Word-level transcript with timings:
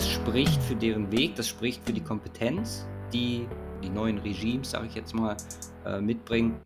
Das 0.00 0.08
spricht 0.08 0.62
für 0.62 0.74
deren 0.74 1.12
Weg, 1.12 1.36
das 1.36 1.46
spricht 1.46 1.84
für 1.84 1.92
die 1.92 2.00
Kompetenz, 2.00 2.86
die 3.12 3.46
die 3.82 3.90
neuen 3.90 4.16
Regimes, 4.16 4.70
sage 4.70 4.86
ich 4.86 4.94
jetzt 4.94 5.14
mal, 5.14 5.36
äh, 5.84 6.00
mitbringen. 6.00 6.58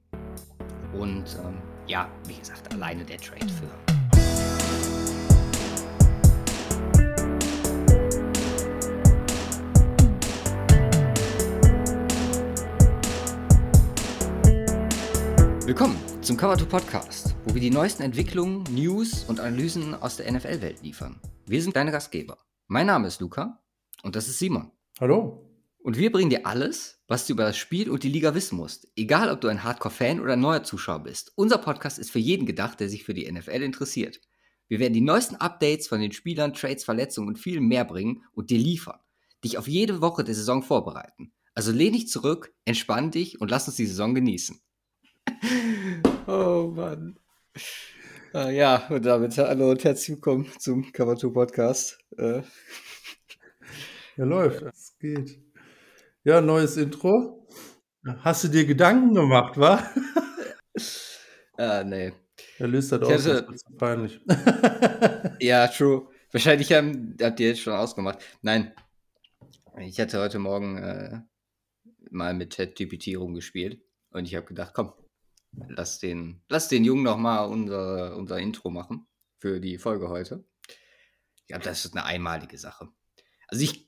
Und 0.92 1.24
ähm, 1.44 1.58
ja, 1.88 2.08
wie 2.28 2.36
gesagt, 2.36 2.72
alleine 2.72 3.04
der 3.04 3.16
Trade 3.16 3.48
für. 3.48 3.66
Willkommen 15.66 15.96
zum 16.20 16.36
Cover 16.36 16.56
2 16.56 16.66
Podcast, 16.66 17.34
wo 17.46 17.54
wir 17.54 17.60
die 17.60 17.70
neuesten 17.70 18.04
Entwicklungen, 18.04 18.62
News 18.70 19.24
und 19.24 19.40
Analysen 19.40 20.00
aus 20.00 20.18
der 20.18 20.30
NFL-Welt 20.30 20.82
liefern. 20.82 21.18
Wir 21.46 21.60
sind 21.60 21.74
deine 21.74 21.90
Gastgeber. 21.90 22.38
Mein 22.66 22.86
Name 22.86 23.08
ist 23.08 23.20
Luca 23.20 23.62
und 24.02 24.16
das 24.16 24.26
ist 24.26 24.38
Simon. 24.38 24.70
Hallo. 24.98 25.50
Und 25.80 25.98
wir 25.98 26.10
bringen 26.10 26.30
dir 26.30 26.46
alles, 26.46 26.98
was 27.08 27.26
du 27.26 27.34
über 27.34 27.44
das 27.44 27.58
Spiel 27.58 27.90
und 27.90 28.04
die 28.04 28.08
Liga 28.08 28.34
wissen 28.34 28.56
musst. 28.56 28.88
Egal, 28.96 29.30
ob 29.30 29.42
du 29.42 29.48
ein 29.48 29.62
Hardcore-Fan 29.62 30.18
oder 30.18 30.32
ein 30.32 30.40
neuer 30.40 30.62
Zuschauer 30.62 31.00
bist. 31.00 31.32
Unser 31.36 31.58
Podcast 31.58 31.98
ist 31.98 32.10
für 32.10 32.20
jeden 32.20 32.46
gedacht, 32.46 32.80
der 32.80 32.88
sich 32.88 33.04
für 33.04 33.12
die 33.12 33.30
NFL 33.30 33.62
interessiert. 33.62 34.22
Wir 34.66 34.78
werden 34.78 34.94
die 34.94 35.02
neuesten 35.02 35.36
Updates 35.36 35.88
von 35.88 36.00
den 36.00 36.12
Spielern, 36.12 36.54
Trades, 36.54 36.84
Verletzungen 36.84 37.28
und 37.28 37.38
viel 37.38 37.60
mehr 37.60 37.84
bringen 37.84 38.24
und 38.32 38.48
dir 38.48 38.58
liefern. 38.58 38.98
Dich 39.44 39.58
auf 39.58 39.68
jede 39.68 40.00
Woche 40.00 40.24
der 40.24 40.34
Saison 40.34 40.62
vorbereiten. 40.62 41.34
Also 41.54 41.70
lehn 41.70 41.92
dich 41.92 42.08
zurück, 42.08 42.54
entspann 42.64 43.10
dich 43.10 43.42
und 43.42 43.50
lass 43.50 43.68
uns 43.68 43.76
die 43.76 43.86
Saison 43.86 44.14
genießen. 44.14 44.58
oh 46.26 46.72
Mann. 46.74 47.18
Uh, 48.36 48.48
ja, 48.48 48.88
und 48.88 49.06
damit 49.06 49.38
hallo 49.38 49.70
und 49.70 49.84
herzlich 49.84 50.16
willkommen 50.16 50.50
zum 50.58 50.90
Cover 50.90 51.14
2 51.16 51.28
Podcast. 51.28 52.00
Uh. 52.18 52.42
Ja, 54.16 54.24
läuft. 54.24 54.62
Es 54.62 54.98
geht. 54.98 55.38
Ja, 56.24 56.40
neues 56.40 56.76
Intro. 56.76 57.46
Hast 58.04 58.42
du 58.42 58.48
dir 58.48 58.66
Gedanken 58.66 59.14
gemacht, 59.14 59.56
wa? 59.56 59.88
Ah, 61.56 61.84
nee. 61.86 62.12
Er 62.58 62.66
löst 62.66 62.90
das 62.90 63.02
aus, 63.02 63.24
hatte... 63.24 63.42
das 63.44 63.54
ist 63.54 63.78
peinlich. 63.78 64.20
ja, 65.38 65.68
true. 65.68 66.08
Wahrscheinlich 66.32 66.72
haben, 66.72 67.16
habt 67.22 67.38
ihr 67.38 67.50
jetzt 67.50 67.60
schon 67.60 67.74
ausgemacht. 67.74 68.18
Nein. 68.42 68.74
Ich 69.78 70.00
hatte 70.00 70.18
heute 70.18 70.40
Morgen 70.40 70.78
äh, 70.78 71.20
mal 72.10 72.34
mit 72.34 72.56
ChatGPT 72.56 73.16
rumgespielt 73.16 73.80
und 74.10 74.24
ich 74.24 74.34
habe 74.34 74.46
gedacht, 74.46 74.72
komm, 74.74 74.92
lass 75.68 75.98
den, 75.98 76.42
lass 76.48 76.68
den 76.68 76.84
Jungen 76.84 77.02
noch 77.02 77.16
mal 77.16 77.44
unser, 77.44 78.16
unser 78.16 78.38
Intro 78.38 78.70
machen 78.70 79.06
für 79.38 79.60
die 79.60 79.78
Folge 79.78 80.08
heute. 80.08 80.44
Ja, 81.48 81.58
das 81.58 81.84
ist 81.84 81.94
eine 81.94 82.04
einmalige 82.04 82.58
Sache. 82.58 82.88
Also 83.48 83.62
ich 83.62 83.84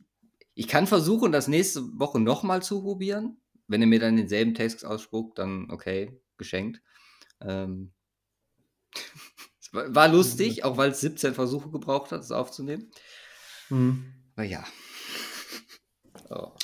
ich 0.59 0.69
kann 0.69 0.87
versuchen, 0.87 1.33
das 1.33 1.49
nächste 1.49 1.83
Woche 1.99 2.19
nochmal 2.19 2.63
zu 2.63 2.83
probieren. 2.83 3.37
Wenn 3.69 3.83
er 3.83 3.87
mir 3.87 4.01
dann 4.01 4.17
denselben 4.17 4.55
Text 4.55 4.87
ausspuckt, 4.87 5.39
dann 5.39 5.71
okay, 5.71 6.19
geschenkt. 6.39 6.81
Ähm, 7.43 7.93
war 9.73 10.09
lustig, 10.09 10.65
auch 10.65 10.79
weil 10.79 10.93
es 10.93 11.03
17 11.03 11.35
Versuche 11.35 11.71
gebraucht 11.71 12.11
hat, 12.11 12.23
es 12.23 12.31
aufzunehmen. 12.31 12.91
Mhm. 13.69 14.13
Aber 14.35 14.45
ja. 14.45 14.65
Oh. 16.29 16.57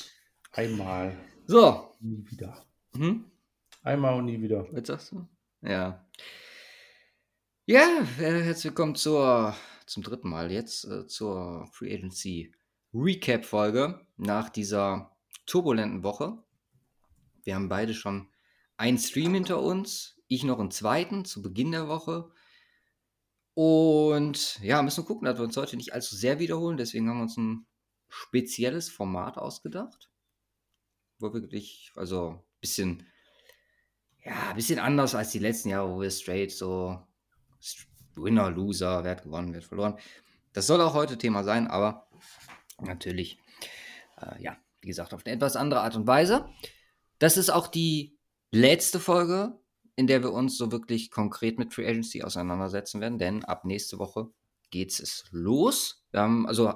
Einmal. 0.50 1.16
So. 1.46 1.94
Nie 2.00 2.24
wieder. 2.28 2.66
Hm? 2.96 3.30
Einmal 3.84 4.14
und 4.14 4.26
nie 4.26 4.40
wieder. 4.40 4.68
Was 4.70 4.86
sagst 4.86 5.10
du? 5.10 5.26
Ja. 5.60 6.06
Ja, 7.66 8.02
herzlich 8.16 8.66
willkommen 8.66 8.94
zur, 8.94 9.56
zum 9.86 10.04
dritten 10.04 10.28
Mal 10.28 10.52
jetzt 10.52 10.84
äh, 10.84 11.08
zur 11.08 11.66
Free 11.72 11.92
Agency 11.92 12.54
Recap-Folge 12.94 14.06
nach 14.16 14.50
dieser 14.50 15.16
turbulenten 15.46 16.04
Woche. 16.04 16.38
Wir 17.42 17.56
haben 17.56 17.68
beide 17.68 17.92
schon 17.92 18.28
einen 18.76 18.98
Stream 18.98 19.34
hinter 19.34 19.60
uns, 19.60 20.16
ich 20.28 20.44
noch 20.44 20.60
einen 20.60 20.70
zweiten 20.70 21.24
zu 21.24 21.42
Beginn 21.42 21.72
der 21.72 21.88
Woche. 21.88 22.30
Und 23.54 24.60
ja, 24.60 24.80
müssen 24.82 25.04
gucken, 25.04 25.26
dass 25.26 25.38
wir 25.38 25.44
uns 25.44 25.56
heute 25.56 25.76
nicht 25.76 25.92
allzu 25.92 26.14
sehr 26.14 26.38
wiederholen. 26.38 26.76
Deswegen 26.76 27.08
haben 27.08 27.16
wir 27.16 27.24
uns 27.24 27.36
ein 27.36 27.66
spezielles 28.08 28.88
Format 28.88 29.38
ausgedacht. 29.38 30.08
Wo 31.18 31.32
wirklich, 31.32 31.90
also 31.96 32.28
ein 32.28 32.60
bisschen, 32.60 33.06
ja, 34.24 34.50
ein 34.50 34.56
bisschen 34.56 34.78
anders 34.78 35.14
als 35.14 35.30
die 35.30 35.38
letzten 35.38 35.70
Jahre, 35.70 35.92
wo 35.92 36.00
wir 36.00 36.10
straight 36.10 36.52
so 36.52 36.98
Winner, 38.14 38.50
Loser, 38.50 39.04
wer 39.04 39.12
hat 39.12 39.24
gewonnen, 39.24 39.52
wer 39.52 39.60
hat 39.60 39.68
verloren. 39.68 39.98
Das 40.52 40.66
soll 40.66 40.80
auch 40.80 40.94
heute 40.94 41.18
Thema 41.18 41.44
sein, 41.44 41.66
aber 41.66 42.08
natürlich, 42.80 43.38
äh, 44.20 44.42
ja, 44.42 44.56
wie 44.80 44.88
gesagt, 44.88 45.14
auf 45.14 45.24
eine 45.24 45.34
etwas 45.34 45.56
andere 45.56 45.80
Art 45.80 45.96
und 45.96 46.06
Weise. 46.06 46.46
Das 47.18 47.36
ist 47.36 47.50
auch 47.50 47.68
die 47.68 48.18
letzte 48.50 49.00
Folge, 49.00 49.58
in 49.96 50.06
der 50.06 50.22
wir 50.22 50.32
uns 50.32 50.56
so 50.56 50.72
wirklich 50.72 51.10
konkret 51.10 51.58
mit 51.58 51.72
Free 51.72 51.86
Agency 51.86 52.22
auseinandersetzen 52.22 53.00
werden, 53.00 53.18
denn 53.18 53.44
ab 53.44 53.64
nächste 53.64 53.98
Woche 53.98 54.30
geht 54.70 54.90
es 54.90 55.24
los. 55.30 56.04
Wir 56.10 56.20
haben, 56.20 56.46
also, 56.46 56.74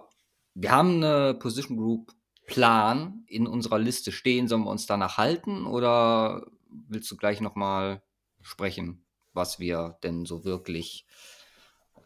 wir 0.55 0.71
haben 0.71 1.03
eine 1.03 1.35
Position 1.35 1.77
Group 1.77 2.13
Plan 2.47 3.25
in 3.27 3.47
unserer 3.47 3.79
Liste 3.79 4.13
stehen. 4.13 4.49
Sollen 4.49 4.65
wir 4.65 4.71
uns 4.71 4.87
danach 4.87 5.19
halten 5.19 5.67
oder 5.67 6.47
willst 6.89 7.11
du 7.11 7.17
gleich 7.17 7.41
nochmal 7.41 8.03
sprechen, 8.41 9.05
was 9.33 9.59
wir 9.59 9.99
denn 10.03 10.25
so 10.25 10.45
wirklich 10.45 11.07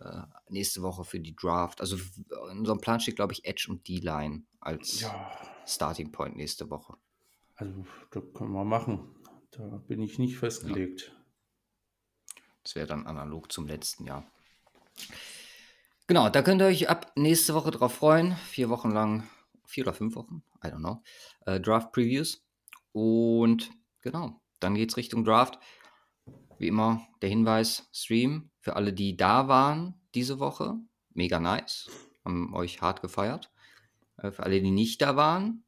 äh, 0.00 0.22
nächste 0.48 0.82
Woche 0.82 1.04
für 1.04 1.20
die 1.20 1.36
Draft. 1.36 1.81
Also 1.81 1.97
in 2.50 2.58
unserem 2.58 2.81
Plan 2.81 3.00
steht, 3.00 3.16
glaube 3.16 3.32
ich, 3.32 3.44
Edge 3.44 3.66
und 3.69 3.86
D-Line 3.86 4.42
als 4.60 5.00
ja. 5.00 5.31
Starting 5.66 6.12
Point 6.12 6.36
nächste 6.36 6.70
Woche. 6.70 6.97
Also, 7.56 7.84
das 8.10 8.22
können 8.34 8.53
wir 8.53 8.64
machen. 8.64 9.14
Da 9.50 9.62
bin 9.86 10.00
ich 10.00 10.19
nicht 10.19 10.38
festgelegt. 10.38 11.12
Ja. 11.12 11.20
Das 12.62 12.75
wäre 12.75 12.87
dann 12.87 13.06
analog 13.06 13.52
zum 13.52 13.66
letzten 13.66 14.04
Jahr. 14.04 14.31
Genau, 16.06 16.28
da 16.28 16.42
könnt 16.42 16.62
ihr 16.62 16.66
euch 16.66 16.88
ab 16.88 17.12
nächste 17.16 17.54
Woche 17.54 17.70
drauf 17.70 17.94
freuen. 17.94 18.37
Vier 18.48 18.69
Wochen 18.69 18.91
lang, 18.91 19.28
vier 19.66 19.84
oder 19.84 19.92
fünf 19.92 20.16
Wochen, 20.16 20.42
I 20.64 20.69
don't 20.69 20.78
know, 20.78 21.02
äh, 21.47 21.60
Draft 21.60 21.92
Previews. 21.92 22.44
Und 22.92 23.70
genau, 24.00 24.41
dann 24.60 24.75
geht 24.75 24.91
es 24.91 24.97
Richtung 24.97 25.25
Draft. 25.25 25.59
Wie 26.59 26.69
immer 26.69 27.06
der 27.22 27.31
Hinweis, 27.31 27.88
Stream 27.93 28.50
für 28.60 28.76
alle, 28.76 28.93
die 28.93 29.16
da 29.16 29.48
waren 29.48 29.94
diese 30.15 30.38
Woche, 30.38 30.76
mega 31.15 31.41
nice. 31.41 31.91
Haben 32.25 32.54
euch 32.54 32.82
hart 32.82 33.00
gefeiert. 33.00 33.50
Äh, 34.19 34.31
für 34.31 34.43
alle, 34.43 34.60
die 34.60 34.70
nicht 34.70 35.00
da 35.03 35.16
waren, 35.16 35.65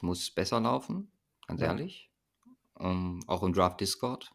muss 0.00 0.30
besser 0.30 0.60
laufen, 0.60 1.12
ganz 1.46 1.60
ja. 1.60 1.68
ehrlich. 1.68 2.10
Um, 2.74 3.20
auch 3.28 3.42
im 3.42 3.52
Draft 3.52 3.80
Discord. 3.80 4.32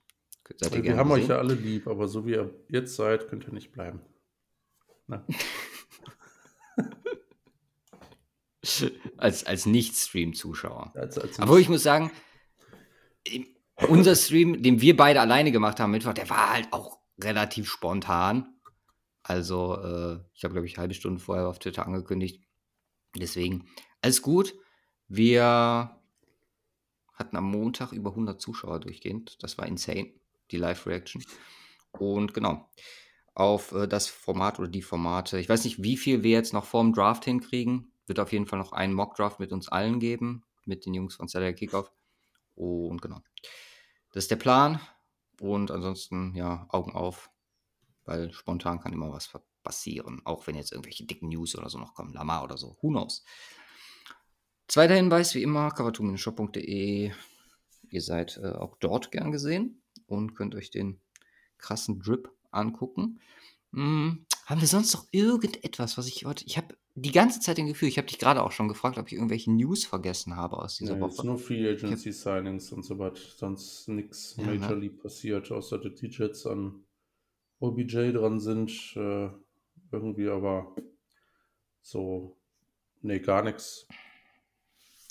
Seid 0.58 0.74
ihr 0.74 0.84
wir 0.84 0.98
haben 0.98 1.09
gesehen. 1.09 1.24
euch 1.24 1.30
ja 1.30 1.38
alle 1.38 1.54
lieb, 1.54 1.88
aber 1.88 2.08
so 2.08 2.26
wie 2.26 2.32
ihr 2.32 2.54
jetzt 2.70 2.96
seid, 2.96 3.28
könnt 3.28 3.46
ihr 3.46 3.54
nicht 3.54 3.72
bleiben. 3.72 4.02
als 9.18 9.44
als 9.46 9.66
Nicht-Stream-Zuschauer. 9.66 10.94
Aber 11.40 11.59
ich 11.59 11.70
muss 11.70 11.84
sagen, 11.84 12.12
unser 13.88 14.16
Stream, 14.16 14.62
den 14.62 14.81
wir 14.81 14.96
beide 14.96 15.22
alleine 15.22 15.52
gemacht 15.52 15.80
haben, 15.80 15.91
Mittwoch, 15.91 16.13
der 16.13 16.30
war 16.30 16.53
halt 16.53 16.72
auch 16.72 17.00
relativ 17.22 17.69
spontan. 17.69 18.59
Also, 19.24 19.75
äh, 19.75 20.19
ich 20.34 20.44
habe, 20.44 20.53
glaube 20.53 20.66
ich, 20.66 20.74
eine 20.74 20.81
halbe 20.81 20.94
Stunde 20.94 21.19
vorher 21.19 21.47
auf 21.47 21.59
Twitter 21.59 21.85
angekündigt. 21.85 22.44
Deswegen, 23.16 23.68
alles 24.02 24.22
gut. 24.22 24.56
Wir 25.08 26.00
hatten 27.13 27.35
am 27.35 27.52
Montag 27.52 27.91
über 27.91 28.12
100 28.12 28.40
Zuschauer 28.40 28.79
durchgehend. 28.79 29.38
Das 29.44 29.58
war 29.58 29.66
insane, 29.66 30.13
die 30.52 30.58
Live-Reaction. 30.58 31.24
Und 31.91 32.34
genau, 32.34 32.69
auf 33.34 33.72
äh, 33.72 33.88
das 33.88 34.08
Format 34.08 34.59
oder 34.59 34.68
die 34.68 34.81
Formate. 34.81 35.40
Ich 35.40 35.49
weiß 35.49 35.64
nicht, 35.66 35.82
wie 35.84 35.97
viel 35.97 36.23
wir 36.23 36.32
jetzt 36.32 36.53
noch 36.53 36.66
vorm 36.66 36.94
Draft 36.94 37.26
hinkriegen. 37.26 37.91
Wird 38.05 38.20
auf 38.20 38.32
jeden 38.32 38.47
Fall 38.47 38.59
noch 38.59 38.72
einen 38.72 38.94
Mock-Draft 38.94 39.40
mit 39.40 39.52
uns 39.52 39.70
allen 39.70 39.99
geben, 39.99 40.44
mit 40.66 40.85
den 40.85 40.94
Jungs 40.94 41.16
von 41.16 41.28
Saturday 41.28 41.53
Kickoff. 41.53 41.91
Und 42.59 43.02
genau, 43.02 43.22
das 44.11 44.26
ist 44.26 44.32
der 44.32 44.35
Plan. 44.35 44.82
Und 45.40 45.72
ansonsten, 45.72 46.35
ja, 46.35 46.67
Augen 46.70 46.91
auf, 46.91 47.32
weil 48.03 48.34
spontan 48.34 48.82
kann 48.82 48.91
immer 48.91 49.11
was 49.11 49.32
passieren, 49.64 50.22
auch 50.26 50.46
wenn 50.46 50.56
jetzt 50.56 50.73
irgendwelche 50.73 51.06
dicken 51.06 51.29
News 51.29 51.56
oder 51.56 51.70
so 51.70 51.78
noch 51.78 51.94
kommen, 51.94 52.14
Lama 52.14 52.44
oder 52.44 52.58
so, 52.58 52.78
who 52.82 52.90
knows. 52.90 53.23
Zweiter 54.67 54.96
Hinweis, 54.96 55.34
wie 55.35 55.44
immer, 55.44 55.72
covertoon-shop.de. 55.72 57.11
Ihr 57.90 58.02
seid 58.02 58.38
äh, 58.38 58.52
auch 58.52 58.76
dort 58.79 59.11
gern 59.11 59.32
gesehen 59.32 59.82
und 60.06 60.35
könnt 60.35 60.53
euch 60.53 60.70
den 60.70 61.02
krassen 61.58 62.00
Drip 62.00 62.29
angucken. 62.52 63.22
Hm, 63.72 64.26
haben 64.49 64.61
wir 64.61 64.67
sonst 64.67 64.93
noch 64.93 65.05
irgendetwas, 65.11 65.97
was 65.97 66.07
ich 66.07 66.25
heute. 66.25 66.43
Ich 66.46 66.57
habe 66.57 66.75
die 66.96 67.11
ganze 67.11 67.40
Zeit 67.40 67.57
den 67.57 67.67
Gefühl, 67.67 67.87
ich 67.87 67.97
habe 67.97 68.07
dich 68.07 68.19
gerade 68.19 68.43
auch 68.43 68.51
schon 68.51 68.67
gefragt, 68.67 68.97
ob 68.97 69.07
ich 69.07 69.13
irgendwelche 69.13 69.51
News 69.51 69.85
vergessen 69.85 70.35
habe 70.35 70.57
aus 70.57 70.78
dieser 70.78 70.96
nee, 70.96 71.01
Woche. 71.01 71.11
Jetzt 71.11 71.23
nur 71.23 71.37
Free 71.37 71.69
Agency 71.69 72.11
Signings 72.11 72.72
und 72.72 72.84
so 72.84 72.99
was. 72.99 73.37
Sonst 73.37 73.87
nichts 73.87 74.35
ja, 74.37 74.46
ne? 74.47 74.59
majorly 74.59 74.90
ne? 74.90 74.96
passiert, 74.96 75.51
außer 75.51 75.78
die 75.78 75.93
T-Jets 75.93 76.46
an 76.47 76.84
OBJ 77.59 78.11
dran 78.11 78.40
sind. 78.40 78.72
Äh, 78.96 79.29
irgendwie 79.91 80.28
aber 80.29 80.75
so 81.81 82.40
Nee, 83.01 83.19
gar 83.19 83.43
nichts. 83.43 83.87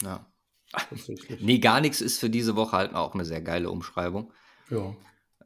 Ja. 0.02 0.26
Nee, 1.40 1.58
gar 1.58 1.80
nichts 1.80 2.02
ist 2.02 2.18
für 2.18 2.28
diese 2.28 2.54
Woche 2.54 2.76
halt 2.76 2.94
auch 2.94 3.14
eine 3.14 3.24
sehr 3.24 3.40
geile 3.40 3.70
Umschreibung. 3.70 4.32
Ja. 4.68 4.94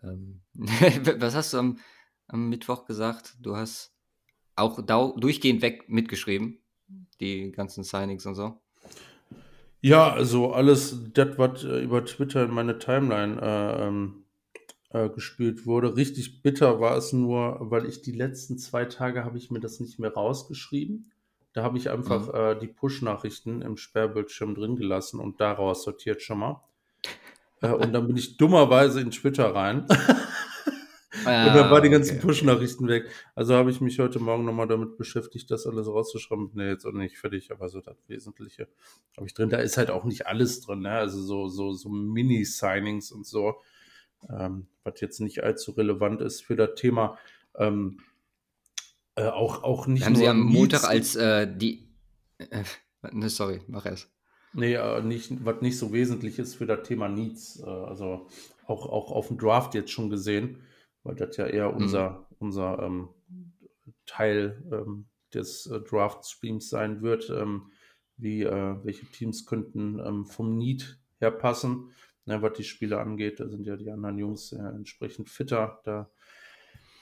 Ähm, 0.03 0.43
was 0.55 1.37
hast 1.37 1.53
du 1.53 1.59
am, 1.59 1.79
am, 2.33 2.49
Mittwoch 2.49 2.85
gesagt? 2.85 3.37
Du 3.41 3.57
hast 3.57 3.95
auch 4.57 4.81
durchgehend 4.81 5.63
weg 5.63 5.89
mitgeschrieben, 5.89 6.59
die 7.21 7.53
ganzen 7.53 7.85
Signings 7.85 8.27
und 8.27 8.35
so. 8.35 8.61
Ja, 9.81 10.13
also 10.13 10.53
alles, 10.53 10.97
das, 11.13 11.39
was 11.39 11.65
äh, 11.65 11.83
über 11.83 12.05
Twitter 12.05 12.45
in 12.45 12.53
meine 12.53 12.79
Timeline 12.79 13.41
äh, 13.41 13.87
ähm, 13.89 14.25
äh, 14.91 15.09
gespielt 15.09 15.67
wurde. 15.67 15.97
Richtig 15.97 16.43
bitter 16.43 16.81
war 16.81 16.97
es 16.97 17.13
nur, 17.13 17.57
weil 17.61 17.87
ich 17.87 18.03
die 18.03 18.13
letzten 18.13 18.59
zwei 18.59 18.85
Tage 18.85 19.25
habe 19.25 19.39
ich 19.39 19.51
mir 19.51 19.59
das 19.59 19.81
nicht 19.81 19.99
mehr 19.99 20.13
rausgeschrieben. 20.13 21.11
Da 21.53 21.63
habe 21.65 21.79
ich 21.79 21.91
einfach 21.91 22.29
mhm. 22.29 22.39
äh, 22.39 22.59
die 22.59 22.69
Push-Nachrichten 22.69 23.63
im 23.63 23.77
Sperrbildschirm 23.77 24.55
drin 24.55 24.77
gelassen 24.77 25.19
und 25.19 25.41
daraus 25.41 25.83
sortiert 25.83 26.23
schon 26.23 26.39
mal. 26.39 26.63
äh, 27.61 27.73
und 27.73 27.93
dann 27.93 28.07
bin 28.07 28.17
ich 28.17 28.37
dummerweise 28.37 29.01
in 29.01 29.11
Twitter 29.11 29.55
rein. 29.55 29.87
Ah, 31.25 31.49
und 31.49 31.55
dann 31.55 31.71
war 31.71 31.81
die 31.81 31.91
ganzen 31.91 32.17
okay, 32.17 32.27
Push-Nachrichten 32.27 32.89
weg. 32.89 33.09
Also 33.35 33.55
habe 33.55 33.71
ich 33.71 33.81
mich 33.81 33.99
heute 33.99 34.19
Morgen 34.19 34.45
nochmal 34.45 34.67
damit 34.67 34.97
beschäftigt, 34.97 35.51
das 35.51 35.67
alles 35.67 35.87
rauszuschreiben. 35.87 36.51
Nee, 36.55 36.69
jetzt 36.69 36.85
auch 36.85 36.93
nicht 36.93 37.19
fertig, 37.19 37.51
aber 37.51 37.69
so 37.69 37.81
das 37.81 37.97
Wesentliche 38.09 38.69
habe 39.17 39.27
ich 39.27 39.35
drin. 39.35 39.51
Da 39.51 39.59
ist 39.59 39.77
halt 39.77 39.91
auch 39.91 40.05
nicht 40.05 40.27
alles 40.27 40.61
drin, 40.61 40.81
ne? 40.81 40.93
Also 40.93 41.21
so, 41.23 41.49
so, 41.49 41.73
so 41.73 41.89
Mini-Signings 41.89 43.13
und 43.13 43.27
so, 43.27 43.57
ähm, 44.29 44.67
was 44.85 45.01
jetzt 45.01 45.21
nicht 45.21 45.43
allzu 45.43 45.73
relevant 45.73 46.21
ist 46.21 46.43
für 46.43 46.57
das 46.57 46.75
Thema. 46.77 47.19
Ähm, 47.57 47.99
äh, 49.15 49.29
auch, 49.29 49.63
auch 49.63 49.87
nicht. 49.87 50.05
Haben 50.05 50.17
Sie 50.17 50.29
am 50.29 50.41
Montag 50.41 50.85
als 50.85 51.17
äh, 51.17 51.47
die. 51.53 51.89
Äh, 52.39 52.65
ne, 53.13 53.29
sorry, 53.29 53.61
mach 53.69 53.87
erst. 53.87 54.09
Nee, 54.55 54.75
äh, 54.75 55.03
nicht, 55.03 55.45
was 55.45 55.63
nicht 55.63 55.79
so 55.79 55.93
wesentlich 55.93 56.39
ist 56.39 56.55
für 56.55 56.67
das 56.67 56.87
Thema 56.87 57.09
Needs. 57.09 57.61
Äh, 57.61 57.67
also 57.67 58.27
auch, 58.67 58.87
auch 58.87 59.11
auf 59.11 59.29
dem 59.29 59.39
Draft 59.39 59.75
jetzt 59.75 59.91
schon 59.91 60.11
gesehen 60.11 60.59
weil 61.05 61.15
das 61.15 61.37
ja 61.37 61.47
eher 61.47 61.75
unser, 61.75 62.11
mhm. 62.11 62.37
unser 62.39 62.79
ähm, 62.83 63.09
Teil 64.07 64.63
ähm, 64.73 65.07
des 65.35 65.67
äh, 65.67 65.81
Draft-Streams 65.81 66.69
sein 66.69 67.03
wird. 67.03 67.31
Ähm, 67.31 67.71
wie, 68.23 68.43
äh, 68.43 68.77
welche 68.85 69.07
Teams 69.07 69.47
könnten 69.47 69.99
ähm, 69.99 70.25
vom 70.27 70.57
Need 70.57 70.99
her 71.19 71.31
passen, 71.31 71.91
ne, 72.25 72.41
was 72.41 72.55
die 72.55 72.65
Spiele 72.65 73.01
angeht. 73.01 73.41
Da 73.41 73.49
sind 73.49 73.67
ja 73.67 73.77
die 73.77 73.91
anderen 73.91 74.19
Jungs 74.19 74.53
äh, 74.53 74.59
entsprechend 74.59 75.29
fitter. 75.29 75.81
Da, 75.85 76.11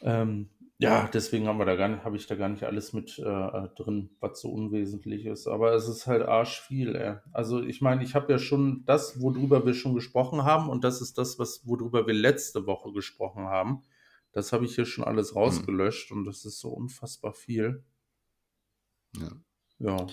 ähm, 0.03 0.49
ja, 0.79 1.11
deswegen 1.13 1.47
haben 1.47 1.59
wir 1.59 1.67
da 1.67 1.77
gar 1.77 1.89
nicht, 1.89 2.05
habe 2.05 2.17
ich 2.17 2.27
da 2.27 2.37
gar 2.37 2.49
nicht 2.49 2.63
alles 2.65 2.95
mit 2.95 3.19
äh, 3.19 3.23
äh, 3.23 3.69
drin, 3.77 4.11
was 4.21 4.41
so 4.41 4.51
unwesentlich 4.51 5.27
ist. 5.27 5.47
Aber 5.47 5.75
es 5.75 5.89
ist 5.89 6.07
halt 6.07 6.23
arsch 6.23 6.61
viel. 6.63 6.97
Ey. 6.97 7.17
Also 7.33 7.63
ich 7.63 7.83
meine, 7.83 8.03
ich 8.03 8.15
habe 8.15 8.33
ja 8.33 8.39
schon 8.39 8.85
das, 8.87 9.21
worüber 9.21 9.67
wir 9.67 9.75
schon 9.75 9.95
gesprochen 9.95 10.45
haben, 10.45 10.71
und 10.71 10.85
das 10.85 11.03
ist 11.03 11.19
das, 11.19 11.39
was 11.39 11.67
worüber 11.67 12.07
wir 12.07 12.15
letzte 12.15 12.67
Woche 12.67 12.93
gesprochen 12.93 13.45
haben. 13.45 13.83
Das 14.33 14.53
habe 14.53 14.65
ich 14.65 14.75
hier 14.75 14.87
schon 14.87 15.05
alles 15.05 15.31
hm. 15.31 15.39
rausgelöscht 15.39 16.11
mhm. 16.11 16.19
und 16.19 16.25
das 16.25 16.45
ist 16.45 16.61
so 16.61 16.71
unfassbar 16.71 17.35
viel. 17.35 17.85
Ja. 19.17 19.33
Ja. 19.79 20.07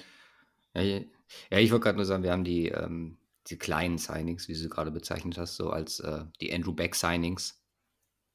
Ja, 0.73 0.81
ja 0.81 1.59
ich 1.59 1.71
wollte 1.71 1.83
gerade 1.83 1.97
nur 1.97 2.05
sagen, 2.05 2.23
wir 2.23 2.31
haben 2.31 2.43
die, 2.43 2.69
ähm, 2.69 3.17
die 3.47 3.57
kleinen 3.57 3.97
Signings, 3.97 4.47
wie 4.47 4.53
du 4.53 4.59
sie 4.59 4.69
gerade 4.69 4.91
bezeichnet 4.91 5.37
hast, 5.37 5.55
so 5.55 5.69
als 5.69 5.99
äh, 5.99 6.25
die 6.41 6.53
Andrew 6.53 6.73
Beck 6.73 6.95
Signings 6.95 7.63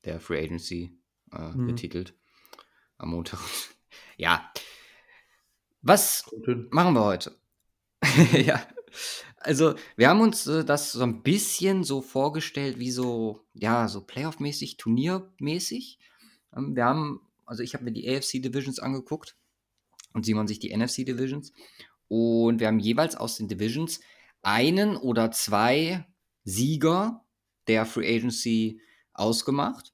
der 0.05 0.21
Free 0.21 0.43
Agency 0.43 0.99
äh, 1.33 1.51
mhm. 1.51 1.67
betitelt 1.67 2.15
am 2.99 3.11
Montag. 3.11 3.41
ja. 4.17 4.53
Was 5.81 6.31
machen 6.71 6.95
wir 6.95 7.05
heute? 7.05 7.37
ja. 8.33 8.67
Also, 9.45 9.75
wir 9.97 10.09
haben 10.09 10.21
uns 10.21 10.47
äh, 10.47 10.65
das 10.65 10.93
so 10.93 11.03
ein 11.03 11.23
bisschen 11.23 11.85
so 11.85 12.01
vorgestellt, 12.03 12.79
wie 12.79 12.91
so, 12.91 13.41
ja, 13.55 13.89
so 13.89 14.01
Playoff-mäßig, 14.01 14.77
Turniermäßig. 14.77 15.99
Ähm, 16.57 16.77
wir 16.77 16.85
haben, 16.85 17.21
also 17.47 17.63
ich 17.63 17.75
habe 17.75 17.85
mir 17.85 17.93
die 17.93 18.09
AFC 18.09 18.43
Divisions 18.43 18.79
angeguckt 18.79 19.37
und 20.13 20.25
Simon 20.25 20.47
sich 20.47 20.59
die 20.59 20.77
NFC 20.77 21.05
Divisions. 21.07 21.53
Und 22.09 22.61
wir 22.61 22.67
haben 22.67 22.79
jeweils 22.79 23.17
aus 23.17 23.37
den 23.37 23.49
Divisions 23.49 24.01
einen 24.43 24.97
oder 24.97 25.31
zwei 25.31 26.07
Sieger 26.45 27.25
der 27.69 27.87
Free 27.87 28.17
Agency 28.17 28.81
ausgemacht. 29.15 29.93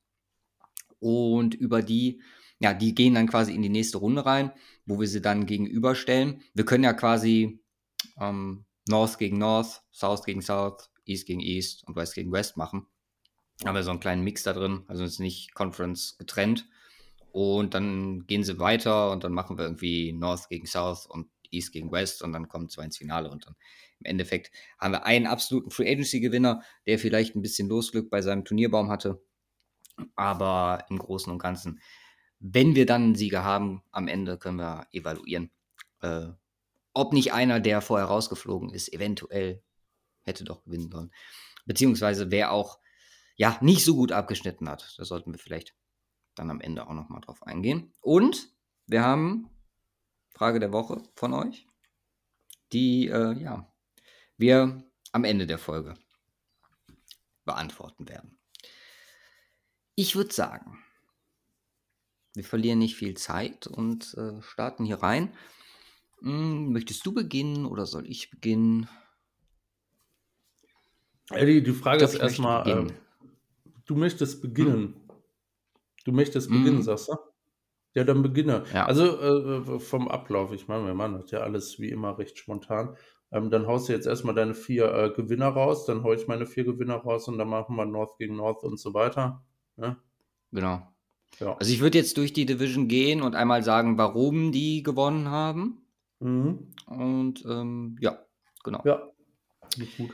Und 0.99 1.55
über 1.55 1.83
die, 1.83 2.23
ja, 2.59 2.75
die 2.75 2.95
gehen 2.95 3.15
dann 3.15 3.29
quasi 3.29 3.55
in 3.55 3.63
die 3.63 3.69
nächste 3.69 3.99
Runde 3.99 4.27
rein, 4.27 4.53
wo 4.85 4.99
wir 4.99 5.07
sie 5.07 5.23
dann 5.23 5.47
gegenüberstellen. 5.47 6.43
Wir 6.55 6.65
können 6.65 6.85
ja 6.85 6.93
quasi 6.93 7.61
ähm, 8.21 8.65
North 8.89 9.19
gegen 9.19 9.39
North, 9.39 9.83
South 9.93 10.25
gegen 10.25 10.43
South, 10.43 10.91
East 11.05 11.27
gegen 11.27 11.41
East 11.41 11.87
und 11.87 11.97
West 11.97 12.15
gegen 12.15 12.33
West 12.33 12.57
machen. 12.57 12.87
Haben 13.65 13.75
wir 13.75 13.83
so 13.83 13.91
einen 13.91 14.01
kleinen 14.01 14.25
Mix 14.25 14.43
da 14.43 14.53
drin, 14.53 14.85
also 14.87 15.05
ist 15.05 15.19
nicht 15.19 15.55
Conference 15.55 16.17
getrennt. 16.19 16.69
Und 17.33 17.75
dann 17.75 18.27
gehen 18.27 18.45
sie 18.45 18.59
weiter 18.59 19.11
und 19.11 19.25
dann 19.25 19.33
machen 19.33 19.59
wir 19.59 19.65
irgendwie 19.65 20.13
North 20.13 20.49
gegen 20.49 20.67
South 20.67 21.07
und 21.07 21.29
East 21.51 21.73
gegen 21.73 21.91
West 21.93 22.23
und 22.23 22.33
dann 22.33 22.49
kommen 22.49 22.69
zwei 22.69 22.85
ins 22.85 22.99
Finale 22.99 23.31
und 23.31 23.47
dann 23.47 23.55
im 24.01 24.07
Endeffekt 24.07 24.53
haben 24.79 24.93
wir 24.93 25.05
einen 25.05 25.27
absoluten 25.27 25.71
Free 25.71 25.91
Agency 25.91 26.21
Gewinner, 26.21 26.63
der 26.87 26.99
vielleicht 26.99 27.35
ein 27.35 27.43
bisschen 27.43 27.69
Losglück 27.69 28.11
bei 28.11 28.23
seinem 28.23 28.45
Turnierbaum 28.45 28.91
hatte. 28.91 29.21
Aber 30.15 30.85
im 30.89 30.99
Großen 30.99 31.33
und 31.33 31.41
Ganzen, 31.41 31.81
wenn 32.39 32.77
wir 32.77 32.87
dann 32.87 33.03
einen 33.03 33.15
Sieger 33.17 33.43
haben, 33.43 33.83
am 33.91 34.07
Ende 34.07 34.39
können 34.39 34.59
wir 34.59 34.87
evaluieren, 34.93 35.51
äh, 36.03 36.29
ob 36.95 37.13
nicht 37.13 37.33
einer, 37.33 37.61
der 37.61 37.81
vorher 37.81 38.07
rausgeflogen 38.07 38.71
ist, 38.71 38.93
eventuell 38.93 39.63
hätte 40.23 40.45
doch 40.45 40.65
gewinnen 40.65 40.91
sollen. 40.91 41.13
Beziehungsweise 41.65 42.31
wer 42.31 42.53
auch 42.53 42.79
ja 43.37 43.57
nicht 43.61 43.85
so 43.85 43.95
gut 43.95 44.13
abgeschnitten 44.13 44.69
hat. 44.69 44.95
Da 44.99 45.05
sollten 45.05 45.33
wir 45.33 45.39
vielleicht 45.39 45.75
dann 46.35 46.51
am 46.51 46.61
Ende 46.61 46.87
auch 46.87 46.93
nochmal 46.93 47.21
drauf 47.21 47.43
eingehen. 47.43 47.93
Und 48.01 48.53
wir 48.87 49.03
haben 49.03 49.49
Frage 50.31 50.61
der 50.61 50.73
Woche 50.73 51.03
von 51.15 51.35
euch, 51.35 51.67
die 52.73 53.09
äh, 53.09 53.33
ja 53.41 53.73
wir 54.37 54.85
am 55.13 55.25
Ende 55.25 55.47
der 55.47 55.59
Folge 55.59 55.95
beantworten 57.45 58.09
werden. 58.09 58.39
Ich 59.95 60.15
würde 60.15 60.33
sagen, 60.33 60.79
wir 62.35 62.45
verlieren 62.45 62.79
nicht 62.79 62.95
viel 62.95 63.15
Zeit 63.15 63.67
und 63.67 64.15
äh, 64.15 64.41
starten 64.43 64.85
hier 64.85 65.03
rein. 65.03 65.35
Hm, 66.21 66.73
möchtest 66.73 67.05
du 67.07 67.13
beginnen 67.13 67.67
oder 67.67 67.87
soll 67.87 68.07
ich 68.07 68.31
beginnen? 68.31 68.89
Eddie, 71.31 71.63
die 71.63 71.73
Frage 71.73 72.05
ist 72.05 72.15
erstmal, 72.15 72.69
äh, 72.69 72.87
du 73.85 73.97
möchtest 73.97 74.41
beginnen. 74.41 74.95
Hm. 74.95 74.95
Du 76.05 76.13
möchtest 76.13 76.49
beginnen, 76.49 76.79
hm. 76.79 76.83
sagst 76.83 77.09
du? 77.09 77.17
Ja, 77.95 78.05
dann 78.05 78.23
beginne. 78.23 78.65
Ja. 78.73 78.87
Also 78.87 79.21
äh, 79.21 79.81
vom 79.81 80.09
Ablauf, 80.09 80.53
ich 80.53 80.69
meine, 80.69 80.87
wir 80.87 80.95
machen 80.95 81.21
das 81.21 81.31
ja 81.31 81.41
alles 81.41 81.79
wie 81.81 81.91
immer 81.91 82.19
recht 82.19 82.39
spontan. 82.39 82.97
Ähm, 83.31 83.51
dann 83.51 83.67
haust 83.67 83.89
du 83.89 83.93
jetzt 83.93 84.07
erstmal 84.07 84.35
deine 84.35 84.55
vier 84.55 84.93
äh, 84.93 85.11
Gewinner 85.11 85.49
raus, 85.49 85.85
dann 85.85 86.03
hau 86.03 86.13
ich 86.13 86.27
meine 86.29 86.47
vier 86.47 86.65
Gewinner 86.65 86.97
raus 86.97 87.29
und 87.29 87.39
dann 87.39 87.49
machen 87.49 87.77
wir 87.77 87.85
North 87.85 88.17
gegen 88.19 88.37
North 88.37 88.63
und 88.65 88.79
so 88.79 88.95
weiter. 88.95 89.45
Ja? 89.77 89.97
Genau. 90.53 90.83
Ja. 91.41 91.57
Also 91.57 91.73
ich 91.73 91.81
würde 91.81 91.99
jetzt 91.99 92.17
durch 92.17 92.33
die 92.33 92.47
Division 92.47 92.89
gehen 92.89 93.21
und 93.21 93.35
einmal 93.35 93.63
sagen, 93.63 93.99
warum 93.99 94.51
die 94.51 94.83
gewonnen 94.83 95.29
haben. 95.29 95.83
Mhm. 96.21 96.73
Und 96.87 97.45
ähm, 97.45 97.97
ja, 98.01 98.25
genau. 98.65 98.83
Ja, 98.85 99.03
gut. 99.97 100.11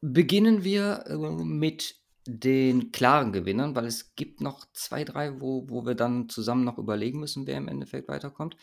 Beginnen 0.00 0.64
wir 0.64 1.04
äh, 1.06 1.16
mit 1.16 1.96
den 2.26 2.92
klaren 2.92 3.32
Gewinnern, 3.32 3.74
weil 3.74 3.86
es 3.86 4.14
gibt 4.14 4.40
noch 4.40 4.66
zwei, 4.72 5.04
drei, 5.04 5.40
wo, 5.40 5.68
wo 5.68 5.84
wir 5.84 5.94
dann 5.94 6.28
zusammen 6.28 6.64
noch 6.64 6.78
überlegen 6.78 7.20
müssen, 7.20 7.46
wer 7.46 7.56
im 7.56 7.68
Endeffekt 7.68 8.08
weiterkommt. 8.08 8.56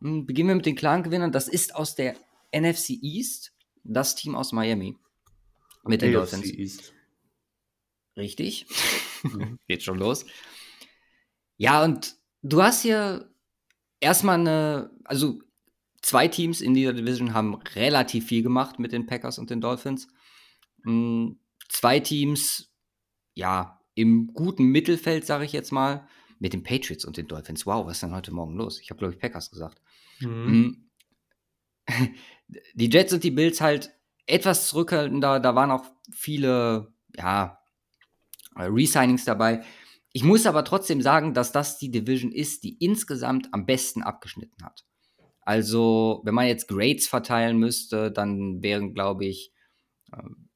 Hm, 0.00 0.26
beginnen 0.26 0.48
wir 0.48 0.56
mit 0.56 0.66
den 0.66 0.76
klaren 0.76 1.02
Gewinnern. 1.02 1.32
Das 1.32 1.48
ist 1.48 1.74
aus 1.74 1.94
der 1.94 2.16
NFC 2.54 2.90
East, 3.02 3.52
das 3.84 4.14
Team 4.14 4.34
aus 4.34 4.52
Miami. 4.52 4.96
Mit 5.84 6.02
den 6.02 6.12
Dolphins. 6.12 6.46
East. 6.52 6.94
Richtig. 8.16 8.66
Mhm. 9.22 9.58
Geht 9.68 9.82
schon 9.82 9.98
los. 9.98 10.26
Ja, 11.56 11.82
und 11.82 12.16
du 12.42 12.62
hast 12.62 12.82
hier 12.82 13.32
erstmal 14.00 14.38
eine, 14.38 14.90
also 15.04 15.40
zwei 16.02 16.28
Teams 16.28 16.60
in 16.60 16.74
dieser 16.74 16.92
Division 16.92 17.34
haben 17.34 17.54
relativ 17.54 18.26
viel 18.26 18.42
gemacht 18.42 18.78
mit 18.78 18.92
den 18.92 19.06
Packers 19.06 19.38
und 19.38 19.50
den 19.50 19.60
Dolphins. 19.60 20.08
Hm, 20.84 21.38
zwei 21.68 22.00
Teams, 22.00 22.72
ja, 23.34 23.80
im 23.94 24.28
guten 24.32 24.64
Mittelfeld, 24.64 25.26
sage 25.26 25.44
ich 25.44 25.52
jetzt 25.52 25.72
mal, 25.72 26.06
mit 26.38 26.52
den 26.52 26.62
Patriots 26.62 27.04
und 27.04 27.16
den 27.16 27.26
Dolphins. 27.26 27.66
Wow, 27.66 27.86
was 27.86 27.94
ist 27.94 28.02
denn 28.02 28.14
heute 28.14 28.32
Morgen 28.32 28.56
los? 28.56 28.80
Ich 28.80 28.90
habe, 28.90 28.98
glaube 28.98 29.14
ich, 29.14 29.20
Packers 29.20 29.50
gesagt. 29.50 29.80
Mhm. 30.20 30.88
Hm, 31.88 32.14
die 32.74 32.90
Jets 32.90 33.12
und 33.12 33.24
die 33.24 33.30
Bills 33.30 33.60
halt 33.60 33.90
etwas 34.26 34.68
zurückhaltender. 34.68 35.40
Da 35.40 35.54
waren 35.54 35.70
auch 35.70 35.84
viele, 36.12 36.94
ja, 37.16 37.58
Resignings 38.56 39.24
dabei. 39.24 39.64
Ich 40.12 40.24
muss 40.24 40.46
aber 40.46 40.64
trotzdem 40.64 41.02
sagen, 41.02 41.34
dass 41.34 41.52
das 41.52 41.78
die 41.78 41.90
Division 41.90 42.32
ist, 42.32 42.64
die 42.64 42.76
insgesamt 42.78 43.52
am 43.52 43.66
besten 43.66 44.02
abgeschnitten 44.02 44.64
hat. 44.64 44.84
Also, 45.48 46.20
wenn 46.24 46.34
man 46.34 46.46
jetzt 46.46 46.68
Grades 46.68 47.08
verteilen 47.08 47.56
müsste, 47.56 48.12
dann 48.12 48.62
wären, 48.62 48.92
glaube 48.92 49.24
ich, 49.24 49.50
ähm, 50.12 50.50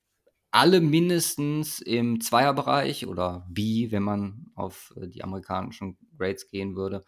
alle 0.51 0.83
mindestens 0.83 1.81
im 1.81 2.21
Zweierbereich 2.21 3.07
oder 3.07 3.47
B, 3.49 3.91
wenn 3.91 4.03
man 4.03 4.53
auf 4.55 4.93
äh, 5.01 5.09
die 5.09 5.25
amerikanischen 5.25 5.97
Grades 6.19 6.51
gehen 6.51 6.77
würde. 6.77 7.05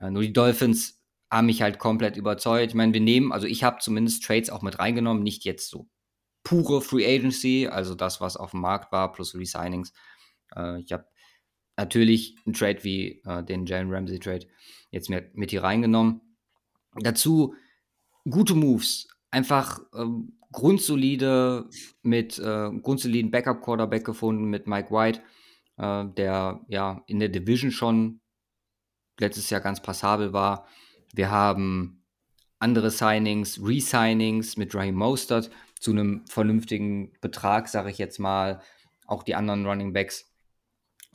Äh, 0.00 0.12
nur 0.12 0.22
die 0.22 0.32
Dolphins 0.32 1.02
haben 1.28 1.46
mich 1.46 1.60
halt 1.60 1.80
komplett 1.80 2.16
überzeugt. 2.16 2.68
Ich 2.68 2.76
meine, 2.76 2.94
wir 2.94 3.00
nehmen, 3.00 3.32
also 3.32 3.48
ich 3.48 3.64
habe 3.64 3.80
zumindest 3.80 4.22
Trades 4.22 4.48
auch 4.48 4.62
mit 4.62 4.78
reingenommen, 4.78 5.24
nicht 5.24 5.44
jetzt 5.44 5.68
so 5.68 5.88
pure 6.44 6.82
Free 6.82 7.04
Agency, 7.04 7.66
also 7.66 7.96
das, 7.96 8.20
was 8.20 8.36
auf 8.36 8.52
dem 8.52 8.60
Markt 8.60 8.92
war, 8.92 9.10
plus 9.10 9.34
Resignings. 9.34 9.92
Äh, 10.54 10.80
ich 10.82 10.92
habe 10.92 11.06
natürlich 11.76 12.36
einen 12.46 12.54
Trade 12.54 12.84
wie 12.84 13.20
den 13.48 13.66
Jalen 13.66 13.92
Ramsey 13.92 14.20
Trade 14.20 14.46
jetzt 14.92 15.10
mit 15.10 15.50
hier 15.50 15.64
reingenommen. 15.64 16.20
Dazu 17.00 17.54
gute 18.28 18.54
Moves, 18.54 19.08
einfach 19.30 19.80
ähm, 19.94 20.38
grundsolide 20.52 21.68
mit 22.02 22.38
äh, 22.38 22.70
grundsoliden 22.70 23.30
Backup 23.30 23.62
Quarterback 23.62 24.04
gefunden 24.04 24.44
mit 24.44 24.66
Mike 24.66 24.90
White, 24.90 25.20
äh, 25.76 26.04
der 26.16 26.60
ja 26.68 27.02
in 27.06 27.18
der 27.18 27.28
Division 27.28 27.70
schon 27.70 28.20
letztes 29.18 29.50
Jahr 29.50 29.60
ganz 29.60 29.82
passabel 29.82 30.32
war. 30.32 30.66
Wir 31.12 31.30
haben 31.30 32.04
andere 32.58 32.90
Signings, 32.90 33.60
Resignings 33.62 34.56
mit 34.56 34.74
Raheem 34.74 34.94
Mostert 34.94 35.50
zu 35.80 35.90
einem 35.90 36.24
vernünftigen 36.26 37.12
Betrag, 37.20 37.68
sage 37.68 37.90
ich 37.90 37.98
jetzt 37.98 38.18
mal. 38.18 38.62
Auch 39.06 39.22
die 39.22 39.34
anderen 39.34 39.66
Running 39.66 39.92
Backs, 39.92 40.32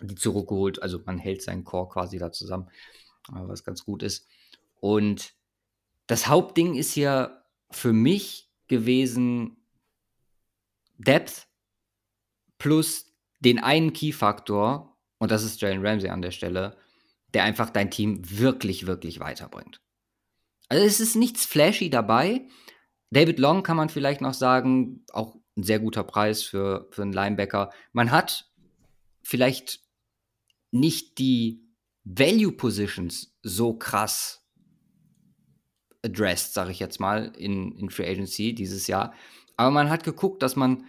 die 0.01 0.15
zurückgeholt. 0.15 0.83
Also 0.83 0.99
man 1.05 1.17
hält 1.17 1.41
seinen 1.41 1.63
Core 1.63 1.89
quasi 1.89 2.19
da 2.19 2.31
zusammen, 2.31 2.69
äh, 3.29 3.39
was 3.47 3.63
ganz 3.63 3.83
gut 3.83 4.03
ist. 4.03 4.27
Und 4.79 5.33
das 6.09 6.27
Hauptding 6.27 6.73
ist 6.73 6.91
hier 6.91 7.43
für 7.69 7.93
mich 7.93 8.49
gewesen 8.67 9.57
Depth 10.97 11.47
plus 12.57 13.13
den 13.39 13.59
einen 13.59 13.93
Key-Faktor, 13.93 14.97
und 15.19 15.29
das 15.29 15.43
ist 15.43 15.61
Jalen 15.61 15.85
Ramsey 15.85 16.09
an 16.09 16.23
der 16.23 16.31
Stelle, 16.31 16.75
der 17.35 17.43
einfach 17.43 17.69
dein 17.69 17.91
Team 17.91 18.21
wirklich, 18.27 18.87
wirklich 18.87 19.19
weiterbringt. 19.19 19.81
Also 20.67 20.83
es 20.83 20.99
ist 20.99 21.15
nichts 21.15 21.45
flashy 21.45 21.91
dabei. 21.91 22.47
David 23.11 23.37
Long 23.37 23.61
kann 23.61 23.77
man 23.77 23.89
vielleicht 23.89 24.21
noch 24.21 24.33
sagen, 24.33 25.05
auch 25.13 25.35
ein 25.55 25.63
sehr 25.63 25.79
guter 25.79 26.03
Preis 26.03 26.41
für, 26.41 26.87
für 26.89 27.03
einen 27.03 27.13
Linebacker. 27.13 27.71
Man 27.93 28.09
hat 28.09 28.49
vielleicht 29.21 29.81
nicht 30.71 31.19
die 31.19 31.69
Value 32.03 32.53
Positions 32.53 33.37
so 33.43 33.77
krass 33.77 34.38
addressed, 36.03 36.53
sage 36.53 36.71
ich 36.71 36.79
jetzt 36.79 36.99
mal, 36.99 37.33
in, 37.37 37.73
in 37.77 37.89
Free 37.89 38.09
Agency 38.09 38.53
dieses 38.53 38.87
Jahr. 38.87 39.13
Aber 39.57 39.71
man 39.71 39.89
hat 39.89 40.03
geguckt, 40.03 40.41
dass 40.41 40.55
man 40.55 40.85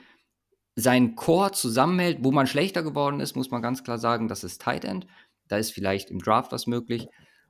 seinen 0.77 1.17
Core 1.17 1.53
zusammenhält. 1.53 2.19
Wo 2.23 2.31
man 2.31 2.47
schlechter 2.47 2.83
geworden 2.83 3.21
ist, 3.21 3.37
muss 3.37 3.51
man 3.51 3.63
ganz 3.63 3.83
klar 3.83 3.99
sagen, 3.99 4.29
das 4.29 4.45
ist 4.45 4.63
Tight 4.63 4.85
End. 4.85 5.07
Da 5.49 5.57
ist 5.57 5.73
vielleicht 5.73 6.11
im 6.11 6.21
Draft 6.21 6.53
was 6.53 6.67
möglich. 6.67 7.09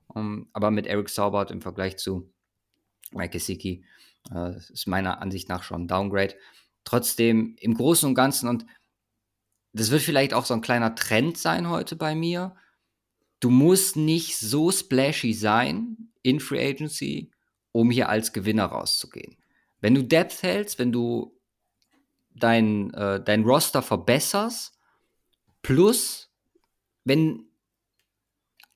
Um, 0.09 0.23
ähm, 0.23 0.49
aber 0.53 0.71
mit 0.71 0.87
Eric 0.87 1.09
Saubert 1.09 1.51
im 1.51 1.61
Vergleich 1.61 1.97
zu 1.97 2.33
Mike 3.13 3.31
Gesicki 3.31 3.85
äh, 4.35 4.57
ist 4.57 4.89
meiner 4.89 5.21
Ansicht 5.21 5.49
nach 5.49 5.63
schon 5.63 5.83
ein 5.83 5.89
Downgrade. 5.89 6.35
Trotzdem 6.85 7.57
im 7.61 7.75
Großen 7.75 8.09
und 8.09 8.15
Ganzen, 8.15 8.49
und 8.49 8.67
das 9.73 9.91
wird 9.91 10.03
vielleicht 10.03 10.35
auch 10.35 10.47
so 10.47 10.55
ein 10.55 10.63
kleiner 10.63 10.95
Trend 10.95 11.39
sein 11.39 11.69
heute 11.69 11.95
bei 11.95 12.15
mir, 12.15 12.57
du 13.41 13.51
musst 13.51 13.97
nicht 13.97 14.39
so 14.39 14.73
splashy 14.73 15.33
sein 15.33 16.11
in 16.23 16.41
Free 16.41 16.67
Agency, 16.67 17.31
um 17.73 17.91
hier 17.91 18.09
als 18.09 18.33
Gewinner 18.33 18.67
rauszugehen. 18.67 19.37
Wenn 19.81 19.95
du 19.95 20.03
Depth 20.03 20.43
hältst, 20.43 20.79
wenn 20.79 20.93
du 20.93 21.39
dein, 22.35 22.93
äh, 22.95 23.23
dein 23.23 23.45
Roster 23.45 23.83
verbesserst, 23.83 24.79
plus 25.63 26.31
wenn 27.05 27.47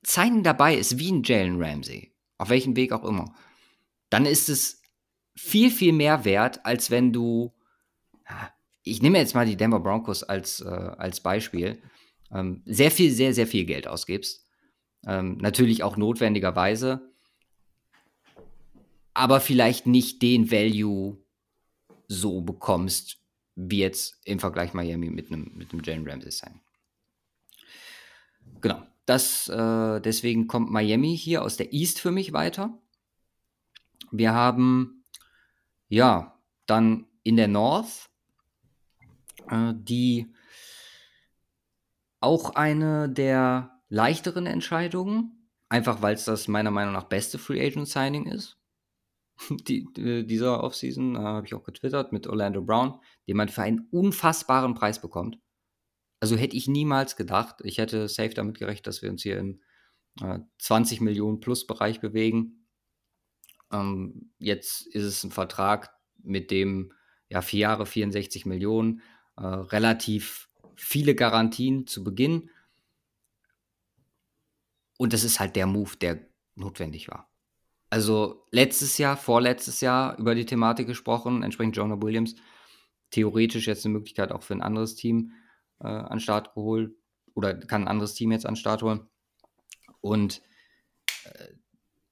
Signing 0.06 0.42
dabei 0.42 0.76
ist 0.76 0.98
wie 0.98 1.12
ein 1.12 1.22
Jalen 1.22 1.62
Ramsey, 1.62 2.12
auf 2.38 2.48
welchem 2.48 2.76
Weg 2.76 2.92
auch 2.92 3.04
immer, 3.04 3.34
dann 4.10 4.26
ist 4.26 4.48
es 4.48 4.82
viel, 5.36 5.70
viel 5.70 5.92
mehr 5.92 6.24
wert, 6.24 6.64
als 6.64 6.90
wenn 6.90 7.12
du, 7.12 7.52
ich 8.82 9.02
nehme 9.02 9.18
jetzt 9.18 9.34
mal 9.34 9.46
die 9.46 9.56
Denver 9.56 9.80
Broncos 9.80 10.22
als, 10.22 10.60
äh, 10.60 10.68
als 10.68 11.20
Beispiel, 11.20 11.82
ähm, 12.32 12.62
sehr 12.66 12.90
viel, 12.90 13.10
sehr, 13.10 13.34
sehr 13.34 13.46
viel 13.46 13.64
Geld 13.64 13.86
ausgibst. 13.86 14.46
Ähm, 15.06 15.38
natürlich 15.38 15.82
auch 15.82 15.96
notwendigerweise, 15.96 17.13
aber 19.14 19.40
vielleicht 19.40 19.86
nicht 19.86 20.20
den 20.22 20.50
Value 20.50 21.16
so 22.08 22.40
bekommst, 22.40 23.18
wie 23.54 23.78
jetzt 23.78 24.20
im 24.24 24.40
Vergleich 24.40 24.74
Miami 24.74 25.10
mit 25.10 25.28
einem 25.28 25.52
mit 25.54 25.86
Jalen 25.86 26.08
Ramsey 26.08 26.32
sein. 26.32 26.60
Genau, 28.60 28.82
das 29.06 29.48
äh, 29.48 30.00
deswegen 30.00 30.48
kommt 30.48 30.70
Miami 30.70 31.16
hier 31.16 31.42
aus 31.42 31.56
der 31.56 31.72
East 31.72 32.00
für 32.00 32.10
mich 32.10 32.32
weiter. 32.32 32.76
Wir 34.10 34.32
haben 34.32 35.04
ja 35.88 36.38
dann 36.66 37.06
in 37.22 37.36
der 37.36 37.48
North 37.48 38.10
äh, 39.48 39.72
die 39.74 40.32
auch 42.20 42.54
eine 42.54 43.08
der 43.08 43.82
leichteren 43.88 44.46
Entscheidungen, 44.46 45.50
einfach 45.68 46.00
weil 46.00 46.14
es 46.14 46.24
das 46.24 46.48
meiner 46.48 46.70
Meinung 46.70 46.94
nach 46.94 47.04
beste 47.04 47.38
Free 47.38 47.64
Agent 47.64 47.88
Signing 47.88 48.26
ist. 48.26 48.58
Die, 49.66 49.84
die, 49.96 50.24
dieser 50.24 50.62
Offseason 50.62 51.16
äh, 51.16 51.18
habe 51.18 51.46
ich 51.46 51.54
auch 51.54 51.64
getwittert 51.64 52.12
mit 52.12 52.28
Orlando 52.28 52.62
Brown, 52.62 53.00
den 53.26 53.36
man 53.36 53.48
für 53.48 53.62
einen 53.62 53.88
unfassbaren 53.90 54.74
Preis 54.74 55.00
bekommt. 55.00 55.38
Also 56.20 56.36
hätte 56.36 56.56
ich 56.56 56.68
niemals 56.68 57.16
gedacht. 57.16 57.56
Ich 57.64 57.78
hätte 57.78 58.08
safe 58.08 58.30
damit 58.30 58.58
gerechnet, 58.58 58.86
dass 58.86 59.02
wir 59.02 59.10
uns 59.10 59.22
hier 59.22 59.38
im 59.38 59.60
äh, 60.22 60.38
20 60.58 61.00
Millionen 61.00 61.40
plus 61.40 61.66
Bereich 61.66 62.00
bewegen. 62.00 62.66
Ähm, 63.72 64.32
jetzt 64.38 64.86
ist 64.86 65.02
es 65.02 65.24
ein 65.24 65.32
Vertrag, 65.32 65.90
mit 66.22 66.50
dem 66.50 66.92
ja 67.28 67.42
vier 67.42 67.60
Jahre 67.60 67.86
64 67.86 68.46
Millionen, 68.46 69.02
äh, 69.36 69.44
relativ 69.44 70.48
viele 70.76 71.14
Garantien 71.14 71.86
zu 71.86 72.04
Beginn. 72.04 72.50
Und 74.96 75.12
das 75.12 75.24
ist 75.24 75.40
halt 75.40 75.56
der 75.56 75.66
Move, 75.66 75.96
der 76.00 76.26
notwendig 76.54 77.08
war. 77.08 77.33
Also 77.90 78.46
letztes 78.50 78.98
Jahr, 78.98 79.16
vorletztes 79.16 79.80
Jahr 79.80 80.18
über 80.18 80.34
die 80.34 80.46
Thematik 80.46 80.86
gesprochen, 80.86 81.42
entsprechend 81.42 81.76
Jonah 81.76 82.02
Williams, 82.02 82.34
theoretisch 83.10 83.66
jetzt 83.66 83.84
eine 83.84 83.94
Möglichkeit 83.94 84.32
auch 84.32 84.42
für 84.42 84.54
ein 84.54 84.62
anderes 84.62 84.96
Team 84.96 85.32
äh, 85.80 85.86
an 85.86 86.20
Start 86.20 86.54
geholt 86.54 86.92
oder 87.34 87.54
kann 87.54 87.82
ein 87.82 87.88
anderes 87.88 88.14
Team 88.14 88.32
jetzt 88.32 88.46
an 88.46 88.56
Start 88.56 88.82
holen. 88.82 89.06
Und 90.00 90.42
äh, 91.24 91.48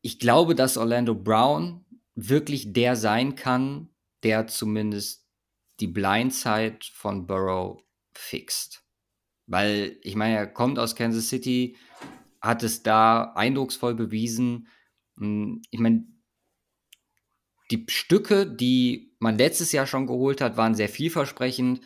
ich 0.00 0.18
glaube, 0.18 0.54
dass 0.54 0.76
Orlando 0.76 1.14
Brown 1.14 1.84
wirklich 2.14 2.72
der 2.72 2.96
sein 2.96 3.34
kann, 3.34 3.88
der 4.22 4.46
zumindest 4.46 5.26
die 5.80 5.86
Blindside 5.86 6.78
von 6.92 7.26
Burrow 7.26 7.82
fixt. 8.12 8.84
Weil, 9.46 9.96
ich 10.02 10.14
meine, 10.14 10.36
er 10.36 10.46
kommt 10.46 10.78
aus 10.78 10.94
Kansas 10.94 11.28
City, 11.28 11.76
hat 12.40 12.62
es 12.62 12.82
da 12.82 13.32
eindrucksvoll 13.34 13.94
bewiesen. 13.94 14.68
Hm, 15.22 15.62
ich 15.70 15.78
meine, 15.78 16.04
die 17.70 17.86
Stücke, 17.88 18.46
die 18.46 19.14
man 19.20 19.38
letztes 19.38 19.70
Jahr 19.72 19.86
schon 19.86 20.08
geholt 20.08 20.40
hat, 20.40 20.56
waren 20.56 20.74
sehr 20.74 20.88
vielversprechend, 20.88 21.80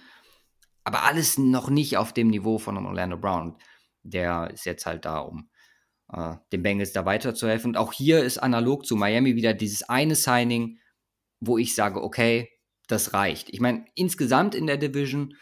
aber 0.84 1.04
alles 1.04 1.36
noch 1.36 1.68
nicht 1.68 1.98
auf 1.98 2.12
dem 2.12 2.28
Niveau 2.28 2.58
von 2.58 2.78
Orlando 2.78 3.18
Brown. 3.18 3.56
Der 4.02 4.50
ist 4.52 4.64
jetzt 4.64 4.86
halt 4.86 5.04
da, 5.04 5.18
um 5.18 5.50
äh, 6.12 6.36
den 6.52 6.62
Bengals 6.62 6.92
da 6.92 7.04
weiterzuhelfen. 7.04 7.72
Und 7.72 7.76
auch 7.76 7.92
hier 7.92 8.24
ist 8.24 8.38
analog 8.38 8.86
zu 8.86 8.96
Miami 8.96 9.36
wieder 9.36 9.52
dieses 9.52 9.82
eine 9.82 10.14
Signing, 10.14 10.78
wo 11.40 11.58
ich 11.58 11.74
sage, 11.74 12.02
okay, 12.02 12.48
das 12.88 13.12
reicht. 13.12 13.50
Ich 13.50 13.60
meine, 13.60 13.84
insgesamt 13.94 14.54
in 14.54 14.66
der 14.66 14.78
Division 14.78 15.34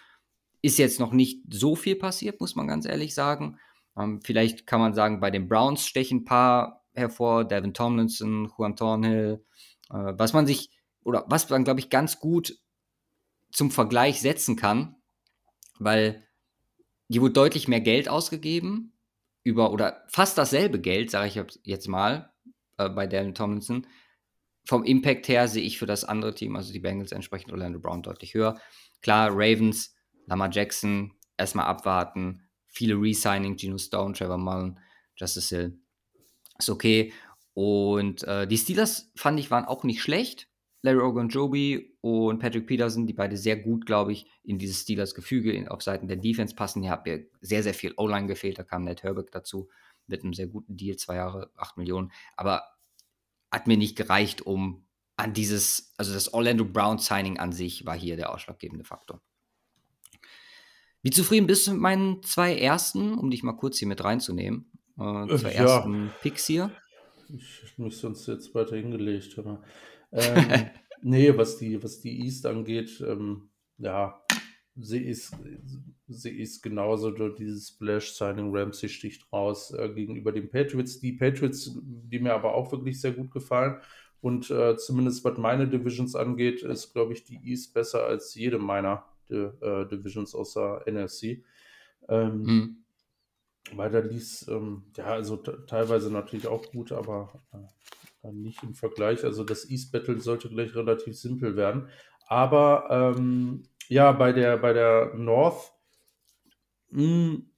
ist 0.63 0.79
jetzt 0.79 0.99
noch 0.99 1.13
nicht 1.13 1.45
so 1.51 1.77
viel 1.77 1.95
passiert, 1.95 2.41
muss 2.41 2.57
man 2.57 2.67
ganz 2.67 2.87
ehrlich 2.87 3.15
sagen. 3.15 3.59
Ähm, 3.97 4.21
vielleicht 4.23 4.67
kann 4.67 4.81
man 4.81 4.95
sagen, 4.95 5.21
bei 5.21 5.31
den 5.31 5.47
Browns 5.49 5.87
stechen 5.87 6.21
ein 6.21 6.25
paar 6.25 6.84
hervor, 6.95 7.45
Devin 7.45 7.75
Tomlinson, 7.75 8.51
Juan 8.57 8.77
Thornhill, 8.77 9.45
äh, 9.91 10.13
was 10.17 10.33
man 10.33 10.47
sich, 10.47 10.71
oder 11.03 11.25
was 11.29 11.49
man, 11.51 11.65
glaube 11.65 11.81
ich, 11.81 11.91
ganz 11.91 12.19
gut 12.19 12.59
zum 13.53 13.71
Vergleich 13.71 14.21
setzen 14.21 14.57
kann, 14.57 14.97
weil 15.79 16.27
hier 17.09 17.21
wurde 17.21 17.35
deutlich 17.35 17.69
mehr 17.69 17.81
Geld 17.81 18.09
ausgegeben, 18.09 18.93
über 19.43 19.73
oder 19.73 20.05
fast 20.09 20.39
dasselbe 20.39 20.81
Geld, 20.81 21.11
sage 21.11 21.29
ich 21.29 21.61
jetzt 21.65 21.87
mal, 21.87 22.33
äh, 22.79 22.89
bei 22.89 23.07
Devin 23.07 23.35
Tomlinson. 23.35 23.87
Vom 24.67 24.85
Impact 24.85 25.29
her 25.29 25.47
sehe 25.47 25.63
ich 25.63 25.79
für 25.79 25.87
das 25.87 26.05
andere 26.05 26.35
Team, 26.35 26.57
also 26.57 26.73
die 26.73 26.81
Bengals, 26.81 27.13
entsprechend 27.13 27.53
Orlando 27.53 27.79
Brown 27.79 28.03
deutlich 28.03 28.33
höher. 28.33 28.59
Klar, 29.03 29.29
Ravens, 29.31 29.95
Lamar 30.27 30.51
Jackson, 30.51 31.13
erstmal 31.37 31.67
abwarten. 31.67 32.49
Viele 32.69 32.95
Resigning, 32.95 33.57
Geno 33.57 33.77
Stone, 33.77 34.15
Trevor 34.15 34.39
Mullen, 34.39 34.81
Justice 35.17 35.55
Hill. 35.55 35.79
Ist 36.59 36.71
okay. 36.71 37.13
Und 37.55 38.23
äh, 38.25 38.47
die 38.47 38.59
Steelers, 38.59 39.13
fand 39.15 39.39
ich, 39.39 39.51
waren 39.51 39.65
auch 39.65 39.85
nicht 39.85 40.03
schlecht. 40.03 40.49
Larry 40.83 41.01
Ogunjobi 41.01 41.97
und 42.03 42.41
Patrick 42.41 42.67
Peterson, 42.67 43.07
die 43.07 43.15
beide 43.15 43.39
sehr 43.39 43.57
gut, 43.57 43.87
glaube 43.87 44.13
ich, 44.13 44.27
in 44.43 44.59
dieses 44.59 44.83
Steelers-Gefüge 44.83 45.71
auf 45.71 45.83
Seiten 45.83 46.09
der 46.09 46.19
Defense 46.19 46.55
passen. 46.55 46.83
Hier 46.83 46.91
hat 46.91 47.07
mir 47.07 47.27
sehr, 47.41 47.63
sehr 47.63 47.73
viel 47.73 47.95
O-Line 47.97 48.27
gefehlt. 48.27 48.59
Da 48.59 48.65
kam 48.65 48.85
Ned 48.85 49.03
Herbert 49.03 49.35
dazu 49.35 49.71
mit 50.07 50.23
einem 50.23 50.35
sehr 50.35 50.47
guten 50.47 50.77
Deal, 50.77 50.97
zwei 50.97 51.17
Jahre, 51.17 51.51
acht 51.57 51.79
Millionen. 51.79 52.13
Aber 52.37 52.65
hat 53.51 53.67
mir 53.67 53.79
nicht 53.79 53.97
gereicht, 53.97 54.43
um 54.43 54.85
an 55.17 55.33
dieses, 55.33 55.95
also 55.97 56.13
das 56.13 56.35
Orlando 56.35 56.65
Brown 56.65 56.99
Signing 56.99 57.39
an 57.39 57.53
sich 57.53 57.87
war 57.87 57.97
hier 57.97 58.17
der 58.17 58.35
ausschlaggebende 58.35 58.85
Faktor. 58.85 59.23
Wie 61.03 61.11
zufrieden 61.11 61.47
bist 61.47 61.67
du 61.67 61.73
mit 61.73 61.81
meinen 61.81 62.23
zwei 62.23 62.59
ersten, 62.59 63.15
um 63.15 63.31
dich 63.31 63.43
mal 63.43 63.53
kurz 63.53 63.79
hier 63.79 63.89
mit 63.89 64.03
reinzunehmen? 64.03 64.71
Äh, 64.99 65.37
zwei 65.37 65.53
ja. 65.53 65.65
ersten 65.65 66.11
Picks 66.23 66.47
hier. 66.47 66.71
Ich 67.29 67.79
mich 67.79 67.97
sonst 67.97 68.27
jetzt 68.27 68.55
weiter 68.55 68.77
hingelegt. 68.77 69.39
Aber, 69.39 69.63
ähm, 70.13 70.71
nee, 71.03 71.37
was 71.37 71.59
die, 71.59 71.83
was 71.83 72.01
die 72.01 72.25
East 72.25 72.47
angeht, 72.47 73.03
ähm, 73.07 73.51
ja, 73.79 74.23
sie 74.77 75.05
ist, 75.05 75.37
sie 76.09 76.39
ist 76.39 76.63
genauso 76.63 77.11
durch 77.11 77.37
dieses 77.37 77.69
Splash-Signing. 77.69 78.55
Ramsey 78.55 78.89
sticht 78.89 79.33
raus 79.33 79.73
äh, 79.73 79.89
gegenüber 79.89 80.33
den 80.33 80.49
Patriots. 80.49 81.01
Die 81.01 81.13
Patriots, 81.13 81.77
die 81.83 82.19
mir 82.19 82.35
aber 82.35 82.55
auch 82.55 82.71
wirklich 82.73 83.01
sehr 83.01 83.13
gut 83.13 83.31
gefallen. 83.31 83.81
Und 84.21 84.51
äh, 84.51 84.77
zumindest 84.77 85.25
was 85.25 85.37
meine 85.39 85.69
Divisions 85.69 86.15
angeht, 86.15 86.63
ist, 86.63 86.93
glaube 86.93 87.13
ich, 87.13 87.25
die 87.25 87.41
East 87.45 87.75
besser 87.75 88.07
als 88.07 88.35
jede 88.35 88.59
meiner 88.59 89.05
Di 89.29 89.37
äh, 89.37 89.87
Divisions 89.87 90.35
außer 90.35 90.83
NFC. 90.87 91.45
Ähm, 92.09 92.47
hm. 92.47 92.84
Weil 93.73 93.91
da 93.91 94.01
ließ, 94.01 94.49
ähm, 94.49 94.85
ja, 94.97 95.07
also 95.07 95.37
teilweise 95.37 96.11
natürlich 96.11 96.47
auch 96.47 96.71
gut, 96.71 96.93
aber 96.93 97.43
äh, 98.23 98.33
nicht 98.33 98.63
im 98.63 98.75
Vergleich. 98.75 99.25
Also 99.25 99.45
das 99.45 99.69
East 99.69 99.93
Battle 99.93 100.21
sollte 100.21 100.49
gleich 100.49 100.75
relativ 100.75 101.17
simpel 101.17 101.57
werden. 101.57 101.89
Aber 102.27 103.15
ähm, 103.17 103.65
ja, 103.89 104.13
bei 104.13 104.33
der, 104.33 104.59
bei 104.59 104.73
der 104.73 105.15
North, 105.15 105.73
mh, 106.91 107.03
hm, 107.03 107.51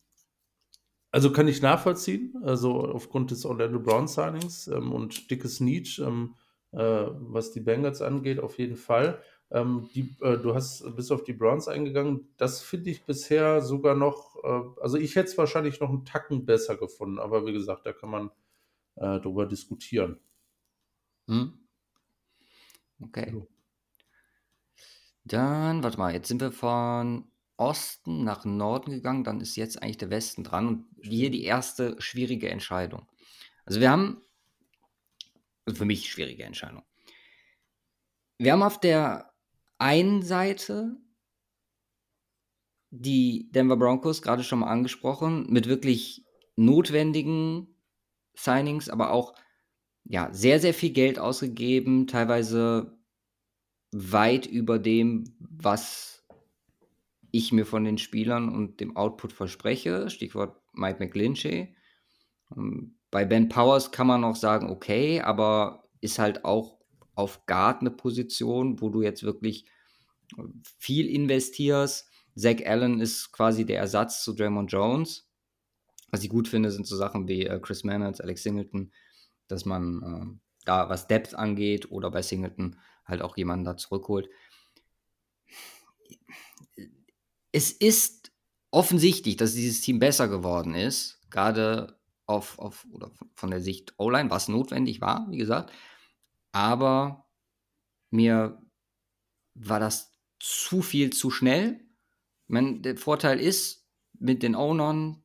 also 1.17 1.33
kann 1.33 1.49
ich 1.49 1.63
nachvollziehen, 1.63 2.35
also 2.43 2.79
aufgrund 2.79 3.31
des 3.31 3.47
Orlando 3.47 3.81
Brown 3.81 4.07
Signings 4.07 4.69
ähm, 4.69 4.93
und 4.93 5.31
dickes 5.31 5.61
Need, 5.61 5.99
ähm, 5.99 6.35
äh, 6.73 6.79
was 6.79 7.53
die 7.53 7.61
Bengals 7.61 8.03
angeht, 8.03 8.39
auf 8.39 8.59
jeden 8.59 8.77
Fall. 8.77 9.23
Ähm, 9.51 9.89
die, 9.95 10.17
äh, 10.21 10.39
du 10.39 10.55
hast 10.55 10.97
bis 10.97 11.11
auf 11.11 11.23
die 11.23 11.33
Browns 11.33 11.69
eingegangen. 11.69 12.29
Das 12.37 12.63
finde 12.63 12.91
ich 12.91 13.05
bisher 13.05 13.63
sogar 13.63 13.95
noch, 13.95 14.37
äh, 14.43 14.81
also 14.81 14.97
ich 14.97 15.15
hätte 15.15 15.31
es 15.31 15.39
wahrscheinlich 15.39 15.81
noch 15.81 15.89
einen 15.89 16.05
Tacken 16.05 16.45
besser 16.45 16.77
gefunden, 16.77 17.19
aber 17.19 17.47
wie 17.47 17.53
gesagt, 17.53 17.87
da 17.87 17.93
kann 17.93 18.11
man 18.11 18.31
äh, 18.97 19.21
drüber 19.21 19.47
diskutieren. 19.47 20.19
Hm. 21.29 21.53
Okay. 23.01 23.31
So. 23.33 23.49
Dann, 25.25 25.83
warte 25.83 25.99
mal, 25.99 26.13
jetzt 26.13 26.29
sind 26.29 26.41
wir 26.41 26.53
von 26.53 27.31
Osten 27.57 28.25
nach 28.25 28.45
Norden 28.45 28.91
gegangen, 28.91 29.25
dann 29.25 29.41
ist 29.41 29.57
jetzt 29.57 29.83
eigentlich 29.83 29.99
der 29.99 30.11
Westen 30.11 30.45
dran 30.45 30.69
und 30.69 30.87
hier 31.03 31.31
die 31.31 31.45
erste 31.45 32.01
schwierige 32.01 32.51
Entscheidung. 32.51 33.09
Also 33.65 33.81
wir 33.81 33.91
haben, 33.91 34.23
also 35.65 35.79
für 35.79 35.85
mich 35.85 36.11
schwierige 36.11 36.45
Entscheidung. 36.45 36.85
Wir 38.39 38.53
haben 38.53 38.63
auf 38.63 38.79
der 38.79 39.33
einen 39.79 40.23
Seite 40.23 40.97
die 42.91 43.51
Denver 43.53 43.77
Broncos, 43.77 44.23
gerade 44.23 44.43
schon 44.43 44.61
mal 44.61 44.69
angesprochen, 44.69 45.47
mit 45.51 45.69
wirklich 45.69 46.25
notwendigen 46.57 47.75
Signings, 48.35 48.89
aber 48.89 49.11
auch 49.11 49.35
ja, 50.05 50.33
sehr, 50.33 50.61
sehr 50.61 50.73
viel 50.73 50.91
Geld 50.91 51.19
ausgegeben, 51.19 52.07
teilweise 52.07 52.97
weit 53.93 54.47
über 54.47 54.79
dem, 54.79 55.25
was 55.41 56.25
ich 57.33 57.53
mir 57.53 57.67
von 57.67 57.85
den 57.85 57.99
Spielern 57.99 58.49
und 58.49 58.81
dem 58.81 58.97
Output 58.97 59.33
verspreche. 59.33 60.09
Stichwort 60.11 60.61
Mike 60.73 60.99
McGlinchey. 61.01 61.75
Ähm, 62.57 62.99
bei 63.11 63.25
Ben 63.25 63.49
Powers 63.49 63.93
kann 63.93 64.07
man 64.07 64.21
noch 64.21 64.37
sagen, 64.37 64.71
okay, 64.71 65.21
aber 65.21 65.89
ist 66.01 66.19
halt 66.19 66.45
auch 66.45 66.76
auf 67.17 67.47
Guard 67.47 67.81
eine 67.81 67.91
Position, 67.91 68.81
wo 68.81 68.91
du 68.91 69.03
jetzt 69.03 69.25
wirklich 69.25 69.65
viel 70.79 71.09
investierst. 71.09 72.09
Zach 72.37 72.65
Allen 72.65 73.01
ist 73.01 73.33
quasi 73.33 73.65
der 73.65 73.79
Ersatz 73.81 74.23
zu 74.23 74.35
Draymond 74.35 74.71
Jones. 74.71 75.27
Was 76.11 76.23
ich 76.23 76.29
gut 76.29 76.47
finde, 76.47 76.71
sind 76.71 76.87
so 76.87 76.97
Sachen 76.97 77.27
wie 77.27 77.47
äh, 77.47 77.59
Chris 77.59 77.83
Manners, 77.83 78.21
Alex 78.21 78.43
Singleton, 78.43 78.93
dass 79.49 79.65
man 79.65 80.03
äh, 80.03 80.41
da 80.65 80.89
was 80.89 81.09
Depth 81.09 81.35
angeht 81.35 81.91
oder 81.91 82.11
bei 82.11 82.23
Singleton 82.23 82.79
halt 83.05 83.23
auch 83.23 83.37
jemanden 83.37 83.65
da 83.65 83.77
zurückholt. 83.77 84.29
Es 87.51 87.73
ist 87.73 88.33
offensichtlich, 88.71 89.37
dass 89.37 89.55
dieses 89.55 89.81
Team 89.81 89.99
besser 89.99 90.29
geworden 90.29 90.75
ist, 90.75 91.21
gerade 91.31 91.99
auf, 92.27 92.59
auf 92.59 92.87
oder 92.91 93.11
von 93.35 93.51
der 93.51 93.63
Sicht 93.63 93.95
O-Line, 93.97 94.31
was 94.31 94.49
notwendig 94.49 95.01
war, 95.01 95.27
wie 95.31 95.39
gesagt. 95.39 95.73
Aber 96.57 97.27
mir 98.09 98.63
war 99.53 99.79
das 99.79 100.15
zu 100.41 100.81
viel 100.81 101.13
zu 101.13 101.31
schnell. 101.31 101.85
Mein, 102.47 102.81
der 102.81 102.97
Vorteil 102.97 103.39
ist 103.39 103.87
mit 104.19 104.43
den 104.43 104.57
Ownern, 104.57 105.23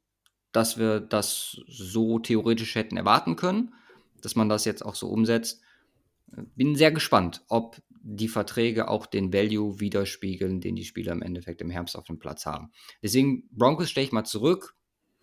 dass 0.52 0.78
wir 0.78 1.00
das 1.00 1.56
so 1.70 2.20
theoretisch 2.20 2.76
hätten 2.76 2.98
erwarten 2.98 3.38
können, 3.38 3.74
dass 4.22 4.36
man 4.36 4.50
das 4.50 4.66
jetzt 4.66 4.84
auch 4.86 4.96
so 4.96 5.08
umsetzt. 5.08 5.62
Bin 6.28 6.76
sehr 6.76 6.92
gespannt, 6.92 7.46
ob 7.48 7.82
die 8.02 8.28
Verträge 8.28 8.90
auch 8.90 9.06
den 9.06 9.32
Value 9.32 9.80
widerspiegeln, 9.80 10.60
den 10.60 10.76
die 10.76 10.84
Spieler 10.84 11.14
im 11.14 11.22
Endeffekt 11.22 11.62
im 11.62 11.70
Herbst 11.70 11.96
auf 11.96 12.08
dem 12.08 12.20
Platz 12.20 12.46
haben. 12.46 12.74
Deswegen 13.02 13.48
Broncos 13.52 13.90
stelle 13.90 14.06
ich 14.06 14.12
mal 14.12 14.26
zurück. 14.26 14.76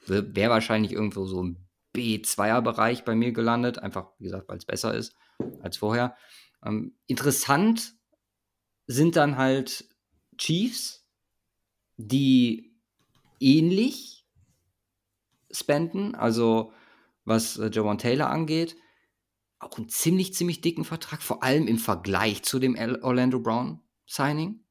Wäre 0.07 0.53
wahrscheinlich 0.53 0.93
irgendwo 0.93 1.27
so 1.27 1.43
im 1.43 1.59
B2er-Bereich 1.95 3.05
bei 3.05 3.15
mir 3.15 3.33
gelandet, 3.33 3.79
einfach 3.79 4.13
wie 4.19 4.25
gesagt, 4.25 4.49
weil 4.49 4.57
es 4.57 4.65
besser 4.65 4.95
ist 4.95 5.15
als 5.61 5.79
vorher. 5.79 6.17
Ähm, 6.65 6.97
interessant 7.07 7.95
sind 8.87 9.17
dann 9.17 9.37
halt 9.37 9.89
Chiefs, 10.37 11.07
die 11.97 12.75
ähnlich 13.41 14.27
spenden, 15.51 16.15
also 16.15 16.73
was 17.25 17.59
äh, 17.59 17.71
Jawan 17.73 17.99
Taylor 17.99 18.31
angeht, 18.31 18.77
auch 19.59 19.77
einen 19.77 19.89
ziemlich, 19.89 20.35
ziemlich 20.35 20.61
dicken 20.61 20.85
Vertrag, 20.85 21.23
vor 21.23 21.43
allem 21.43 21.67
im 21.67 21.79
Vergleich 21.79 22.43
zu 22.43 22.59
dem 22.59 22.77
Orlando 23.03 23.41
Brown 23.41 23.81
Signing. 24.07 24.65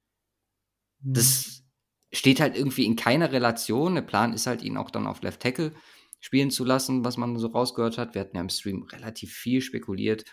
Mhm. 1.01 1.13
Das 1.13 1.63
steht 2.11 2.39
halt 2.39 2.55
irgendwie 2.55 2.85
in 2.85 2.95
keiner 2.95 3.31
Relation. 3.31 3.95
Der 3.95 4.01
Plan 4.01 4.33
ist 4.33 4.47
halt, 4.47 4.61
ihn 4.61 4.77
auch 4.77 4.89
dann 4.89 5.07
auf 5.07 5.21
Left 5.21 5.41
Tackle 5.41 5.73
spielen 6.19 6.51
zu 6.51 6.63
lassen, 6.63 7.03
was 7.03 7.17
man 7.17 7.37
so 7.37 7.47
rausgehört 7.47 7.97
hat. 7.97 8.15
Wir 8.15 8.21
hatten 8.21 8.35
ja 8.37 8.41
im 8.41 8.49
Stream 8.49 8.83
relativ 8.83 9.33
viel 9.33 9.61
spekuliert, 9.61 10.25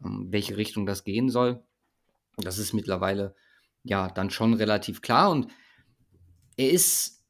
welche 0.00 0.56
Richtung 0.56 0.86
das 0.86 1.04
gehen 1.04 1.28
soll. 1.28 1.62
Das 2.36 2.58
ist 2.58 2.72
mittlerweile 2.72 3.34
ja 3.82 4.08
dann 4.08 4.30
schon 4.30 4.54
relativ 4.54 5.02
klar 5.02 5.30
und 5.30 5.50
er 6.56 6.70
ist 6.70 7.24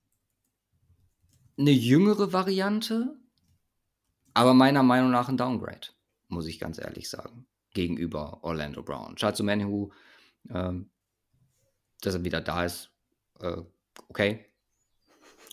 eine 1.59 1.71
jüngere 1.71 2.33
Variante, 2.33 3.17
aber 4.35 4.55
meiner 4.55 4.83
Meinung 4.83 5.11
nach 5.11 5.29
ein 5.29 5.37
Downgrade, 5.37 5.89
muss 6.29 6.47
ich 6.47 6.59
ganz 6.59 6.79
ehrlich 6.79 7.09
sagen, 7.09 7.47
gegenüber 7.73 8.43
Orlando 8.43 8.83
Brown. 8.83 9.17
Chatsu 9.17 9.45
Manhu, 9.45 9.91
ähm, 10.51 10.91
dass 12.01 12.15
er 12.15 12.25
wieder 12.25 12.41
da 12.41 12.65
ist, 12.65 12.91
äh, 13.41 13.63
okay, 14.09 14.47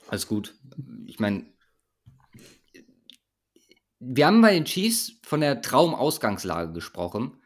alles 0.08 0.28
gut. 0.28 0.56
Ich 1.06 1.19
meine, 1.19 1.45
wir 4.07 4.27
haben 4.27 4.41
bei 4.41 4.53
den 4.53 4.65
Chiefs 4.65 5.13
von 5.23 5.41
der 5.41 5.61
Traumausgangslage 5.61 6.73
gesprochen 6.73 7.39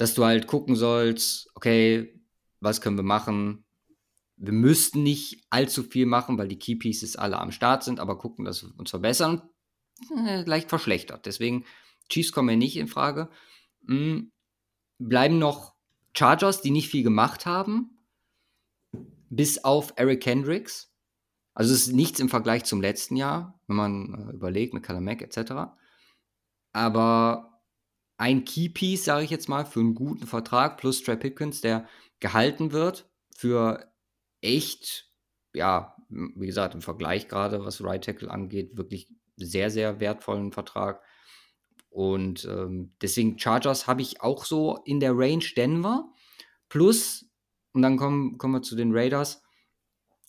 dass 0.00 0.14
du 0.14 0.24
halt 0.24 0.46
gucken 0.46 0.76
sollst, 0.76 1.50
okay, 1.54 2.18
was 2.60 2.80
können 2.80 2.96
wir 2.96 3.02
machen? 3.02 3.66
Wir 4.36 4.54
müssten 4.54 5.02
nicht 5.02 5.44
allzu 5.50 5.82
viel 5.82 6.06
machen, 6.06 6.38
weil 6.38 6.48
die 6.48 6.58
Key 6.58 6.76
Pieces 6.76 7.16
alle 7.16 7.36
am 7.38 7.52
Start 7.52 7.84
sind, 7.84 8.00
aber 8.00 8.16
gucken, 8.16 8.46
dass 8.46 8.62
wir 8.62 8.70
uns 8.78 8.88
verbessern. 8.88 9.42
Äh, 10.16 10.44
leicht 10.44 10.70
verschlechtert. 10.70 11.26
Deswegen, 11.26 11.66
Chiefs 12.08 12.32
kommen 12.32 12.48
ja 12.48 12.56
nicht 12.56 12.78
in 12.78 12.88
Frage. 12.88 13.28
Mhm. 13.82 14.32
Bleiben 14.98 15.38
noch 15.38 15.74
Chargers, 16.16 16.62
die 16.62 16.70
nicht 16.70 16.88
viel 16.88 17.02
gemacht 17.02 17.44
haben, 17.44 17.98
bis 19.28 19.64
auf 19.64 19.92
Eric 19.96 20.24
Hendricks. 20.24 20.89
Also 21.60 21.74
es 21.74 21.88
ist 21.88 21.92
nichts 21.92 22.18
im 22.20 22.30
Vergleich 22.30 22.64
zum 22.64 22.80
letzten 22.80 23.16
Jahr, 23.16 23.60
wenn 23.66 23.76
man 23.76 24.14
äh, 24.14 24.32
überlegt 24.32 24.72
mit 24.72 24.82
Kalamack 24.82 25.20
etc. 25.20 25.74
Aber 26.72 27.60
ein 28.16 28.46
Keypiece, 28.46 29.04
sage 29.04 29.24
ich 29.24 29.30
jetzt 29.30 29.50
mal, 29.50 29.66
für 29.66 29.80
einen 29.80 29.94
guten 29.94 30.26
Vertrag 30.26 30.78
plus 30.78 31.02
Trey 31.02 31.18
Pipkins, 31.18 31.60
der 31.60 31.86
gehalten 32.18 32.72
wird 32.72 33.10
für 33.36 33.92
echt, 34.40 35.12
ja, 35.52 35.98
wie 36.08 36.46
gesagt, 36.46 36.74
im 36.74 36.80
Vergleich 36.80 37.28
gerade, 37.28 37.62
was 37.62 37.84
Right 37.84 38.02
Tackle 38.02 38.30
angeht, 38.30 38.78
wirklich 38.78 39.08
sehr, 39.36 39.68
sehr 39.68 40.00
wertvollen 40.00 40.52
Vertrag. 40.52 41.02
Und 41.90 42.46
ähm, 42.46 42.94
deswegen 43.02 43.38
Chargers 43.38 43.86
habe 43.86 44.00
ich 44.00 44.22
auch 44.22 44.46
so 44.46 44.78
in 44.86 44.98
der 44.98 45.12
Range 45.12 45.44
Denver. 45.54 46.10
Plus, 46.70 47.30
und 47.72 47.82
dann 47.82 47.98
kommen, 47.98 48.38
kommen 48.38 48.54
wir 48.54 48.62
zu 48.62 48.76
den 48.76 48.96
Raiders, 48.96 49.42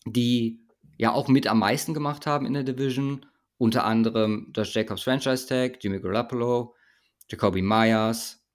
die 0.06 0.61
ja 1.02 1.12
auch 1.12 1.28
mit 1.28 1.48
am 1.48 1.58
meisten 1.58 1.96
gemacht 1.96 2.28
haben 2.28 2.46
in 2.46 2.54
der 2.54 2.64
Division. 2.64 3.26
Unter 3.58 3.86
anderem 3.86 4.50
das 4.54 4.72
Jacobs 4.72 5.02
Franchise 5.02 5.48
Tag, 5.48 5.84
Jimmy 5.84 6.00
Garoppolo, 6.00 6.76
Jacoby 7.28 7.64
Myers 7.64 8.46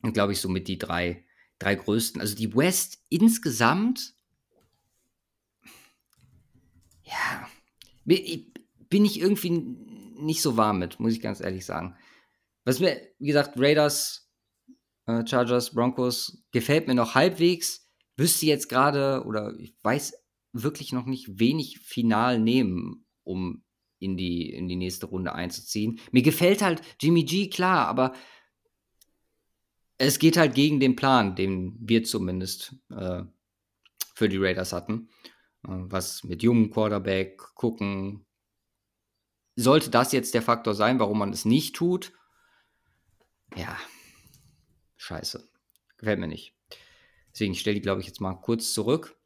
und 0.00 0.12
glaube 0.12 0.32
ich 0.32 0.40
somit 0.40 0.68
die 0.68 0.78
drei, 0.78 1.26
drei 1.58 1.74
größten. 1.74 2.20
Also 2.20 2.36
die 2.36 2.54
West 2.54 3.02
insgesamt, 3.08 4.14
ja, 7.02 7.48
bin 8.04 9.04
ich 9.04 9.20
irgendwie 9.20 9.50
nicht 9.50 10.42
so 10.42 10.56
warm 10.56 10.78
mit, 10.78 11.00
muss 11.00 11.12
ich 11.12 11.20
ganz 11.20 11.40
ehrlich 11.40 11.66
sagen. 11.66 11.96
Was 12.64 12.78
mir, 12.78 13.00
wie 13.18 13.26
gesagt, 13.26 13.54
Raiders, 13.56 14.30
äh, 15.06 15.26
Chargers, 15.26 15.74
Broncos 15.74 16.44
gefällt 16.52 16.86
mir 16.86 16.94
noch 16.94 17.16
halbwegs. 17.16 17.90
Wüsste 18.16 18.46
jetzt 18.46 18.68
gerade 18.68 19.24
oder 19.26 19.54
ich 19.58 19.74
weiß 19.82 20.23
wirklich 20.54 20.92
noch 20.92 21.04
nicht 21.04 21.38
wenig 21.38 21.80
final 21.80 22.38
nehmen, 22.38 23.04
um 23.24 23.64
in 23.98 24.16
die, 24.16 24.50
in 24.50 24.68
die 24.68 24.76
nächste 24.76 25.06
Runde 25.06 25.34
einzuziehen. 25.34 26.00
Mir 26.12 26.22
gefällt 26.22 26.62
halt 26.62 26.82
Jimmy 27.00 27.24
G, 27.24 27.48
klar, 27.48 27.88
aber 27.88 28.14
es 29.98 30.18
geht 30.18 30.36
halt 30.36 30.54
gegen 30.54 30.80
den 30.80 30.96
Plan, 30.96 31.36
den 31.36 31.76
wir 31.80 32.04
zumindest 32.04 32.76
äh, 32.90 33.22
für 34.14 34.28
die 34.28 34.38
Raiders 34.38 34.72
hatten. 34.72 35.08
Äh, 35.64 35.70
was 35.70 36.22
mit 36.24 36.42
jungen 36.42 36.70
Quarterback 36.70 37.38
gucken. 37.54 38.24
Sollte 39.56 39.90
das 39.90 40.12
jetzt 40.12 40.34
der 40.34 40.42
Faktor 40.42 40.74
sein, 40.74 40.98
warum 40.98 41.18
man 41.18 41.32
es 41.32 41.44
nicht 41.44 41.76
tut? 41.76 42.12
Ja, 43.56 43.76
scheiße. 44.96 45.48
Gefällt 45.96 46.18
mir 46.18 46.26
nicht. 46.26 46.56
Deswegen 47.32 47.54
stelle 47.54 47.76
ich, 47.76 47.82
glaube 47.82 48.00
ich, 48.00 48.06
jetzt 48.06 48.20
mal 48.20 48.34
kurz 48.34 48.72
zurück 48.72 49.16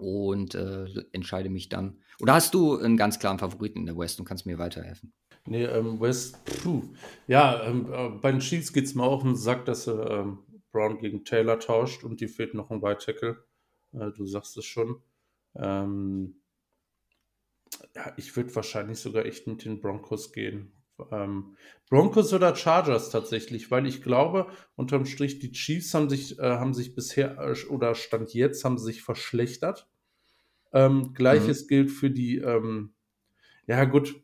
und 0.00 0.54
äh, 0.54 0.86
entscheide 1.12 1.50
mich 1.50 1.68
dann. 1.68 1.98
Oder 2.20 2.34
hast 2.34 2.54
du 2.54 2.76
einen 2.76 2.96
ganz 2.96 3.18
klaren 3.18 3.38
Favoriten 3.38 3.80
in 3.80 3.86
der 3.86 3.96
West 3.96 4.18
und 4.18 4.26
kannst 4.26 4.46
mir 4.46 4.58
weiterhelfen? 4.58 5.12
Nee, 5.46 5.64
ähm, 5.64 6.00
West, 6.00 6.38
puh. 6.62 6.82
Ja, 7.26 7.62
ähm, 7.64 7.92
äh, 7.92 8.08
bei 8.10 8.30
den 8.30 8.40
Chiefs 8.40 8.72
geht 8.72 8.84
es 8.84 8.94
mir 8.94 9.04
auch 9.04 9.22
um 9.22 9.30
den 9.30 9.36
Sack, 9.36 9.64
dass 9.64 9.86
er 9.86 10.10
ähm, 10.10 10.38
Brown 10.70 10.98
gegen 10.98 11.24
Taylor 11.24 11.58
tauscht 11.58 12.04
und 12.04 12.20
die 12.20 12.28
fehlt 12.28 12.54
noch 12.54 12.70
ein 12.70 12.82
White 12.82 13.06
Tackle. 13.06 13.44
Äh, 13.92 14.10
du 14.12 14.26
sagst 14.26 14.56
es 14.56 14.66
schon. 14.66 15.02
Ähm, 15.56 16.42
ja, 17.94 18.12
ich 18.16 18.36
würde 18.36 18.54
wahrscheinlich 18.54 18.98
sogar 18.98 19.24
echt 19.24 19.46
mit 19.46 19.64
den 19.64 19.80
Broncos 19.80 20.32
gehen. 20.32 20.72
Ähm, 21.10 21.56
Broncos 21.88 22.32
oder 22.32 22.54
Chargers 22.54 23.10
tatsächlich, 23.10 23.70
weil 23.70 23.86
ich 23.86 24.02
glaube, 24.02 24.48
unterm 24.76 25.06
Strich, 25.06 25.38
die 25.38 25.52
Chiefs 25.52 25.94
haben 25.94 26.10
sich, 26.10 26.38
äh, 26.38 26.42
haben 26.42 26.74
sich 26.74 26.94
bisher 26.94 27.38
äh, 27.38 27.66
oder 27.68 27.94
Stand 27.94 28.34
jetzt 28.34 28.64
haben 28.64 28.78
sich 28.78 29.02
verschlechtert. 29.02 29.89
Ähm, 30.72 31.12
Gleiches 31.14 31.64
mhm. 31.64 31.68
gilt 31.68 31.90
für 31.90 32.10
die, 32.10 32.38
ähm, 32.38 32.92
ja 33.66 33.84
gut, 33.84 34.14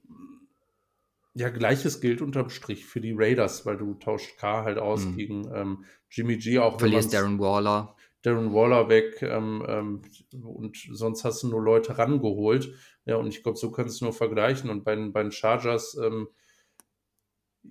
ja, 1.35 1.51
gleiches 1.51 2.01
gilt 2.01 2.23
unterm 2.23 2.49
Strich 2.49 2.87
für 2.87 3.01
die 3.03 3.13
Raiders, 3.13 3.67
weil 3.67 3.77
du 3.77 3.93
tauscht 3.95 4.39
K 4.39 4.65
halt 4.65 4.79
aus 4.79 5.05
mhm. 5.05 5.17
gegen 5.17 5.55
ähm, 5.55 5.85
Jimmy 6.11 6.39
G 6.39 6.59
auch. 6.59 6.79
Verlierst 6.79 7.13
Darren 7.13 7.39
Waller. 7.39 7.95
Darren 8.23 8.55
Waller 8.55 8.89
weg 8.89 9.21
ähm, 9.21 9.63
ähm, 9.69 10.03
und 10.43 10.77
sonst 10.93 11.25
hast 11.25 11.43
du 11.43 11.49
nur 11.49 11.63
Leute 11.63 11.99
rangeholt. 11.99 12.73
Ja, 13.05 13.17
und 13.17 13.27
ich 13.27 13.43
glaube, 13.43 13.59
so 13.59 13.71
kannst 13.71 14.01
du 14.01 14.07
nur 14.07 14.15
vergleichen. 14.15 14.71
Und 14.71 14.83
bei, 14.83 14.97
bei 14.97 15.23
den 15.23 15.31
Chargers, 15.31 15.99
ähm, 16.03 16.29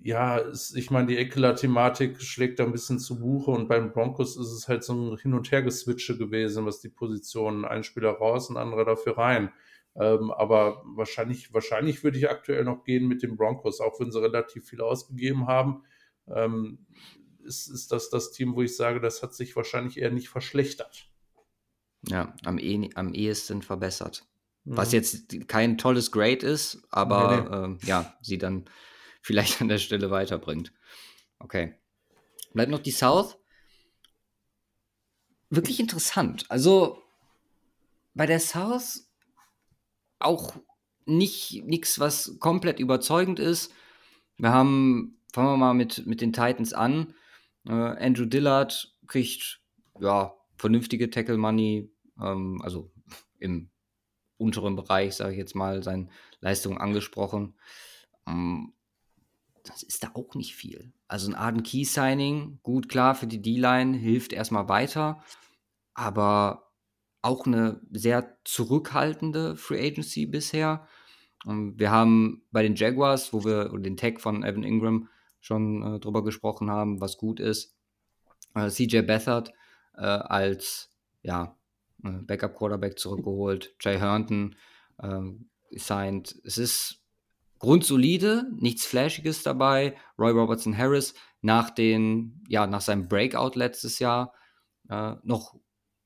ja, 0.02 0.42
ich 0.74 0.90
meine, 0.90 1.06
die 1.06 1.16
Eckler-Thematik 1.16 2.20
schlägt 2.22 2.58
da 2.58 2.64
ein 2.64 2.72
bisschen 2.72 2.98
zu 2.98 3.18
Buche 3.18 3.50
und 3.50 3.68
beim 3.68 3.92
Broncos 3.92 4.36
ist 4.36 4.52
es 4.52 4.68
halt 4.68 4.84
so 4.84 4.94
ein 4.94 5.16
Hin- 5.18 5.34
und 5.34 5.50
Her-Geswitche 5.50 6.16
gewesen, 6.16 6.66
was 6.66 6.80
die 6.80 6.88
Positionen, 6.88 7.64
ein 7.64 7.84
Spieler 7.84 8.10
raus, 8.10 8.50
ein 8.50 8.56
anderer 8.56 8.84
dafür 8.84 9.18
rein. 9.18 9.52
Ähm, 9.94 10.30
aber 10.30 10.82
wahrscheinlich, 10.84 11.52
wahrscheinlich 11.54 12.04
würde 12.04 12.18
ich 12.18 12.30
aktuell 12.30 12.64
noch 12.64 12.84
gehen 12.84 13.08
mit 13.08 13.22
den 13.22 13.36
Broncos, 13.36 13.80
auch 13.80 13.98
wenn 13.98 14.12
sie 14.12 14.20
relativ 14.20 14.68
viel 14.68 14.80
ausgegeben 14.80 15.46
haben. 15.46 15.82
Ähm, 16.28 16.86
ist, 17.44 17.68
ist 17.68 17.92
das 17.92 18.10
das 18.10 18.32
Team, 18.32 18.56
wo 18.56 18.62
ich 18.62 18.76
sage, 18.76 19.00
das 19.00 19.22
hat 19.22 19.34
sich 19.34 19.56
wahrscheinlich 19.56 19.98
eher 19.98 20.10
nicht 20.10 20.28
verschlechtert. 20.28 21.08
Ja, 22.06 22.34
am, 22.44 22.58
eh, 22.58 22.90
am 22.94 23.14
ehesten 23.14 23.62
verbessert. 23.62 24.26
Mhm. 24.64 24.76
Was 24.76 24.92
jetzt 24.92 25.48
kein 25.48 25.78
tolles 25.78 26.12
Grade 26.12 26.46
ist, 26.46 26.82
aber 26.90 27.36
nee, 27.36 27.48
nee. 27.48 27.64
Ähm, 27.64 27.78
ja, 27.84 28.14
sie 28.20 28.38
dann 28.38 28.68
vielleicht 29.26 29.60
an 29.60 29.66
der 29.66 29.78
Stelle 29.78 30.12
weiterbringt. 30.12 30.72
Okay. 31.40 31.74
Bleibt 32.54 32.70
noch 32.70 32.78
die 32.78 32.92
South. 32.92 33.36
Wirklich 35.50 35.80
interessant. 35.80 36.48
Also 36.48 37.02
bei 38.14 38.26
der 38.26 38.38
South 38.38 39.10
auch 40.20 40.54
nicht 41.06 41.64
nichts, 41.64 41.98
was 41.98 42.38
komplett 42.38 42.78
überzeugend 42.78 43.40
ist. 43.40 43.72
Wir 44.36 44.52
haben, 44.52 45.20
fangen 45.32 45.48
wir 45.48 45.56
mal 45.56 45.74
mit, 45.74 46.06
mit 46.06 46.20
den 46.20 46.32
Titans 46.32 46.72
an. 46.72 47.12
Äh, 47.66 47.72
Andrew 47.72 48.26
Dillard 48.26 48.96
kriegt 49.08 49.60
ja 50.00 50.36
vernünftige 50.56 51.10
Tackle 51.10 51.36
Money, 51.36 51.90
ähm, 52.22 52.60
also 52.62 52.92
im 53.40 53.70
unteren 54.38 54.76
Bereich, 54.76 55.16
sage 55.16 55.32
ich 55.32 55.38
jetzt 55.38 55.56
mal, 55.56 55.82
seine 55.82 56.08
Leistung 56.40 56.78
angesprochen. 56.78 57.56
Ähm, 58.28 58.72
das 59.66 59.82
ist 59.82 60.02
da 60.02 60.10
auch 60.14 60.34
nicht 60.34 60.54
viel. 60.54 60.92
Also 61.08 61.30
ein 61.30 61.34
Arden 61.34 61.62
Key 61.62 61.84
Signing, 61.84 62.58
gut 62.62 62.88
klar 62.88 63.14
für 63.14 63.26
die 63.26 63.42
D-Line, 63.42 63.96
hilft 63.96 64.32
erstmal 64.32 64.68
weiter, 64.68 65.22
aber 65.94 66.72
auch 67.22 67.46
eine 67.46 67.80
sehr 67.90 68.38
zurückhaltende 68.44 69.56
Free 69.56 69.86
Agency 69.86 70.26
bisher. 70.26 70.86
Ähm, 71.46 71.74
wir 71.76 71.90
haben 71.90 72.42
bei 72.52 72.62
den 72.62 72.76
Jaguars, 72.76 73.32
wo 73.32 73.44
wir 73.44 73.68
den 73.78 73.96
Tag 73.96 74.20
von 74.20 74.44
Evan 74.44 74.62
Ingram 74.62 75.08
schon 75.40 75.82
äh, 75.82 76.00
drüber 76.00 76.24
gesprochen 76.24 76.70
haben, 76.70 77.00
was 77.00 77.18
gut 77.18 77.40
ist, 77.40 77.76
äh, 78.54 78.68
CJ 78.68 79.02
Beathard 79.02 79.52
äh, 79.96 80.02
als 80.02 80.90
ja, 81.22 81.56
äh, 82.04 82.10
Backup 82.22 82.54
Quarterback 82.54 82.98
zurückgeholt, 82.98 83.74
Jay 83.80 83.98
Herndon 83.98 84.56
äh, 84.98 85.20
signed. 85.72 86.34
Es 86.44 86.58
ist 86.58 87.05
grundsolide, 87.58 88.44
nichts 88.54 88.86
Flashiges 88.86 89.42
dabei. 89.42 89.96
Roy 90.18 90.32
Robertson 90.32 90.76
Harris 90.76 91.14
nach 91.40 91.70
den, 91.70 92.44
ja, 92.48 92.66
nach 92.66 92.80
seinem 92.80 93.08
Breakout 93.08 93.52
letztes 93.54 93.98
Jahr 93.98 94.32
äh, 94.88 95.14
noch 95.22 95.54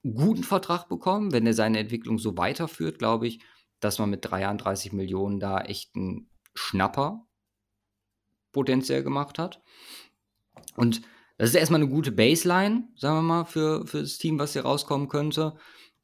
guten 0.02 0.44
Vertrag 0.44 0.88
bekommen. 0.88 1.32
Wenn 1.32 1.46
er 1.46 1.54
seine 1.54 1.78
Entwicklung 1.78 2.18
so 2.18 2.36
weiterführt, 2.36 2.98
glaube 2.98 3.26
ich, 3.26 3.40
dass 3.80 3.98
man 3.98 4.10
mit 4.10 4.24
33 4.24 4.92
Millionen 4.92 5.40
da 5.40 5.60
echt 5.60 5.94
einen 5.96 6.30
Schnapper 6.54 7.26
potenziell 8.52 9.02
gemacht 9.02 9.38
hat. 9.38 9.62
Und 10.76 11.02
das 11.38 11.50
ist 11.50 11.56
erstmal 11.56 11.80
eine 11.80 11.90
gute 11.90 12.12
Baseline, 12.12 12.88
sagen 12.96 13.16
wir 13.16 13.22
mal, 13.22 13.44
für, 13.44 13.86
für 13.86 14.00
das 14.00 14.18
Team, 14.18 14.38
was 14.38 14.52
hier 14.52 14.62
rauskommen 14.62 15.08
könnte. 15.08 15.56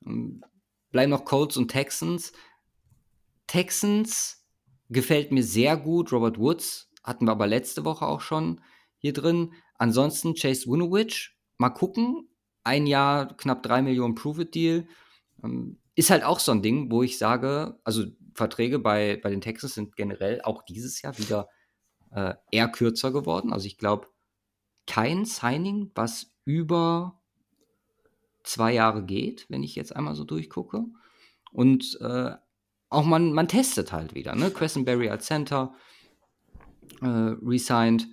Ähm, 0.06 0.42
bleiben 0.90 1.11
noch 1.11 1.24
Colts 1.24 1.56
und 1.56 1.68
Texans. 1.68 2.32
Texans 3.46 4.45
gefällt 4.88 5.33
mir 5.33 5.42
sehr 5.42 5.77
gut. 5.77 6.12
Robert 6.12 6.38
Woods 6.38 6.90
hatten 7.03 7.27
wir 7.27 7.33
aber 7.33 7.46
letzte 7.46 7.85
Woche 7.85 8.07
auch 8.07 8.20
schon 8.20 8.61
hier 8.99 9.12
drin. 9.12 9.53
Ansonsten 9.75 10.35
Chase 10.35 10.66
Winovich, 10.66 11.37
mal 11.59 11.70
gucken 11.70 12.29
ein 12.66 12.88
Jahr 12.88 13.37
knapp 13.37 13.62
drei 13.62 13.81
Millionen 13.81 14.16
Prove-It-Deal. 14.16 14.88
Ähm, 15.44 15.79
ist 15.94 16.11
halt 16.11 16.25
auch 16.25 16.40
so 16.40 16.51
ein 16.51 16.62
Ding, 16.62 16.90
wo 16.90 17.05
ich 17.05 17.16
sage, 17.16 17.79
also 17.85 18.05
Verträge 18.35 18.81
bei, 18.81 19.18
bei 19.22 19.31
den 19.31 19.40
Texans 19.40 19.75
sind 19.75 19.96
generell 19.96 20.42
auch 20.42 20.62
dieses 20.62 21.01
Jahr 21.01 21.16
wieder 21.16 21.49
äh, 22.11 22.35
eher 22.51 22.68
kürzer 22.68 23.12
geworden. 23.12 23.53
Also 23.53 23.66
ich 23.66 23.79
glaube, 23.79 24.09
kein 24.87 25.25
Signing, 25.25 25.92
was 25.94 26.35
über 26.44 27.20
zwei 28.42 28.72
Jahre 28.72 29.05
geht, 29.05 29.46
wenn 29.49 29.62
ich 29.62 29.77
jetzt 29.77 29.94
einmal 29.94 30.16
so 30.16 30.25
durchgucke. 30.25 30.85
Und 31.53 31.99
äh, 32.01 32.33
auch 32.88 33.05
man, 33.05 33.33
man 33.33 33.49
testet 33.49 33.92
halt 33.92 34.14
wieder. 34.14 34.35
Ne? 34.35 34.51
Questenberry 34.51 35.09
als 35.09 35.27
Center 35.27 35.75
äh, 37.03 37.07
resigned. 37.42 38.09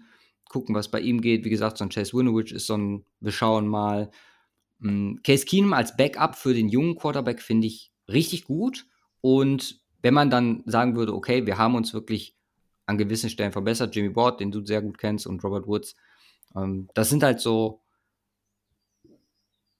Gucken, 0.49 0.75
was 0.75 0.91
bei 0.91 0.99
ihm 0.99 1.21
geht. 1.21 1.45
Wie 1.45 1.49
gesagt, 1.49 1.77
so 1.77 1.85
ein 1.85 1.89
Chase 1.89 2.13
Winovich 2.13 2.51
ist 2.51 2.67
so 2.67 2.77
ein, 2.77 3.05
wir 3.19 3.31
schauen 3.31 3.67
mal. 3.67 4.11
Mm, 4.79 5.15
Case 5.23 5.45
Keenum 5.45 5.73
als 5.73 5.95
Backup 5.95 6.35
für 6.35 6.53
den 6.53 6.69
jungen 6.69 6.95
Quarterback 6.95 7.41
finde 7.41 7.67
ich 7.67 7.91
richtig 8.07 8.45
gut. 8.45 8.85
Und 9.21 9.81
wenn 10.01 10.13
man 10.13 10.29
dann 10.29 10.63
sagen 10.65 10.95
würde, 10.95 11.13
okay, 11.13 11.45
wir 11.45 11.57
haben 11.57 11.75
uns 11.75 11.93
wirklich 11.93 12.35
an 12.85 12.97
gewissen 12.97 13.29
Stellen 13.29 13.53
verbessert, 13.53 13.95
Jimmy 13.95 14.15
Ward, 14.15 14.39
den 14.39 14.51
du 14.51 14.65
sehr 14.65 14.81
gut 14.81 14.97
kennst, 14.97 15.25
und 15.25 15.43
Robert 15.43 15.65
Woods, 15.67 15.95
ähm, 16.55 16.89
das 16.93 17.09
sind 17.09 17.23
halt 17.23 17.39
so 17.39 17.82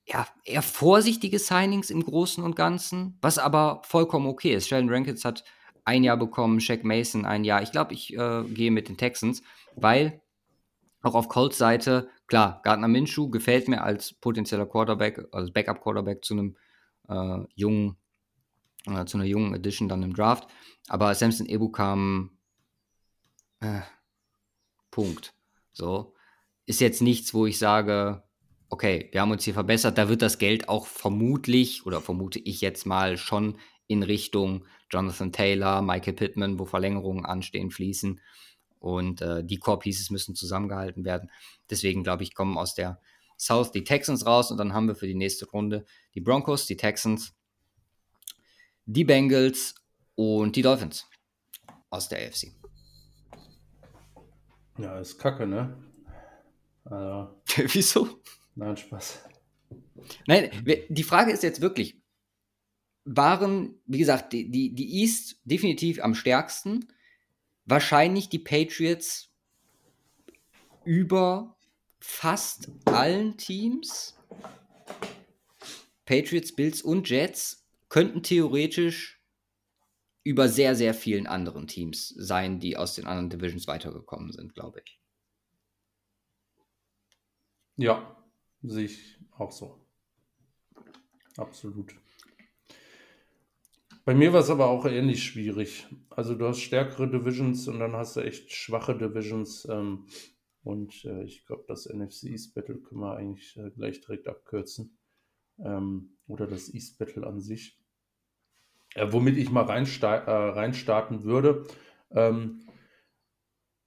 ja, 0.05 0.27
eher 0.43 0.61
vorsichtige 0.61 1.39
Signings 1.39 1.89
im 1.89 2.03
Großen 2.03 2.43
und 2.43 2.55
Ganzen, 2.55 3.17
was 3.21 3.37
aber 3.37 3.81
vollkommen 3.85 4.27
okay 4.27 4.53
ist. 4.53 4.67
Sheldon 4.67 4.89
Rankins 4.89 5.23
hat 5.23 5.43
ein 5.85 6.03
Jahr 6.03 6.17
bekommen, 6.17 6.59
Shaq 6.59 6.83
Mason 6.83 7.25
ein 7.25 7.43
Jahr. 7.43 7.61
Ich 7.61 7.71
glaube, 7.71 7.93
ich 7.93 8.13
äh, 8.13 8.43
gehe 8.43 8.71
mit 8.71 8.89
den 8.89 8.97
Texans, 8.97 9.41
weil 9.75 10.21
auch 11.01 11.15
auf 11.15 11.27
Colts 11.27 11.57
Seite, 11.57 12.09
klar, 12.27 12.61
Gardner 12.63 12.87
Minshew 12.87 13.29
gefällt 13.29 13.67
mir 13.67 13.83
als 13.83 14.13
potenzieller 14.13 14.65
Quarterback, 14.65 15.27
als 15.31 15.51
Backup-Quarterback 15.51 16.23
zu 16.23 16.33
einem 16.33 16.57
äh, 17.09 17.45
jungen, 17.55 17.97
äh, 18.85 19.05
zu 19.05 19.17
einer 19.17 19.25
jungen 19.25 19.53
Edition 19.53 19.89
dann 19.89 20.03
im 20.03 20.13
Draft. 20.13 20.47
Aber 20.87 21.13
Samson 21.13 21.47
Ebu 21.47 21.69
kam 21.69 22.37
äh, 23.59 23.81
Punkt. 24.91 25.33
So. 25.73 26.13
Ist 26.65 26.79
jetzt 26.79 27.01
nichts, 27.01 27.33
wo 27.33 27.45
ich 27.45 27.57
sage, 27.57 28.23
okay, 28.73 29.07
wir 29.11 29.21
haben 29.21 29.29
uns 29.29 29.43
hier 29.43 29.53
verbessert. 29.53 29.99
Da 29.99 30.09
wird 30.09 30.23
das 30.23 30.39
Geld 30.39 30.67
auch 30.67 30.87
vermutlich, 30.87 31.85
oder 31.85 32.01
vermute 32.01 32.39
ich 32.39 32.59
jetzt 32.59 32.87
mal, 32.87 33.17
schon 33.17 33.59
in 33.85 34.01
Richtung 34.01 34.65
Jonathan 34.89 35.31
Taylor, 35.31 35.83
Michael 35.83 36.13
Pittman, 36.13 36.57
wo 36.57 36.65
Verlängerungen 36.65 37.23
anstehen, 37.23 37.69
fließen. 37.69 38.19
Und 38.79 39.21
äh, 39.21 39.43
die 39.43 39.59
Core 39.59 39.77
Pieces 39.77 40.09
müssen 40.09 40.33
zusammengehalten 40.33 41.05
werden. 41.05 41.29
Deswegen 41.69 42.03
glaube 42.03 42.23
ich, 42.23 42.33
kommen 42.33 42.57
aus 42.57 42.73
der 42.73 42.99
South 43.37 43.71
die 43.71 43.83
Texans 43.83 44.25
raus 44.25 44.49
und 44.49 44.57
dann 44.57 44.73
haben 44.73 44.87
wir 44.87 44.95
für 44.95 45.07
die 45.07 45.13
nächste 45.13 45.47
Runde 45.47 45.85
die 46.15 46.21
Broncos, 46.21 46.65
die 46.65 46.77
Texans, 46.77 47.35
die 48.85 49.03
Bengals 49.03 49.75
und 50.15 50.55
die 50.55 50.63
Dolphins 50.63 51.07
aus 51.91 52.09
der 52.09 52.27
AFC. 52.27 52.53
Ja, 54.79 54.97
ist 54.97 55.19
kacke, 55.19 55.45
ne? 55.45 55.77
Also, 56.85 57.39
Wieso? 57.73 58.23
Nein, 58.55 58.77
Spaß. 58.77 59.23
Nein, 60.27 60.49
die 60.89 61.03
Frage 61.03 61.31
ist 61.31 61.43
jetzt 61.43 61.61
wirklich, 61.61 62.01
waren, 63.05 63.75
wie 63.85 63.97
gesagt, 63.97 64.33
die, 64.33 64.49
die, 64.49 64.73
die 64.73 65.01
East 65.01 65.41
definitiv 65.43 66.01
am 66.01 66.15
stärksten. 66.15 66.87
Wahrscheinlich 67.65 68.29
die 68.29 68.39
Patriots 68.39 69.31
über 70.85 71.57
fast 71.99 72.69
allen 72.85 73.37
Teams. 73.37 74.17
Patriots, 76.05 76.53
Bills 76.53 76.81
und 76.81 77.09
Jets 77.09 77.65
könnten 77.89 78.23
theoretisch 78.23 79.21
über 80.23 80.47
sehr, 80.47 80.75
sehr 80.75 80.93
vielen 80.93 81.27
anderen 81.27 81.67
Teams 81.67 82.09
sein, 82.09 82.59
die 82.59 82.77
aus 82.77 82.95
den 82.95 83.05
anderen 83.05 83.29
Divisions 83.29 83.67
weitergekommen 83.67 84.31
sind, 84.31 84.53
glaube 84.53 84.81
ich. 84.85 84.99
Ja, 87.75 88.22
sehe 88.63 88.85
ich 88.85 89.19
auch 89.37 89.51
so. 89.51 89.79
Absolut. 91.37 91.95
Bei 94.05 94.13
mir 94.13 94.33
war 94.33 94.41
es 94.41 94.49
aber 94.49 94.67
auch 94.67 94.85
ähnlich 94.85 95.23
schwierig. 95.23 95.87
Also 96.09 96.35
du 96.35 96.47
hast 96.47 96.59
stärkere 96.59 97.09
Divisions 97.09 97.67
und 97.67 97.79
dann 97.79 97.93
hast 97.93 98.15
du 98.15 98.21
echt 98.21 98.51
schwache 98.51 98.97
Divisions. 98.97 99.65
Ähm, 99.69 100.07
und 100.63 101.05
äh, 101.05 101.23
ich 101.23 101.45
glaube, 101.45 101.63
das 101.67 101.85
NFC 101.85 102.23
East 102.23 102.53
Battle 102.53 102.79
können 102.79 103.01
wir 103.01 103.15
eigentlich 103.15 103.55
äh, 103.57 103.69
gleich 103.71 104.01
direkt 104.01 104.27
abkürzen. 104.27 104.97
Ähm, 105.59 106.17
oder 106.27 106.47
das 106.47 106.73
East 106.73 106.97
Battle 106.99 107.25
an 107.25 107.39
sich. 107.39 107.79
Äh, 108.95 109.07
womit 109.11 109.37
ich 109.37 109.49
mal 109.49 109.63
reinsta 109.63 110.15
äh, 110.15 110.49
reinstarten 110.49 111.23
würde. 111.23 111.65
Ähm, 112.11 112.67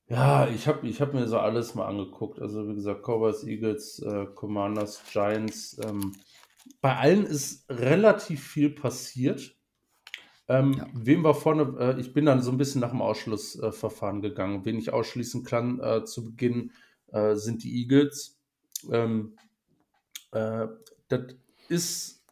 ja, 0.08 0.48
ich 0.48 0.68
habe 0.68 0.86
ich 0.86 1.00
hab 1.00 1.14
mir 1.14 1.26
so 1.26 1.38
alles 1.38 1.74
mal 1.74 1.86
angeguckt. 1.86 2.40
Also 2.40 2.68
wie 2.68 2.74
gesagt, 2.74 3.02
Cowboys, 3.02 3.44
Eagles, 3.44 3.98
äh, 4.00 4.26
Commanders, 4.34 5.02
Giants. 5.10 5.78
Ähm, 5.84 6.12
bei 6.80 6.96
allen 6.96 7.26
ist 7.26 7.68
relativ 7.68 8.46
viel 8.46 8.70
passiert. 8.70 9.56
Ähm, 10.48 10.74
ja. 10.78 10.86
Wem 10.92 11.24
war 11.24 11.34
vorne? 11.34 11.76
Äh, 11.78 12.00
ich 12.00 12.12
bin 12.12 12.26
dann 12.26 12.42
so 12.42 12.52
ein 12.52 12.58
bisschen 12.58 12.80
nach 12.80 12.90
dem 12.90 13.02
Ausschlussverfahren 13.02 14.18
äh, 14.22 14.28
gegangen. 14.28 14.64
Wen 14.64 14.78
ich 14.78 14.92
ausschließen 14.92 15.42
kann 15.42 15.80
äh, 15.80 16.04
zu 16.04 16.24
Beginn 16.24 16.72
äh, 17.08 17.34
sind 17.34 17.64
die 17.64 17.80
Eagles. 17.80 18.38
Ähm, 18.90 19.36
äh, 20.32 20.68
das 21.08 21.34
ist 21.68 22.22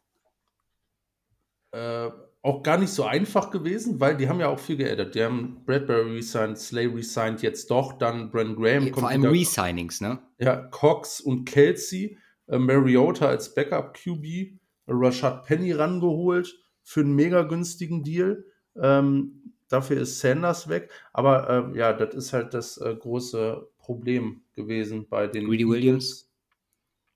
auch 2.45 2.61
gar 2.61 2.77
nicht 2.77 2.91
so 2.91 3.03
einfach 3.03 3.49
gewesen, 3.49 3.99
weil 3.99 4.15
die 4.17 4.29
haben 4.29 4.39
ja 4.39 4.49
auch 4.49 4.59
viel 4.59 4.77
geaddet. 4.77 5.15
Die 5.15 5.23
haben 5.23 5.63
Bradbury 5.65 6.17
resigned, 6.17 6.59
Slay 6.59 6.85
resigned, 6.85 7.41
jetzt 7.41 7.71
doch, 7.71 7.93
dann 7.93 8.29
Brandon 8.29 8.55
Graham. 8.55 8.93
Vor 8.93 9.09
allem 9.09 9.25
Resignings, 9.25 9.99
ne? 9.99 10.19
Ja, 10.37 10.55
Cox 10.55 11.19
und 11.19 11.45
Kelsey, 11.45 12.17
Mariota 12.47 13.25
als 13.27 13.55
Backup-QB, 13.55 14.59
Rashad 14.87 15.45
Penny 15.45 15.71
rangeholt 15.71 16.55
für 16.83 16.99
einen 16.99 17.15
mega 17.15 17.41
günstigen 17.41 18.03
Deal. 18.03 18.45
Ähm, 18.79 19.53
dafür 19.67 20.01
ist 20.01 20.19
Sanders 20.19 20.69
weg. 20.69 20.91
Aber 21.13 21.73
äh, 21.73 21.77
ja, 21.77 21.93
das 21.93 22.13
ist 22.13 22.31
halt 22.31 22.53
das 22.53 22.77
äh, 22.77 22.95
große 22.95 23.67
Problem 23.79 24.43
gewesen 24.53 25.07
bei 25.09 25.25
den. 25.25 25.47
Greedy 25.47 25.67
Williams. 25.67 26.31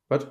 Was? 0.08 0.28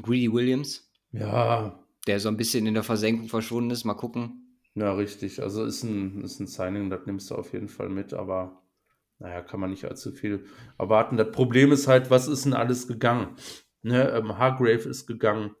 Greedy 0.00 0.32
Williams. 0.32 0.88
Ja. 1.10 1.84
Der 2.08 2.18
so 2.18 2.28
ein 2.28 2.36
bisschen 2.36 2.66
in 2.66 2.74
der 2.74 2.82
Versenkung 2.82 3.28
verschwunden 3.28 3.70
ist. 3.70 3.84
Mal 3.84 3.94
gucken. 3.94 4.48
Ja, 4.74 4.94
richtig. 4.94 5.42
Also 5.42 5.64
ist 5.64 5.82
ein, 5.82 6.22
ist 6.22 6.40
ein 6.40 6.46
Signing, 6.46 6.90
das 6.90 7.06
nimmst 7.06 7.30
du 7.30 7.34
auf 7.34 7.52
jeden 7.52 7.68
Fall 7.68 7.88
mit, 7.88 8.14
aber 8.14 8.62
naja, 9.18 9.42
kann 9.42 9.60
man 9.60 9.70
nicht 9.70 9.84
allzu 9.84 10.12
viel 10.12 10.44
erwarten. 10.78 11.16
Das 11.16 11.30
Problem 11.32 11.72
ist 11.72 11.88
halt, 11.88 12.10
was 12.10 12.28
ist 12.28 12.44
denn 12.44 12.54
alles 12.54 12.86
gegangen? 12.86 13.36
Ne, 13.82 14.10
ähm, 14.10 14.38
Hargrave 14.38 14.88
ist 14.88 15.06
gegangen, 15.06 15.54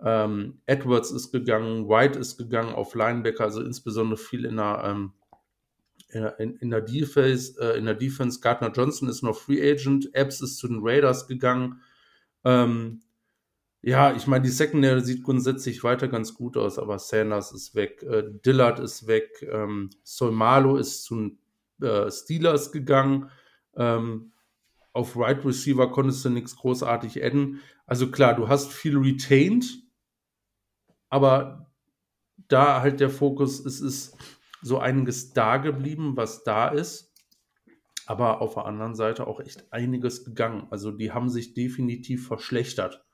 ähm, 0.00 0.60
Edwards 0.66 1.10
ist 1.10 1.32
gegangen, 1.32 1.88
White 1.88 2.18
ist 2.18 2.36
gegangen 2.36 2.74
auf 2.74 2.94
Linebacker, 2.94 3.44
also 3.44 3.62
insbesondere 3.62 4.18
viel 4.18 4.44
in 4.44 4.56
der, 4.56 4.82
ähm, 4.84 5.12
in, 6.38 6.56
in, 6.56 6.70
der 6.70 6.80
Defense, 6.80 7.60
äh, 7.60 7.78
in 7.78 7.86
der 7.86 7.94
Defense. 7.94 8.40
Gardner 8.40 8.72
Johnson 8.72 9.08
ist 9.08 9.22
noch 9.22 9.36
Free 9.36 9.62
Agent, 9.70 10.14
Epps 10.14 10.40
ist 10.40 10.58
zu 10.58 10.68
den 10.68 10.80
Raiders 10.82 11.26
gegangen. 11.26 11.80
Ähm, 12.44 13.02
ja, 13.86 14.16
ich 14.16 14.26
meine, 14.26 14.42
die 14.42 14.50
Secondary 14.50 15.00
sieht 15.00 15.22
grundsätzlich 15.22 15.84
weiter 15.84 16.08
ganz 16.08 16.34
gut 16.34 16.56
aus, 16.56 16.76
aber 16.76 16.98
Sanders 16.98 17.52
ist 17.52 17.76
weg, 17.76 18.02
äh, 18.02 18.24
Dillard 18.44 18.80
ist 18.80 19.06
weg, 19.06 19.46
ähm, 19.48 19.90
Solmalo 20.02 20.76
ist 20.76 21.04
zu 21.04 21.38
äh, 21.80 22.10
Steelers 22.10 22.72
gegangen. 22.72 23.30
Ähm, 23.76 24.32
auf 24.92 25.16
Right 25.16 25.44
Receiver 25.44 25.88
konntest 25.92 26.24
du 26.24 26.30
nichts 26.30 26.56
großartig 26.56 27.22
adden. 27.22 27.60
Also 27.86 28.10
klar, 28.10 28.34
du 28.34 28.48
hast 28.48 28.72
viel 28.72 28.98
retained, 28.98 29.84
aber 31.08 31.70
da 32.48 32.80
halt 32.80 32.98
der 32.98 33.10
Fokus, 33.10 33.64
es 33.64 33.80
ist 33.80 34.16
so 34.62 34.80
einiges 34.80 35.32
da 35.32 35.58
geblieben, 35.58 36.16
was 36.16 36.42
da 36.42 36.70
ist. 36.70 37.14
Aber 38.04 38.40
auf 38.40 38.54
der 38.54 38.64
anderen 38.64 38.96
Seite 38.96 39.28
auch 39.28 39.38
echt 39.38 39.72
einiges 39.72 40.24
gegangen. 40.24 40.66
Also 40.70 40.90
die 40.90 41.12
haben 41.12 41.28
sich 41.28 41.54
definitiv 41.54 42.26
verschlechtert 42.26 43.05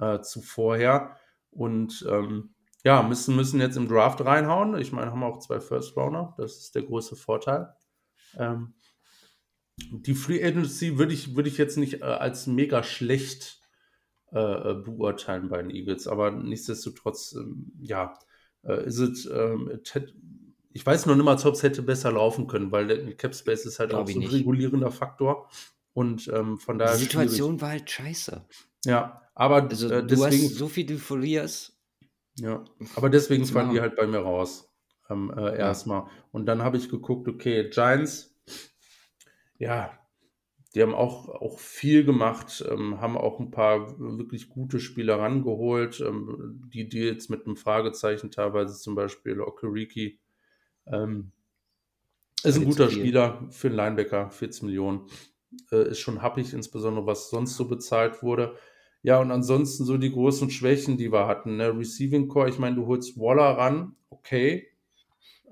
äh, 0.00 0.20
zu 0.22 0.40
vorher. 0.40 1.16
Und 1.50 2.06
ähm, 2.08 2.54
ja, 2.84 3.02
müssen, 3.02 3.36
müssen 3.36 3.60
jetzt 3.60 3.76
im 3.76 3.88
Draft 3.88 4.24
reinhauen. 4.24 4.78
Ich 4.78 4.92
meine, 4.92 5.10
haben 5.10 5.22
auch 5.22 5.38
zwei 5.38 5.60
First 5.60 5.96
Rounder. 5.96 6.34
Das 6.38 6.56
ist 6.56 6.74
der 6.74 6.82
große 6.82 7.16
Vorteil. 7.16 7.74
Ähm, 8.36 8.74
die 9.76 10.14
Free 10.14 10.44
Agency 10.44 10.98
würde 10.98 11.12
ich, 11.12 11.36
würd 11.36 11.46
ich 11.46 11.58
jetzt 11.58 11.76
nicht 11.76 12.02
äh, 12.02 12.04
als 12.04 12.46
mega 12.46 12.82
schlecht 12.82 13.60
äh, 14.32 14.38
äh, 14.38 14.74
beurteilen 14.74 15.48
bei 15.48 15.60
den 15.60 15.70
Eagles. 15.70 16.06
Aber 16.06 16.30
nichtsdestotrotz, 16.30 17.34
ähm, 17.36 17.72
ja, 17.80 18.18
äh, 18.62 18.86
ist 18.86 18.98
es, 18.98 19.26
ähm, 19.26 19.80
ich 20.72 20.86
weiß 20.86 21.06
noch 21.06 21.16
nicht 21.16 21.24
mal, 21.24 21.36
ob 21.36 21.54
es 21.54 21.62
hätte 21.62 21.82
besser 21.82 22.12
laufen 22.12 22.46
können, 22.46 22.70
weil 22.70 22.86
der 22.86 23.16
Cap 23.16 23.34
Space 23.34 23.66
ist 23.66 23.80
halt 23.80 23.90
Glaub 23.90 24.02
auch 24.02 24.08
so 24.08 24.14
ein 24.14 24.20
nicht. 24.20 24.32
regulierender 24.32 24.90
Faktor. 24.90 25.50
Und 25.92 26.28
ähm, 26.28 26.58
von 26.58 26.78
daher. 26.78 26.94
Die 26.96 27.02
Situation 27.02 27.58
schwierig. 27.58 27.62
war 27.62 27.68
halt 27.70 27.90
scheiße. 27.90 28.46
Ja, 28.84 29.22
aber 29.40 29.62
also, 29.62 29.90
äh, 29.90 30.06
deswegen. 30.06 30.50
so 30.50 30.68
viel 30.68 30.84
du 30.84 30.98
verlierst. 30.98 31.74
Ja, 32.38 32.62
aber 32.94 33.08
deswegen 33.08 33.46
fallen 33.46 33.70
die 33.70 33.80
halt 33.80 33.96
bei 33.96 34.06
mir 34.06 34.18
raus. 34.18 34.70
Ähm, 35.08 35.32
äh, 35.34 35.56
erstmal. 35.56 36.08
Und 36.30 36.44
dann 36.44 36.62
habe 36.62 36.76
ich 36.76 36.90
geguckt, 36.90 37.26
okay, 37.26 37.70
Giants, 37.70 38.38
ja, 39.56 39.98
die 40.74 40.82
haben 40.82 40.94
auch, 40.94 41.30
auch 41.30 41.58
viel 41.58 42.04
gemacht, 42.04 42.62
ähm, 42.70 43.00
haben 43.00 43.16
auch 43.16 43.40
ein 43.40 43.50
paar 43.50 43.98
wirklich 43.98 44.50
gute 44.50 44.78
Spieler 44.78 45.18
rangeholt, 45.18 46.00
ähm, 46.00 46.60
die 46.70 46.90
Deals 46.90 47.30
mit 47.30 47.46
einem 47.46 47.56
Fragezeichen 47.56 48.30
teilweise 48.30 48.78
zum 48.78 48.94
Beispiel 48.94 49.40
Okeriki. 49.40 50.20
Ähm, 50.86 51.32
ist 52.42 52.58
ein 52.58 52.66
guter 52.66 52.90
Spieler 52.90 53.48
für 53.50 53.68
einen 53.68 53.76
Linebacker, 53.76 54.30
14 54.30 54.66
Millionen. 54.66 55.06
Äh, 55.72 55.88
ist 55.88 56.00
schon 56.00 56.20
happig, 56.20 56.52
insbesondere 56.52 57.06
was 57.06 57.30
sonst 57.30 57.56
so 57.56 57.66
bezahlt 57.68 58.22
wurde. 58.22 58.54
Ja, 59.02 59.18
und 59.20 59.30
ansonsten 59.30 59.84
so 59.84 59.96
die 59.96 60.12
großen 60.12 60.50
Schwächen, 60.50 60.98
die 60.98 61.10
wir 61.10 61.26
hatten. 61.26 61.56
Ne? 61.56 61.76
Receiving 61.76 62.28
Core, 62.28 62.50
ich 62.50 62.58
meine, 62.58 62.76
du 62.76 62.86
holst 62.86 63.18
Waller 63.18 63.56
ran, 63.56 63.96
okay. 64.10 64.68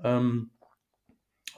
Ähm, 0.04 0.50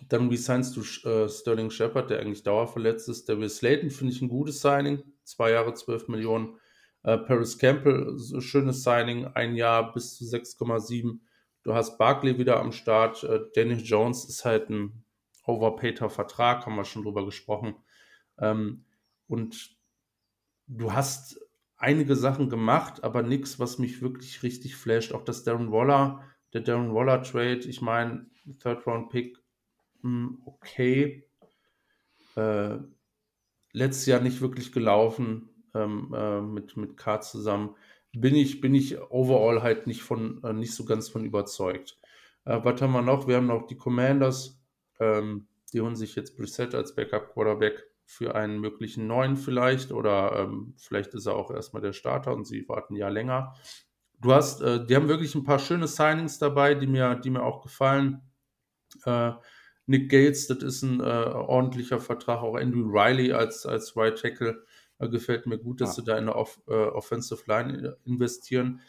dann 0.09 0.29
resignst 0.29 0.77
du 0.77 1.09
äh, 1.09 1.29
Sterling 1.29 1.71
Shepard, 1.71 2.11
der 2.11 2.21
eigentlich 2.21 2.43
dauerverletzt 2.43 3.09
ist. 3.09 3.29
David 3.29 3.51
Slayton 3.51 3.91
finde 3.91 4.13
ich 4.13 4.23
ein 4.23 4.29
gutes 4.29 4.63
Signing. 4.63 5.03
Zwei 5.25 5.51
Jahre, 5.53 5.75
12 5.75 6.09
Millionen. 6.09 6.59
Äh, 7.03 7.19
Paris 7.19 7.59
Campbell, 7.59 8.13
so 8.17 8.41
schönes 8.41 8.83
Signing. 8.83 9.27
Ein 9.27 9.57
Jahr 9.57 9.93
bis 9.93 10.17
zu 10.17 10.25
6,7. 10.25 11.19
Du 11.63 11.75
hast 11.75 11.99
Barkley 11.99 12.39
wieder 12.39 12.61
am 12.61 12.73
Start. 12.73 13.23
Äh, 13.25 13.41
Dennis 13.55 13.89
Jones 13.89 14.25
ist 14.25 14.45
halt 14.45 14.71
ein 14.71 15.05
overpater 15.47 16.09
Vertrag, 16.09 16.65
haben 16.65 16.77
wir 16.77 16.85
schon 16.85 17.03
drüber 17.03 17.25
gesprochen. 17.25 17.75
Ähm, 18.39 18.85
und 19.27 19.77
du 20.67 20.93
hast 20.93 21.41
einige 21.81 22.15
Sachen 22.15 22.49
gemacht, 22.49 23.03
aber 23.03 23.23
nichts, 23.23 23.59
was 23.59 23.79
mich 23.79 24.03
wirklich 24.03 24.43
richtig 24.43 24.77
flasht. 24.77 25.13
Auch 25.13 25.25
das 25.25 25.43
Darren 25.43 25.73
Waller, 25.73 26.23
der 26.53 26.61
Darren 26.61 26.95
Waller 26.95 27.23
Trade, 27.23 27.61
ich 27.61 27.81
meine, 27.81 28.27
Third 28.61 28.87
Round 28.87 29.09
Pick, 29.11 29.39
hm, 30.03 30.41
okay. 30.45 31.25
Äh, 32.37 32.79
letztes 33.73 34.07
Jahr 34.07 34.21
nicht 34.21 34.41
wirklich 34.41 34.73
gelaufen 34.73 35.49
ähm, 35.75 36.15
äh, 36.17 36.41
mit, 36.41 36.77
mit 36.77 36.97
K 36.97 37.21
zusammen. 37.21 37.75
Bin 38.13 38.35
ich, 38.35 38.61
bin 38.61 38.75
ich 38.75 39.01
overall 39.11 39.63
halt 39.63 39.87
nicht 39.87 40.03
von, 40.03 40.43
äh, 40.45 40.53
nicht 40.53 40.75
so 40.75 40.85
ganz 40.85 41.09
von 41.09 41.25
überzeugt. 41.25 41.99
Äh, 42.45 42.61
was 42.63 42.81
haben 42.83 42.93
wir 42.93 43.03
noch? 43.03 43.27
Wir 43.27 43.37
haben 43.37 43.47
noch 43.47 43.67
die 43.67 43.77
Commanders, 43.77 44.61
ähm, 44.99 45.47
die 45.73 45.81
holen 45.81 45.97
sich 45.97 46.15
jetzt 46.17 46.37
Brissett 46.37 46.75
als 46.75 46.95
Backup 46.95 47.33
Quarterback 47.33 47.90
für 48.11 48.35
einen 48.35 48.59
möglichen 48.59 49.07
neuen 49.07 49.37
vielleicht 49.37 49.93
oder 49.93 50.33
ähm, 50.37 50.75
vielleicht 50.77 51.15
ist 51.15 51.27
er 51.27 51.37
auch 51.37 51.53
erstmal 51.53 51.81
der 51.81 51.93
Starter 51.93 52.35
und 52.35 52.45
sie 52.45 52.69
warten 52.69 52.97
ja 52.97 53.09
länger. 53.09 53.55
Du 54.21 54.33
hast, 54.33 54.63
äh, 54.63 54.85
die 54.85 54.97
haben 54.97 55.07
wirklich 55.07 55.37
ein 55.37 55.45
paar 55.45 55.61
schöne 55.61 55.87
Signings 55.87 56.41
dabei, 56.41 56.75
die 56.75 56.89
mir, 56.89 57.15
die 57.15 57.31
mir 57.31 57.45
auch 57.45 57.63
gefallen. 57.63 58.21
Äh, 59.05 59.31
Nick 59.87 60.11
Gates, 60.11 60.49
das 60.49 60.59
ist 60.59 60.83
ein 60.83 60.99
äh, 60.99 61.05
ordentlicher 61.05 62.01
Vertrag. 62.01 62.43
Auch 62.43 62.57
Andrew 62.57 62.91
Riley 62.91 63.33
als, 63.33 63.65
als 63.65 63.97
Right 63.97 64.21
Tackle 64.21 64.65
äh, 64.99 65.09
gefällt 65.09 65.47
mir 65.47 65.59
gut, 65.59 65.81
dass 65.81 65.97
ja. 65.97 66.03
sie 66.03 66.05
da 66.05 66.15
in 66.15 66.25
eine 66.25 66.35
Off 66.35 66.61
äh, 66.67 66.73
Offensive 66.73 67.45
Line 67.47 67.97
investieren. 68.05 68.81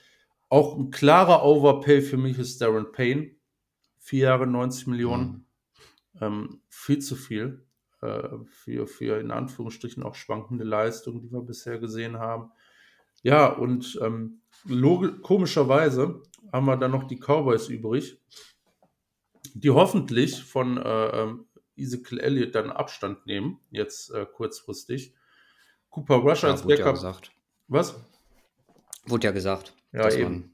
Auch 0.50 0.76
ein 0.76 0.90
klarer 0.90 1.46
Overpay 1.46 2.02
für 2.02 2.18
mich 2.18 2.40
ist 2.40 2.60
Darren 2.60 2.92
Payne. 2.92 3.36
Vier 4.00 4.24
Jahre 4.30 4.48
90 4.48 4.88
Millionen. 4.88 5.46
Mhm. 6.14 6.22
Ähm, 6.22 6.62
viel 6.70 7.00
zu 7.00 7.16
viel 7.16 7.64
äh, 7.64 7.71
für, 8.02 8.88
für 8.88 9.20
in 9.20 9.32
Anführungsstrichen 9.32 10.04
auch 10.04 10.16
schwankende 10.16 10.64
Leistungen, 10.64 11.22
die 11.22 11.32
wir 11.32 11.42
bisher 11.42 11.80
gesehen 11.80 12.18
haben. 12.18 12.52
Ja, 13.24 13.48
und 13.48 14.00
ähm, 14.02 14.42
komischerweise 15.22 16.22
haben 16.52 16.66
wir 16.66 16.78
dann 16.78 16.92
noch 16.92 17.04
die 17.04 17.18
Cowboys 17.20 17.70
übrig, 17.70 18.20
die 19.54 19.70
hoffentlich 19.70 20.44
von 20.44 20.78
äh, 20.78 21.22
ähm, 21.22 21.46
Ezekiel 21.76 22.20
Elliott 22.20 22.56
dann 22.56 22.72
Abstand 22.72 23.26
nehmen, 23.26 23.60
jetzt 23.70 24.12
äh, 24.12 24.26
kurzfristig. 24.26 25.14
Cooper 25.90 26.16
Rush 26.16 26.44
ja, 26.44 26.50
als 26.50 26.62
Backup. 26.62 26.86
Ja 26.86 26.92
gesagt. 26.92 27.32
Was? 27.68 27.96
Wurde 29.06 29.28
ja 29.28 29.32
gesagt. 29.32 29.74
Ja, 29.92 30.10
eben. 30.12 30.51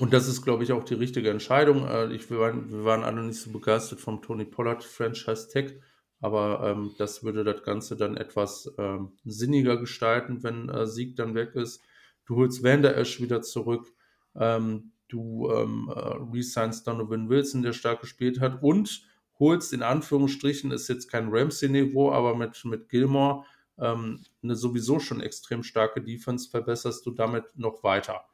Und 0.00 0.12
das 0.12 0.26
ist, 0.26 0.42
glaube 0.42 0.64
ich, 0.64 0.72
auch 0.72 0.84
die 0.84 0.94
richtige 0.94 1.30
Entscheidung. 1.30 1.86
Äh, 1.86 2.12
ich, 2.12 2.28
wir, 2.30 2.40
waren, 2.40 2.70
wir 2.70 2.84
waren 2.84 3.04
alle 3.04 3.22
nicht 3.22 3.40
so 3.40 3.52
begeistert 3.52 4.00
vom 4.00 4.22
Tony 4.22 4.44
Pollard 4.44 4.82
Franchise 4.82 5.48
Tech, 5.48 5.74
aber 6.20 6.60
ähm, 6.64 6.94
das 6.98 7.22
würde 7.22 7.44
das 7.44 7.62
Ganze 7.62 7.96
dann 7.96 8.16
etwas 8.16 8.72
ähm, 8.78 9.12
sinniger 9.24 9.76
gestalten, 9.76 10.42
wenn 10.42 10.68
äh, 10.68 10.86
Sieg 10.86 11.16
dann 11.16 11.34
weg 11.34 11.54
ist. 11.54 11.82
Du 12.26 12.36
holst 12.36 12.64
Vander 12.64 12.96
Ash 12.96 13.20
wieder 13.20 13.42
zurück. 13.42 13.92
Ähm, 14.34 14.92
du 15.08 15.50
ähm, 15.50 15.92
äh, 15.94 15.98
resignst 16.32 16.86
Donovan 16.86 17.28
Wilson, 17.28 17.62
der 17.62 17.72
stark 17.72 18.00
gespielt 18.00 18.40
hat, 18.40 18.62
und 18.62 19.06
holst 19.38 19.72
in 19.72 19.82
Anführungsstrichen, 19.82 20.70
ist 20.72 20.88
jetzt 20.88 21.10
kein 21.10 21.28
Ramsey-Niveau, 21.30 22.10
aber 22.10 22.34
mit, 22.34 22.64
mit 22.64 22.88
Gilmore 22.88 23.44
ähm, 23.78 24.24
eine 24.42 24.56
sowieso 24.56 24.98
schon 24.98 25.20
extrem 25.20 25.62
starke 25.62 26.00
Defense 26.00 26.48
verbesserst 26.48 27.04
du 27.06 27.10
damit 27.10 27.44
noch 27.56 27.82
weiter. 27.82 28.24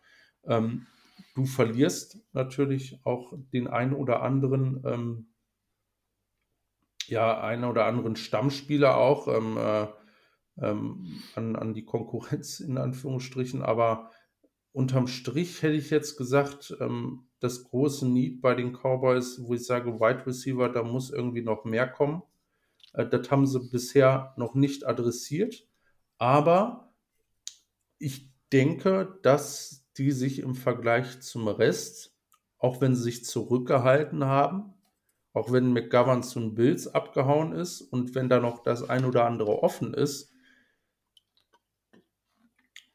Ähm, 0.45 0.87
du 1.35 1.45
verlierst 1.45 2.19
natürlich 2.33 3.01
auch 3.05 3.33
den 3.53 3.69
einen 3.69 3.95
oder 3.95 4.23
anderen, 4.23 4.83
ähm, 4.85 5.27
ja, 7.07 7.41
einen 7.41 7.65
oder 7.65 7.87
anderen 7.87 8.17
Stammspieler 8.17 8.97
auch 8.97 9.29
ähm, 9.29 9.57
äh, 9.57 9.87
ähm, 10.59 11.23
an, 11.35 11.57
an 11.57 11.75
die 11.75 11.85
Konkurrenz 11.85 12.61
in 12.61 12.79
Anführungsstrichen, 12.79 13.63
aber 13.63 14.11
unterm 14.73 15.07
Strich 15.07 15.63
hätte 15.63 15.77
ich 15.77 15.91
jetzt 15.91 16.17
gesagt, 16.17 16.77
ähm, 16.81 17.27
das 17.41 17.65
große 17.65 18.07
Need 18.07 18.41
bei 18.43 18.55
den 18.55 18.73
Cowboys, 18.73 19.41
wo 19.43 19.55
ich 19.55 19.65
sage, 19.65 19.99
Wide 19.99 20.27
Receiver, 20.27 20.69
da 20.69 20.83
muss 20.83 21.11
irgendwie 21.11 21.43
noch 21.43 21.65
mehr 21.65 21.89
kommen. 21.89 22.23
Äh, 22.93 23.07
das 23.07 23.31
haben 23.31 23.47
sie 23.47 23.61
bisher 23.61 24.35
noch 24.37 24.55
nicht 24.55 24.87
adressiert, 24.87 25.67
aber 26.19 26.93
ich 27.99 28.31
denke, 28.53 29.19
dass 29.23 29.80
die 29.99 30.13
sich 30.13 30.41
im 30.41 30.55
Vergleich 30.55 31.21
zum 31.21 31.49
Rest, 31.49 32.17
auch 32.59 32.81
wenn 32.81 32.95
sie 32.95 33.03
sich 33.03 33.25
zurückgehalten 33.25 34.25
haben, 34.25 34.75
auch 35.33 35.53
wenn 35.53 35.73
McGovern 35.73 36.23
zum 36.23 36.55
Bills 36.55 36.89
abgehauen 36.89 37.53
ist 37.53 37.81
und 37.81 38.15
wenn 38.15 38.29
da 38.29 38.41
noch 38.41 38.63
das 38.63 38.89
ein 38.89 39.05
oder 39.05 39.25
andere 39.25 39.63
offen 39.63 39.95
ist, 39.95 40.33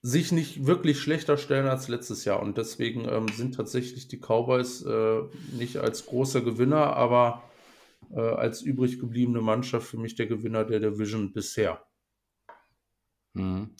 sich 0.02 0.32
nicht 0.32 0.68
wirklich 0.68 1.00
schlechter 1.00 1.36
stellen 1.36 1.66
als 1.66 1.88
letztes 1.88 2.26
Jahr. 2.26 2.40
Und 2.40 2.60
deswegen 2.60 3.08
ähm, 3.10 3.28
sind 3.30 3.56
tatsächlich 3.56 4.08
die 4.08 4.20
Cowboys 4.20 4.84
äh, 4.84 5.22
nicht 5.58 5.78
als 5.78 6.06
großer 6.06 6.42
Gewinner, 6.42 6.96
aber 6.96 7.42
äh, 8.12 8.20
als 8.20 8.62
übrig 8.62 9.00
gebliebene 9.00 9.42
Mannschaft 9.42 9.88
für 9.88 9.98
mich 9.98 10.14
der 10.14 10.28
Gewinner 10.28 10.64
der 10.64 10.80
Division 10.80 11.34
bisher. 11.34 11.84
Mhm. 13.34 13.76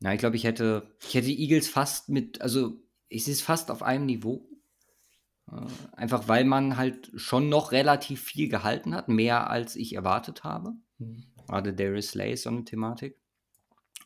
Na, 0.00 0.12
ich 0.12 0.18
glaube, 0.18 0.36
ich 0.36 0.44
hätte, 0.44 0.94
ich 1.00 1.14
hätte 1.14 1.28
die 1.28 1.40
Eagles 1.40 1.68
fast 1.68 2.08
mit, 2.08 2.40
also 2.42 2.80
es 3.08 3.28
ist 3.28 3.42
fast 3.42 3.70
auf 3.70 3.82
einem 3.82 4.06
Niveau. 4.06 4.48
Äh, 5.50 5.66
einfach 5.92 6.28
weil 6.28 6.44
man 6.44 6.76
halt 6.76 7.10
schon 7.14 7.48
noch 7.48 7.72
relativ 7.72 8.22
viel 8.22 8.48
gehalten 8.48 8.94
hat, 8.94 9.08
mehr 9.08 9.48
als 9.50 9.76
ich 9.76 9.94
erwartet 9.94 10.44
habe. 10.44 10.74
Mhm. 10.98 11.24
Gerade 11.46 11.72
Darius 11.72 12.08
Slay 12.08 12.32
ist 12.32 12.42
so 12.42 12.50
eine 12.50 12.64
Thematik. 12.64 13.16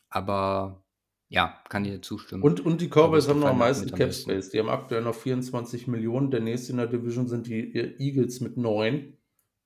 Aber 0.09 0.83
ja, 1.29 1.57
kann 1.69 1.85
dir 1.85 2.01
zustimmen. 2.01 2.43
Und, 2.43 2.59
und 2.59 2.81
die 2.81 2.89
Cowboys 2.89 3.27
haben 3.27 3.39
noch 3.39 3.49
am 3.49 3.57
meisten 3.57 3.89
Cap 3.91 4.13
Space. 4.13 4.49
Die 4.49 4.59
haben 4.59 4.69
aktuell 4.69 5.01
noch 5.01 5.15
24 5.15 5.87
Millionen. 5.87 6.29
Der 6.29 6.41
nächste 6.41 6.73
in 6.73 6.77
der 6.77 6.87
Division 6.87 7.27
sind 7.27 7.47
die 7.47 7.73
Eagles 7.73 8.41
mit 8.41 8.57
9. 8.57 9.17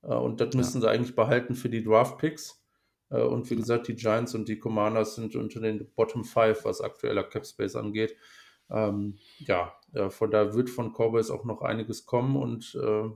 Äh, 0.02 0.14
und 0.14 0.40
das 0.40 0.54
müssen 0.54 0.80
ja. 0.80 0.88
sie 0.88 0.90
eigentlich 0.90 1.16
behalten 1.16 1.54
für 1.54 1.68
die 1.68 1.82
Draft 1.82 2.18
Picks. 2.18 2.64
Äh, 3.10 3.22
und 3.22 3.48
wie 3.50 3.56
gesagt, 3.56 3.88
die 3.88 3.96
Giants 3.96 4.34
und 4.34 4.48
die 4.48 4.58
Commanders 4.58 5.14
sind 5.16 5.36
unter 5.36 5.60
den 5.60 5.90
Bottom 5.94 6.24
5, 6.24 6.64
was 6.64 6.80
aktueller 6.80 7.24
Cap 7.24 7.46
Space 7.46 7.76
angeht. 7.76 8.16
Ähm, 8.70 9.18
ja, 9.38 9.72
äh, 9.92 10.10
von 10.10 10.30
da 10.30 10.54
wird 10.54 10.70
von 10.70 10.92
Cowboys 10.92 11.30
auch 11.30 11.44
noch 11.44 11.62
einiges 11.62 12.04
kommen 12.04 12.36
und 12.36 12.74
äh, 12.74 13.08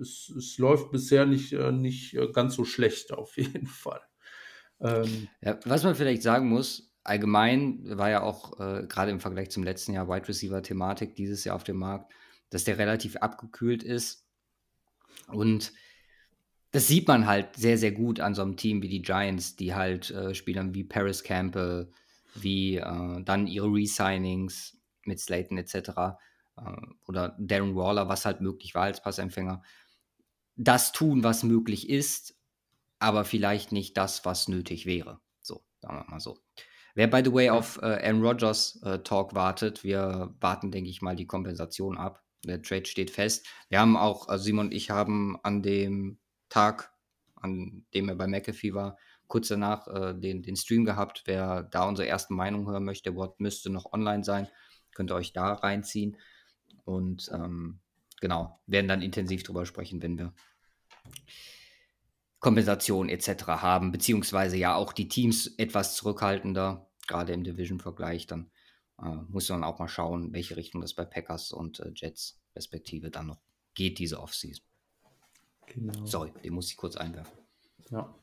es, 0.00 0.32
es, 0.36 0.58
läuft 0.58 0.90
bisher 0.90 1.26
nicht, 1.26 1.52
äh, 1.52 1.70
nicht 1.70 2.16
ganz 2.32 2.54
so 2.54 2.64
schlecht 2.64 3.12
auf 3.12 3.36
jeden 3.36 3.66
Fall. 3.66 4.00
Ähm, 4.80 5.28
ja, 5.42 5.58
was 5.64 5.84
man 5.84 5.94
vielleicht 5.94 6.22
sagen 6.22 6.48
muss, 6.48 6.94
allgemein 7.04 7.80
war 7.98 8.10
ja 8.10 8.22
auch 8.22 8.58
äh, 8.60 8.86
gerade 8.86 9.10
im 9.10 9.20
Vergleich 9.20 9.50
zum 9.50 9.64
letzten 9.64 9.92
Jahr 9.92 10.08
Wide 10.08 10.28
Receiver 10.28 10.62
Thematik 10.62 11.14
dieses 11.14 11.44
Jahr 11.44 11.56
auf 11.56 11.64
dem 11.64 11.76
Markt, 11.76 12.12
dass 12.50 12.64
der 12.64 12.78
relativ 12.78 13.16
abgekühlt 13.16 13.82
ist 13.82 14.26
und 15.26 15.72
das 16.70 16.86
sieht 16.86 17.08
man 17.08 17.26
halt 17.26 17.56
sehr, 17.56 17.78
sehr 17.78 17.92
gut 17.92 18.20
an 18.20 18.34
so 18.34 18.42
einem 18.42 18.56
Team 18.56 18.82
wie 18.82 18.88
die 18.88 19.02
Giants, 19.02 19.56
die 19.56 19.74
halt 19.74 20.10
äh, 20.10 20.34
Spielern 20.34 20.74
wie 20.74 20.84
Paris 20.84 21.22
Campbell, 21.22 21.90
wie 22.34 22.76
äh, 22.76 23.22
dann 23.22 23.46
ihre 23.46 23.68
Resignings 23.68 24.78
mit 25.04 25.18
Slayton 25.18 25.56
etc. 25.56 25.74
Äh, 25.74 26.16
oder 27.06 27.36
Darren 27.38 27.74
Waller, 27.74 28.08
was 28.08 28.26
halt 28.26 28.40
möglich 28.40 28.74
war 28.74 28.84
als 28.84 29.02
Passempfänger, 29.02 29.62
das 30.56 30.92
tun, 30.92 31.22
was 31.22 31.42
möglich 31.42 31.88
ist, 31.88 32.36
aber 32.98 33.24
vielleicht 33.24 33.72
nicht 33.72 33.96
das, 33.96 34.24
was 34.24 34.48
nötig 34.48 34.84
wäre. 34.84 35.20
So, 35.40 35.64
sagen 35.80 35.96
wir 35.96 36.10
mal 36.10 36.20
so. 36.20 36.38
Wer, 36.94 37.06
by 37.06 37.22
the 37.24 37.32
way, 37.32 37.48
auf 37.48 37.78
äh, 37.80 38.06
Aaron 38.06 38.22
Rodgers 38.22 38.82
äh, 38.82 38.98
Talk 38.98 39.34
wartet, 39.34 39.84
wir 39.84 40.34
warten, 40.40 40.72
denke 40.72 40.90
ich 40.90 41.00
mal, 41.00 41.14
die 41.14 41.26
Kompensation 41.26 41.96
ab. 41.96 42.24
Der 42.44 42.60
Trade 42.60 42.86
steht 42.86 43.10
fest. 43.10 43.46
Wir 43.68 43.80
haben 43.80 43.96
auch, 43.96 44.28
also 44.28 44.44
Simon 44.44 44.66
und 44.66 44.72
ich 44.72 44.90
haben 44.90 45.38
an 45.42 45.62
dem 45.62 46.18
Tag, 46.48 46.92
an 47.36 47.84
dem 47.94 48.08
er 48.08 48.14
bei 48.14 48.26
McAfee 48.26 48.74
war, 48.74 48.98
kurz 49.26 49.48
danach 49.48 49.86
äh, 49.88 50.14
den, 50.14 50.42
den 50.42 50.56
Stream 50.56 50.84
gehabt. 50.84 51.22
Wer 51.26 51.62
da 51.64 51.86
unsere 51.86 52.08
erste 52.08 52.32
Meinung 52.34 52.68
hören 52.68 52.84
möchte, 52.84 53.14
Wort 53.14 53.40
müsste 53.40 53.70
noch 53.70 53.92
online 53.92 54.24
sein, 54.24 54.48
könnt 54.94 55.10
ihr 55.10 55.16
euch 55.16 55.32
da 55.32 55.52
reinziehen. 55.52 56.16
Und 56.84 57.30
ähm, 57.32 57.80
genau, 58.20 58.60
werden 58.66 58.88
dann 58.88 59.02
intensiv 59.02 59.42
drüber 59.42 59.66
sprechen, 59.66 60.02
wenn 60.02 60.18
wir 60.18 60.32
Kompensation 62.40 63.08
etc. 63.08 63.46
haben, 63.46 63.92
beziehungsweise 63.92 64.56
ja 64.56 64.74
auch 64.74 64.92
die 64.92 65.08
Teams 65.08 65.46
etwas 65.58 65.96
zurückhaltender, 65.96 66.88
gerade 67.06 67.32
im 67.32 67.42
Division-Vergleich, 67.42 68.26
dann 68.26 68.50
äh, 69.02 69.16
muss 69.28 69.48
man 69.48 69.64
auch 69.64 69.78
mal 69.78 69.88
schauen, 69.88 70.32
welche 70.32 70.56
Richtung 70.56 70.80
das 70.80 70.94
bei 70.94 71.04
Packers 71.04 71.52
und 71.52 71.80
äh, 71.80 71.90
Jets 71.94 72.40
respektive 72.54 73.10
dann 73.10 73.26
noch 73.28 73.40
geht 73.74 73.98
diese 73.98 74.20
Offseason. 74.20 74.67
Genau. 75.74 76.06
Sorry, 76.06 76.32
den 76.44 76.54
muss 76.54 76.70
ich 76.70 76.76
kurz 76.76 76.96
einwerfen. 76.96 77.38
Ja. 77.90 78.14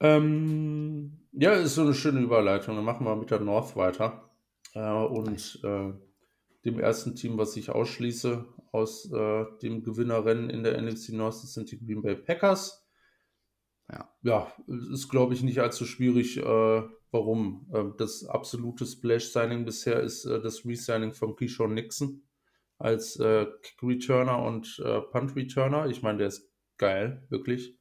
Ähm, 0.00 1.18
ja, 1.32 1.52
ist 1.52 1.74
so 1.74 1.82
eine 1.82 1.94
schöne 1.94 2.20
Überleitung. 2.20 2.76
Dann 2.76 2.84
machen 2.84 3.06
wir 3.06 3.16
mit 3.16 3.30
der 3.30 3.40
North 3.40 3.76
weiter. 3.76 4.30
Äh, 4.74 4.90
und 4.90 5.60
äh, 5.62 5.92
dem 6.64 6.78
ersten 6.78 7.14
Team, 7.14 7.38
was 7.38 7.56
ich 7.56 7.70
ausschließe 7.70 8.44
aus 8.72 9.10
äh, 9.12 9.44
dem 9.62 9.82
Gewinnerrennen 9.82 10.50
in 10.50 10.62
der 10.62 10.80
NFC 10.80 11.10
North, 11.10 11.42
das 11.42 11.54
sind 11.54 11.70
die 11.70 11.78
Green 11.78 12.02
Bay 12.02 12.16
Packers. 12.16 12.86
Ja, 13.90 14.08
ja 14.22 14.52
ist, 14.92 15.08
glaube 15.08 15.34
ich, 15.34 15.42
nicht 15.42 15.58
allzu 15.60 15.84
schwierig. 15.84 16.38
Äh, 16.38 16.82
warum? 17.10 17.68
Äh, 17.72 17.84
das 17.98 18.24
absolute 18.24 18.86
Splash-Signing 18.86 19.64
bisher 19.64 20.00
ist 20.00 20.24
äh, 20.24 20.40
das 20.40 20.64
Resigning 20.64 21.12
von 21.12 21.36
Keyshawn 21.36 21.74
Nixon 21.74 22.22
als 22.78 23.16
äh, 23.16 23.46
Kick-Returner 23.62 24.42
und 24.42 24.82
Punt-Returner. 25.12 25.86
Ich 25.88 26.00
meine, 26.00 26.18
der 26.18 26.28
ist 26.28 26.49
geil, 26.80 27.22
wirklich. 27.28 27.78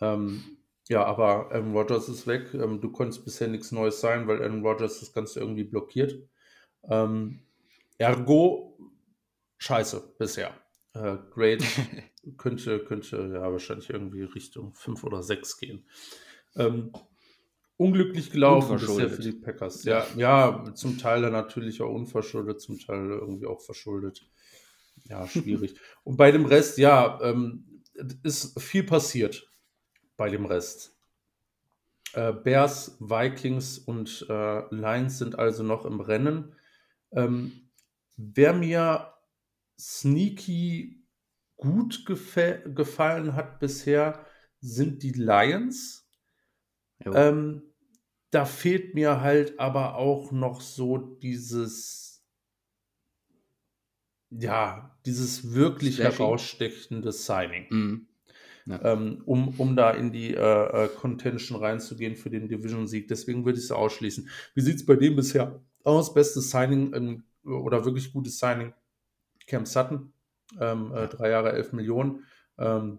Ähm, 0.00 0.44
ja, 0.88 1.04
aber 1.04 1.50
Aaron 1.50 1.72
Rodgers 1.72 2.08
ist 2.08 2.26
weg. 2.28 2.54
Ähm, 2.54 2.80
du 2.80 2.92
konntest 2.92 3.24
bisher 3.24 3.48
nichts 3.48 3.72
Neues 3.72 4.00
sein, 4.00 4.28
weil 4.28 4.40
Aaron 4.40 4.64
Rodgers 4.64 5.00
das 5.00 5.12
Ganze 5.12 5.40
irgendwie 5.40 5.64
blockiert. 5.64 6.14
Ähm, 6.84 7.40
ergo, 7.98 8.78
scheiße 9.58 10.14
bisher. 10.18 10.54
Äh, 10.94 11.16
great 11.30 11.64
könnte, 12.36 12.78
könnte 12.84 13.30
ja 13.32 13.50
wahrscheinlich 13.50 13.90
irgendwie 13.90 14.22
Richtung 14.22 14.74
5 14.74 15.02
oder 15.02 15.22
6 15.22 15.58
gehen. 15.58 15.86
Ähm, 16.54 16.92
unglücklich 17.78 18.30
gelaufen 18.30 18.78
bisher 18.78 19.10
für 19.10 19.22
die 19.22 19.32
Packers. 19.32 19.84
Ja, 19.84 20.06
ja, 20.16 20.72
zum 20.74 20.98
Teil 20.98 21.22
natürlich 21.30 21.80
auch 21.82 21.92
unverschuldet, 21.92 22.60
zum 22.60 22.78
Teil 22.78 23.08
irgendwie 23.10 23.46
auch 23.46 23.60
verschuldet. 23.60 24.28
Ja, 25.08 25.26
schwierig. 25.26 25.74
Und 26.04 26.16
bei 26.16 26.32
dem 26.32 26.46
Rest, 26.46 26.78
ja, 26.78 27.18
ähm, 27.22 27.65
ist 28.22 28.60
viel 28.60 28.84
passiert 28.84 29.50
bei 30.16 30.28
dem 30.28 30.46
Rest. 30.46 30.96
Äh, 32.12 32.32
Bears, 32.32 32.96
Vikings 33.00 33.78
und 33.78 34.26
äh, 34.28 34.74
Lions 34.74 35.18
sind 35.18 35.38
also 35.38 35.62
noch 35.62 35.84
im 35.84 36.00
Rennen. 36.00 36.54
Ähm, 37.12 37.70
wer 38.16 38.52
mir 38.52 39.12
sneaky 39.78 41.04
gut 41.56 42.06
gefallen 42.06 43.34
hat 43.34 43.58
bisher, 43.60 44.24
sind 44.60 45.02
die 45.02 45.12
Lions. 45.12 46.08
Ähm, 47.04 47.62
da 48.30 48.44
fehlt 48.44 48.94
mir 48.94 49.20
halt 49.20 49.58
aber 49.58 49.96
auch 49.96 50.32
noch 50.32 50.60
so 50.60 50.98
dieses, 50.98 52.05
ja, 54.30 54.96
dieses 55.04 55.54
wirklich 55.54 55.96
Slashing. 55.96 56.18
herausstechende 56.18 57.12
Signing. 57.12 57.66
Mhm. 57.70 58.06
Ja. 58.66 58.84
Ähm, 58.84 59.22
um, 59.26 59.54
um 59.58 59.76
da 59.76 59.92
in 59.92 60.10
die 60.10 60.34
äh, 60.34 60.84
äh, 60.84 60.88
Contention 60.88 61.62
reinzugehen 61.62 62.16
für 62.16 62.30
den 62.30 62.48
Division-Sieg. 62.48 63.06
Deswegen 63.06 63.44
würde 63.44 63.58
ich 63.58 63.66
es 63.66 63.70
ausschließen. 63.70 64.28
Wie 64.54 64.60
sieht 64.60 64.76
es 64.76 64.86
bei 64.86 64.96
dem 64.96 65.14
bisher 65.14 65.60
aus? 65.84 66.12
Bestes 66.12 66.50
Signing 66.50 66.92
ähm, 66.92 67.24
oder 67.44 67.84
wirklich 67.84 68.12
gutes 68.12 68.40
Signing? 68.40 68.72
Cam 69.46 69.66
Sutton, 69.66 70.12
ähm, 70.60 70.92
äh, 70.92 71.06
drei 71.06 71.30
Jahre, 71.30 71.52
elf 71.52 71.72
Millionen. 71.72 72.24
Ähm, 72.58 72.98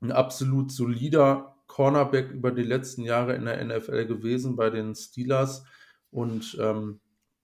ein 0.00 0.10
absolut 0.10 0.72
solider 0.72 1.54
Cornerback 1.66 2.30
über 2.30 2.50
die 2.50 2.62
letzten 2.62 3.02
Jahre 3.02 3.34
in 3.34 3.44
der 3.44 3.62
NFL 3.64 4.06
gewesen 4.06 4.56
bei 4.56 4.70
den 4.70 4.94
Steelers 4.94 5.64
und 6.10 6.56
ähm, 6.60 7.00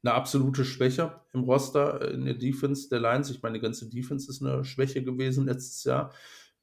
eine 0.09 0.17
absolute 0.17 0.65
Schwäche 0.65 1.21
im 1.33 1.45
Roster 1.45 2.01
äh, 2.01 2.15
in 2.15 2.25
der 2.25 2.35
Defense 2.35 2.89
der 2.89 3.01
Lions. 3.01 3.31
Ich 3.31 3.43
meine, 3.43 3.59
die 3.59 3.63
ganze 3.63 3.89
Defense 3.89 4.31
ist 4.31 4.43
eine 4.43 4.65
Schwäche 4.65 5.03
gewesen 5.03 5.47
letztes 5.47 5.85
Jahr. 5.85 6.13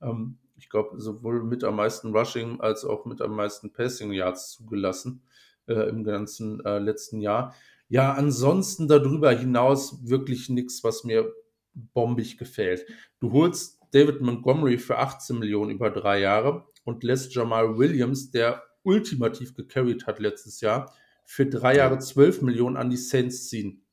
Ähm, 0.01 0.37
ich 0.57 0.69
glaube, 0.69 0.99
sowohl 0.99 1.43
mit 1.43 1.63
am 1.63 1.75
meisten 1.75 2.15
Rushing 2.15 2.59
als 2.61 2.85
auch 2.85 3.05
mit 3.05 3.21
am 3.21 3.35
meisten 3.35 3.71
Passing 3.71 4.11
Yards 4.11 4.51
zugelassen 4.51 5.21
äh, 5.67 5.89
im 5.89 6.03
ganzen 6.03 6.63
äh, 6.65 6.79
letzten 6.79 7.19
Jahr. 7.21 7.53
Ja, 7.87 8.13
ansonsten 8.13 8.87
darüber 8.87 9.31
hinaus 9.31 10.09
wirklich 10.09 10.49
nichts, 10.49 10.83
was 10.83 11.03
mir 11.03 11.31
bombig 11.73 12.37
gefällt. 12.37 12.85
Du 13.19 13.31
holst 13.31 13.79
David 13.91 14.21
Montgomery 14.21 14.77
für 14.77 14.97
18 14.97 15.37
Millionen 15.37 15.71
über 15.71 15.91
drei 15.91 16.19
Jahre 16.19 16.65
und 16.83 17.03
lässt 17.03 17.35
Jamal 17.35 17.77
Williams, 17.77 18.31
der 18.31 18.63
ultimativ 18.83 19.53
gecarried 19.55 20.07
hat 20.07 20.19
letztes 20.19 20.61
Jahr, 20.61 20.91
für 21.25 21.45
drei 21.45 21.75
Jahre 21.75 21.99
12 21.99 22.41
Millionen 22.41 22.77
an 22.77 22.89
die 22.89 22.97
Saints 22.97 23.49
ziehen. 23.49 23.85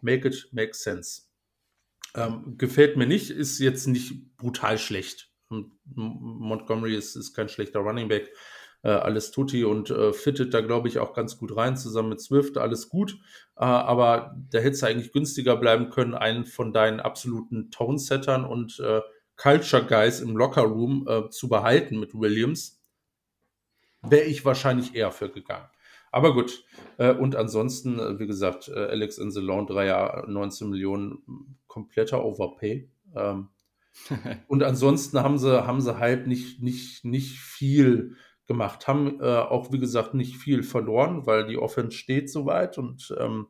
Make 0.00 0.28
it 0.28 0.48
make 0.52 0.74
sense. 0.74 1.22
Ähm, 2.14 2.56
gefällt 2.56 2.96
mir 2.96 3.06
nicht, 3.06 3.30
ist 3.30 3.58
jetzt 3.58 3.86
nicht 3.86 4.36
brutal 4.36 4.78
schlecht. 4.78 5.30
Montgomery 5.84 6.96
ist, 6.96 7.14
ist 7.16 7.34
kein 7.34 7.48
schlechter 7.48 7.80
Running 7.80 8.08
Back. 8.08 8.32
Äh, 8.82 8.90
alles 8.90 9.30
tutti 9.30 9.64
und 9.64 9.90
äh, 9.90 10.12
fittet 10.12 10.54
da, 10.54 10.60
glaube 10.60 10.88
ich, 10.88 10.98
auch 10.98 11.12
ganz 11.12 11.38
gut 11.38 11.56
rein, 11.56 11.76
zusammen 11.76 12.10
mit 12.10 12.20
Swift, 12.20 12.56
alles 12.56 12.88
gut. 12.88 13.18
Äh, 13.56 13.64
aber 13.64 14.36
da 14.50 14.58
hätte 14.58 14.70
es 14.70 14.84
eigentlich 14.84 15.12
günstiger 15.12 15.56
bleiben 15.56 15.90
können, 15.90 16.14
einen 16.14 16.44
von 16.44 16.72
deinen 16.72 17.00
absoluten 17.00 17.70
Tone-Settern 17.70 18.44
und 18.44 18.78
äh, 18.80 19.00
Culture 19.36 19.84
Guys 19.84 20.20
im 20.20 20.36
Locker 20.36 20.62
Room 20.62 21.06
äh, 21.08 21.28
zu 21.30 21.48
behalten 21.48 22.00
mit 22.00 22.14
Williams, 22.14 22.80
wäre 24.02 24.24
ich 24.24 24.44
wahrscheinlich 24.44 24.94
eher 24.94 25.12
für 25.12 25.28
gegangen. 25.30 25.68
Aber 26.16 26.32
gut. 26.32 26.64
Äh, 26.96 27.12
und 27.12 27.36
ansonsten, 27.36 27.98
äh, 27.98 28.18
wie 28.18 28.26
gesagt, 28.26 28.68
äh, 28.68 28.86
Alex 28.86 29.18
Inselon, 29.18 29.66
drei 29.66 29.84
Jahre, 29.84 30.24
19 30.32 30.70
Millionen, 30.70 31.58
kompletter 31.66 32.24
Overpay. 32.24 32.88
Ähm, 33.14 33.48
und 34.48 34.62
ansonsten 34.62 35.20
haben 35.20 35.36
sie, 35.36 35.66
haben 35.66 35.82
sie 35.82 35.98
halt 35.98 36.26
nicht, 36.26 36.62
nicht, 36.62 37.04
nicht 37.04 37.38
viel 37.38 38.16
gemacht. 38.46 38.88
Haben 38.88 39.20
auch, 39.20 39.72
wie 39.72 39.78
gesagt, 39.78 40.14
nicht 40.14 40.38
viel 40.38 40.62
verloren, 40.62 41.26
weil 41.26 41.46
die 41.48 41.58
Offense 41.58 41.94
steht 41.94 42.30
soweit 42.30 42.78
und 42.78 43.14
ähm, 43.18 43.48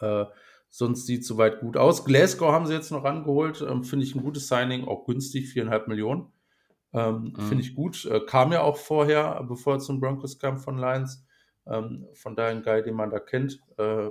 äh, 0.00 0.24
sonst 0.70 1.06
sieht 1.06 1.20
es 1.20 1.28
soweit 1.28 1.60
gut 1.60 1.76
aus. 1.76 2.04
Glasgow 2.04 2.50
haben 2.50 2.66
sie 2.66 2.74
jetzt 2.74 2.90
noch 2.90 3.04
rangeholt. 3.04 3.60
Ähm, 3.60 3.84
Finde 3.84 4.06
ich 4.06 4.16
ein 4.16 4.24
gutes 4.24 4.48
Signing, 4.48 4.88
auch 4.88 5.04
günstig, 5.04 5.50
viereinhalb 5.50 5.86
Millionen. 5.86 6.31
Ähm, 6.92 7.32
mhm. 7.36 7.40
Finde 7.42 7.62
ich 7.62 7.74
gut. 7.74 8.04
Äh, 8.04 8.20
kam 8.26 8.52
ja 8.52 8.62
auch 8.62 8.76
vorher, 8.76 9.42
bevor 9.44 9.74
er 9.74 9.78
zum 9.80 10.00
Broncos 10.00 10.38
kam 10.38 10.58
von 10.58 10.78
Lions. 10.78 11.24
Ähm, 11.66 12.06
von 12.14 12.36
daher 12.36 12.50
ein 12.50 12.62
Guy, 12.62 12.82
den 12.82 12.94
man 12.94 13.10
da 13.10 13.18
kennt. 13.18 13.60
Äh, 13.78 14.10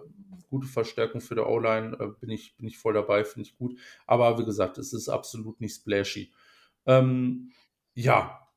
gute 0.50 0.68
Verstärkung 0.68 1.22
für 1.22 1.36
der 1.36 1.50
O-Line. 1.50 1.98
Äh, 2.00 2.08
bin, 2.20 2.30
ich, 2.30 2.56
bin 2.58 2.68
ich 2.68 2.78
voll 2.78 2.94
dabei, 2.94 3.24
finde 3.24 3.48
ich 3.48 3.58
gut. 3.58 3.78
Aber 4.08 4.38
wie 4.40 4.46
gesagt, 4.46 4.78
es 4.78 4.94
ist 4.94 5.10
absolut 5.10 5.60
nicht 5.60 5.76
splashy. 5.76 6.32
Ähm, 6.86 7.52
ja, 7.94 8.48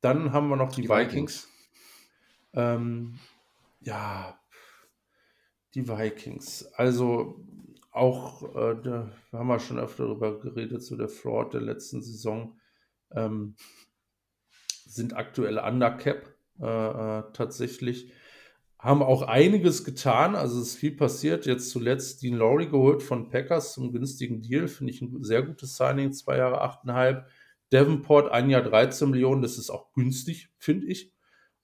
dann 0.00 0.32
haben 0.32 0.48
wir 0.48 0.56
noch 0.56 0.70
die, 0.70 0.82
die 0.82 0.88
Vikings. 0.88 1.08
Vikings. 1.12 1.48
Ähm, 2.52 3.18
ja, 3.80 4.38
die 5.74 5.88
Vikings. 5.88 6.66
Also 6.74 7.40
auch, 7.90 8.42
äh, 8.54 8.76
da 8.82 9.10
haben 9.32 9.48
wir 9.48 9.58
schon 9.58 9.78
öfter 9.78 10.04
darüber 10.04 10.38
geredet, 10.38 10.82
zu 10.82 10.90
so 10.90 10.96
der 10.96 11.08
Fraud 11.08 11.54
der 11.54 11.60
letzten 11.60 12.02
Saison. 12.02 12.58
Ähm, 13.14 13.56
sind 14.86 15.16
aktuell 15.16 15.58
Undercap 15.58 16.34
äh, 16.60 16.64
äh, 16.64 17.22
tatsächlich. 17.32 18.12
Haben 18.78 19.02
auch 19.02 19.22
einiges 19.22 19.84
getan, 19.84 20.34
also 20.34 20.60
es 20.60 20.68
ist 20.68 20.76
viel 20.76 20.96
passiert. 20.96 21.46
Jetzt 21.46 21.70
zuletzt 21.70 22.22
Dean 22.22 22.36
Lowry 22.36 22.66
geholt 22.66 23.02
von 23.02 23.30
Packers 23.30 23.72
zum 23.72 23.92
günstigen 23.92 24.42
Deal, 24.42 24.68
finde 24.68 24.92
ich 24.92 25.00
ein 25.00 25.22
sehr 25.24 25.42
gutes 25.42 25.76
Signing, 25.76 26.12
zwei 26.12 26.36
Jahre, 26.36 26.60
achteinhalb. 26.60 27.26
Davenport 27.70 28.30
ein 28.30 28.50
Jahr 28.50 28.62
13 28.62 29.10
Millionen, 29.10 29.42
das 29.42 29.58
ist 29.58 29.70
auch 29.70 29.92
günstig, 29.94 30.50
finde 30.58 30.86
ich. 30.86 31.12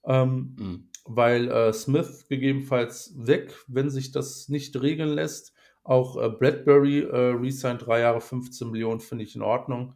Ähm, 0.03 0.55
mhm 0.57 0.91
weil 1.05 1.49
äh, 1.49 1.73
Smith 1.73 2.27
gegebenenfalls 2.27 3.13
weg, 3.17 3.53
wenn 3.67 3.89
sich 3.89 4.11
das 4.11 4.49
nicht 4.49 4.79
regeln 4.81 5.09
lässt. 5.09 5.53
Auch 5.83 6.17
äh, 6.17 6.29
Bradbury 6.29 6.99
äh, 6.99 7.33
resigned 7.33 7.85
drei 7.85 8.01
Jahre 8.01 8.21
15 8.21 8.69
Millionen, 8.69 8.99
finde 8.99 9.23
ich 9.23 9.35
in 9.35 9.41
Ordnung. 9.41 9.95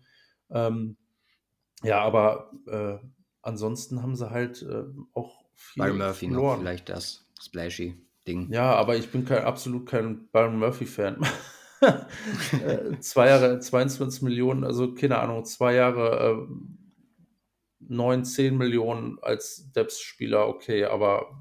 Ähm, 0.49 0.97
ja, 1.83 2.01
aber 2.01 2.51
äh, 2.67 2.97
ansonsten 3.41 4.01
haben 4.01 4.15
sie 4.15 4.29
halt 4.29 4.61
äh, 4.63 4.83
auch 5.13 5.43
viel 5.53 5.83
Byron 5.83 5.97
Murphy 5.99 6.27
verloren. 6.27 6.53
noch 6.53 6.59
vielleicht 6.59 6.89
das 6.89 7.25
splashy 7.41 7.95
Ding. 8.27 8.51
Ja, 8.51 8.73
aber 8.73 8.95
ich 8.95 9.11
bin 9.11 9.25
kein, 9.25 9.43
absolut 9.43 9.87
kein 9.87 10.27
Byron 10.27 10.59
Murphy-Fan. 10.59 11.25
Äh, 11.81 12.99
zwei 12.99 13.27
Jahre, 13.27 13.59
22 13.59 14.23
Millionen, 14.23 14.63
also 14.63 14.95
keine 14.95 15.19
Ahnung, 15.19 15.45
zwei 15.45 15.75
Jahre 15.75 16.47
äh, 16.49 17.93
9, 17.93 18.25
10 18.25 18.57
Millionen 18.57 19.19
als 19.21 19.71
Depth-Spieler, 19.73 20.47
okay, 20.47 20.85
aber 20.85 21.37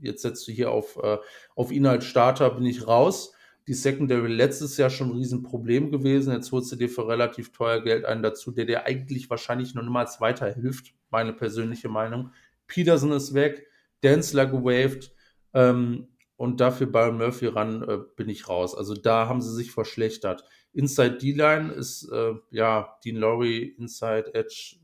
jetzt 0.00 0.22
setzt 0.22 0.46
du 0.48 0.52
hier 0.52 0.70
auf, 0.70 0.96
äh, 1.02 1.18
auf 1.54 1.70
ihn 1.70 1.84
als 1.86 2.06
Starter, 2.06 2.50
bin 2.50 2.64
ich 2.64 2.86
raus. 2.86 3.34
Die 3.68 3.74
Secondary 3.74 4.32
letztes 4.32 4.76
Jahr 4.76 4.90
schon 4.90 5.10
ein 5.10 5.16
Riesenproblem 5.16 5.90
gewesen. 5.90 6.32
Jetzt 6.32 6.52
holst 6.52 6.70
du 6.70 6.76
dir 6.76 6.88
für 6.88 7.08
relativ 7.08 7.52
teuer 7.52 7.82
Geld 7.82 8.04
einen 8.04 8.22
dazu, 8.22 8.52
der 8.52 8.64
dir 8.64 8.86
eigentlich 8.86 9.28
wahrscheinlich 9.28 9.74
noch 9.74 9.82
niemals 9.82 10.20
weiterhilft. 10.20 10.94
Meine 11.10 11.32
persönliche 11.32 11.88
Meinung. 11.88 12.30
Peterson 12.66 13.12
ist 13.12 13.34
weg, 13.34 13.66
Densler 14.02 14.46
gewaved 14.46 15.12
ähm, 15.54 16.08
und 16.36 16.60
dafür 16.60 16.86
bei 16.86 17.10
Murphy 17.10 17.46
ran 17.46 17.82
äh, 17.82 17.98
bin 18.16 18.28
ich 18.28 18.48
raus. 18.48 18.74
Also 18.74 18.94
da 18.94 19.28
haben 19.28 19.40
sie 19.40 19.54
sich 19.54 19.72
verschlechtert. 19.72 20.44
Inside 20.72 21.18
D-Line 21.18 21.72
ist 21.72 22.08
äh, 22.12 22.34
ja 22.50 22.98
Dean 23.04 23.16
Laurie, 23.16 23.74
Inside 23.78 24.34
Edge 24.34 24.76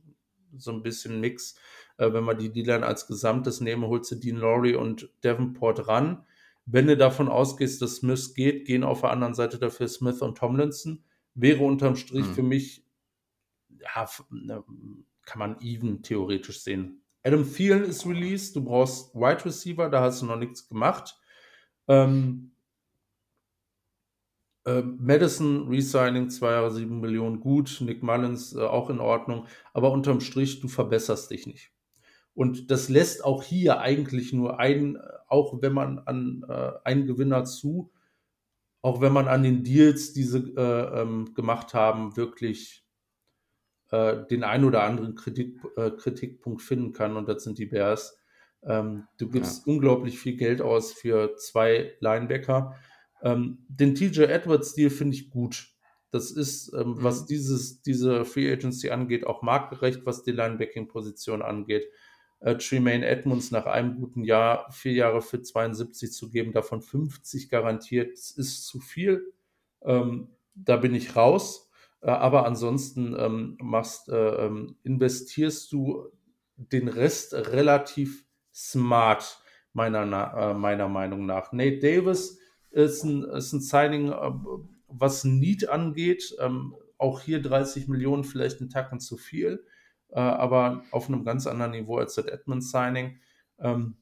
so 0.56 0.72
ein 0.72 0.82
bisschen 0.82 1.20
Mix. 1.20 1.56
Äh, 1.98 2.12
wenn 2.12 2.24
wir 2.24 2.34
die 2.34 2.50
D-Line 2.50 2.86
als 2.86 3.06
Gesamtes 3.06 3.60
nehmen, 3.60 3.86
holst 3.86 4.10
du 4.10 4.16
Dean 4.16 4.38
Laurie 4.38 4.74
und 4.74 5.10
Davenport 5.20 5.88
ran. 5.88 6.24
Wenn 6.64 6.86
du 6.86 6.96
davon 6.96 7.28
ausgehst, 7.28 7.82
dass 7.82 7.96
Smith 7.96 8.34
geht, 8.34 8.66
gehen 8.66 8.84
auf 8.84 9.00
der 9.00 9.10
anderen 9.10 9.34
Seite 9.34 9.58
dafür 9.58 9.88
Smith 9.88 10.22
und 10.22 10.38
Tomlinson. 10.38 11.04
Wäre 11.34 11.64
unterm 11.64 11.96
Strich 11.96 12.26
mhm. 12.26 12.34
für 12.34 12.42
mich, 12.42 12.86
ja, 13.68 14.08
ne, 14.30 14.62
kann 15.24 15.38
man 15.38 15.60
even 15.60 16.02
theoretisch 16.02 16.60
sehen. 16.60 17.02
Adam 17.24 17.50
Thielen 17.50 17.84
ist 17.84 18.06
released, 18.06 18.56
du 18.56 18.64
brauchst 18.64 19.14
Wide 19.14 19.44
Receiver, 19.44 19.88
da 19.88 20.02
hast 20.02 20.22
du 20.22 20.26
noch 20.26 20.36
nichts 20.36 20.68
gemacht. 20.68 21.16
Ähm, 21.88 22.52
äh, 24.64 24.82
Madison 24.82 25.68
Resigning, 25.68 26.30
zwei 26.30 26.52
Jahre, 26.52 26.70
sieben 26.70 27.00
Millionen, 27.00 27.40
gut. 27.40 27.78
Nick 27.80 28.02
Mullins 28.02 28.54
äh, 28.54 28.60
auch 28.60 28.90
in 28.90 29.00
Ordnung. 29.00 29.46
Aber 29.72 29.92
unterm 29.92 30.20
Strich, 30.20 30.60
du 30.60 30.68
verbesserst 30.68 31.30
dich 31.30 31.46
nicht. 31.46 31.72
Und 32.34 32.70
das 32.70 32.88
lässt 32.88 33.24
auch 33.24 33.42
hier 33.42 33.80
eigentlich 33.80 34.32
nur 34.32 34.58
ein, 34.58 34.98
auch 35.32 35.62
wenn 35.62 35.72
man 35.72 35.98
an 36.00 36.44
äh, 36.46 36.72
einen 36.84 37.06
Gewinner 37.06 37.44
zu, 37.44 37.90
auch 38.82 39.00
wenn 39.00 39.12
man 39.12 39.28
an 39.28 39.42
den 39.42 39.64
Deals, 39.64 40.12
die 40.12 40.24
sie 40.24 40.52
äh, 40.56 41.00
ähm, 41.00 41.32
gemacht 41.34 41.72
haben, 41.72 42.16
wirklich 42.16 42.84
äh, 43.90 44.26
den 44.30 44.44
ein 44.44 44.64
oder 44.64 44.82
anderen 44.82 45.14
Kritik, 45.14 45.58
äh, 45.76 45.90
Kritikpunkt 45.90 46.60
finden 46.60 46.92
kann. 46.92 47.16
Und 47.16 47.28
das 47.28 47.44
sind 47.44 47.58
die 47.58 47.66
Bears. 47.66 48.18
Ähm, 48.62 49.08
du 49.18 49.30
gibst 49.30 49.66
ja. 49.66 49.72
unglaublich 49.72 50.18
viel 50.18 50.36
Geld 50.36 50.60
aus 50.60 50.92
für 50.92 51.36
zwei 51.36 51.94
Linebacker. 52.00 52.74
Ähm, 53.22 53.64
den 53.68 53.94
TJ 53.94 54.24
Edwards-Deal 54.24 54.90
finde 54.90 55.16
ich 55.16 55.30
gut. 55.30 55.68
Das 56.10 56.30
ist, 56.30 56.74
ähm, 56.74 56.90
mhm. 56.90 57.02
was 57.02 57.24
dieses, 57.24 57.80
diese 57.80 58.26
Free 58.26 58.52
Agency 58.52 58.90
angeht, 58.90 59.26
auch 59.26 59.40
marktgerecht, 59.40 60.04
was 60.04 60.24
die 60.24 60.32
Linebacking-Position 60.32 61.40
angeht 61.40 61.86
äh, 62.42 62.56
Tremaine 62.56 63.06
Edmonds 63.06 63.50
nach 63.50 63.66
einem 63.66 63.96
guten 63.96 64.24
Jahr 64.24 64.70
vier 64.72 64.92
Jahre 64.92 65.22
für 65.22 65.40
72 65.40 66.12
zu 66.12 66.30
geben, 66.30 66.52
davon 66.52 66.82
50 66.82 67.48
garantiert, 67.48 68.12
ist 68.12 68.66
zu 68.66 68.80
viel. 68.80 69.32
Ähm, 69.82 70.28
da 70.54 70.76
bin 70.76 70.94
ich 70.94 71.16
raus. 71.16 71.70
Äh, 72.00 72.10
aber 72.10 72.44
ansonsten 72.46 73.16
ähm, 73.18 73.56
machst, 73.60 74.08
äh, 74.08 74.46
ähm, 74.46 74.76
investierst 74.82 75.70
du 75.72 76.08
den 76.56 76.88
Rest 76.88 77.32
relativ 77.34 78.26
smart, 78.52 79.38
meiner, 79.72 80.02
äh, 80.36 80.54
meiner 80.54 80.88
Meinung 80.88 81.24
nach. 81.26 81.52
Nate 81.52 81.78
Davis 81.78 82.38
ist 82.70 83.04
ein, 83.04 83.22
ist 83.22 83.52
ein 83.52 83.60
Signing, 83.60 84.10
äh, 84.10 84.32
was 84.88 85.24
Need 85.24 85.68
angeht. 85.68 86.34
Ähm, 86.40 86.74
auch 86.98 87.20
hier 87.20 87.40
30 87.40 87.86
Millionen, 87.86 88.24
vielleicht 88.24 88.60
ein 88.60 88.68
Tacken 88.68 88.98
zu 88.98 89.16
viel 89.16 89.64
äh, 90.12 90.20
aber 90.20 90.84
auf 90.90 91.08
einem 91.08 91.24
ganz 91.24 91.46
anderen 91.46 91.72
Niveau 91.72 91.98
als 91.98 92.14
das 92.14 92.26
Edmonds-Signing. 92.26 93.18
Ähm, 93.58 93.96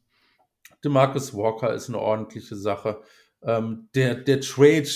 DeMarcus 0.84 1.34
Walker 1.34 1.72
ist 1.72 1.88
eine 1.88 1.98
ordentliche 1.98 2.56
Sache. 2.56 3.00
Ähm, 3.42 3.88
der, 3.94 4.14
der 4.14 4.40
Trade 4.40 4.88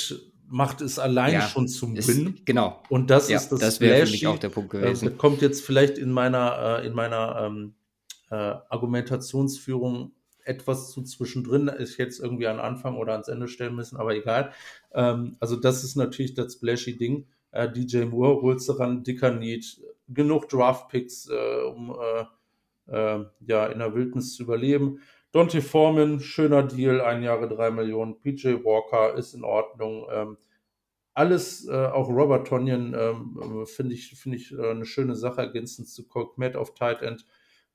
macht 0.47 0.81
es 0.81 0.99
allein 0.99 1.35
ja, 1.35 1.41
schon 1.43 1.69
zum 1.69 1.97
ist, 1.97 2.09
Win. 2.09 2.41
Genau. 2.45 2.83
Und 2.89 3.11
das 3.11 3.29
ja, 3.29 3.37
ist 3.37 3.51
das 3.51 3.61
Das 3.61 3.81
wäre 3.81 4.07
für 4.07 4.12
mich 4.12 4.27
auch 4.27 4.39
der 4.39 4.51
Punkt 4.51 4.71
gewesen. 4.71 5.09
Äh, 5.09 5.11
kommt 5.12 5.43
jetzt 5.43 5.65
vielleicht 5.65 5.99
in 5.99 6.12
meiner, 6.12 6.81
äh, 6.81 6.87
in 6.87 6.93
meiner 6.93 7.41
ähm, 7.43 7.75
äh, 8.31 8.35
Argumentationsführung 8.35 10.12
etwas 10.45 10.91
zu 10.91 11.03
zwischendrin. 11.03 11.71
Ich 11.79 11.97
jetzt 11.97 12.21
irgendwie 12.21 12.47
an 12.47 12.61
Anfang 12.61 12.97
oder 12.97 13.12
ans 13.12 13.29
Ende 13.29 13.49
stellen 13.49 13.75
müssen, 13.75 13.97
aber 13.97 14.15
egal. 14.15 14.53
Ähm, 14.93 15.37
also 15.41 15.57
das 15.57 15.85
ist 15.85 15.97
natürlich 15.97 16.35
das 16.35 16.55
splashy 16.55 16.97
Ding. 16.97 17.27
Äh, 17.51 17.71
DJ 17.71 18.05
Moore 18.05 18.43
holst 18.43 18.69
du 18.69 18.73
ran, 18.73 19.03
dicker 19.03 19.33
Need, 19.33 19.81
genug 20.09 20.48
Draft-Picks, 20.48 21.28
äh, 21.30 21.62
um 21.64 21.96
äh, 21.98 22.24
äh, 22.86 23.24
ja, 23.46 23.66
in 23.66 23.78
der 23.78 23.94
Wildnis 23.94 24.34
zu 24.34 24.42
überleben. 24.44 25.00
Dante 25.32 25.62
Foreman, 25.62 26.20
schöner 26.20 26.62
Deal, 26.62 27.00
ein 27.00 27.22
Jahre 27.22 27.48
drei 27.48 27.70
Millionen. 27.70 28.20
PJ 28.20 28.64
Walker 28.64 29.16
ist 29.16 29.34
in 29.34 29.42
Ordnung. 29.42 30.07
Ähm, 30.11 30.36
alles, 31.12 31.66
äh, 31.66 31.86
auch 31.86 32.09
Robert 32.09 32.46
Tonyan, 32.46 32.94
ähm, 32.94 33.66
finde 33.66 33.94
ich, 33.94 34.11
find 34.14 34.34
ich 34.34 34.52
äh, 34.52 34.70
eine 34.70 34.84
schöne 34.84 35.16
Sache, 35.16 35.42
ergänzend 35.42 35.88
zu 35.88 36.07
Colt 36.07 36.38
Matt 36.38 36.57
auf 36.57 36.74
Tight 36.74 37.02
End. 37.02 37.24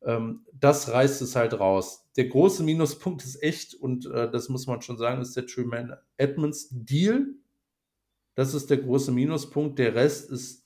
Ähm, 0.02 0.46
das 0.54 0.92
reißt 0.92 1.22
es 1.22 1.36
halt 1.36 1.60
raus. 1.60 2.10
Der 2.16 2.28
große 2.28 2.64
Minuspunkt 2.64 3.24
ist 3.24 3.42
echt, 3.42 3.76
und 3.76 4.06
äh, 4.06 4.30
das 4.30 4.50
muss 4.50 4.68
man 4.68 4.82
schon 4.82 4.98
sagen, 4.98 5.22
ist 5.22 5.36
der 5.36 5.46
Truman 5.46 5.96
Edmonds 6.18 6.70
Deal. 6.72 7.28
Das 8.36 8.54
ist 8.54 8.70
der 8.70 8.78
große 8.78 9.12
Minuspunkt. 9.12 9.80
Der 9.80 9.96
Rest 9.96 10.30
ist 10.30 10.66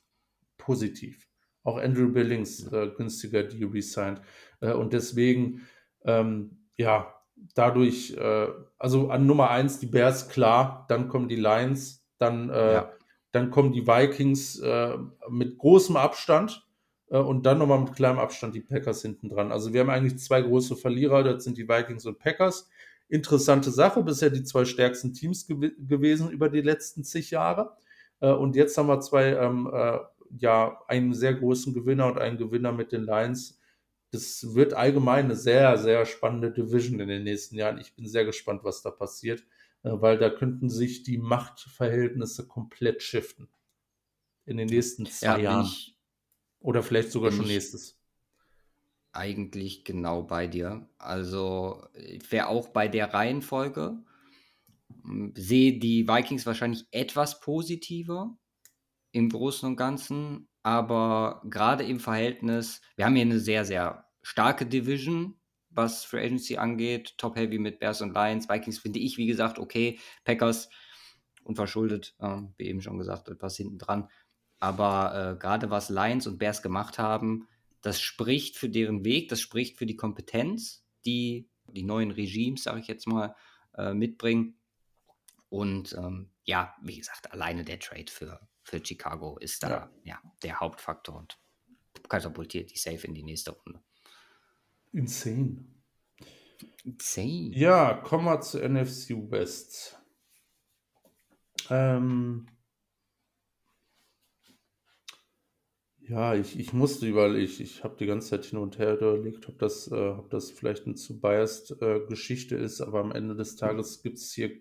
positiv. 0.57 1.27
Auch 1.63 1.77
Andrew 1.77 2.09
Billings 2.09 2.71
äh, 2.71 2.89
günstiger 2.95 3.43
Deal 3.43 3.69
resigned. 3.69 4.21
Äh, 4.59 4.73
und 4.73 4.93
deswegen, 4.93 5.67
ähm, 6.05 6.57
ja, 6.77 7.13
dadurch, 7.55 8.15
äh, 8.17 8.47
also 8.77 9.09
an 9.09 9.25
Nummer 9.25 9.49
eins 9.49 9.79
die 9.79 9.85
Bears, 9.85 10.29
klar, 10.29 10.85
dann 10.89 11.07
kommen 11.07 11.27
die 11.27 11.35
Lions, 11.35 12.05
dann, 12.17 12.49
äh, 12.49 12.73
ja. 12.73 12.91
dann 13.31 13.49
kommen 13.51 13.73
die 13.73 13.87
Vikings 13.87 14.59
äh, 14.59 14.97
mit 15.29 15.57
großem 15.57 15.97
Abstand 15.97 16.65
äh, 17.09 17.17
und 17.17 17.45
dann 17.45 17.59
nochmal 17.59 17.79
mit 17.79 17.93
kleinem 17.93 18.19
Abstand 18.19 18.55
die 18.55 18.61
Packers 18.61 19.01
hinten 19.01 19.29
dran. 19.29 19.51
Also 19.51 19.73
wir 19.73 19.81
haben 19.81 19.89
eigentlich 19.89 20.19
zwei 20.19 20.41
große 20.41 20.75
Verlierer, 20.75 21.23
das 21.23 21.43
sind 21.43 21.57
die 21.57 21.67
Vikings 21.67 22.05
und 22.05 22.19
Packers. 22.19 22.69
Interessante 23.09 23.69
Sache, 23.71 24.01
bisher 24.01 24.29
die 24.29 24.43
zwei 24.43 24.65
stärksten 24.65 25.13
Teams 25.13 25.45
gew 25.45 25.69
gewesen 25.77 26.29
über 26.29 26.49
die 26.49 26.61
letzten 26.61 27.03
zig 27.03 27.31
Jahre. 27.31 27.75
und 28.19 28.55
jetzt 28.55 28.77
haben 28.77 28.87
wir 28.87 29.01
zwei 29.01 29.33
ähm, 29.33 29.69
ja 30.37 30.81
einen 30.87 31.13
sehr 31.13 31.33
großen 31.33 31.73
Gewinner 31.73 32.07
und 32.07 32.17
einen 32.17 32.37
Gewinner 32.37 32.71
mit 32.71 32.91
den 32.91 33.03
Lions. 33.03 33.59
Das 34.11 34.53
wird 34.53 34.73
allgemein 34.73 35.25
eine 35.25 35.35
sehr, 35.35 35.77
sehr 35.77 36.05
spannende 36.05 36.51
Division 36.51 36.99
in 36.99 37.07
den 37.07 37.23
nächsten 37.23 37.55
Jahren. 37.55 37.79
Ich 37.79 37.95
bin 37.95 38.07
sehr 38.07 38.25
gespannt, 38.25 38.63
was 38.63 38.81
da 38.81 38.91
passiert, 38.91 39.41
äh, 39.83 39.91
weil 39.91 40.17
da 40.17 40.29
könnten 40.29 40.69
sich 40.69 41.03
die 41.03 41.17
Machtverhältnisse 41.17 42.47
komplett 42.47 43.01
shiften. 43.01 43.49
In 44.45 44.57
den 44.57 44.67
nächsten 44.67 45.05
zwei 45.05 45.25
ja, 45.25 45.37
Jahren. 45.37 45.69
Oder 46.59 46.83
vielleicht 46.83 47.11
sogar 47.11 47.31
schon 47.31 47.47
nächstes. 47.47 47.99
Eigentlich 49.13 49.85
genau 49.85 50.23
bei 50.23 50.47
dir. 50.47 50.89
Also, 50.97 51.85
ich 51.93 52.29
wäre 52.31 52.47
auch 52.47 52.69
bei 52.69 52.87
der 52.87 53.13
Reihenfolge. 53.13 54.03
Sehe 55.35 55.79
die 55.79 56.07
Vikings 56.07 56.45
wahrscheinlich 56.45 56.85
etwas 56.91 57.39
positiver 57.39 58.37
im 59.13 59.29
Großen 59.29 59.69
und 59.69 59.77
Ganzen, 59.77 60.49
aber 60.63 61.41
gerade 61.45 61.83
im 61.83 61.99
Verhältnis, 61.99 62.81
wir 62.95 63.05
haben 63.05 63.15
hier 63.15 63.25
eine 63.25 63.39
sehr, 63.39 63.63
sehr 63.63 64.05
starke 64.21 64.65
Division, 64.65 65.39
was 65.69 66.03
Free 66.03 66.25
Agency 66.25 66.57
angeht. 66.57 67.15
Top 67.17 67.35
Heavy 67.35 67.59
mit 67.59 67.79
Bears 67.79 68.01
und 68.01 68.13
Lions. 68.13 68.49
Vikings 68.49 68.79
finde 68.79 68.99
ich, 68.99 69.17
wie 69.17 69.27
gesagt, 69.27 69.59
okay. 69.59 69.99
Packers 70.23 70.69
unverschuldet, 71.43 72.15
äh, 72.19 72.41
wie 72.57 72.65
eben 72.65 72.81
schon 72.81 72.97
gesagt, 72.97 73.29
etwas 73.29 73.55
hinten 73.55 73.77
dran. 73.77 74.09
Aber 74.59 75.33
äh, 75.33 75.39
gerade 75.39 75.69
was 75.69 75.89
Lions 75.89 76.25
und 76.25 76.37
Bears 76.37 76.61
gemacht 76.61 76.97
haben, 76.97 77.47
das 77.81 77.99
spricht 77.99 78.57
für 78.57 78.69
deren 78.69 79.03
Weg, 79.03 79.29
das 79.29 79.41
spricht 79.41 79.77
für 79.77 79.85
die 79.85 79.97
Kompetenz, 79.97 80.85
die 81.05 81.49
die 81.67 81.83
neuen 81.83 82.11
Regimes, 82.11 82.63
sage 82.63 82.79
ich 82.79 82.87
jetzt 82.87 83.07
mal, 83.07 83.35
äh, 83.75 83.93
mitbringen. 83.93 84.57
Und 85.49 85.93
ähm, 85.93 86.31
ja, 86.45 86.73
wie 86.81 86.97
gesagt, 86.97 87.31
alleine 87.31 87.63
der 87.63 87.79
Trade 87.79 88.09
für, 88.09 88.39
für 88.63 88.83
Chicago 88.83 89.37
ist 89.39 89.63
da 89.63 89.69
ja. 89.69 89.91
ja 90.03 90.21
der 90.41 90.59
Hauptfaktor 90.59 91.15
und 91.15 91.37
katapultiert 92.09 92.71
die 92.71 92.77
safe 92.77 93.05
in 93.07 93.13
die 93.13 93.23
nächste 93.23 93.51
Runde. 93.51 93.81
Insane. 94.91 95.65
Insane. 96.83 97.51
Ja, 97.55 97.93
kommen 97.93 98.25
wir 98.25 98.41
zu 98.41 98.59
NFC 98.59 99.11
West. 99.31 99.99
Ähm, 101.69 102.47
ja, 105.99 106.35
ich, 106.35 106.59
ich 106.59 106.73
musste 106.73 107.07
überall, 107.07 107.37
ich, 107.37 107.61
ich 107.61 107.83
habe 107.83 107.95
die 107.97 108.05
ganze 108.05 108.31
Zeit 108.31 108.45
hin 108.45 108.59
und 108.59 108.77
her 108.77 108.97
überlegt, 108.97 109.47
ob 109.47 109.57
das, 109.59 109.87
äh, 109.87 110.09
ob 110.09 110.29
das 110.29 110.51
vielleicht 110.51 110.85
eine 110.85 110.95
zu 110.95 111.19
biased 111.19 111.81
äh, 111.81 112.01
Geschichte 112.07 112.55
ist, 112.55 112.81
aber 112.81 112.99
am 112.99 113.11
Ende 113.11 113.35
des 113.35 113.55
Tages 113.55 114.03
gibt 114.03 114.17
es 114.17 114.33
hier 114.33 114.51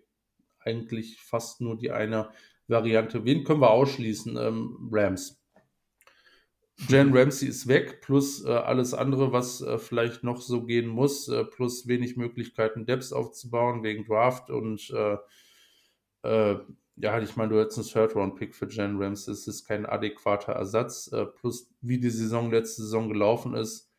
eigentlich 0.60 1.20
fast 1.20 1.60
nur 1.60 1.76
die 1.76 1.90
eine 1.90 2.30
Variante. 2.72 3.24
Wen 3.24 3.44
können 3.44 3.60
wir 3.60 3.70
ausschließen? 3.70 4.36
Ähm, 4.36 4.88
Rams. 4.90 5.42
Jan 6.88 7.16
Ramsey 7.16 7.48
ist 7.48 7.68
weg, 7.68 8.00
plus 8.00 8.44
äh, 8.44 8.50
alles 8.50 8.94
andere, 8.94 9.32
was 9.32 9.60
äh, 9.60 9.78
vielleicht 9.78 10.24
noch 10.24 10.40
so 10.40 10.64
gehen 10.64 10.88
muss, 10.88 11.28
äh, 11.28 11.44
plus 11.44 11.86
wenig 11.86 12.16
Möglichkeiten, 12.16 12.86
Depths 12.86 13.12
aufzubauen 13.12 13.82
wegen 13.82 14.04
Draft 14.04 14.50
und 14.50 14.90
äh, 14.90 15.16
äh, 16.22 16.58
ja, 16.96 17.20
ich 17.20 17.36
meine, 17.36 17.52
du 17.52 17.60
hättest 17.60 17.78
einen 17.78 17.88
Third-Round-Pick 17.88 18.54
für 18.54 18.68
Jan 18.68 19.00
Ramsey, 19.00 19.32
es 19.32 19.46
ist 19.46 19.64
kein 19.64 19.86
adäquater 19.86 20.52
Ersatz, 20.52 21.10
äh, 21.12 21.26
plus 21.26 21.70
wie 21.80 21.98
die 21.98 22.10
Saison 22.10 22.50
letzte 22.50 22.82
Saison 22.82 23.08
gelaufen 23.08 23.54
ist 23.54 23.90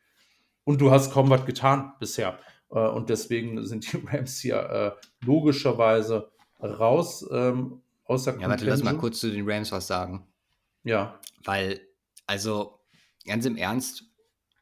und 0.64 0.82
du 0.82 0.92
hast 0.92 1.12
kaum 1.12 1.30
was 1.30 1.46
getan 1.46 1.94
bisher 2.00 2.40
und 2.70 3.10
deswegen 3.10 3.64
sind 3.66 3.92
die 3.92 3.98
Rams 4.08 4.40
hier 4.40 4.98
logischerweise 5.24 6.32
raus 6.60 7.28
ähm, 7.32 7.83
außer 8.06 8.40
Ja, 8.40 8.50
warte, 8.50 8.66
lass 8.66 8.84
mal 8.84 8.98
kurz 8.98 9.20
zu 9.20 9.32
den 9.32 9.50
Rams 9.50 9.72
was 9.72 9.88
sagen. 9.88 10.28
Ja. 10.84 11.20
Weil, 11.44 11.82
also, 12.26 12.80
ganz 13.26 13.46
im 13.46 13.58
Ernst, 13.58 14.04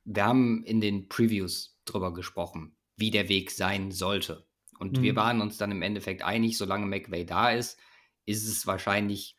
wir 0.04 0.26
haben 0.26 0.64
in 0.64 0.82
den 0.82 1.10
Previews 1.10 1.80
drüber 1.86 2.14
gesprochen, 2.14 2.76
wie 2.96 3.12
der 3.12 3.30
Weg 3.30 3.52
sein 3.52 3.92
sollte. 3.92 4.48
Und 4.80 4.98
mhm. 4.98 5.02
wir 5.02 5.16
waren 5.16 5.42
uns 5.42 5.58
dann 5.58 5.72
im 5.72 5.82
Endeffekt 5.82 6.24
einig, 6.24 6.58
solange 6.58 6.86
McVay 6.86 7.26
da 7.26 7.52
ist, 7.52 7.78
ist 8.26 8.48
es 8.48 8.66
wahrscheinlich 8.68 9.36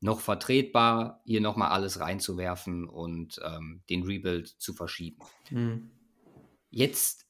noch 0.00 0.20
vertretbar, 0.20 1.22
hier 1.24 1.40
nochmal 1.40 1.70
alles 1.70 2.00
reinzuwerfen 2.00 2.88
und 2.88 3.40
ähm, 3.44 3.82
den 3.88 4.04
Rebuild 4.04 4.48
zu 4.48 4.74
verschieben. 4.74 5.18
Mhm. 5.50 5.90
Jetzt 6.70 7.26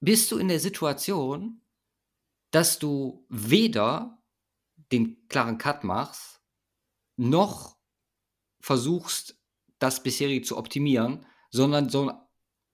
bist 0.00 0.30
du 0.32 0.38
in 0.38 0.48
der 0.48 0.60
Situation, 0.60 1.60
dass 2.50 2.78
du 2.78 3.24
weder 3.28 4.17
den 4.92 5.28
klaren 5.28 5.58
Cut 5.58 5.84
machst, 5.84 6.40
noch 7.16 7.76
versuchst, 8.60 9.38
das 9.78 10.02
bisherige 10.02 10.44
zu 10.44 10.56
optimieren, 10.56 11.26
sondern 11.50 11.88
so 11.88 12.08
einen 12.08 12.18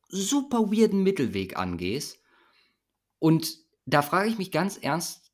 super 0.09 0.71
weirden 0.71 1.03
Mittelweg 1.03 1.57
angehst. 1.57 2.21
Und 3.19 3.59
da 3.87 4.03
frage 4.03 4.29
ich 4.29 4.39
mich 4.39 4.51
ganz 4.51 4.77
ernst, 4.79 5.33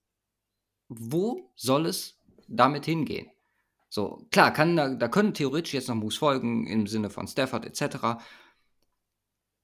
wo 0.89 1.53
soll 1.55 1.87
es 1.87 2.19
damit 2.49 2.85
hingehen? 2.85 3.31
So, 3.89 4.27
klar, 4.31 4.53
kann, 4.53 4.77
da, 4.77 4.95
da 4.95 5.09
können 5.09 5.35
theoretisch 5.35 5.75
jetzt 5.75 5.89
noch 5.89 5.97
Moves 5.97 6.17
folgen 6.17 6.67
im 6.67 6.87
Sinne 6.87 7.11
von 7.11 7.27
Stafford 7.27 7.65
etc. 7.65 8.23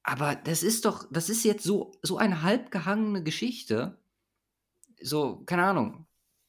Aber 0.02 0.34
das 0.36 0.62
ist 0.62 0.84
doch, 0.84 1.06
das 1.10 1.28
ist 1.28 1.44
jetzt 1.44 1.64
so, 1.64 1.92
so 2.02 2.16
eine 2.18 2.42
halbgehangene 2.42 3.22
Geschichte. 3.22 4.00
So, 5.00 5.42
keine 5.46 5.64
Ahnung. 5.64 6.05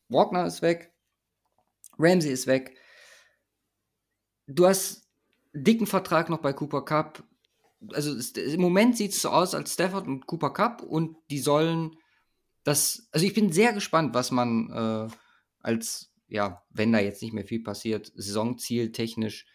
Wagner 0.09 0.45
ist 0.45 0.61
weg, 0.61 0.93
Ramsey 1.97 2.31
ist 2.31 2.47
weg. 2.47 2.77
Du 4.47 4.65
hast 4.65 5.07
dicken 5.53 5.87
Vertrag 5.87 6.29
noch 6.29 6.39
bei 6.39 6.53
Cooper 6.53 6.85
Cup. 6.85 7.23
Also 7.93 8.15
im 8.39 8.61
Moment 8.61 8.97
sieht 8.97 9.11
es 9.11 9.21
so 9.21 9.29
aus 9.29 9.53
als 9.53 9.73
Stafford 9.73 10.07
und 10.07 10.25
Cooper 10.25 10.51
Cup 10.51 10.81
und 10.81 11.17
die 11.29 11.39
sollen 11.39 11.95
das. 12.63 13.07
Also 13.11 13.25
ich 13.25 13.33
bin 13.33 13.51
sehr 13.51 13.73
gespannt, 13.73 14.13
was 14.13 14.31
man 14.31 14.71
äh, 14.71 15.13
als 15.59 16.11
ja, 16.27 16.63
wenn 16.69 16.91
da 16.91 16.99
jetzt 16.99 17.21
nicht 17.21 17.33
mehr 17.33 17.45
viel 17.45 17.63
passiert, 17.63 18.11
Saisonziel 18.15 18.91
technisch 18.91 19.45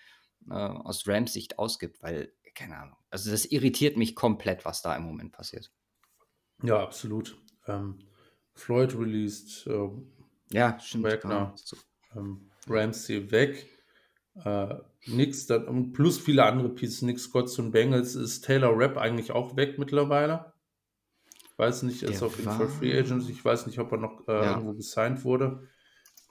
äh, 0.48 0.55
aus 0.55 1.07
Rams 1.07 1.32
Sicht 1.32 1.59
ausgibt, 1.59 2.03
weil, 2.03 2.32
keine 2.55 2.78
Ahnung, 2.78 2.96
also 3.11 3.30
das 3.30 3.44
irritiert 3.44 3.96
mich 3.96 4.14
komplett, 4.14 4.64
was 4.64 4.82
da 4.82 4.96
im 4.96 5.05
Moment 5.05 5.32
passiert. 5.32 5.70
Ja, 6.62 6.82
absolut. 6.82 7.38
Ähm, 7.66 7.98
Floyd 8.55 8.94
released, 8.94 9.66
äh, 9.66 9.88
ja, 10.53 10.78
stimmt. 10.80 11.05
Wagner, 11.05 11.55
ähm, 12.16 12.50
Ramsey 12.68 13.30
weg. 13.30 13.68
Äh, 14.44 14.74
nix, 15.07 15.46
dann, 15.46 15.92
plus 15.92 16.18
viele 16.18 16.44
andere 16.44 16.70
Pieces, 16.70 17.03
Nick 17.03 17.18
Scott 17.18 17.59
und 17.59 17.72
Bengals, 17.72 18.14
ist 18.14 18.44
Taylor 18.44 18.72
Rapp 18.74 18.96
eigentlich 18.96 19.32
auch 19.32 19.57
weg 19.57 19.78
mittlerweile. 19.78 20.53
Ich 21.44 21.59
weiß 21.59 21.82
nicht, 21.82 22.03
er 22.03 22.11
ist 22.11 22.22
auf 22.22 22.38
jeden 22.38 22.50
Fall 22.50 22.68
Free 22.68 22.98
Agent. 22.98 23.28
Ich 23.28 23.44
weiß 23.44 23.66
nicht, 23.66 23.78
ob 23.78 23.92
er 23.92 23.98
noch 23.98 24.26
äh, 24.26 24.32
ja. 24.32 24.50
irgendwo 24.53 24.72
gesigned 24.72 25.24
wurde. 25.24 25.68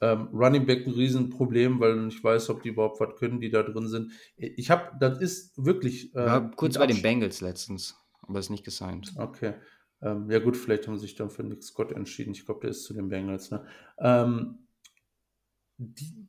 Ähm, 0.02 0.30
Running 0.34 0.66
Back 0.66 0.88
ein 0.88 0.94
Riesenproblem, 0.94 1.80
weil 1.80 2.08
ich 2.08 2.24
weiß, 2.24 2.50
ob 2.50 2.64
die 2.64 2.70
überhaupt 2.70 3.00
was 3.00 3.16
können, 3.18 3.40
die 3.40 3.52
da 3.52 3.62
drin 3.62 3.88
sind. 3.88 4.12
Ich 4.36 4.72
habe, 4.72 4.98
das 5.00 5.20
ist 5.22 5.64
wirklich. 5.64 6.14
Äh, 6.16 6.26
ja, 6.26 6.40
kurz 6.56 6.78
bei 6.80 6.88
den 6.88 7.04
Bengals 7.04 7.40
letztens, 7.40 7.96
aber 8.24 8.40
ist 8.40 8.50
nicht 8.50 8.66
gesigned. 8.66 9.14
Okay. 9.16 9.54
Ähm, 10.02 10.30
ja, 10.30 10.40
gut, 10.40 10.58
vielleicht 10.58 10.88
haben 10.88 10.98
sie 10.98 11.04
sich 11.04 11.16
dann 11.16 11.30
für 11.30 11.44
Nick 11.44 11.64
Scott 11.64 11.92
entschieden. 11.92 12.32
Ich 12.32 12.46
glaube, 12.46 12.62
der 12.62 12.72
ist 12.72 12.84
zu 12.84 12.94
den 12.94 13.10
Bengals. 13.10 13.52
Ne? 13.52 13.66
Ähm, 14.00 14.60
die, 15.78 16.28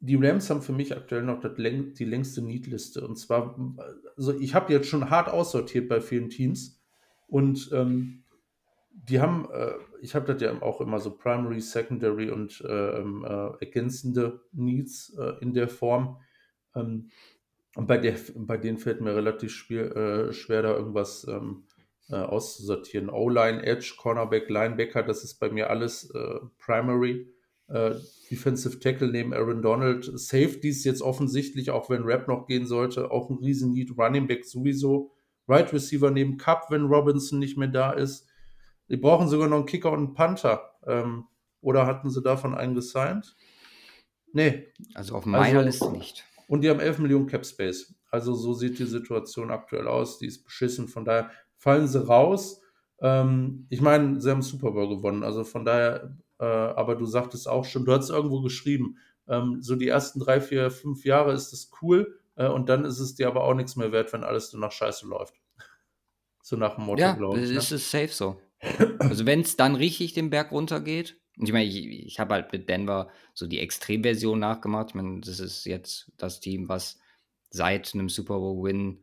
die 0.00 0.16
Rams 0.16 0.50
haben 0.50 0.62
für 0.62 0.72
mich 0.72 0.96
aktuell 0.96 1.22
noch 1.22 1.42
Läng 1.56 1.94
die 1.94 2.04
längste 2.04 2.42
Need-Liste. 2.42 3.06
Und 3.06 3.16
zwar, 3.16 3.56
also 4.16 4.38
ich 4.38 4.54
habe 4.54 4.72
jetzt 4.72 4.88
schon 4.88 5.10
hart 5.10 5.28
aussortiert 5.28 5.88
bei 5.88 6.00
vielen 6.00 6.30
Teams. 6.30 6.80
Und 7.26 7.70
ähm, 7.72 8.24
die 8.90 9.20
haben, 9.20 9.48
äh, 9.52 9.72
ich 10.00 10.14
habe 10.14 10.32
das 10.32 10.40
ja 10.42 10.60
auch 10.62 10.80
immer 10.80 11.00
so 11.00 11.10
Primary, 11.10 11.60
Secondary 11.60 12.30
und 12.30 12.60
äh, 12.62 12.98
ähm, 12.98 13.24
äh, 13.24 13.64
ergänzende 13.64 14.40
Needs 14.52 15.16
äh, 15.18 15.34
in 15.40 15.54
der 15.54 15.68
Form. 15.68 16.18
Ähm, 16.74 17.10
und 17.74 17.86
bei, 17.86 17.98
der, 17.98 18.16
bei 18.34 18.56
denen 18.56 18.78
fällt 18.78 19.00
mir 19.00 19.14
relativ 19.14 19.52
schwer, 19.52 19.94
äh, 19.96 20.32
schwer 20.32 20.62
da 20.62 20.74
irgendwas 20.74 21.26
ähm, 21.28 21.65
äh, 22.10 22.16
auszusortieren. 22.16 23.10
O-Line, 23.10 23.64
Edge, 23.64 23.94
Cornerback, 23.96 24.48
Linebacker, 24.48 25.02
das 25.02 25.24
ist 25.24 25.38
bei 25.38 25.50
mir 25.50 25.70
alles 25.70 26.12
Primary. 26.58 27.32
Defensive 28.30 28.78
Tackle 28.78 29.08
neben 29.08 29.34
Aaron 29.34 29.60
Donald. 29.60 30.04
Safeties 30.04 30.84
jetzt 30.84 31.02
offensichtlich, 31.02 31.72
auch 31.72 31.90
wenn 31.90 32.04
Rap 32.04 32.28
noch 32.28 32.46
gehen 32.46 32.64
sollte, 32.64 33.10
auch 33.10 33.28
ein 33.28 33.38
riesen 33.38 33.72
Need. 33.72 33.98
Running 33.98 34.28
Back 34.28 34.44
sowieso. 34.44 35.10
Right 35.48 35.72
Receiver 35.72 36.10
neben 36.12 36.36
Cup, 36.36 36.66
wenn 36.70 36.84
Robinson 36.84 37.40
nicht 37.40 37.56
mehr 37.56 37.68
da 37.68 37.90
ist. 37.92 38.26
Die 38.88 38.96
brauchen 38.96 39.28
sogar 39.28 39.48
noch 39.48 39.58
einen 39.58 39.66
Kicker 39.66 39.90
und 39.90 39.98
einen 39.98 40.14
Panther. 40.14 40.74
Ähm, 40.86 41.24
oder 41.60 41.86
hatten 41.86 42.10
sie 42.10 42.22
davon 42.22 42.54
einen 42.54 42.74
gesigned? 42.74 43.34
Nee. 44.32 44.68
Also 44.94 45.16
auf 45.16 45.26
meiner 45.26 45.58
also, 45.58 45.60
Liste 45.66 45.90
nicht. 45.90 46.24
Und 46.48 46.62
die 46.62 46.70
haben 46.70 46.80
11 46.80 46.98
Millionen 47.00 47.26
Cap 47.26 47.44
Space. 47.44 47.94
Also 48.10 48.34
so 48.34 48.54
sieht 48.54 48.78
die 48.78 48.84
Situation 48.84 49.50
aktuell 49.50 49.88
aus. 49.88 50.18
Die 50.18 50.26
ist 50.26 50.44
beschissen. 50.44 50.88
Von 50.88 51.04
daher 51.04 51.30
fallen 51.66 51.88
sie 51.88 52.06
raus. 52.06 52.60
Ähm, 53.00 53.66
ich 53.70 53.80
meine, 53.80 54.20
sie 54.20 54.30
haben 54.30 54.40
Super 54.40 54.70
Bowl 54.70 54.88
gewonnen. 54.88 55.24
Also 55.24 55.42
von 55.42 55.64
daher, 55.64 56.16
äh, 56.38 56.44
aber 56.44 56.94
du 56.94 57.06
sagtest 57.06 57.48
auch 57.48 57.64
schon, 57.64 57.84
du 57.84 57.92
hast 57.92 58.08
irgendwo 58.08 58.40
geschrieben, 58.40 58.98
ähm, 59.26 59.58
so 59.62 59.74
die 59.74 59.88
ersten 59.88 60.20
drei, 60.20 60.40
vier, 60.40 60.70
fünf 60.70 61.04
Jahre 61.04 61.32
ist 61.32 61.52
es 61.52 61.72
cool. 61.82 62.20
Äh, 62.36 62.46
und 62.46 62.68
dann 62.68 62.84
ist 62.84 63.00
es 63.00 63.16
dir 63.16 63.26
aber 63.26 63.42
auch 63.42 63.54
nichts 63.54 63.74
mehr 63.74 63.90
wert, 63.90 64.12
wenn 64.12 64.22
alles 64.22 64.52
nur 64.52 64.60
nach 64.60 64.70
Scheiße 64.70 65.08
läuft. 65.08 65.34
So 66.40 66.54
nach 66.54 66.76
dem 66.76 66.84
Motto, 66.84 67.00
ja, 67.00 67.14
glaube 67.14 67.40
ich. 67.40 67.50
Ja, 67.50 67.58
ist 67.58 67.72
ne? 67.72 67.76
es 67.76 67.90
safe 67.90 68.12
so. 68.12 68.40
Also 69.00 69.26
wenn 69.26 69.40
es 69.40 69.56
dann 69.56 69.74
richtig 69.74 70.14
den 70.14 70.30
Berg 70.30 70.52
runtergeht, 70.52 71.20
und 71.36 71.48
ich 71.48 71.52
meine, 71.52 71.64
ich, 71.64 71.84
ich 71.84 72.20
habe 72.20 72.34
halt 72.34 72.52
mit 72.52 72.68
Denver 72.68 73.08
so 73.34 73.48
die 73.48 73.58
Extremversion 73.58 74.38
nachgemacht. 74.38 74.90
Ich 74.90 74.94
meine, 74.94 75.20
das 75.20 75.40
ist 75.40 75.66
jetzt 75.66 76.12
das 76.16 76.38
Team, 76.38 76.68
was 76.68 77.00
seit 77.50 77.92
einem 77.92 78.08
Super 78.08 78.38
Bowl-Win 78.38 79.02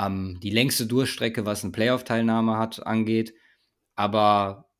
ähm, 0.00 0.38
die 0.42 0.50
längste 0.50 0.86
Durchstrecke, 0.86 1.46
was 1.46 1.64
eine 1.64 1.72
Playoff-Teilnahme 1.72 2.56
hat, 2.56 2.86
angeht. 2.86 3.34
Aber 3.94 4.70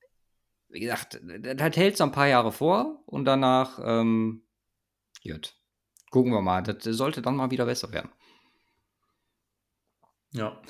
wie 0.69 0.81
gesagt, 0.81 1.21
das 1.23 1.77
hält 1.77 1.95
es 1.95 2.01
ein 2.01 2.13
paar 2.13 2.29
Jahre 2.29 2.53
vor 2.53 3.03
und 3.07 3.25
danach, 3.25 3.79
ähm, 3.83 4.45
gut. 5.23 5.57
Gucken 6.11 6.33
wir 6.33 6.41
mal. 6.41 6.63
Das 6.63 6.83
sollte 6.85 7.23
dann 7.23 7.37
mal 7.37 7.51
wieder 7.51 7.67
besser 7.67 7.93
werden. 7.93 8.11
Ja. 10.33 10.61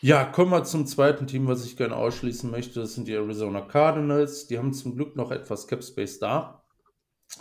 Ja, 0.00 0.24
kommen 0.24 0.50
wir 0.50 0.64
zum 0.64 0.86
zweiten 0.86 1.26
Team, 1.26 1.46
was 1.46 1.64
ich 1.64 1.76
gerne 1.76 1.96
ausschließen 1.96 2.50
möchte. 2.50 2.80
Das 2.80 2.94
sind 2.94 3.08
die 3.08 3.14
Arizona 3.14 3.60
Cardinals. 3.60 4.46
Die 4.46 4.58
haben 4.58 4.72
zum 4.72 4.94
Glück 4.94 5.16
noch 5.16 5.30
etwas 5.30 5.66
Cap 5.66 5.82
Space 5.82 6.18
da. 6.18 6.64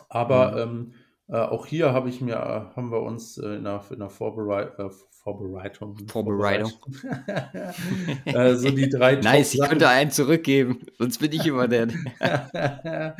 Aber 0.09 0.51
mhm. 0.51 0.57
ähm, 0.57 0.93
äh, 1.28 1.38
auch 1.38 1.65
hier 1.65 1.91
habe 1.91 2.09
ich 2.09 2.21
mir, 2.21 2.36
äh, 2.36 2.76
haben 2.76 2.91
wir 2.91 3.01
uns 3.01 3.38
äh, 3.38 3.55
in, 3.55 3.63
der, 3.63 3.84
in 3.89 3.99
der 3.99 4.07
äh, 4.07 4.11
Vorbereitung. 4.11 5.97
Vorbereitung. 6.07 6.71
äh, 8.26 8.55
so 8.55 8.69
die 8.69 8.89
drei 8.89 9.15
Nice, 9.21 9.55
ich 9.55 9.61
könnte 9.61 9.89
einen 9.89 10.11
zurückgeben, 10.11 10.86
sonst 10.99 11.17
bin 11.17 11.32
ich 11.32 11.47
immer 11.47 11.67
der. 11.67 11.88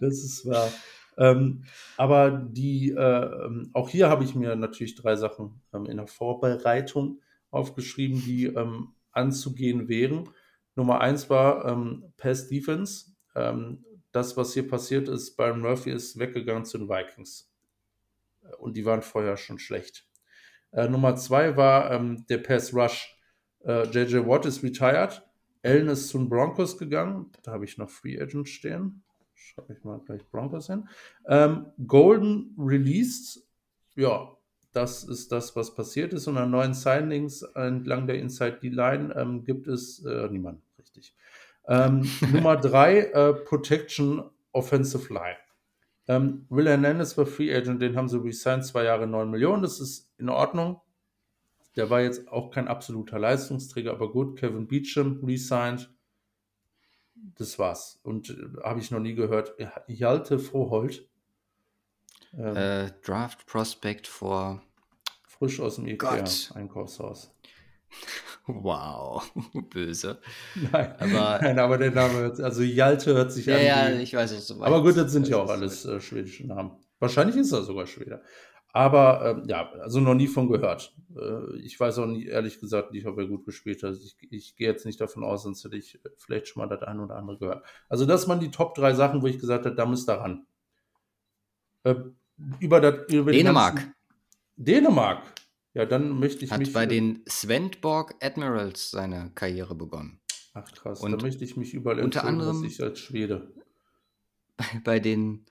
das 0.00 0.24
ist 0.24 0.46
wahr. 0.46 0.70
Ähm, 1.18 1.64
aber 1.98 2.30
die, 2.30 2.92
äh, 2.92 3.44
ähm, 3.44 3.70
auch 3.74 3.90
hier 3.90 4.08
habe 4.08 4.24
ich 4.24 4.34
mir 4.34 4.56
natürlich 4.56 4.94
drei 4.94 5.16
Sachen 5.16 5.60
ähm, 5.74 5.84
in 5.84 5.98
der 5.98 6.06
Vorbereitung 6.06 7.20
aufgeschrieben, 7.50 8.22
die 8.24 8.46
ähm, 8.46 8.94
anzugehen 9.12 9.86
wären. 9.88 10.30
Nummer 10.76 11.02
eins 11.02 11.28
war 11.28 11.66
ähm, 11.66 12.04
Pass 12.16 12.48
Defense. 12.48 13.12
Ähm, 13.34 13.84
das, 14.12 14.36
was 14.38 14.54
hier 14.54 14.66
passiert 14.66 15.08
ist, 15.08 15.36
Byron 15.36 15.60
Murphy 15.60 15.90
ist 15.90 16.18
weggegangen 16.18 16.64
zu 16.64 16.78
den 16.78 16.88
Vikings. 16.88 17.49
Und 18.58 18.76
die 18.76 18.84
waren 18.84 19.02
vorher 19.02 19.36
schon 19.36 19.58
schlecht. 19.58 20.06
Äh, 20.72 20.88
Nummer 20.88 21.16
zwei 21.16 21.56
war 21.56 21.90
ähm, 21.90 22.24
der 22.28 22.38
Pass 22.38 22.74
Rush. 22.74 23.16
Äh, 23.64 23.88
JJ 23.88 24.26
Watt 24.26 24.46
ist 24.46 24.62
retired. 24.62 25.22
Allen 25.62 25.88
ist 25.88 26.08
zu 26.08 26.18
den 26.18 26.28
Broncos 26.28 26.78
gegangen. 26.78 27.30
Da 27.42 27.52
habe 27.52 27.64
ich 27.64 27.76
noch 27.76 27.90
Free 27.90 28.20
Agent 28.20 28.48
stehen. 28.48 29.02
Schreibe 29.34 29.74
ich 29.74 29.84
mal 29.84 30.00
gleich 30.00 30.26
Broncos 30.30 30.68
hin. 30.68 30.88
Ähm, 31.26 31.66
Golden 31.86 32.54
released. 32.58 33.46
Ja, 33.96 34.36
das 34.72 35.04
ist 35.04 35.32
das, 35.32 35.56
was 35.56 35.74
passiert 35.74 36.12
ist. 36.12 36.26
Und 36.28 36.38
an 36.38 36.50
neuen 36.50 36.74
Signings 36.74 37.42
entlang 37.42 38.06
der 38.06 38.18
Inside 38.18 38.60
D-Line 38.62 39.14
ähm, 39.16 39.44
gibt 39.44 39.66
es 39.66 40.04
äh, 40.04 40.28
niemanden, 40.28 40.62
richtig. 40.78 41.14
Ähm, 41.66 42.08
Nummer 42.32 42.56
drei, 42.56 43.00
äh, 43.00 43.34
Protection 43.34 44.22
Offensive 44.52 45.12
Line. 45.12 45.36
Ähm, 46.10 46.44
Will 46.48 46.66
Hernandez 46.66 47.16
war 47.16 47.24
Free 47.24 47.54
Agent, 47.54 47.80
den 47.80 47.96
haben 47.96 48.08
sie 48.08 48.20
resigned, 48.20 48.64
zwei 48.64 48.82
Jahre 48.82 49.06
9 49.06 49.30
Millionen, 49.30 49.62
das 49.62 49.78
ist 49.78 50.10
in 50.18 50.28
Ordnung. 50.28 50.80
Der 51.76 51.88
war 51.88 52.00
jetzt 52.00 52.26
auch 52.26 52.50
kein 52.50 52.66
absoluter 52.66 53.20
Leistungsträger, 53.20 53.92
aber 53.92 54.10
gut. 54.10 54.36
Kevin 54.36 54.66
Beecham 54.66 55.22
resigned. 55.24 55.88
Das 57.36 57.60
war's. 57.60 58.00
Und 58.02 58.30
äh, 58.30 58.60
habe 58.64 58.80
ich 58.80 58.90
noch 58.90 58.98
nie 58.98 59.14
gehört. 59.14 59.54
Hjalte 59.86 60.40
Froholt 60.40 61.08
ähm, 62.36 62.56
äh, 62.56 62.90
Draft 63.04 63.46
Prospect 63.46 64.08
vor. 64.08 64.62
Frisch 65.28 65.60
aus 65.60 65.76
dem 65.76 65.86
IKEA-Einkaufshaus. 65.86 67.32
Wow, 68.62 69.22
böse. 69.70 70.18
Nein, 70.72 70.94
aber, 70.98 71.38
nein, 71.42 71.58
aber 71.58 71.78
der 71.78 71.90
Name 71.90 72.14
hört 72.14 72.40
also 72.40 72.62
Jalte 72.62 73.14
hört 73.14 73.32
sich 73.32 73.46
ja, 73.46 73.56
an. 73.56 73.64
Ja, 73.64 73.88
ja, 73.88 74.00
ich 74.00 74.14
weiß 74.14 74.32
es 74.32 74.46
so 74.46 74.62
Aber 74.62 74.82
gut, 74.82 74.96
das 74.96 75.12
sind 75.12 75.28
ja 75.28 75.36
auch 75.36 75.50
alles 75.50 75.84
äh, 75.84 76.00
schwedische 76.00 76.46
Namen. 76.46 76.72
Wahrscheinlich 76.98 77.36
ist 77.36 77.52
er 77.52 77.62
sogar 77.62 77.86
Schwede. 77.86 78.22
Aber 78.72 79.24
ähm, 79.24 79.48
ja, 79.48 79.72
also 79.80 80.00
noch 80.00 80.14
nie 80.14 80.28
von 80.28 80.48
gehört. 80.48 80.94
Äh, 81.16 81.56
ich 81.58 81.78
weiß 81.78 81.98
auch 81.98 82.06
nie, 82.06 82.26
ehrlich 82.26 82.60
gesagt 82.60 82.92
nicht, 82.92 83.06
ob 83.06 83.18
er 83.18 83.26
gut 83.26 83.44
gespielt 83.44 83.82
hat. 83.82 83.96
Ich, 83.96 84.16
ich 84.30 84.56
gehe 84.56 84.68
jetzt 84.68 84.86
nicht 84.86 85.00
davon 85.00 85.24
aus, 85.24 85.42
sonst 85.42 85.64
hätte 85.64 85.76
ich 85.76 85.98
vielleicht 86.18 86.48
schon 86.48 86.62
mal 86.62 86.68
das 86.68 86.86
eine 86.86 87.02
oder 87.02 87.16
andere 87.16 87.38
gehört. 87.38 87.64
Also 87.88 88.06
das 88.06 88.28
waren 88.28 88.38
die 88.38 88.50
Top 88.50 88.74
drei 88.74 88.94
Sachen, 88.94 89.22
wo 89.22 89.26
ich 89.26 89.38
gesagt 89.38 89.66
habe, 89.66 89.74
da 89.74 89.86
müsst 89.86 90.08
ihr 90.08 90.14
ran. 90.14 90.46
Äh, 91.82 91.96
über 92.60 92.80
das, 92.80 93.12
über 93.12 93.32
Dänemark. 93.32 93.92
Dänemark. 94.56 95.22
Ja, 95.72 95.86
dann 95.86 96.18
möchte 96.18 96.44
ich 96.44 96.50
Hat 96.50 96.58
mich. 96.58 96.72
bei 96.72 96.86
den 96.86 97.24
Svendborg 97.28 98.16
Admirals 98.20 98.90
seine 98.90 99.30
Karriere 99.34 99.74
begonnen. 99.74 100.20
Ach 100.52 100.70
krass, 100.72 101.00
und 101.00 101.12
da 101.12 101.18
möchte 101.18 101.44
ich 101.44 101.56
mich 101.56 101.74
überall 101.74 102.00
unter 102.00 102.24
anderem 102.24 102.64
ich 102.64 102.82
als 102.82 102.98
Schwede. 102.98 103.54
Bei, 104.56 104.80
bei 104.84 105.00
den 105.00 105.46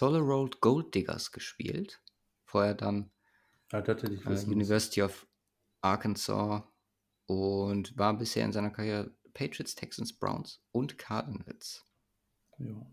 Road 0.00 0.60
Gold 0.60 0.94
Diggers 0.94 1.30
gespielt. 1.30 2.02
Vorher 2.44 2.74
dann 2.74 3.12
ja, 3.72 3.78
äh, 3.78 4.44
University 4.46 5.02
of 5.02 5.28
Arkansas 5.82 6.62
und 7.26 7.96
war 7.96 8.18
bisher 8.18 8.44
in 8.44 8.52
seiner 8.52 8.70
Karriere 8.70 9.14
Patriots, 9.34 9.76
Texans, 9.76 10.12
Browns 10.12 10.60
und 10.72 10.98
Cardinals. 10.98 11.84
Ja. 12.58 12.86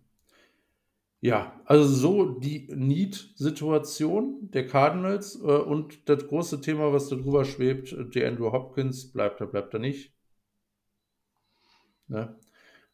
Ja, 1.19 1.59
also 1.65 1.87
so 1.87 2.39
die 2.39 2.69
Need-Situation 2.71 4.51
der 4.51 4.67
Cardinals 4.67 5.35
äh, 5.35 5.47
und 5.47 6.07
das 6.07 6.27
große 6.27 6.61
Thema, 6.61 6.93
was 6.93 7.09
da 7.09 7.15
drüber 7.15 7.43
schwebt, 7.43 7.95
der 8.13 8.29
Andrew 8.29 8.51
Hopkins, 8.51 9.11
bleibt 9.11 9.41
er, 9.41 9.47
bleibt 9.47 9.73
er 9.73 9.79
nicht. 9.79 10.13
Ne? 12.07 12.37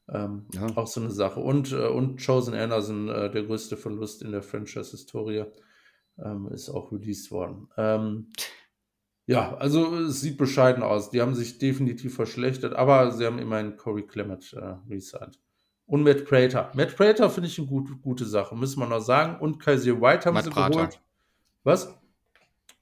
Ähm, 0.09 0.47
ja. 0.53 0.67
Auch 0.75 0.87
so 0.87 1.01
eine 1.01 1.11
Sache. 1.11 1.41
Und, 1.41 1.71
äh, 1.73 1.87
und 1.87 2.25
Chosen 2.25 2.53
Anderson, 2.53 3.09
äh, 3.09 3.29
der 3.29 3.43
größte 3.43 3.75
Verlust 3.75 4.21
in 4.21 4.31
der 4.31 4.41
Franchise-Historie, 4.41 5.45
ähm, 6.17 6.47
ist 6.47 6.69
auch 6.69 6.91
released 6.91 7.29
worden. 7.31 7.67
Ähm, 7.77 8.31
ja, 9.25 9.55
also 9.55 9.95
es 9.97 10.21
sieht 10.21 10.37
bescheiden 10.37 10.83
aus. 10.83 11.09
Die 11.09 11.21
haben 11.21 11.35
sich 11.35 11.57
definitiv 11.57 12.15
verschlechtert, 12.15 12.73
aber 12.73 13.11
sie 13.11 13.25
haben 13.25 13.39
immerhin 13.39 13.77
Corey 13.77 14.05
Clement 14.05 14.53
äh, 14.53 14.75
resigned. 14.89 15.42
Und 15.85 16.03
Matt 16.03 16.25
Prater. 16.25 16.71
Matt 16.75 16.95
Prater 16.95 17.29
finde 17.29 17.49
ich 17.49 17.59
eine 17.59 17.67
gut, 17.67 18.01
gute 18.01 18.25
Sache, 18.25 18.55
müssen 18.55 18.79
wir 18.79 18.87
noch 18.87 19.01
sagen. 19.01 19.39
Und 19.39 19.59
Kaiser 19.59 19.99
White 19.99 20.25
haben 20.25 20.33
Matt 20.35 20.45
sie 20.45 20.49
Prater. 20.49 20.69
geholt. 20.75 21.01
Was? 21.63 21.87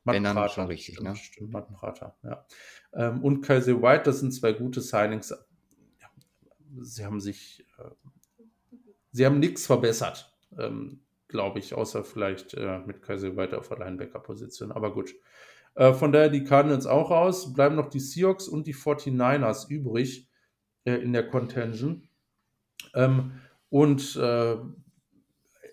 Matt 0.04 0.16
Wenn 0.16 0.24
Prater. 0.24 0.49
schon 0.49 0.68
richtig, 0.68 1.02
ne? 1.02 1.16
Stimmt, 1.16 1.52
Matt 1.52 1.72
Prater, 1.74 2.16
ja. 2.24 2.45
Ähm, 2.93 3.24
und 3.24 3.41
Kaiser 3.41 3.82
White, 3.82 4.04
das 4.04 4.20
sind 4.20 4.34
zwei 4.34 4.54
gute 4.54 4.82
Signings. 4.82 5.32
Ja, 5.99 6.08
sie 6.82 7.06
haben 7.06 7.20
sich, 7.20 7.66
äh, 7.78 7.89
sie 9.12 9.26
haben 9.26 9.39
nichts 9.39 9.66
verbessert, 9.66 10.32
ähm, 10.58 11.02
glaube 11.28 11.60
ich, 11.60 11.74
außer 11.74 12.04
vielleicht 12.04 12.54
äh, 12.54 12.80
mit 12.80 13.02
Kaiser 13.02 13.36
White 13.36 13.58
auf 13.58 13.68
der 13.68 13.80
Linebacker-Position. 13.80 14.72
Aber 14.72 14.93
gut. 14.93 15.14
Äh, 15.76 15.93
von 15.93 16.12
daher 16.12 16.30
die 16.30 16.43
Cardinals 16.43 16.86
auch 16.86 17.10
raus. 17.12 17.54
Bleiben 17.54 17.76
noch 17.76 17.89
die 17.89 17.99
Seahawks 17.99 18.47
und 18.47 18.68
die 18.68 18.76
49ers 18.76 19.70
übrig 19.70 20.28
in 20.84 21.14
der 21.14 21.28
Contention. 21.28 22.10
Ähm, 22.94 23.40
und 23.70 24.16
äh, 24.16 24.58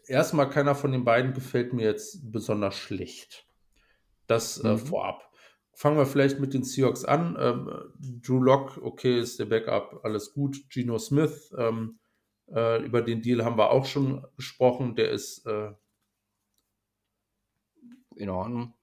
erstmal 0.07 0.51
keiner 0.51 0.75
von 0.75 0.93
den 0.93 1.05
beiden 1.05 1.33
gefällt 1.33 1.73
mir 1.73 1.85
jetzt 1.85 2.31
besonders 2.33 2.77
schlecht. 2.77 3.47
Das 4.27 4.59
äh, 4.59 4.73
mhm. 4.73 4.79
vorab. 4.79 5.31
Fangen 5.73 5.97
wir 5.97 6.07
vielleicht 6.07 6.41
mit 6.41 6.55
den 6.55 6.65
Seahawks 6.65 7.05
an. 7.05 7.37
Ähm, 7.39 7.71
Drew 8.23 8.43
Lock, 8.43 8.79
okay, 8.83 9.21
ist 9.21 9.39
der 9.39 9.47
Backup, 9.47 10.01
alles 10.03 10.33
gut. 10.33 10.69
Geno 10.71 10.99
Smith, 10.99 11.55
ähm, 11.57 11.99
äh, 12.53 12.85
über 12.85 13.01
den 13.01 13.23
Deal 13.23 13.45
haben 13.45 13.59
wir 13.59 13.71
auch 13.71 13.87
schon 13.87 14.27
gesprochen. 14.37 14.97
Der 14.97 15.11
ist 15.11 15.47
äh, 15.47 15.73
in 18.17 18.29
Ordnung 18.29 18.75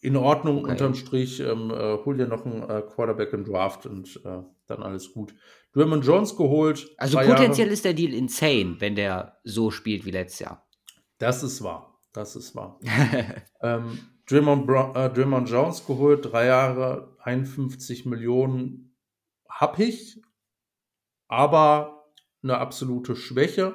in 0.00 0.16
Ordnung 0.16 0.58
okay. 0.58 0.72
unterm 0.72 0.94
Strich. 0.94 1.40
Ähm, 1.40 1.70
äh, 1.70 1.98
hol 2.04 2.16
dir 2.16 2.26
noch 2.26 2.44
einen 2.44 2.62
äh, 2.62 2.82
Quarterback 2.82 3.32
im 3.32 3.44
Draft 3.44 3.86
und 3.86 4.20
äh, 4.24 4.42
dann 4.66 4.82
alles 4.82 5.12
gut. 5.12 5.34
Draymond 5.72 6.04
Jones 6.04 6.36
geholt. 6.36 6.88
Also 6.96 7.18
potenziell 7.18 7.66
Jahre. 7.66 7.72
ist 7.72 7.84
der 7.84 7.94
Deal 7.94 8.14
insane, 8.14 8.76
wenn 8.78 8.94
der 8.94 9.38
so 9.44 9.70
spielt 9.70 10.04
wie 10.04 10.10
letztes 10.10 10.40
Jahr. 10.40 10.66
Das 11.18 11.42
ist 11.42 11.62
wahr. 11.62 12.00
Das 12.12 12.34
ist 12.34 12.54
wahr. 12.54 12.80
ähm, 13.60 13.98
Draymond, 14.28 14.68
äh, 14.96 15.10
Draymond 15.10 15.48
Jones 15.48 15.86
geholt, 15.86 16.32
drei 16.32 16.46
Jahre, 16.46 17.16
51 17.20 18.06
Millionen 18.06 18.96
hab 19.48 19.78
ich, 19.78 20.22
aber 21.28 22.10
eine 22.42 22.58
absolute 22.58 23.16
Schwäche. 23.16 23.74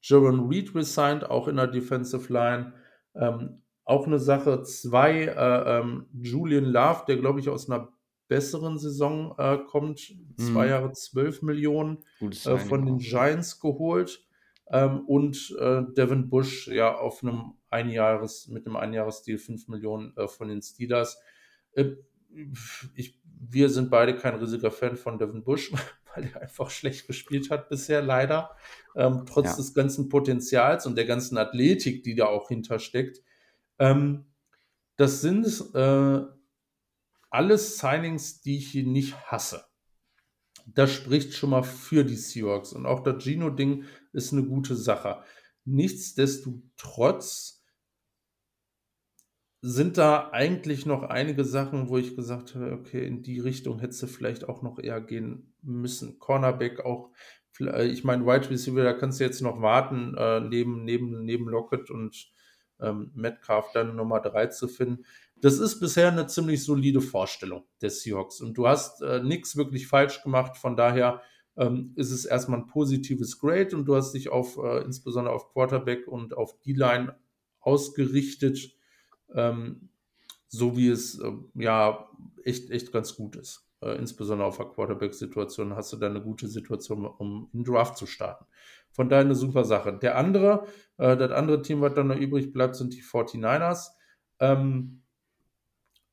Jaron 0.00 0.48
Reed 0.48 0.74
resigned, 0.74 1.24
auch 1.28 1.48
in 1.48 1.56
der 1.56 1.66
Defensive 1.66 2.32
Line. 2.32 2.72
Ähm, 3.14 3.62
auch 3.84 4.06
eine 4.06 4.18
Sache. 4.18 4.62
Zwei, 4.62 5.24
äh, 5.24 5.80
ähm, 5.80 6.06
Julian 6.12 6.64
Love, 6.64 7.04
der 7.08 7.16
glaube 7.16 7.40
ich 7.40 7.48
aus 7.48 7.68
einer 7.68 7.92
besseren 8.28 8.78
Saison 8.78 9.34
äh, 9.38 9.58
kommt, 9.66 10.14
zwei 10.36 10.64
mhm. 10.64 10.70
Jahre 10.70 10.92
12 10.92 11.42
Millionen 11.42 12.04
äh, 12.20 12.58
von 12.58 12.86
den 12.86 12.98
Giants 12.98 13.60
geholt. 13.60 14.24
Ähm, 14.70 15.00
und 15.06 15.56
äh, 15.58 15.82
Devin 15.96 16.28
Bush 16.28 16.68
ja 16.68 16.94
auf 16.94 17.22
einem 17.22 17.54
Einjahres, 17.70 18.48
mit 18.48 18.66
einem 18.66 18.76
Einjahresdeal 18.76 19.38
5 19.38 19.68
Millionen 19.68 20.16
äh, 20.16 20.28
von 20.28 20.48
den 20.48 20.60
Steelers. 20.60 21.18
Äh, 21.72 21.92
ich, 22.94 23.18
wir 23.24 23.70
sind 23.70 23.90
beide 23.90 24.14
kein 24.14 24.34
riesiger 24.34 24.70
Fan 24.70 24.96
von 24.96 25.18
Devin 25.18 25.42
Bush, 25.42 25.72
weil 26.14 26.30
er 26.32 26.42
einfach 26.42 26.70
schlecht 26.70 27.06
gespielt 27.06 27.50
hat 27.50 27.70
bisher, 27.70 28.02
leider. 28.02 28.50
Ähm, 28.94 29.24
trotz 29.26 29.46
ja. 29.50 29.56
des 29.56 29.72
ganzen 29.72 30.10
Potenzials 30.10 30.84
und 30.86 30.96
der 30.96 31.06
ganzen 31.06 31.38
Athletik, 31.38 32.02
die 32.02 32.14
da 32.14 32.26
auch 32.26 32.48
hintersteckt. 32.48 33.22
Ähm, 33.78 34.26
das 34.96 35.22
sind 35.22 35.46
äh, 35.74 36.37
alles 37.30 37.78
Signings, 37.78 38.40
die 38.40 38.58
ich 38.58 38.70
hier 38.70 38.86
nicht 38.86 39.16
hasse. 39.30 39.64
Das 40.66 40.92
spricht 40.92 41.34
schon 41.34 41.50
mal 41.50 41.62
für 41.62 42.04
die 42.04 42.16
Seahawks. 42.16 42.72
Und 42.72 42.86
auch 42.86 43.00
das 43.00 43.24
Gino-Ding 43.24 43.84
ist 44.12 44.32
eine 44.32 44.44
gute 44.44 44.76
Sache. 44.76 45.22
Nichtsdestotrotz 45.64 47.58
sind 49.60 49.98
da 49.98 50.30
eigentlich 50.30 50.86
noch 50.86 51.02
einige 51.02 51.44
Sachen, 51.44 51.88
wo 51.88 51.98
ich 51.98 52.14
gesagt 52.14 52.54
habe, 52.54 52.72
okay, 52.72 53.06
in 53.06 53.22
die 53.22 53.40
Richtung 53.40 53.80
hätte 53.80 54.06
vielleicht 54.06 54.48
auch 54.48 54.62
noch 54.62 54.78
eher 54.78 55.00
gehen 55.00 55.54
müssen. 55.62 56.18
Cornerback 56.18 56.80
auch, 56.80 57.10
ich 57.58 58.04
meine, 58.04 58.24
Wide 58.24 58.50
Receiver, 58.50 58.84
da 58.84 58.92
kannst 58.92 59.18
du 59.18 59.24
jetzt 59.24 59.42
noch 59.42 59.60
warten, 59.60 60.14
äh, 60.16 60.40
neben, 60.40 60.84
neben, 60.84 61.24
neben 61.24 61.48
Lockett 61.48 61.90
und 61.90 62.30
ähm, 62.80 63.10
Metcalf 63.14 63.72
dann 63.72 63.96
Nummer 63.96 64.20
3 64.20 64.46
zu 64.46 64.68
finden. 64.68 65.04
Das 65.40 65.58
ist 65.58 65.80
bisher 65.80 66.08
eine 66.08 66.26
ziemlich 66.26 66.64
solide 66.64 67.00
Vorstellung 67.00 67.64
der 67.80 67.90
Seahawks. 67.90 68.40
Und 68.40 68.54
du 68.58 68.66
hast 68.66 69.02
äh, 69.02 69.22
nichts 69.22 69.56
wirklich 69.56 69.86
falsch 69.86 70.22
gemacht. 70.22 70.56
Von 70.56 70.76
daher 70.76 71.22
ähm, 71.56 71.92
ist 71.96 72.10
es 72.10 72.24
erstmal 72.24 72.60
ein 72.60 72.66
positives 72.66 73.38
Grade 73.38 73.76
und 73.76 73.84
du 73.84 73.96
hast 73.96 74.12
dich 74.12 74.30
auf, 74.30 74.56
äh, 74.56 74.84
insbesondere 74.84 75.34
auf 75.34 75.52
Quarterback 75.52 76.06
und 76.08 76.36
auf 76.36 76.58
D-Line 76.60 77.14
ausgerichtet, 77.60 78.72
ähm, 79.34 79.90
so 80.48 80.76
wie 80.76 80.88
es 80.88 81.18
äh, 81.18 81.32
ja 81.54 82.08
echt, 82.44 82.70
echt 82.70 82.92
ganz 82.92 83.14
gut 83.14 83.36
ist. 83.36 83.68
Äh, 83.80 83.96
insbesondere 83.96 84.48
auf 84.48 84.56
der 84.56 84.66
Quarterback-Situation 84.66 85.76
hast 85.76 85.92
du 85.92 85.96
da 85.96 86.06
eine 86.06 86.22
gute 86.22 86.48
Situation, 86.48 87.06
um 87.06 87.48
in 87.52 87.64
Draft 87.64 87.96
zu 87.96 88.06
starten. 88.06 88.46
Von 88.90 89.08
daher 89.08 89.24
eine 89.24 89.34
super 89.34 89.64
Sache. 89.64 89.96
Der 89.98 90.16
andere, 90.16 90.66
äh, 90.96 91.16
das 91.16 91.30
andere 91.30 91.62
Team, 91.62 91.80
was 91.80 91.94
dann 91.94 92.08
noch 92.08 92.16
übrig 92.16 92.52
bleibt, 92.52 92.76
sind 92.76 92.94
die 92.94 93.02
49ers. 93.02 93.90
Ähm, 94.40 95.02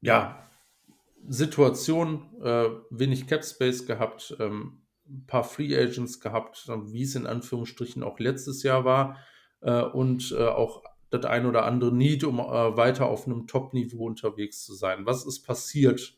ja, 0.05 0.47
Situation, 1.27 2.21
äh, 2.41 2.69
wenig 2.91 3.27
Cap 3.27 3.43
Space 3.43 3.87
gehabt, 3.87 4.35
ähm, 4.39 4.81
ein 5.07 5.25
paar 5.25 5.43
Free 5.43 5.75
Agents 5.75 6.19
gehabt, 6.19 6.67
wie 6.67 7.03
es 7.03 7.15
in 7.15 7.25
Anführungsstrichen 7.25 8.03
auch 8.03 8.19
letztes 8.19 8.63
Jahr 8.63 8.85
war 8.85 9.17
äh, 9.61 9.81
und 9.81 10.35
äh, 10.37 10.47
auch 10.47 10.83
das 11.09 11.25
ein 11.25 11.45
oder 11.45 11.65
andere 11.65 11.93
Need, 11.93 12.23
um 12.23 12.39
äh, 12.39 12.43
weiter 12.43 13.07
auf 13.07 13.25
einem 13.25 13.47
Top-Niveau 13.47 14.05
unterwegs 14.05 14.63
zu 14.63 14.73
sein. 14.73 15.05
Was 15.05 15.25
ist 15.25 15.43
passiert? 15.43 16.17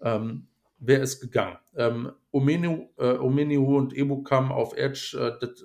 Ähm, 0.00 0.48
wer 0.78 1.02
ist 1.02 1.20
gegangen? 1.20 1.58
Ähm, 1.76 2.12
Omenu, 2.30 2.90
äh, 2.98 3.16
Omeniu 3.16 3.76
und 3.76 3.94
Ebukam 3.94 4.52
auf 4.52 4.76
Edge, 4.76 5.16
äh, 5.18 5.38
das 5.40 5.62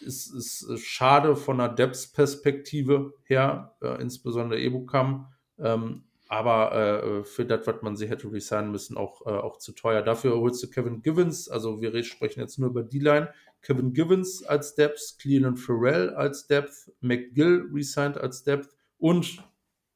ist, 0.00 0.62
ist, 0.62 0.80
schade 0.80 1.34
von 1.34 1.58
der 1.58 1.70
Depth-Perspektive 1.70 3.14
her, 3.24 3.74
insbesondere 4.00 4.60
Ebukam. 4.60 5.33
Ähm, 5.58 6.04
aber 6.28 6.72
äh, 6.72 7.24
für 7.24 7.44
das, 7.44 7.66
was 7.66 7.82
man 7.82 7.96
sie 7.96 8.08
hätte 8.08 8.32
resignen 8.32 8.72
müssen, 8.72 8.96
auch, 8.96 9.26
äh, 9.26 9.30
auch 9.30 9.58
zu 9.58 9.72
teuer. 9.72 10.02
Dafür 10.02 10.36
holst 10.36 10.62
du 10.62 10.70
Kevin 10.70 11.02
Givens, 11.02 11.48
also 11.48 11.80
wir 11.80 12.02
sprechen 12.02 12.40
jetzt 12.40 12.58
nur 12.58 12.70
über 12.70 12.82
die 12.82 12.98
Line. 12.98 13.32
Kevin 13.62 13.92
Givens 13.92 14.42
als 14.42 14.74
Depth, 14.74 15.18
Cleveland 15.18 15.58
Farrell 15.58 16.10
als 16.10 16.46
Depth, 16.46 16.92
McGill 17.00 17.68
resigned 17.72 18.18
als 18.18 18.42
Depth 18.42 18.68
und 18.98 19.42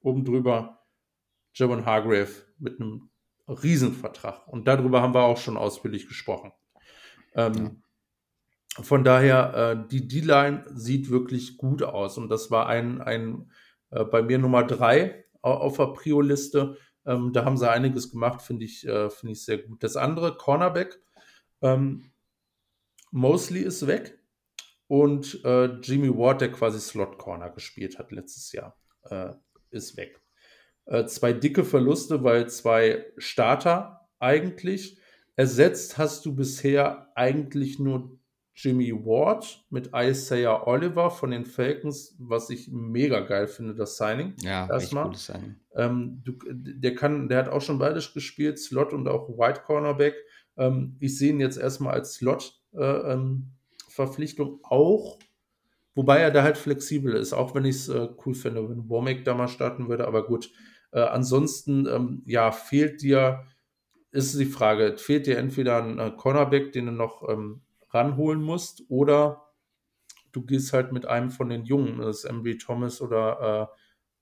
oben 0.01 0.25
drüber 0.25 0.81
Javon 1.55 1.85
Hargrave 1.85 2.31
mit 2.59 2.81
einem 2.81 3.11
Riesenvertrag. 3.49 4.47
Und 4.49 4.69
darüber 4.69 5.03
haben 5.03 5.15
wir 5.15 5.23
auch 5.23 5.39
schon 5.39 5.57
ausführlich 5.57 6.07
gesprochen. 6.09 6.53
Ähm, 7.35 7.55
ja. 8.77 8.83
Von 8.83 9.03
daher, 9.03 9.55
äh, 9.55 9.89
die 9.89 10.07
D-Line 10.07 10.65
sieht 10.73 11.11
wirklich 11.11 11.57
gut 11.57 11.83
aus. 11.83 12.17
Und 12.17 12.29
das 12.29 12.51
war 12.51 12.67
ein, 12.69 13.01
ein 13.01 13.51
äh, 13.91 14.05
bei 14.05 14.23
mir 14.23 14.39
Nummer 14.39 14.65
drei 14.65 15.25
auf 15.57 15.77
der 15.77 15.87
Prio-Liste. 15.87 16.77
Ähm, 17.07 17.33
da 17.33 17.45
haben 17.45 17.57
sie 17.57 17.71
einiges 17.71 18.11
gemacht, 18.11 18.43
finde 18.43 18.65
ich, 18.65 18.87
äh, 18.87 19.11
find 19.11 19.33
ich 19.33 19.45
sehr 19.45 19.59
gut. 19.59 19.83
Das 19.83 19.97
andere, 19.97 20.37
Cornerback, 20.37 21.01
ähm, 21.63 22.11
Mosley 23.11 23.63
ist 23.63 23.87
weg 23.87 24.19
und 24.87 25.43
äh, 25.45 25.67
Jimmy 25.81 26.11
Ward, 26.17 26.41
der 26.41 26.53
quasi 26.53 26.81
Slot 26.81 27.19
Corner 27.19 27.51
gespielt 27.51 27.99
hat 27.99 28.13
letztes 28.13 28.53
Jahr, 28.53 28.79
äh, 29.05 29.31
ist 29.71 29.97
weg. 29.97 30.21
Äh, 30.87 31.07
zwei 31.07 31.33
dicke 31.33 31.65
Verluste, 31.65 32.25
weil 32.25 32.49
zwei 32.49 33.07
Starter 33.17 34.09
eigentlich. 34.19 34.99
Ersetzt 35.37 35.99
hast 35.99 36.27
du 36.27 36.35
bisher 36.35 37.13
eigentlich 37.15 37.79
nur 37.79 38.18
Jimmy 38.61 38.93
Ward 38.93 39.65
mit 39.71 39.91
Isaiah 39.95 40.67
Oliver 40.67 41.13
von 41.13 41.31
den 41.31 41.45
Falcons, 41.45 42.17
was 42.19 42.51
ich 42.51 42.69
mega 42.73 43.21
geil 43.21 43.47
finde, 43.47 43.77
das 43.77 43.97
Signing. 43.97 44.35
Ja, 44.41 44.69
erstmal. 44.69 45.13
Ähm, 45.77 46.21
du, 46.25 46.33
der 46.51 46.97
kann, 46.97 47.29
der 47.29 47.39
hat 47.39 47.51
auch 47.51 47.61
schon 47.61 47.79
beides 47.79 48.13
gespielt, 48.13 48.59
Slot 48.59 48.93
und 48.93 49.07
auch 49.07 49.29
White 49.29 49.61
Cornerback. 49.65 50.17
Ähm, 50.57 50.97
ich 50.99 51.17
sehe 51.17 51.31
ihn 51.31 51.39
jetzt 51.39 51.57
erstmal 51.57 51.95
als 51.95 52.15
Slot-Verpflichtung 52.15 54.49
äh, 54.49 54.53
ähm, 54.55 54.61
auch, 54.65 55.21
wobei 55.95 56.19
er 56.19 56.33
da 56.33 56.43
halt 56.43 56.59
flexibel 56.59 57.15
ist, 57.15 57.33
auch 57.33 57.55
wenn 57.55 57.65
ich 57.65 57.77
es 57.77 57.89
äh, 57.89 58.09
cool 58.27 58.35
finde, 58.35 58.69
wenn 58.69 58.89
Womack 58.89 59.25
da 59.25 59.35
mal 59.35 59.47
starten 59.47 59.89
würde. 59.89 60.09
Aber 60.09 60.27
gut, 60.27 60.51
äh, 60.91 60.99
ansonsten, 60.99 61.87
ähm, 61.87 62.25
ja, 62.27 62.51
fehlt 62.51 63.03
dir, 63.03 63.45
ist 64.11 64.37
die 64.37 64.47
Frage, 64.47 64.99
fehlt 64.99 65.29
dir 65.29 65.39
entweder 65.39 65.81
ein 65.81 66.01
äh, 66.01 66.11
Cornerback, 66.11 66.73
den 66.73 66.87
du 66.87 66.93
noch 66.93 67.23
ähm, 67.29 67.61
ranholen 67.91 68.43
musst, 68.43 68.83
oder 68.89 69.49
du 70.33 70.43
gehst 70.45 70.73
halt 70.73 70.93
mit 70.93 71.07
einem 71.07 71.31
von 71.31 71.49
den 71.49 71.65
Jungen, 71.65 71.99
das 71.99 72.25
ist 72.25 72.31
MB 72.31 72.59
Thomas 72.59 73.01
oder 73.01 73.71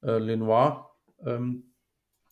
äh, 0.03 0.09
äh, 0.09 0.19
Lenoir, 0.19 0.91
ähm, 1.25 1.73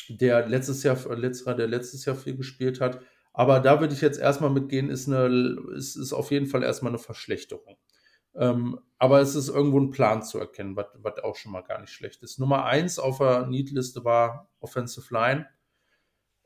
der 0.08 0.46
letztes 0.46 0.82
Jahr, 0.82 0.96
letzter, 1.16 1.54
der 1.54 1.66
letztes 1.66 2.04
Jahr 2.04 2.16
viel 2.16 2.36
gespielt 2.36 2.80
hat. 2.80 3.00
Aber 3.32 3.60
da 3.60 3.80
würde 3.80 3.94
ich 3.94 4.00
jetzt 4.00 4.18
erstmal 4.18 4.50
mitgehen, 4.50 4.90
ist, 4.90 5.08
eine, 5.08 5.56
ist, 5.74 5.96
ist 5.96 6.12
auf 6.12 6.30
jeden 6.30 6.46
Fall 6.46 6.62
erstmal 6.62 6.92
eine 6.92 6.98
Verschlechterung. 6.98 7.76
Ähm, 8.34 8.80
aber 8.98 9.20
es 9.20 9.34
ist 9.34 9.48
irgendwo 9.48 9.80
ein 9.80 9.90
Plan 9.90 10.22
zu 10.22 10.38
erkennen, 10.38 10.76
was, 10.76 10.86
was 10.94 11.18
auch 11.18 11.36
schon 11.36 11.52
mal 11.52 11.62
gar 11.62 11.80
nicht 11.80 11.90
schlecht 11.90 12.22
ist. 12.22 12.38
Nummer 12.38 12.64
eins 12.64 12.98
auf 12.98 13.18
der 13.18 13.46
Need-Liste 13.46 14.04
war 14.04 14.50
Offensive 14.60 15.12
Line. 15.12 15.46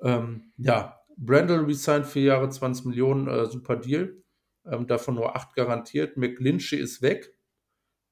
Ähm, 0.01 0.53
ja, 0.57 1.01
Brandel 1.17 1.65
resigned 1.65 2.07
vier 2.07 2.23
Jahre 2.25 2.49
20 2.49 2.87
Millionen, 2.87 3.27
äh, 3.27 3.47
super 3.47 3.77
Deal. 3.77 4.23
Ähm, 4.71 4.87
davon 4.87 5.15
nur 5.15 5.35
acht 5.35 5.55
garantiert. 5.55 6.17
McGlinchey 6.17 6.79
ist 6.79 7.03
weg 7.03 7.35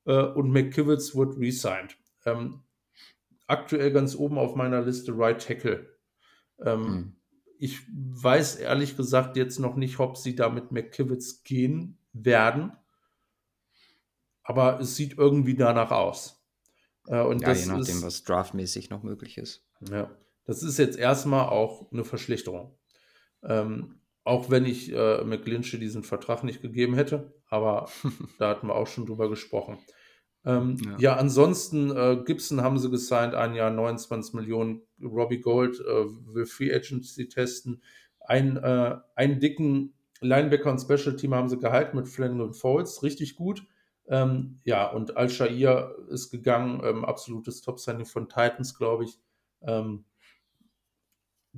äh, 0.04 0.22
und 0.22 0.50
McKivitz 0.50 1.14
wird 1.14 1.38
resigned. 1.38 1.96
Ähm, 2.24 2.62
aktuell 3.46 3.92
ganz 3.92 4.14
oben 4.14 4.38
auf 4.38 4.54
meiner 4.54 4.82
Liste 4.82 5.12
Right 5.16 5.44
Tackle. 5.44 5.88
Hm. 6.58 7.16
Ich 7.58 7.80
weiß 7.90 8.56
ehrlich 8.56 8.96
gesagt 8.96 9.36
jetzt 9.36 9.58
noch 9.58 9.76
nicht, 9.76 9.98
ob 9.98 10.16
sie 10.16 10.34
da 10.34 10.48
mit 10.48 10.72
McKivitz 10.72 11.42
gehen 11.44 11.98
werden 12.12 12.72
aber 14.46 14.78
es 14.80 14.94
sieht 14.94 15.18
irgendwie 15.18 15.56
danach 15.56 15.90
aus. 15.90 16.40
Äh, 17.08 17.20
und 17.20 17.42
ja, 17.42 17.52
je 17.52 17.66
nachdem, 17.66 17.96
ist, 17.96 18.02
was 18.02 18.22
draftmäßig 18.22 18.90
noch 18.90 19.02
möglich 19.02 19.38
ist. 19.38 19.66
Ja, 19.90 20.16
das 20.44 20.62
ist 20.62 20.78
jetzt 20.78 20.96
erstmal 20.96 21.48
auch 21.48 21.90
eine 21.92 22.04
Verschlechterung. 22.04 22.78
Ähm, 23.42 24.00
auch 24.26 24.50
wenn 24.50 24.64
ich 24.66 24.92
äh, 24.92 25.22
McLinchy 25.24 25.78
diesen 25.78 26.02
Vertrag 26.02 26.42
nicht 26.42 26.60
gegeben 26.60 26.94
hätte, 26.94 27.32
aber 27.48 27.88
da 28.38 28.48
hatten 28.48 28.66
wir 28.66 28.74
auch 28.74 28.88
schon 28.88 29.06
drüber 29.06 29.28
gesprochen. 29.28 29.78
Ähm, 30.44 30.76
ja. 30.84 30.96
ja. 30.98 31.16
ansonsten, 31.16 31.90
äh, 31.90 32.22
Gibson 32.24 32.60
haben 32.60 32.78
sie 32.78 32.90
gesigned, 32.90 33.34
ein 33.34 33.54
Jahr 33.54 33.70
29 33.70 34.34
Millionen. 34.34 34.82
Robbie 35.00 35.40
Gold 35.40 35.80
äh, 35.80 36.06
will 36.34 36.46
Free 36.46 36.74
Agency 36.74 37.28
testen. 37.28 37.82
Ein, 38.20 38.56
äh, 38.56 38.96
einen 39.14 39.38
dicken 39.38 39.94
Linebacker 40.20 40.70
und 40.72 40.80
Special 40.80 41.14
Team 41.16 41.34
haben 41.34 41.48
sie 41.48 41.58
gehalten 41.58 41.96
mit 41.96 42.08
Flanagan 42.08 42.52
Folds, 42.52 43.02
richtig 43.02 43.36
gut. 43.36 43.62
Ähm, 44.08 44.58
ja, 44.64 44.88
und 44.90 45.16
Al-Shair 45.16 45.94
ist 46.08 46.30
gegangen, 46.30 46.80
ähm, 46.84 47.04
absolutes 47.04 47.60
Top-Signing 47.62 48.06
von 48.06 48.28
Titans, 48.28 48.76
glaube 48.76 49.04
ich. 49.04 49.18
Ähm, 49.62 50.04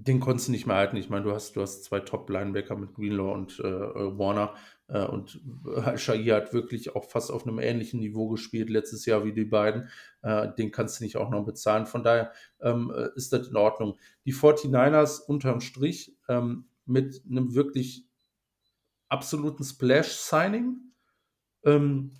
den 0.01 0.21
konntest 0.21 0.49
du 0.49 0.53
nicht 0.53 0.67
mehr 0.67 0.77
halten. 0.77 0.97
Ich 0.97 1.11
meine, 1.11 1.25
du 1.25 1.33
hast, 1.33 1.57
du 1.57 1.61
hast 1.61 1.83
zwei 1.83 1.99
Top-Linebacker 2.01 2.77
mit 2.77 2.95
Greenlaw 2.95 3.33
und 3.33 3.59
äh, 3.59 3.65
Warner. 3.65 4.55
Äh, 4.87 5.05
und 5.05 5.41
Al-Shair 5.67 6.37
hat 6.37 6.53
wirklich 6.53 6.95
auch 6.95 7.05
fast 7.05 7.33
auf 7.33 7.47
einem 7.47 7.59
ähnlichen 7.59 7.99
Niveau 7.99 8.29
gespielt 8.29 8.71
letztes 8.71 9.07
Jahr 9.07 9.25
wie 9.25 9.33
die 9.33 9.45
beiden. 9.45 9.89
Äh, 10.23 10.49
den 10.57 10.71
kannst 10.71 11.01
du 11.01 11.05
nicht 11.05 11.17
auch 11.17 11.31
noch 11.31 11.45
bezahlen. 11.45 11.87
Von 11.87 12.05
daher 12.05 12.33
ähm, 12.61 12.93
äh, 12.95 13.09
ist 13.17 13.33
das 13.33 13.49
in 13.49 13.57
Ordnung. 13.57 13.99
Die 14.25 14.33
49ers 14.33 15.21
unterm 15.27 15.61
Strich 15.61 16.17
ähm, 16.29 16.67
mit 16.87 17.23
einem 17.29 17.55
wirklich 17.55 18.07
absoluten 19.09 19.65
Splash-Signing. 19.65 20.77
Ähm, 21.65 22.13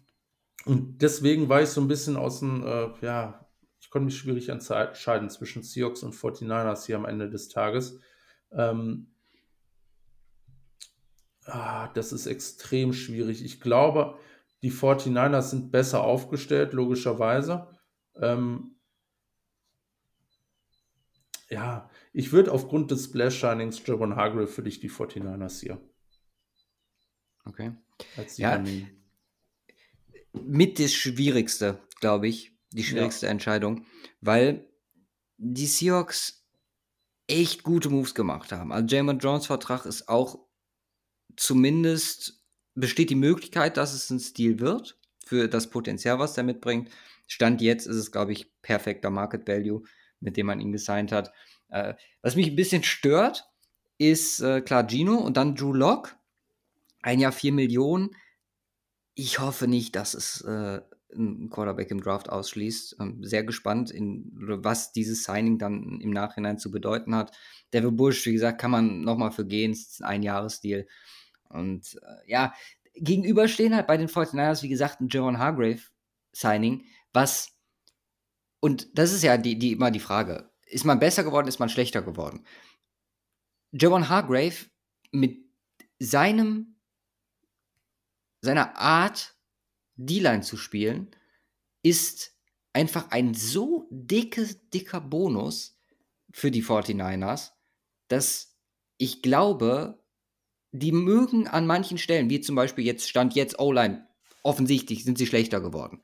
und 0.65 1.01
deswegen 1.01 1.49
war 1.49 1.63
ich 1.63 1.69
so 1.69 1.81
ein 1.81 1.89
bisschen 1.89 2.17
aus 2.17 2.41
dem, 2.41 2.67
äh, 2.67 2.89
ja, 3.03 3.48
ich 3.89 3.91
konnte 3.91 4.05
mich 4.05 4.19
schwierig 4.19 4.51
entscheiden 4.51 5.31
zwischen 5.31 5.63
Seahawks 5.63 6.03
und 6.03 6.15
49ers 6.15 6.85
hier 6.85 6.97
am 6.97 7.07
Ende 7.07 7.31
des 7.31 7.49
Tages. 7.49 7.99
Ähm, 8.53 9.07
ah, 11.47 11.89
das 11.95 12.13
ist 12.13 12.27
extrem 12.27 12.93
schwierig. 12.93 13.43
Ich 13.43 13.63
glaube, 13.63 14.19
die 14.61 14.71
49ers 14.71 15.49
sind 15.49 15.71
besser 15.71 16.05
aufgestellt, 16.05 16.75
logischerweise. 16.75 17.67
Ähm, 18.17 18.77
ja, 21.49 21.89
ich 22.13 22.31
würde 22.31 22.53
aufgrund 22.53 22.91
des 22.91 23.07
Splash 23.07 23.41
Shinings 23.41 23.81
Javon 23.87 24.17
Hargrave 24.17 24.49
für 24.49 24.63
dich 24.63 24.81
die 24.81 24.91
49ers 24.91 25.61
hier. 25.61 25.81
Okay. 27.47 27.73
Ja, 28.37 28.63
mit 30.35 30.79
das 30.79 30.93
Schwierigste, 30.93 31.81
glaube 32.01 32.29
ich. 32.29 32.58
Die 32.73 32.85
schwierigste 32.85 33.27
ja. 33.27 33.33
Entscheidung, 33.33 33.87
weil 34.21 34.69
die 35.39 35.67
Seahawks 35.67 36.45
echt 37.27 37.63
gute 37.63 37.91
Moves 37.91 38.15
gemacht 38.15 38.53
haben. 38.53 38.73
Also 38.73 38.95
Jamin 38.95 39.19
Jones 39.19 39.47
Vertrag 39.47 39.87
ist 39.87 40.09
auch 40.09 40.39
zumindest 41.37 42.43
besteht 42.75 43.11
die 43.11 43.15
Möglichkeit, 43.17 43.77
dass 43.77 43.93
es 43.93 44.11
ein 44.11 44.21
Stil 44.21 44.61
wird 44.61 44.99
für 45.25 45.49
das 45.49 45.71
Potenzial, 45.71 46.19
was 46.19 46.37
er 46.37 46.45
mitbringt. 46.45 46.91
Stand 47.27 47.61
jetzt 47.61 47.87
ist 47.87 47.97
es, 47.97 48.13
glaube 48.13 48.33
ich, 48.33 48.53
perfekter 48.63 49.11
Market 49.11 49.47
Value, 49.49 49.83
mit 50.21 50.37
dem 50.37 50.47
man 50.47 50.61
ihn 50.61 50.73
gesigned 50.73 51.13
hat. 51.13 51.33
Äh, 51.69 51.95
was 52.23 52.37
mich 52.37 52.49
ein 52.49 52.57
bisschen 52.57 52.83
stört, 52.83 53.51
ist 53.99 54.41
äh, 54.41 54.61
klar 54.61 54.87
Gino 54.87 55.17
und 55.17 55.37
dann 55.37 55.55
Drew 55.55 55.73
Lock. 55.73 56.17
Ein 57.03 57.21
Jahr 57.21 57.33
4 57.33 57.53
Millionen 57.53 58.11
ich 59.19 59.41
hoffe 59.41 59.67
nicht, 59.67 59.97
dass 59.97 60.15
es 60.15 60.43
äh, 60.43 60.81
ein 61.15 61.49
Quarterback 61.51 61.91
im 61.91 62.01
Draft 62.01 62.29
ausschließt. 62.29 62.97
Ähm, 63.01 63.25
sehr 63.25 63.45
gespannt, 63.45 63.91
in, 63.91 64.31
was 64.35 64.93
dieses 64.93 65.25
Signing 65.25 65.59
dann 65.59 66.01
im 66.01 66.11
Nachhinein 66.11 66.59
zu 66.59 66.71
bedeuten 66.71 67.15
hat. 67.15 67.37
Devil 67.73 67.93
Bush, 67.93 68.25
wie 68.27 68.33
gesagt, 68.33 68.61
kann 68.61 68.71
man 68.71 69.03
nochmal 69.03 69.31
für 69.31 69.47
gehen, 69.47 69.73
ist 69.73 70.03
ein 70.03 70.23
Jahresdeal. 70.23 70.87
Und 71.49 71.99
äh, 72.03 72.31
ja, 72.31 72.55
gegenüberstehen 72.95 73.75
halt 73.75 73.87
bei 73.87 73.97
den 73.97 74.09
49ers, 74.09 74.63
wie 74.63 74.69
gesagt, 74.69 75.01
ein 75.01 75.09
Javon 75.11 75.39
Hargrave 75.39 75.81
Signing, 76.33 76.85
was, 77.13 77.57
und 78.61 78.99
das 78.99 79.13
ist 79.13 79.23
ja 79.23 79.39
die, 79.39 79.59
die, 79.59 79.73
immer 79.73 79.91
die 79.91 80.01
Frage, 80.01 80.51
ist 80.67 80.85
man 80.85 80.99
besser 80.99 81.25
geworden, 81.25 81.49
ist 81.49 81.59
man 81.59 81.69
schlechter 81.69 82.03
geworden? 82.03 82.45
Javon 83.73 84.09
Hargrave 84.09 84.67
mit 85.11 85.39
seinem 85.99 86.79
seiner 88.41 88.77
Art, 88.77 89.37
D-Line 89.99 90.41
zu 90.41 90.57
spielen, 90.57 91.11
ist 91.83 92.33
einfach 92.73 93.11
ein 93.11 93.35
so 93.35 93.87
dicke, 93.91 94.47
dicker 94.73 95.01
Bonus 95.01 95.79
für 96.33 96.51
die 96.51 96.65
49ers, 96.65 97.51
dass 98.09 98.57
ich 98.97 99.23
glaube, 99.23 100.03
die 100.73 100.93
mögen 100.93 101.47
an 101.49 101.67
manchen 101.67 101.99
Stellen, 101.99 102.31
wie 102.31 102.41
zum 102.41 102.57
Beispiel 102.57 102.85
jetzt 102.85 103.09
stand 103.09 103.35
jetzt 103.35 103.59
O-Line, 103.59 104.07
offensichtlich 104.43 105.05
sind 105.05 105.19
sie 105.19 105.27
schlechter 105.27 105.61
geworden. 105.61 106.03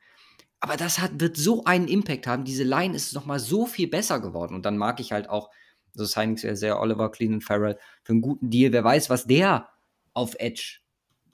Aber 0.61 0.77
das 0.77 0.99
hat, 0.99 1.21
wird 1.21 1.37
so 1.37 1.65
einen 1.65 1.89
Impact 1.89 2.27
haben. 2.27 2.45
Diese 2.45 2.65
Line 2.65 2.97
ist 2.97 3.13
nochmal 3.13 3.39
so 3.39 3.67
viel 3.67 3.87
besser 3.87 4.21
geworden. 4.21 4.55
Und 4.55 4.65
dann 4.65 4.79
mag 4.79 4.99
ich 4.99 5.13
halt 5.13 5.29
auch, 5.29 5.51
so 5.93 6.05
Signings 6.07 6.43
wäre 6.43 6.57
sehr 6.57 6.81
Oliver 6.81 7.11
Clean 7.11 7.35
und 7.35 7.45
Farrell 7.45 7.79
für 8.03 8.13
einen 8.13 8.23
guten 8.23 8.51
Deal. 8.51 8.73
Wer 8.73 8.83
weiß, 8.83 9.11
was 9.11 9.27
der 9.27 9.69
auf 10.15 10.35
Edge 10.39 10.79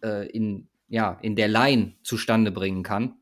äh, 0.02 0.28
in 0.30 0.69
ja, 0.90 1.18
in 1.22 1.34
der 1.34 1.48
Line 1.48 1.96
zustande 2.02 2.50
bringen 2.52 2.82
kann. 2.82 3.16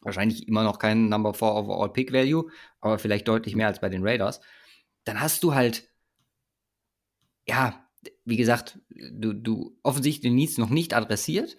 Wahrscheinlich 0.00 0.48
immer 0.48 0.64
noch 0.64 0.80
kein 0.80 1.08
Number 1.08 1.34
4 1.34 1.48
Overall 1.48 1.92
Pick 1.92 2.12
Value, 2.12 2.50
aber 2.80 2.98
vielleicht 2.98 3.28
deutlich 3.28 3.54
mehr 3.54 3.68
als 3.68 3.80
bei 3.80 3.88
den 3.88 4.04
Raiders. 4.04 4.40
Dann 5.04 5.20
hast 5.20 5.44
du 5.44 5.54
halt 5.54 5.88
ja, 7.48 7.88
wie 8.24 8.36
gesagt, 8.36 8.78
du, 8.90 9.32
du 9.32 9.76
offensichtlich 9.82 10.20
den 10.20 10.34
Needs 10.34 10.58
noch 10.58 10.68
nicht 10.68 10.94
adressiert, 10.94 11.56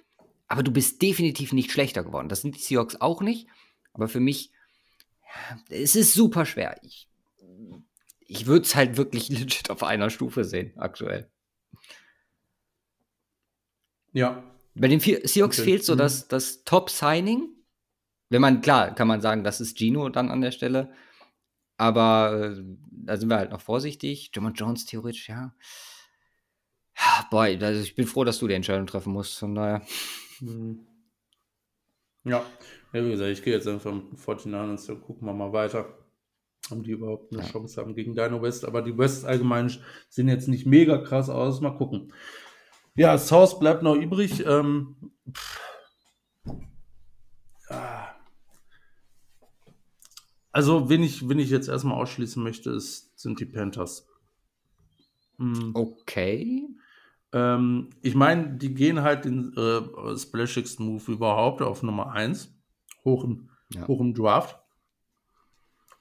aber 0.48 0.64
du 0.64 0.72
bist 0.72 1.02
definitiv 1.02 1.52
nicht 1.52 1.72
schlechter 1.72 2.04
geworden. 2.04 2.30
Das 2.30 2.42
sind 2.42 2.56
die 2.56 2.62
Seahawks 2.62 3.02
auch 3.02 3.22
nicht. 3.22 3.48
Aber 3.94 4.08
für 4.08 4.20
mich, 4.20 4.52
es 5.70 5.96
ist 5.96 6.14
super 6.14 6.46
schwer. 6.46 6.80
Ich, 6.84 7.10
ich 8.20 8.46
würde 8.46 8.66
es 8.66 8.76
halt 8.76 8.98
wirklich 8.98 9.30
legit 9.30 9.70
auf 9.70 9.84
einer 9.84 10.10
Stufe 10.10 10.44
sehen, 10.44 10.74
aktuell. 10.78 11.30
Ja. 14.14 14.44
Bei 14.80 14.88
den 14.88 15.00
Seahawks 15.00 15.60
okay. 15.60 15.64
fehlt 15.64 15.84
so 15.84 15.94
mhm. 15.94 16.00
das, 16.00 16.28
das 16.28 16.64
Top-Signing. 16.64 17.50
Wenn 18.30 18.42
man, 18.42 18.62
klar, 18.62 18.94
kann 18.94 19.08
man 19.08 19.22
sagen, 19.22 19.44
das 19.44 19.60
ist 19.60 19.78
Gino 19.78 20.08
dann 20.10 20.30
an 20.30 20.42
der 20.42 20.52
Stelle. 20.52 20.92
Aber 21.78 22.54
äh, 22.58 22.64
da 22.92 23.18
sind 23.18 23.30
wir 23.30 23.38
halt 23.38 23.52
noch 23.52 23.62
vorsichtig. 23.62 24.32
Jamon 24.34 24.54
Jones 24.54 24.86
theoretisch, 24.86 25.30
ja. 25.30 25.54
ja 26.96 27.28
boah, 27.32 27.44
also 27.44 27.82
ich 27.82 27.96
bin 27.96 28.06
froh, 28.06 28.24
dass 28.24 28.40
du 28.40 28.48
die 28.48 28.54
Entscheidung 28.54 28.88
treffen 28.88 29.14
musst. 29.14 29.40
Von 29.40 29.56
daher. 29.56 29.82
Mhm. 30.40 30.86
Ja, 32.26 32.46
ja, 32.94 33.06
wie 33.06 33.12
gesagt, 33.12 33.32
ich 33.32 33.44
gehe 33.44 33.54
jetzt 33.54 33.68
einfach 33.68 33.94
mit 33.94 34.20
49ers 34.20 34.92
und 34.92 35.02
gucken 35.02 35.28
wir 35.28 35.34
mal 35.34 35.54
weiter, 35.54 35.86
ob 36.70 36.84
die 36.84 36.92
überhaupt 36.92 37.32
eine 37.34 37.44
ja. 37.44 37.50
Chance 37.50 37.80
haben 37.80 37.96
gegen 37.96 38.14
Dino 38.14 38.42
West. 38.42 38.66
Aber 38.66 38.82
die 38.82 38.98
West 38.98 39.26
allgemein 39.26 39.72
sehen 40.10 40.28
jetzt 40.28 40.48
nicht 40.48 40.66
mega 40.66 40.98
krass 40.98 41.30
aus. 41.30 41.62
Mal 41.62 41.78
gucken. 41.78 42.14
Ja, 42.96 43.18
South 43.18 43.60
bleibt 43.60 43.84
noch 43.84 43.96
übrig. 43.96 44.46
Ähm, 44.46 44.96
ja. 47.70 48.16
Also, 50.52 50.90
wen 50.90 51.04
ich, 51.04 51.30
wen 51.30 51.40
ich 51.40 51.50
jetzt 51.50 51.70
erstmal 51.70 52.02
ausschließen 52.02 52.42
möchte, 52.42 52.72
ist, 52.72 53.18
sind 53.20 53.40
die 53.40 53.46
Panthers. 53.46 54.08
Mhm. 55.38 55.72
Okay. 55.74 56.68
Ähm, 57.32 57.90
ich 58.02 58.16
meine, 58.16 58.58
die 58.58 58.74
gehen 58.74 59.02
halt 59.02 59.26
den 59.26 59.54
äh, 59.56 60.18
splashigsten 60.18 60.86
Move 60.86 61.12
überhaupt 61.12 61.62
auf 61.62 61.84
Nummer 61.84 62.12
1 62.12 62.54
hoch 63.06 63.24
im, 63.24 63.50
ja. 63.72 63.88
hoch 63.88 64.02
im 64.02 64.14
Draft, 64.14 64.60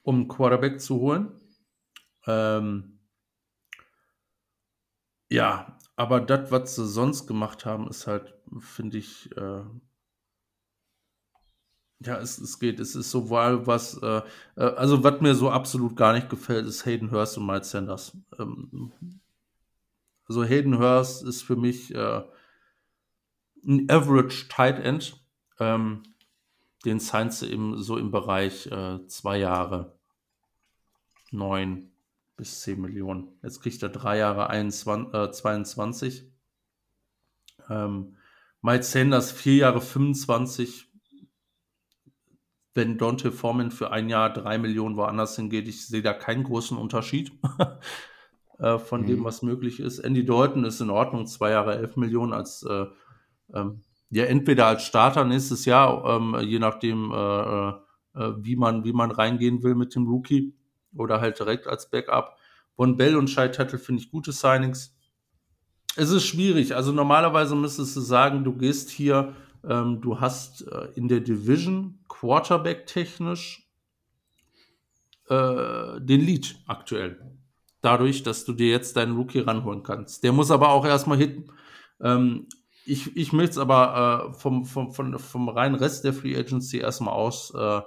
um 0.01 0.15
einen 0.15 0.27
Quarterback 0.27 0.81
zu 0.81 0.99
holen. 0.99 1.31
Ähm, 2.25 2.98
ja, 5.29 5.77
aber 5.95 6.21
das, 6.21 6.51
was 6.51 6.75
sie 6.75 6.87
sonst 6.87 7.27
gemacht 7.27 7.65
haben, 7.65 7.87
ist 7.89 8.07
halt, 8.07 8.33
finde 8.59 8.97
ich, 8.97 9.35
äh, 9.37 9.63
ja, 12.01 12.17
es, 12.17 12.37
es 12.37 12.59
geht. 12.59 12.79
Es 12.79 12.95
ist 12.95 13.11
so 13.11 13.29
was, 13.67 13.97
äh, 14.01 14.21
äh, 14.55 14.63
also 14.63 15.03
was 15.03 15.19
mir 15.21 15.35
so 15.35 15.49
absolut 15.49 15.95
gar 15.97 16.13
nicht 16.13 16.29
gefällt, 16.29 16.65
ist 16.65 16.85
Hayden 16.85 17.11
Hurst 17.11 17.37
und 17.37 17.45
Miles 17.45 17.71
Sanders. 17.71 18.17
Ähm, 18.37 18.93
also 20.25 20.43
Hayden 20.43 20.79
Hurst 20.79 21.23
ist 21.23 21.41
für 21.41 21.57
mich 21.57 21.93
äh, 21.93 22.23
ein 23.65 23.89
Average 23.89 24.47
Tight 24.47 24.79
End. 24.79 25.21
Ähm, 25.59 26.03
den 26.85 26.99
du 27.41 27.45
im, 27.45 27.77
so 27.77 27.97
im 27.97 28.11
Bereich 28.11 28.67
äh, 28.67 29.05
zwei 29.07 29.37
Jahre, 29.37 29.97
neun 31.31 31.91
bis 32.39 32.61
zehn 32.61 32.79
Millionen. 32.79 33.27
Jetzt 33.43 33.59
kriegt 33.59 33.83
er 33.83 33.89
drei 33.89 34.17
Jahre 34.17 34.49
21, 34.49 35.13
äh, 35.13 35.29
22. 35.29 36.31
Ähm, 37.69 38.15
Mike 38.61 38.83
Sanders 38.83 39.31
vier 39.33 39.55
Jahre 39.55 39.81
25. 39.81 40.87
Wenn 42.73 42.97
Dante 42.97 43.33
Foreman 43.33 43.71
für 43.71 43.91
ein 43.91 44.07
Jahr 44.07 44.31
drei 44.31 44.57
Millionen 44.57 44.95
woanders 44.95 45.35
hingeht, 45.35 45.67
ich 45.67 45.85
sehe 45.85 46.01
da 46.01 46.13
keinen 46.13 46.45
großen 46.45 46.77
Unterschied 46.77 47.33
äh, 48.59 48.79
von 48.79 49.01
mhm. 49.01 49.07
dem, 49.07 49.23
was 49.25 49.41
möglich 49.41 49.81
ist. 49.81 49.99
Andy 49.99 50.23
Dalton 50.23 50.63
ist 50.63 50.79
in 50.79 50.89
Ordnung, 50.89 51.27
zwei 51.27 51.51
Jahre 51.51 51.75
elf 51.75 51.97
Millionen 51.97 52.31
als 52.31 52.63
äh, 52.63 52.85
ähm, 53.53 53.81
ja 54.11 54.23
entweder 54.25 54.67
als 54.67 54.83
Starter 54.83 55.25
nächstes 55.25 55.65
Jahr, 55.65 56.05
ähm, 56.05 56.37
je 56.41 56.59
nachdem, 56.59 57.11
äh, 57.11 57.69
äh, 57.69 58.33
wie, 58.37 58.55
man, 58.55 58.85
wie 58.85 58.93
man 58.93 59.11
reingehen 59.11 59.61
will 59.61 59.75
mit 59.75 59.93
dem 59.93 60.07
Rookie, 60.07 60.55
oder 60.95 61.21
halt 61.21 61.39
direkt 61.39 61.67
als 61.67 61.89
Backup. 61.89 62.37
Von 62.75 62.97
Bell 62.97 63.17
und 63.17 63.29
Shai 63.29 63.49
finde 63.51 64.01
ich 64.01 64.11
gute 64.11 64.31
Signings. 64.31 64.95
Es 65.95 66.11
ist 66.11 66.25
schwierig. 66.25 66.75
Also 66.75 66.91
normalerweise 66.91 67.55
müsstest 67.55 67.95
du 67.95 68.01
sagen, 68.01 68.43
du 68.43 68.53
gehst 68.53 68.89
hier, 68.89 69.35
ähm, 69.67 70.01
du 70.01 70.19
hast 70.19 70.67
äh, 70.67 70.87
in 70.95 71.07
der 71.07 71.19
Division 71.19 71.99
Quarterback 72.07 72.85
technisch 72.85 73.69
äh, 75.27 75.99
den 75.99 76.21
Lead 76.21 76.55
aktuell. 76.67 77.19
Dadurch, 77.81 78.23
dass 78.23 78.45
du 78.45 78.53
dir 78.53 78.69
jetzt 78.69 78.95
deinen 78.97 79.15
Rookie 79.15 79.39
ranholen 79.39 79.83
kannst. 79.83 80.23
Der 80.23 80.31
muss 80.31 80.51
aber 80.51 80.69
auch 80.69 80.85
erstmal 80.85 81.17
hitten. 81.17 81.51
Ähm, 82.01 82.47
ich, 82.85 83.15
ich 83.15 83.33
möchte 83.33 83.51
es 83.51 83.57
aber 83.57 84.31
äh, 84.31 84.39
vom, 84.39 84.65
vom, 84.65 84.91
vom, 84.91 85.19
vom 85.19 85.49
reinen 85.49 85.75
Rest 85.75 86.03
der 86.03 86.13
Free 86.13 86.35
Agency 86.35 86.77
erstmal 86.79 87.13
aus, 87.13 87.53
äh, 87.55 87.81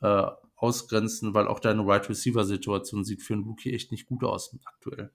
äh, 0.00 0.30
ausgrenzen, 0.56 1.34
weil 1.34 1.46
auch 1.46 1.60
deine 1.60 1.86
Right 1.86 2.08
Receiver 2.08 2.44
Situation 2.44 3.04
sieht 3.04 3.22
für 3.22 3.34
einen 3.34 3.44
Rookie 3.44 3.72
echt 3.72 3.92
nicht 3.92 4.06
gut 4.06 4.24
aus 4.24 4.56
aktuell. 4.64 5.10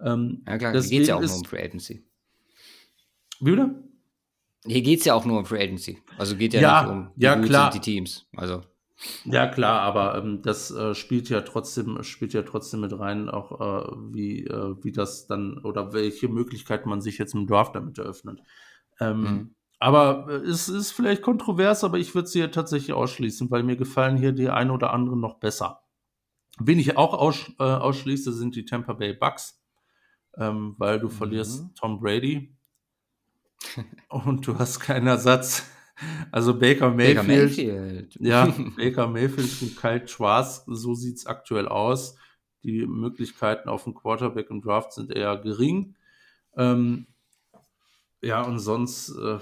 Ähm, 0.00 0.42
ja 0.46 0.58
klar, 0.58 0.72
hier 0.72 0.82
geht 0.82 1.02
es 1.02 1.08
ja 1.08 1.16
auch 1.16 1.22
nur 1.22 1.36
um 1.36 1.44
Free 1.44 1.62
Agency. 1.62 2.04
Wie 3.40 3.50
bitte? 3.50 3.84
Hier 4.66 4.82
geht 4.82 5.00
es 5.00 5.04
ja 5.04 5.14
auch 5.14 5.24
nur 5.24 5.38
um 5.38 5.44
Free 5.44 5.62
Agency. 5.62 6.02
Also 6.18 6.36
geht 6.36 6.54
ja, 6.54 6.60
ja 6.60 6.82
nicht 6.82 6.92
um 6.92 7.12
ja, 7.16 7.36
klar. 7.36 7.70
die 7.70 7.80
Teams. 7.80 8.26
Also. 8.36 8.62
Ja, 9.24 9.48
klar, 9.48 9.80
aber 9.80 10.16
ähm, 10.16 10.40
das 10.42 10.70
äh, 10.70 10.94
spielt 10.94 11.28
ja 11.28 11.40
trotzdem, 11.42 12.02
spielt 12.02 12.32
ja 12.32 12.42
trotzdem 12.42 12.80
mit 12.80 12.98
rein, 12.98 13.28
auch 13.28 13.60
äh, 13.60 13.96
wie, 14.12 14.44
äh, 14.44 14.76
wie 14.82 14.92
das 14.92 15.26
dann 15.26 15.58
oder 15.58 15.92
welche 15.92 16.28
Möglichkeiten 16.28 16.88
man 16.88 17.00
sich 17.00 17.18
jetzt 17.18 17.34
im 17.34 17.46
Draft 17.46 17.74
damit 17.74 17.98
eröffnet. 17.98 18.40
Ähm, 19.00 19.20
mhm. 19.20 19.54
Aber 19.84 20.26
äh, 20.30 20.36
es 20.48 20.70
ist 20.70 20.92
vielleicht 20.92 21.20
kontrovers, 21.20 21.84
aber 21.84 21.98
ich 21.98 22.14
würde 22.14 22.26
sie 22.26 22.38
ja 22.38 22.48
tatsächlich 22.48 22.94
ausschließen, 22.94 23.50
weil 23.50 23.62
mir 23.64 23.76
gefallen 23.76 24.16
hier 24.16 24.32
die 24.32 24.48
ein 24.48 24.70
oder 24.70 24.94
anderen 24.94 25.20
noch 25.20 25.34
besser. 25.34 25.82
Wen 26.58 26.78
ich 26.78 26.96
auch 26.96 27.12
aus, 27.12 27.52
äh, 27.58 27.64
ausschließe, 27.64 28.32
sind 28.32 28.56
die 28.56 28.64
Tampa 28.64 28.94
Bay 28.94 29.12
Bucks, 29.12 29.62
ähm, 30.38 30.74
weil 30.78 31.00
du 31.00 31.08
mhm. 31.08 31.12
verlierst 31.12 31.66
Tom 31.74 32.00
Brady 32.00 32.56
und 34.08 34.46
du 34.46 34.58
hast 34.58 34.80
keinen 34.80 35.06
Ersatz. 35.06 35.66
Also 36.32 36.58
Baker 36.58 36.90
Mayfield. 36.90 37.16
Baker 37.16 37.28
Mayfield. 37.28 38.16
Ja, 38.20 38.46
Baker 38.78 39.06
Mayfield 39.06 39.50
und 39.60 39.76
Kyle 39.76 40.08
Schwarz, 40.08 40.64
so 40.66 40.94
sieht 40.94 41.18
es 41.18 41.26
aktuell 41.26 41.68
aus. 41.68 42.16
Die 42.62 42.86
Möglichkeiten 42.86 43.68
auf 43.68 43.84
dem 43.84 43.92
Quarterback 43.92 44.48
im 44.48 44.62
Draft 44.62 44.94
sind 44.94 45.14
eher 45.14 45.36
gering. 45.36 45.94
Ähm, 46.56 47.06
ja, 48.24 48.42
und 48.42 48.58
sonst, 48.58 49.10
äh, 49.10 49.38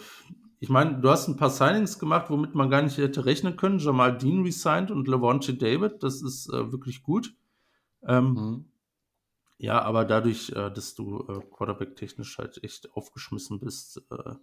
ich 0.61 0.69
meine, 0.69 1.01
du 1.01 1.11
hast 1.11 1.29
ein 1.29 1.37
paar 1.37 1.51
Signings 1.51 1.99
gemacht, 1.99 2.31
womit 2.31 2.55
man 2.55 2.71
gar 2.71 2.83
nicht 2.83 2.99
hätte 2.99 3.25
rechnen 3.25 3.57
können. 3.57 3.79
Jamal 3.79 4.17
Dean 4.17 4.43
resigned 4.43 4.91
und 4.91 5.09
Levante 5.09 5.55
David, 5.55 6.03
das 6.03 6.23
ist 6.23 6.49
äh, 6.49 6.71
wirklich 6.73 7.03
gut. 7.03 7.35
Ähm, 8.07 8.35
mhm. 8.35 8.65
Ja, 9.59 9.83
aber 9.83 10.05
dadurch, 10.05 10.51
äh, 10.51 10.71
dass 10.71 10.95
du 10.95 11.21
äh, 11.29 11.41
Quarterback-technisch 11.55 12.39
halt 12.39 12.63
echt 12.65 12.93
aufgeschmissen 12.95 13.61
bist, 13.61 14.03
äh, 14.11 14.35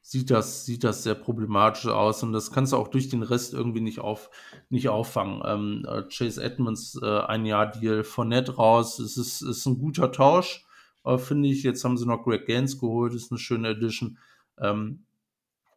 sieht 0.00 0.30
das, 0.30 0.66
sieht 0.66 0.82
das 0.82 1.04
sehr 1.04 1.14
problematisch 1.14 1.86
aus 1.86 2.24
und 2.24 2.32
das 2.32 2.50
kannst 2.50 2.72
du 2.72 2.76
auch 2.76 2.88
durch 2.88 3.08
den 3.08 3.22
Rest 3.22 3.54
irgendwie 3.54 3.80
nicht, 3.80 4.00
auf, 4.00 4.30
nicht 4.68 4.88
auffangen. 4.88 5.42
Ähm, 5.44 5.86
äh, 5.88 6.02
Chase 6.08 6.42
Edmonds, 6.42 6.98
äh, 7.00 7.20
ein 7.20 7.46
Jahr 7.46 7.70
Deal, 7.70 8.02
von 8.02 8.28
Nett 8.28 8.58
raus, 8.58 8.98
es 8.98 9.16
ist, 9.16 9.42
ist 9.42 9.64
ein 9.66 9.78
guter 9.78 10.10
Tausch, 10.10 10.66
äh, 11.04 11.18
finde 11.18 11.48
ich. 11.48 11.62
Jetzt 11.62 11.84
haben 11.84 11.96
sie 11.96 12.06
noch 12.06 12.24
Greg 12.24 12.46
Gaines 12.46 12.78
geholt, 12.78 13.14
ist 13.14 13.30
eine 13.30 13.38
schöne 13.38 13.70
Edition. 13.70 14.18
Ähm, 14.58 15.04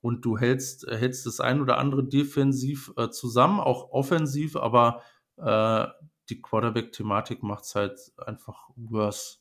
und 0.02 0.24
du 0.24 0.38
hältst, 0.38 0.86
hältst 0.88 1.26
das 1.26 1.40
ein 1.40 1.62
oder 1.62 1.78
andere 1.80 2.04
defensiv 2.04 2.94
äh, 2.96 3.10
zusammen, 3.10 3.60
auch 3.60 3.90
offensiv, 3.92 4.56
aber 4.56 5.02
äh, 5.38 5.88
die 6.30 6.42
Quarterback-Thematik 6.42 7.44
macht 7.44 7.64
es 7.64 7.76
halt 7.76 8.00
einfach 8.18 8.70
worse. 8.76 9.38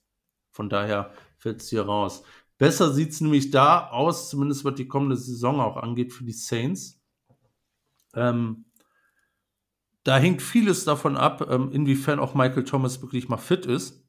Von 0.50 0.68
daher 0.68 1.12
fällt 1.36 1.60
es 1.60 1.68
hier 1.68 1.82
raus. 1.82 2.22
Besser 2.58 2.92
sieht 2.92 3.10
es 3.10 3.20
nämlich 3.20 3.50
da 3.50 3.88
aus, 3.88 4.30
zumindest 4.30 4.64
was 4.64 4.74
die 4.74 4.86
kommende 4.86 5.16
Saison 5.16 5.60
auch 5.60 5.76
angeht, 5.76 6.12
für 6.12 6.24
die 6.24 6.32
Saints. 6.32 7.02
Ähm, 8.14 8.66
da 10.04 10.18
hängt 10.18 10.42
vieles 10.42 10.84
davon 10.84 11.16
ab, 11.16 11.48
ähm, 11.50 11.72
inwiefern 11.72 12.20
auch 12.20 12.34
Michael 12.34 12.64
Thomas 12.64 13.02
wirklich 13.02 13.28
mal 13.28 13.38
fit 13.38 13.66
ist. 13.66 14.03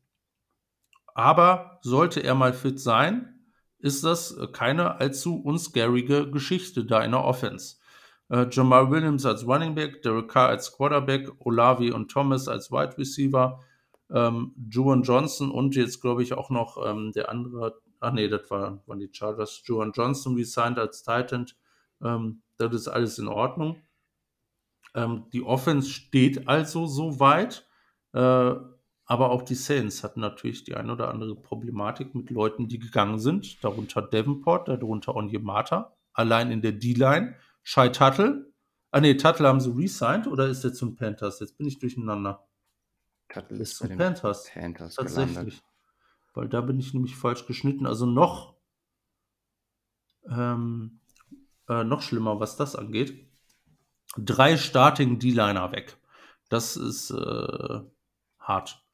Aber 1.15 1.79
sollte 1.81 2.19
er 2.19 2.35
mal 2.35 2.53
fit 2.53 2.79
sein, 2.79 3.39
ist 3.79 4.03
das 4.03 4.37
keine 4.53 4.99
allzu 4.99 5.41
unscarige 5.41 6.29
Geschichte 6.29 6.85
da 6.85 7.01
in 7.01 7.11
der 7.11 7.23
Offense. 7.23 7.77
Äh, 8.29 8.47
Jamal 8.51 8.91
Williams 8.91 9.25
als 9.25 9.47
Running 9.47 9.73
Back, 9.73 10.03
Derek 10.03 10.27
Carr 10.27 10.49
als 10.49 10.71
Quarterback, 10.71 11.31
Olavi 11.39 11.91
und 11.91 12.11
Thomas 12.11 12.47
als 12.47 12.71
Wide 12.71 12.97
Receiver, 12.97 13.59
ähm, 14.11 14.53
Juan 14.69 15.01
Johnson 15.01 15.49
und 15.49 15.75
jetzt 15.75 16.01
glaube 16.01 16.21
ich 16.21 16.33
auch 16.33 16.51
noch 16.51 16.85
ähm, 16.85 17.11
der 17.11 17.29
andere 17.29 17.81
Ach 18.05 18.11
nee, 18.11 18.27
das 18.27 18.49
war, 18.51 18.83
waren 18.85 18.99
die 18.99 19.09
Chargers. 19.11 19.61
Joan 19.65 19.91
Johnson 19.91 20.35
resigned 20.35 20.77
als 20.77 21.01
Titan. 21.01 21.47
Ähm, 22.03 22.43
das 22.57 22.73
ist 22.73 22.87
alles 22.87 23.17
in 23.17 23.27
Ordnung. 23.27 23.81
Ähm, 24.93 25.25
die 25.33 25.41
Offense 25.41 25.89
steht 25.89 26.47
also 26.47 26.85
so 26.85 27.19
weit. 27.19 27.67
Äh, 28.13 28.55
aber 29.05 29.29
auch 29.29 29.43
die 29.43 29.55
Saints 29.55 30.03
hatten 30.03 30.19
natürlich 30.19 30.63
die 30.63 30.75
ein 30.75 30.89
oder 30.89 31.09
andere 31.09 31.35
Problematik 31.35 32.15
mit 32.15 32.31
Leuten, 32.31 32.67
die 32.67 32.79
gegangen 32.79 33.19
sind. 33.19 33.63
Darunter 33.63 34.01
Davenport, 34.01 34.67
darunter 34.67 35.15
Onyemata. 35.15 35.95
Allein 36.13 36.51
in 36.51 36.61
der 36.61 36.71
D-Line. 36.71 37.35
Shai 37.61 37.89
Tuttle. 37.89 38.51
Ah 38.91 39.01
ne, 39.01 39.15
Tuttle 39.15 39.47
haben 39.47 39.59
sie 39.59 39.69
resigned 39.69 40.25
oder 40.25 40.47
ist 40.47 40.63
der 40.63 40.73
zum 40.73 40.95
Panthers? 40.95 41.39
Jetzt 41.39 41.57
bin 41.57 41.67
ich 41.67 41.77
durcheinander. 41.77 42.47
Tuttle 43.29 43.59
ist 43.59 43.77
zum 43.77 43.95
Panthers. 43.95 44.49
Panthers 44.51 44.95
Tatsächlich. 44.95 45.35
Gelandet. 45.35 45.63
Weil 46.33 46.49
da 46.49 46.61
bin 46.61 46.79
ich 46.79 46.93
nämlich 46.93 47.15
falsch 47.15 47.45
geschnitten. 47.45 47.85
Also 47.85 48.07
noch, 48.07 48.55
ähm, 50.27 50.99
äh, 51.69 51.83
noch 51.83 52.01
schlimmer, 52.01 52.39
was 52.39 52.57
das 52.57 52.75
angeht. 52.75 53.29
Drei 54.17 54.57
Starting 54.57 55.19
D-Liner 55.19 55.71
weg. 55.71 55.97
Das 56.49 56.75
ist 56.75 57.11
äh, 57.11 57.81
hart. 58.39 58.84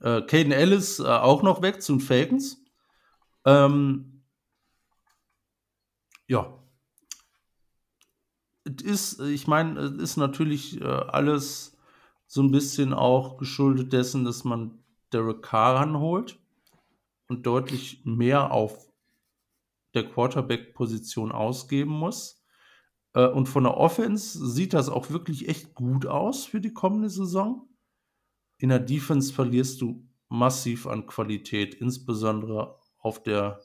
Äh, 0.00 0.22
Caden 0.22 0.52
Ellis 0.52 1.00
äh, 1.00 1.04
auch 1.04 1.42
noch 1.42 1.62
weg 1.62 1.82
zu 1.82 1.92
den 1.92 2.00
Falcons. 2.00 2.62
Ähm, 3.44 4.22
ja. 6.26 6.54
Ist, 8.82 9.20
ich 9.20 9.46
meine, 9.46 9.80
es 9.80 9.92
ist 9.92 10.16
natürlich 10.18 10.80
äh, 10.80 10.84
alles 10.84 11.76
so 12.26 12.42
ein 12.42 12.50
bisschen 12.50 12.92
auch 12.92 13.38
geschuldet 13.38 13.92
dessen, 13.92 14.24
dass 14.24 14.44
man 14.44 14.78
Derek 15.12 15.42
Carr 15.42 15.76
ranholt 15.76 16.38
und 17.28 17.46
deutlich 17.46 18.02
mehr 18.04 18.52
auf 18.52 18.92
der 19.94 20.08
Quarterback-Position 20.08 21.32
ausgeben 21.32 21.92
muss. 21.92 22.44
Äh, 23.14 23.26
und 23.26 23.48
von 23.48 23.64
der 23.64 23.76
Offense 23.76 24.46
sieht 24.46 24.74
das 24.74 24.88
auch 24.88 25.10
wirklich 25.10 25.48
echt 25.48 25.74
gut 25.74 26.06
aus 26.06 26.44
für 26.44 26.60
die 26.60 26.74
kommende 26.74 27.08
Saison 27.08 27.67
in 28.58 28.68
der 28.68 28.80
Defense 28.80 29.32
verlierst 29.32 29.80
du 29.80 30.06
massiv 30.28 30.86
an 30.86 31.06
Qualität, 31.06 31.74
insbesondere 31.74 32.76
auf 32.98 33.22
der 33.22 33.60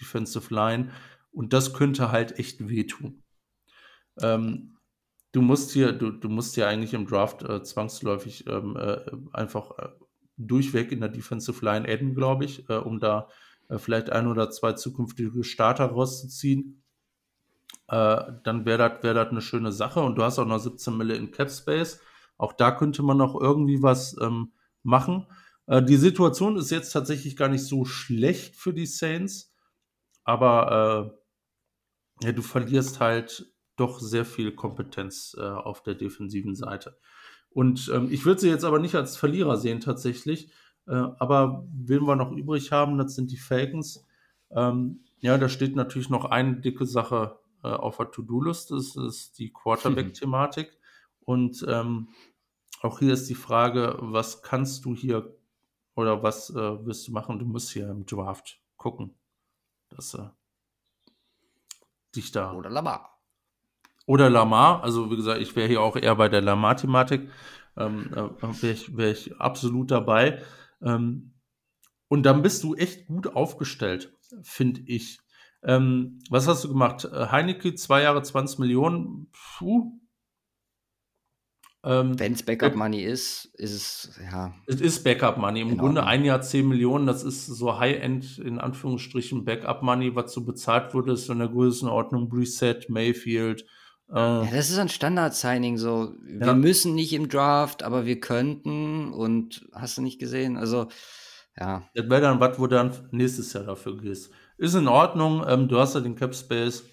Defensive 0.00 0.52
Line. 0.52 0.90
Und 1.32 1.52
das 1.52 1.72
könnte 1.72 2.12
halt 2.12 2.38
echt 2.38 2.68
wehtun. 2.68 3.22
Ähm, 4.20 4.76
du 5.32 5.40
musst 5.40 5.70
hier, 5.72 5.92
du, 5.92 6.10
du 6.10 6.28
musst 6.28 6.54
hier 6.54 6.68
eigentlich 6.68 6.92
im 6.92 7.06
Draft 7.06 7.42
äh, 7.42 7.62
zwangsläufig 7.62 8.46
ähm, 8.46 8.76
äh, 8.76 9.00
einfach 9.32 9.78
äh, 9.78 9.88
durchweg 10.36 10.92
in 10.92 11.00
der 11.00 11.08
Defensive 11.08 11.64
Line 11.64 11.88
adden, 11.88 12.14
glaube 12.14 12.44
ich, 12.44 12.68
äh, 12.68 12.74
um 12.74 13.00
da 13.00 13.28
äh, 13.68 13.78
vielleicht 13.78 14.10
ein 14.10 14.26
oder 14.26 14.50
zwei 14.50 14.72
zukünftige 14.72 15.44
Starter 15.44 15.86
rauszuziehen. 15.86 16.82
Äh, 17.88 18.32
dann 18.44 18.66
wäre 18.66 18.90
das 18.90 19.02
wär 19.02 19.28
eine 19.28 19.40
schöne 19.40 19.72
Sache. 19.72 20.00
Und 20.00 20.16
du 20.16 20.22
hast 20.22 20.38
auch 20.38 20.46
noch 20.46 20.58
17 20.58 20.96
Mille 20.96 21.14
in 21.14 21.30
Cap 21.30 21.50
Space. 21.50 22.00
Auch 22.42 22.52
da 22.52 22.72
könnte 22.72 23.04
man 23.04 23.18
noch 23.18 23.40
irgendwie 23.40 23.84
was 23.84 24.16
ähm, 24.20 24.50
machen. 24.82 25.28
Äh, 25.68 25.80
die 25.80 25.96
Situation 25.96 26.56
ist 26.56 26.72
jetzt 26.72 26.90
tatsächlich 26.90 27.36
gar 27.36 27.48
nicht 27.48 27.64
so 27.64 27.84
schlecht 27.84 28.56
für 28.56 28.74
die 28.74 28.86
Saints, 28.86 29.54
aber 30.24 31.14
äh, 32.20 32.26
ja, 32.26 32.32
du 32.32 32.42
verlierst 32.42 32.98
halt 32.98 33.46
doch 33.76 34.00
sehr 34.00 34.24
viel 34.24 34.56
Kompetenz 34.56 35.36
äh, 35.38 35.42
auf 35.42 35.84
der 35.84 35.94
defensiven 35.94 36.56
Seite. 36.56 36.98
Und 37.50 37.88
ähm, 37.94 38.08
ich 38.10 38.24
würde 38.24 38.40
sie 38.40 38.48
jetzt 38.48 38.64
aber 38.64 38.80
nicht 38.80 38.96
als 38.96 39.16
Verlierer 39.16 39.56
sehen 39.56 39.78
tatsächlich. 39.78 40.50
Äh, 40.88 40.94
aber 40.94 41.64
wen 41.72 42.08
wir 42.08 42.16
noch 42.16 42.32
übrig 42.32 42.72
haben, 42.72 42.98
das 42.98 43.14
sind 43.14 43.30
die 43.30 43.36
Falcons. 43.36 44.04
Ähm, 44.50 45.04
ja, 45.20 45.38
da 45.38 45.48
steht 45.48 45.76
natürlich 45.76 46.10
noch 46.10 46.24
eine 46.24 46.60
dicke 46.60 46.86
Sache 46.86 47.38
äh, 47.62 47.68
auf 47.68 47.98
der 47.98 48.10
To-Do-List. 48.10 48.72
Das 48.72 48.96
ist 48.96 49.38
die 49.38 49.52
Quarterback-Thematik. 49.52 50.76
Und 51.24 51.64
ähm, 51.68 52.08
auch 52.82 52.98
hier 52.98 53.12
ist 53.12 53.28
die 53.28 53.34
Frage, 53.34 53.96
was 54.00 54.42
kannst 54.42 54.84
du 54.84 54.94
hier 54.94 55.36
oder 55.94 56.22
was 56.22 56.50
äh, 56.50 56.86
wirst 56.86 57.06
du 57.08 57.12
machen? 57.12 57.38
Du 57.38 57.44
musst 57.44 57.70
hier 57.70 57.88
im 57.88 58.06
Draft 58.06 58.60
gucken, 58.76 59.14
dass 59.90 60.14
äh, 60.14 60.28
dich 62.14 62.32
da. 62.32 62.52
Oder 62.52 62.70
Lamar. 62.70 63.20
Oder 64.06 64.28
Lamar. 64.30 64.82
Also, 64.82 65.10
wie 65.10 65.16
gesagt, 65.16 65.40
ich 65.40 65.54
wäre 65.54 65.68
hier 65.68 65.80
auch 65.80 65.96
eher 65.96 66.16
bei 66.16 66.28
der 66.28 66.40
Lamar-Thematik. 66.40 67.30
Ähm, 67.76 68.10
wäre 68.10 68.72
ich, 68.72 68.96
wär 68.96 69.10
ich 69.10 69.40
absolut 69.40 69.90
dabei. 69.90 70.42
Ähm, 70.82 71.34
und 72.08 72.24
dann 72.24 72.42
bist 72.42 72.62
du 72.64 72.74
echt 72.74 73.06
gut 73.06 73.34
aufgestellt, 73.34 74.12
finde 74.42 74.82
ich. 74.86 75.20
Ähm, 75.62 76.18
was 76.28 76.48
hast 76.48 76.64
du 76.64 76.68
gemacht? 76.68 77.04
Äh, 77.04 77.28
Heineke, 77.28 77.74
zwei 77.74 78.02
Jahre 78.02 78.22
20 78.22 78.58
Millionen. 78.58 79.30
Puh, 79.32 79.98
ähm, 81.84 82.16
Wenn 82.18 82.34
es 82.34 82.44
Backup 82.44 82.76
Money 82.76 83.02
ist, 83.02 83.46
ist 83.54 83.74
es, 83.74 84.20
ja. 84.30 84.54
Es 84.66 84.80
ist 84.80 85.02
Backup 85.02 85.36
Money. 85.36 85.62
Im 85.62 85.78
Grunde 85.78 86.04
ein 86.04 86.24
Jahr 86.24 86.40
10 86.40 86.68
Millionen, 86.68 87.06
das 87.06 87.24
ist 87.24 87.46
so 87.46 87.78
High-End, 87.78 88.38
in 88.38 88.60
Anführungsstrichen, 88.60 89.44
Backup 89.44 89.82
Money, 89.82 90.14
was 90.14 90.32
so 90.32 90.44
bezahlt 90.44 90.94
wurde, 90.94 91.14
ist 91.14 91.26
so 91.26 91.32
in 91.32 91.40
der 91.40 91.48
Größenordnung 91.48 92.32
Reset, 92.32 92.86
Mayfield. 92.88 93.64
Äh, 94.12 94.14
ja, 94.14 94.48
das 94.52 94.70
ist 94.70 94.78
ein 94.78 94.90
Standard-Signing, 94.90 95.76
so. 95.76 96.14
Wir 96.22 96.46
ja. 96.46 96.54
müssen 96.54 96.94
nicht 96.94 97.12
im 97.14 97.28
Draft, 97.28 97.82
aber 97.82 98.06
wir 98.06 98.20
könnten 98.20 99.12
und 99.12 99.68
hast 99.72 99.98
du 99.98 100.02
nicht 100.02 100.20
gesehen? 100.20 100.56
Also, 100.56 100.86
ja. 101.58 101.82
Das 101.94 102.08
wäre 102.08 102.20
dann 102.20 102.38
was, 102.38 102.60
wo 102.60 102.68
du 102.68 102.76
dann 102.76 102.92
nächstes 103.10 103.52
Jahr 103.54 103.64
dafür 103.64 103.96
gehst. 103.96 104.30
Ist 104.56 104.74
in 104.74 104.86
Ordnung, 104.86 105.44
ähm, 105.48 105.66
du 105.66 105.78
hast 105.80 105.96
ja 105.96 106.00
den 106.00 106.14
Cap 106.14 106.32
Space. 106.36 106.84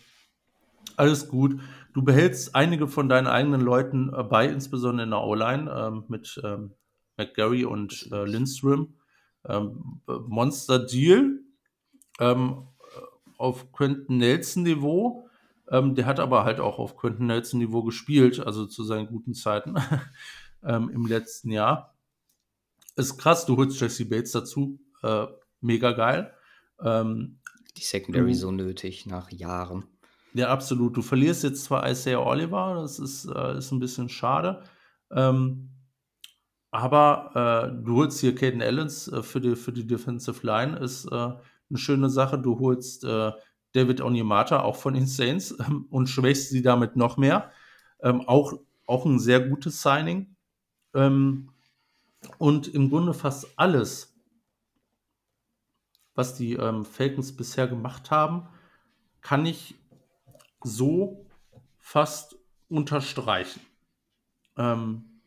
Alles 0.95 1.27
gut. 1.27 1.59
Du 1.99 2.05
behältst 2.05 2.55
einige 2.55 2.87
von 2.87 3.09
deinen 3.09 3.27
eigenen 3.27 3.59
Leuten 3.59 4.13
äh, 4.13 4.23
bei, 4.23 4.47
insbesondere 4.47 5.03
in 5.03 5.09
der 5.09 5.21
O-Line 5.21 5.69
ähm, 5.69 6.05
mit 6.07 6.39
ähm, 6.45 6.71
McGarry 7.17 7.65
und 7.65 8.07
äh, 8.13 8.23
Lindström. 8.23 8.93
Ähm, 9.45 9.99
Monster 10.07 10.79
Deal 10.79 11.41
ähm, 12.21 12.69
auf 13.37 13.73
Quentin 13.73 14.17
Nelson 14.19 14.63
Niveau. 14.63 15.27
Ähm, 15.69 15.93
der 15.93 16.05
hat 16.05 16.21
aber 16.21 16.45
halt 16.45 16.61
auch 16.61 16.79
auf 16.79 16.95
Quentin 16.95 17.25
Nelson 17.25 17.59
Niveau 17.59 17.83
gespielt, 17.83 18.39
also 18.39 18.65
zu 18.65 18.85
seinen 18.85 19.07
guten 19.07 19.33
Zeiten 19.33 19.75
ähm, 20.63 20.89
im 20.93 21.05
letzten 21.05 21.51
Jahr. 21.51 21.97
Ist 22.95 23.17
krass, 23.17 23.45
du 23.45 23.57
holst 23.57 23.81
Jesse 23.81 24.05
Bates 24.05 24.31
dazu. 24.31 24.79
Äh, 25.03 25.25
mega 25.59 25.91
geil. 25.91 26.33
Die 26.81 27.83
Secondary 27.83 28.33
so 28.35 28.51
nötig 28.51 29.05
nach 29.05 29.29
Jahren. 29.31 29.98
Ja, 30.33 30.49
absolut. 30.49 30.95
Du 30.95 31.01
verlierst 31.01 31.43
jetzt 31.43 31.63
zwar 31.63 31.89
Isaiah 31.89 32.25
Oliver, 32.25 32.75
das 32.81 32.99
ist, 32.99 33.25
äh, 33.25 33.57
ist 33.57 33.71
ein 33.71 33.79
bisschen 33.79 34.09
schade. 34.09 34.63
Ähm, 35.11 35.69
aber 36.71 37.71
äh, 37.73 37.83
du 37.83 37.95
holst 37.97 38.19
hier 38.19 38.35
Caden 38.35 38.61
Allens 38.61 39.07
äh, 39.07 39.23
für, 39.23 39.41
die, 39.41 39.55
für 39.55 39.71
die 39.71 39.87
Defensive 39.87 40.45
Line, 40.45 40.77
ist 40.77 41.05
äh, 41.05 41.15
eine 41.15 41.77
schöne 41.77 42.09
Sache. 42.09 42.37
Du 42.37 42.59
holst 42.59 43.03
äh, 43.03 43.31
David 43.73 44.01
Onyemata 44.01 44.61
auch 44.61 44.75
von 44.75 44.93
den 44.93 45.07
Saints 45.07 45.55
ähm, 45.59 45.87
und 45.89 46.07
schwächst 46.07 46.49
sie 46.49 46.61
damit 46.61 46.95
noch 46.95 47.17
mehr. 47.17 47.51
Ähm, 48.01 48.21
auch, 48.27 48.53
auch 48.85 49.05
ein 49.05 49.19
sehr 49.19 49.39
gutes 49.39 49.81
Signing. 49.81 50.35
Ähm, 50.93 51.51
und 52.37 52.67
im 52.67 52.89
Grunde 52.89 53.13
fast 53.13 53.47
alles, 53.55 54.15
was 56.13 56.35
die 56.35 56.53
ähm, 56.53 56.85
Falcons 56.85 57.35
bisher 57.35 57.67
gemacht 57.67 58.11
haben, 58.11 58.47
kann 59.21 59.45
ich 59.45 59.78
so 60.63 61.25
fast 61.77 62.37
unterstreichen. 62.67 63.61
Ähm, 64.57 65.21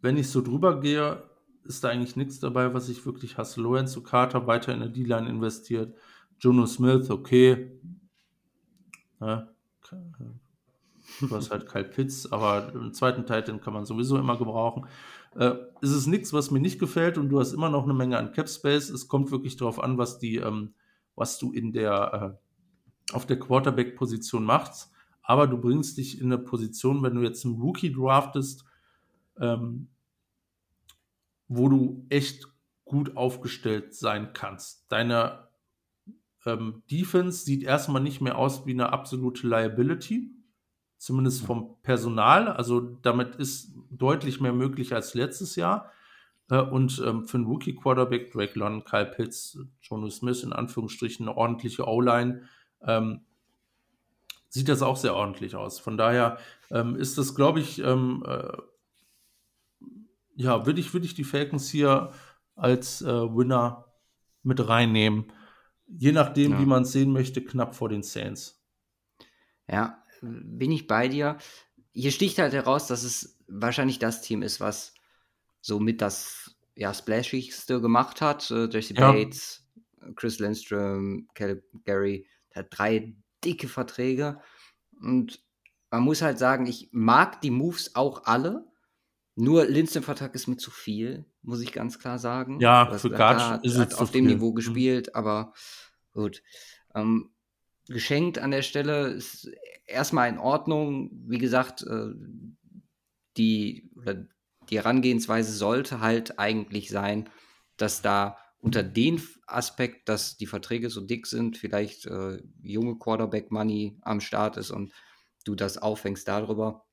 wenn 0.00 0.16
ich 0.16 0.28
so 0.28 0.42
drüber 0.42 0.80
gehe, 0.80 1.22
ist 1.64 1.82
da 1.82 1.88
eigentlich 1.88 2.16
nichts 2.16 2.40
dabei, 2.40 2.74
was 2.74 2.88
ich 2.88 3.04
wirklich 3.06 3.38
hasse. 3.38 3.60
Lorenzo 3.60 4.02
Carter 4.02 4.46
weiter 4.46 4.72
in 4.72 4.80
der 4.80 4.88
D-Line 4.88 5.28
investiert. 5.28 5.94
Jono 6.38 6.66
Smith, 6.66 7.10
okay. 7.10 7.80
Ja, 9.20 9.48
du 11.20 11.30
hast 11.30 11.50
halt 11.50 11.66
Kyle 11.66 11.84
Pitts, 11.84 12.30
aber 12.30 12.74
im 12.74 12.92
zweiten 12.92 13.24
Teil 13.24 13.42
den 13.42 13.60
kann 13.60 13.72
man 13.72 13.86
sowieso 13.86 14.18
immer 14.18 14.36
gebrauchen. 14.36 14.86
Äh, 15.36 15.54
es 15.80 15.90
ist 15.90 16.06
nichts, 16.06 16.32
was 16.32 16.50
mir 16.50 16.60
nicht 16.60 16.78
gefällt 16.78 17.18
und 17.18 17.28
du 17.28 17.40
hast 17.40 17.52
immer 17.52 17.70
noch 17.70 17.84
eine 17.84 17.94
Menge 17.94 18.18
an 18.18 18.32
Cap 18.32 18.48
Space. 18.48 18.90
Es 18.90 19.08
kommt 19.08 19.30
wirklich 19.30 19.56
darauf 19.56 19.82
an, 19.82 19.98
was 19.98 20.18
die, 20.18 20.36
ähm, 20.36 20.74
was 21.14 21.38
du 21.38 21.52
in 21.52 21.72
der 21.72 22.36
äh, 22.38 22.43
auf 23.12 23.26
der 23.26 23.38
Quarterback-Position 23.38 24.44
machst, 24.44 24.90
aber 25.22 25.46
du 25.46 25.58
bringst 25.58 25.98
dich 25.98 26.20
in 26.20 26.26
eine 26.26 26.38
Position, 26.38 27.02
wenn 27.02 27.14
du 27.14 27.22
jetzt 27.22 27.44
einen 27.44 27.60
Rookie 27.60 27.92
draftest, 27.92 28.64
ähm, 29.40 29.88
wo 31.48 31.68
du 31.68 32.06
echt 32.08 32.48
gut 32.84 33.16
aufgestellt 33.16 33.94
sein 33.94 34.32
kannst. 34.32 34.90
Deine 34.90 35.48
ähm, 36.44 36.82
Defense 36.90 37.44
sieht 37.44 37.62
erstmal 37.62 38.02
nicht 38.02 38.20
mehr 38.20 38.36
aus 38.38 38.66
wie 38.66 38.72
eine 38.72 38.92
absolute 38.92 39.46
Liability, 39.46 40.30
zumindest 40.98 41.44
vom 41.44 41.76
Personal. 41.82 42.48
Also 42.48 42.80
damit 42.80 43.36
ist 43.36 43.74
deutlich 43.90 44.40
mehr 44.40 44.52
möglich 44.52 44.94
als 44.94 45.14
letztes 45.14 45.56
Jahr. 45.56 45.90
Äh, 46.50 46.60
und 46.60 47.02
ähm, 47.04 47.26
für 47.26 47.38
einen 47.38 47.46
Rookie-Quarterback, 47.46 48.32
Drake 48.32 48.58
London, 48.58 48.84
Kyle 48.84 49.06
Pitts, 49.06 49.58
Jonas 49.80 50.16
Smith 50.16 50.42
in 50.42 50.52
Anführungsstrichen, 50.52 51.28
eine 51.28 51.36
ordentliche 51.36 51.86
O-Line, 51.86 52.42
ähm, 52.86 53.20
sieht 54.48 54.68
das 54.68 54.82
auch 54.82 54.96
sehr 54.96 55.14
ordentlich 55.14 55.56
aus. 55.56 55.80
Von 55.80 55.96
daher 55.96 56.38
ähm, 56.70 56.94
ist 56.96 57.18
das, 57.18 57.34
glaube 57.34 57.60
ich, 57.60 57.80
ähm, 57.80 58.24
äh, 58.26 58.56
ja, 60.36 60.66
würde 60.66 60.80
ich, 60.80 60.92
würd 60.92 61.04
ich 61.04 61.14
die 61.14 61.24
Falcons 61.24 61.68
hier 61.68 62.12
als 62.54 63.02
äh, 63.02 63.06
Winner 63.06 63.92
mit 64.42 64.66
reinnehmen. 64.66 65.32
Je 65.86 66.12
nachdem, 66.12 66.52
ja. 66.52 66.60
wie 66.60 66.66
man 66.66 66.82
es 66.82 66.92
sehen 66.92 67.12
möchte, 67.12 67.44
knapp 67.44 67.74
vor 67.74 67.88
den 67.88 68.02
Saints. 68.02 68.64
Ja, 69.68 70.02
bin 70.22 70.72
ich 70.72 70.86
bei 70.86 71.08
dir. 71.08 71.38
Hier 71.92 72.10
sticht 72.10 72.38
halt 72.38 72.52
heraus, 72.52 72.86
dass 72.86 73.02
es 73.02 73.38
wahrscheinlich 73.46 73.98
das 73.98 74.22
Team 74.22 74.42
ist, 74.42 74.60
was 74.60 74.94
so 75.60 75.80
mit 75.80 76.00
das 76.00 76.56
ja, 76.74 76.92
Splashigste 76.92 77.80
gemacht 77.80 78.20
hat. 78.20 78.50
Äh, 78.50 78.68
Jesse 78.70 78.94
ja. 78.94 79.12
Bates, 79.12 79.66
Chris 80.16 80.38
Lindstrom, 80.38 81.28
Caleb 81.34 81.64
Gary, 81.84 82.26
der 82.54 82.64
hat 82.64 82.68
drei 82.70 83.14
dicke 83.44 83.68
Verträge. 83.68 84.40
Und 85.00 85.42
man 85.90 86.02
muss 86.02 86.22
halt 86.22 86.38
sagen, 86.38 86.66
ich 86.66 86.88
mag 86.92 87.40
die 87.40 87.50
Moves 87.50 87.94
auch 87.94 88.24
alle. 88.24 88.66
Nur 89.36 89.66
Lindstrom-Vertrag 89.66 90.34
ist 90.34 90.46
mir 90.46 90.56
zu 90.56 90.70
viel, 90.70 91.24
muss 91.42 91.60
ich 91.60 91.72
ganz 91.72 91.98
klar 91.98 92.18
sagen. 92.18 92.60
Ja, 92.60 92.96
für 92.96 93.10
Gatsch 93.10 93.64
ist 93.64 93.76
es 93.76 93.94
auf 93.94 94.10
dem 94.12 94.26
viel. 94.26 94.34
Niveau 94.34 94.50
mhm. 94.50 94.54
gespielt, 94.54 95.14
aber 95.14 95.52
gut. 96.12 96.42
Ähm, 96.94 97.30
geschenkt 97.88 98.38
an 98.38 98.52
der 98.52 98.62
Stelle 98.62 99.08
ist 99.08 99.50
erstmal 99.86 100.28
in 100.28 100.38
Ordnung. 100.38 101.10
Wie 101.26 101.38
gesagt, 101.38 101.82
äh, 101.82 102.10
die, 103.36 103.90
die 104.70 104.76
Herangehensweise 104.76 105.52
sollte 105.52 106.00
halt 106.00 106.38
eigentlich 106.38 106.90
sein, 106.90 107.28
dass 107.76 108.02
da 108.02 108.38
unter 108.64 108.82
den 108.82 109.22
Aspekt, 109.46 110.08
dass 110.08 110.38
die 110.38 110.46
Verträge 110.46 110.88
so 110.88 111.02
dick 111.02 111.26
sind, 111.26 111.58
vielleicht 111.58 112.06
äh, 112.06 112.42
junge 112.62 112.96
Quarterback-Money 112.96 113.98
am 114.00 114.20
Start 114.20 114.56
ist 114.56 114.70
und 114.70 114.90
du 115.44 115.54
das 115.54 115.76
auffängst 115.76 116.26
darüber. 116.26 116.86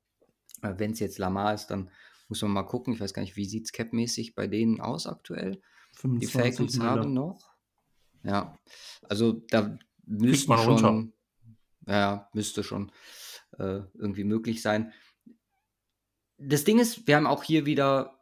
Äh, 0.62 0.74
Wenn 0.76 0.92
es 0.92 1.00
jetzt 1.00 1.18
Lamar 1.18 1.54
ist, 1.54 1.68
dann 1.68 1.90
muss 2.28 2.42
man 2.42 2.52
mal 2.52 2.64
gucken. 2.64 2.94
Ich 2.94 3.00
weiß 3.00 3.14
gar 3.14 3.22
nicht, 3.22 3.38
wie 3.38 3.46
sieht 3.46 3.68
es 3.68 3.72
capmäßig 3.72 4.36
bei 4.36 4.48
denen 4.48 4.82
aus 4.82 5.08
aktuell? 5.08 5.62
Die 6.04 6.26
Falcons 6.26 6.78
haben 6.82 7.14
noch. 7.14 7.40
Ja, 8.24 8.60
also 9.04 9.32
da 9.32 9.78
müsste 10.06 10.58
schon, 10.58 10.86
runter. 10.86 11.08
ja, 11.88 12.30
müsste 12.34 12.64
schon 12.66 12.92
äh, 13.58 13.80
irgendwie 13.94 14.26
möglich 14.26 14.62
sein. 14.62 14.92
Das 16.38 16.66
Ding 16.66 16.80
ist, 16.80 17.08
wir 17.08 17.16
haben 17.16 17.28
auch 17.28 17.44
hier 17.44 17.66
wieder 17.66 18.21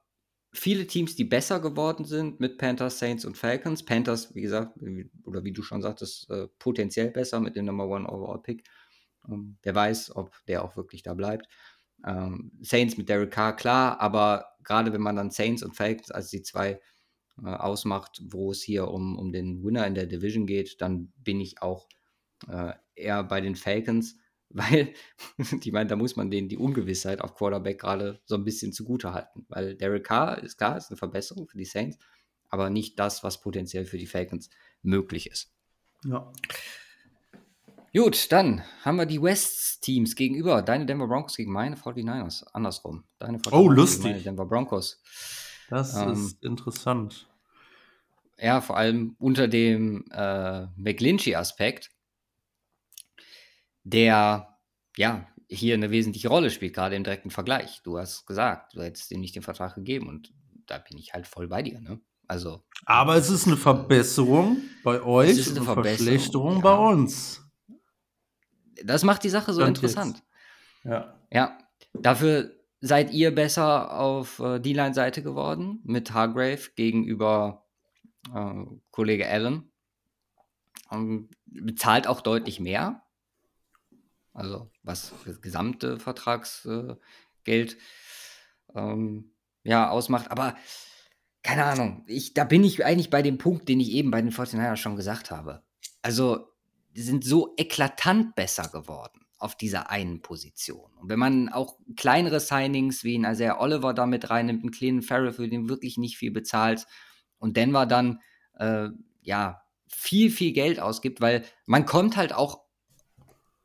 viele 0.51 0.87
Teams, 0.87 1.15
die 1.15 1.25
besser 1.25 1.59
geworden 1.59 2.05
sind 2.05 2.39
mit 2.39 2.57
Panthers, 2.57 2.99
Saints 2.99 3.25
und 3.25 3.37
Falcons. 3.37 3.83
Panthers, 3.83 4.33
wie 4.35 4.41
gesagt, 4.41 4.77
oder 5.23 5.43
wie 5.43 5.51
du 5.51 5.61
schon 5.61 5.81
sagtest, 5.81 6.29
äh, 6.29 6.47
potenziell 6.59 7.11
besser 7.11 7.39
mit 7.39 7.55
dem 7.55 7.65
Number 7.65 7.87
One 7.87 8.07
Overall 8.07 8.41
Pick. 8.41 8.63
Ähm, 9.27 9.57
wer 9.61 9.75
weiß, 9.75 10.15
ob 10.15 10.33
der 10.47 10.63
auch 10.63 10.75
wirklich 10.75 11.03
da 11.03 11.13
bleibt. 11.13 11.47
Ähm, 12.05 12.51
Saints 12.61 12.97
mit 12.97 13.09
Derek 13.09 13.31
Carr, 13.31 13.55
klar, 13.55 13.99
aber 13.99 14.55
gerade 14.63 14.93
wenn 14.93 15.01
man 15.01 15.15
dann 15.15 15.31
Saints 15.31 15.63
und 15.63 15.75
Falcons 15.75 16.11
als 16.11 16.29
die 16.29 16.41
zwei 16.41 16.79
äh, 17.43 17.49
ausmacht, 17.49 18.21
wo 18.23 18.51
es 18.51 18.61
hier 18.61 18.87
um, 18.87 19.17
um 19.17 19.31
den 19.31 19.63
Winner 19.63 19.85
in 19.85 19.95
der 19.95 20.05
Division 20.05 20.45
geht, 20.45 20.81
dann 20.81 21.11
bin 21.17 21.41
ich 21.41 21.61
auch 21.61 21.87
äh, 22.47 22.73
eher 22.95 23.23
bei 23.23 23.41
den 23.41 23.55
Falcons, 23.55 24.17
weil, 24.49 24.93
ich 25.61 25.71
meine, 25.71 25.89
da 25.89 25.95
muss 25.95 26.15
man 26.15 26.29
denen 26.31 26.49
die 26.49 26.57
Ungewissheit 26.57 27.21
auf 27.21 27.35
Quarterback 27.35 27.79
gerade 27.79 28.19
so 28.25 28.35
ein 28.35 28.43
bisschen 28.43 28.73
zugute 28.73 29.13
halten, 29.13 29.45
weil 29.49 29.75
Derek 29.75 30.05
Carr 30.05 30.39
ist 30.43 30.57
klar, 30.57 30.77
ist 30.77 30.89
eine 30.89 30.97
Verbesserung 30.97 31.47
für 31.47 31.57
die 31.57 31.65
Saints, 31.65 31.97
aber 32.49 32.69
nicht 32.69 32.99
das, 32.99 33.23
was 33.23 33.41
potenziell 33.41 33.85
für 33.85 33.97
die 33.97 34.07
Falcons 34.07 34.49
möglich 34.81 35.29
ist. 35.29 35.51
Ja. 36.05 36.31
Gut, 37.93 38.31
dann 38.31 38.63
haben 38.83 38.97
wir 38.97 39.07
die 39.07 39.21
West-Teams 39.21 40.15
gegenüber. 40.15 40.61
Deine 40.61 40.85
Denver 40.85 41.07
Broncos 41.07 41.35
gegen 41.35 41.51
meine 41.51 41.75
49ers. 41.75 42.45
Andersrum. 42.53 43.03
Deine 43.17 43.39
49ers 43.39 43.53
oh, 43.53 43.69
lustig. 43.69 44.03
Gegen 44.03 44.13
meine 44.13 44.23
Denver 44.23 44.45
Broncos. 44.45 45.01
Das 45.69 45.95
ähm, 45.95 46.11
ist 46.13 46.43
interessant. 46.43 47.27
Ja, 48.37 48.61
vor 48.61 48.77
allem 48.77 49.15
unter 49.19 49.47
dem 49.47 50.05
äh, 50.11 50.67
McGlinchey-Aspekt, 50.77 51.91
der 53.83 54.57
ja 54.97 55.27
hier 55.47 55.73
eine 55.73 55.89
wesentliche 55.91 56.29
Rolle 56.29 56.51
spielt, 56.51 56.75
gerade 56.75 56.95
im 56.95 57.03
direkten 57.03 57.31
Vergleich. 57.31 57.81
Du 57.83 57.97
hast 57.97 58.25
gesagt, 58.25 58.75
du 58.75 58.81
hättest 58.81 59.11
ihm 59.11 59.21
nicht 59.21 59.35
den 59.35 59.41
Vertrag 59.41 59.75
gegeben 59.75 60.07
und 60.07 60.31
da 60.67 60.77
bin 60.77 60.97
ich 60.97 61.13
halt 61.13 61.27
voll 61.27 61.47
bei 61.47 61.63
dir. 61.63 61.81
Ne? 61.81 61.99
Also, 62.27 62.63
Aber 62.85 63.15
es 63.15 63.29
ist 63.29 63.47
eine 63.47 63.57
Verbesserung 63.57 64.57
bei 64.83 65.01
euch, 65.01 65.31
es 65.31 65.47
ist 65.47 65.57
eine, 65.57 65.67
eine 65.67 65.83
Verschlechterung 65.83 66.57
ja. 66.57 66.61
bei 66.61 66.75
uns. 66.75 67.43
Das 68.83 69.03
macht 69.03 69.23
die 69.23 69.29
Sache 69.29 69.51
so 69.51 69.61
Stand 69.61 69.77
interessant. 69.77 70.17
Jetzt. 70.83 70.91
Ja. 70.91 71.15
Ja. 71.31 71.57
Dafür 71.93 72.51
seid 72.81 73.11
ihr 73.11 73.33
besser 73.33 73.97
auf 73.99 74.39
äh, 74.39 74.59
die 74.59 74.73
Line-Seite 74.73 75.23
geworden 75.23 75.81
mit 75.83 76.13
Hargrave 76.13 76.69
gegenüber 76.75 77.65
äh, 78.33 78.63
Kollege 78.91 79.27
Allen. 79.27 79.71
Ähm, 80.91 81.29
bezahlt 81.45 82.07
auch 82.07 82.21
deutlich 82.21 82.59
mehr. 82.59 83.03
Also 84.33 84.71
was 84.83 85.13
das 85.25 85.41
gesamte 85.41 85.99
Vertragsgeld 85.99 86.99
äh, 87.45 87.75
ähm, 88.75 89.31
ja, 89.63 89.89
ausmacht. 89.89 90.31
Aber 90.31 90.55
keine 91.43 91.65
Ahnung, 91.65 92.03
ich, 92.07 92.33
da 92.33 92.43
bin 92.43 92.63
ich 92.63 92.85
eigentlich 92.85 93.09
bei 93.09 93.21
dem 93.21 93.37
Punkt, 93.37 93.69
den 93.69 93.79
ich 93.79 93.91
eben 93.91 94.11
bei 94.11 94.21
den 94.21 94.31
49ers 94.31 94.77
schon 94.77 94.95
gesagt 94.95 95.31
habe. 95.31 95.63
Also 96.01 96.47
die 96.95 97.01
sind 97.01 97.23
so 97.23 97.53
eklatant 97.57 98.35
besser 98.35 98.67
geworden 98.69 99.25
auf 99.37 99.55
dieser 99.55 99.89
einen 99.89 100.21
Position. 100.21 100.91
Und 100.97 101.09
wenn 101.09 101.19
man 101.19 101.49
auch 101.49 101.77
kleinere 101.95 102.41
Signings 102.41 103.03
wie 103.03 103.17
ein 103.17 103.31
Isaiah 103.31 103.59
Oliver 103.59 103.93
da 103.93 104.05
mit 104.05 104.29
reinnimmt, 104.29 104.63
einen 104.63 104.71
kleinen 104.71 105.01
Farrell, 105.01 105.31
für 105.31 105.47
den 105.47 105.69
wirklich 105.69 105.97
nicht 105.97 106.17
viel 106.17 106.31
bezahlt 106.31 106.85
und 107.37 107.55
Denver 107.55 107.85
dann 107.85 108.19
äh, 108.55 108.89
ja 109.21 109.61
viel, 109.87 110.29
viel 110.29 110.51
Geld 110.51 110.79
ausgibt, 110.79 111.21
weil 111.21 111.45
man 111.65 111.85
kommt 111.85 112.17
halt 112.17 112.33
auch 112.33 112.65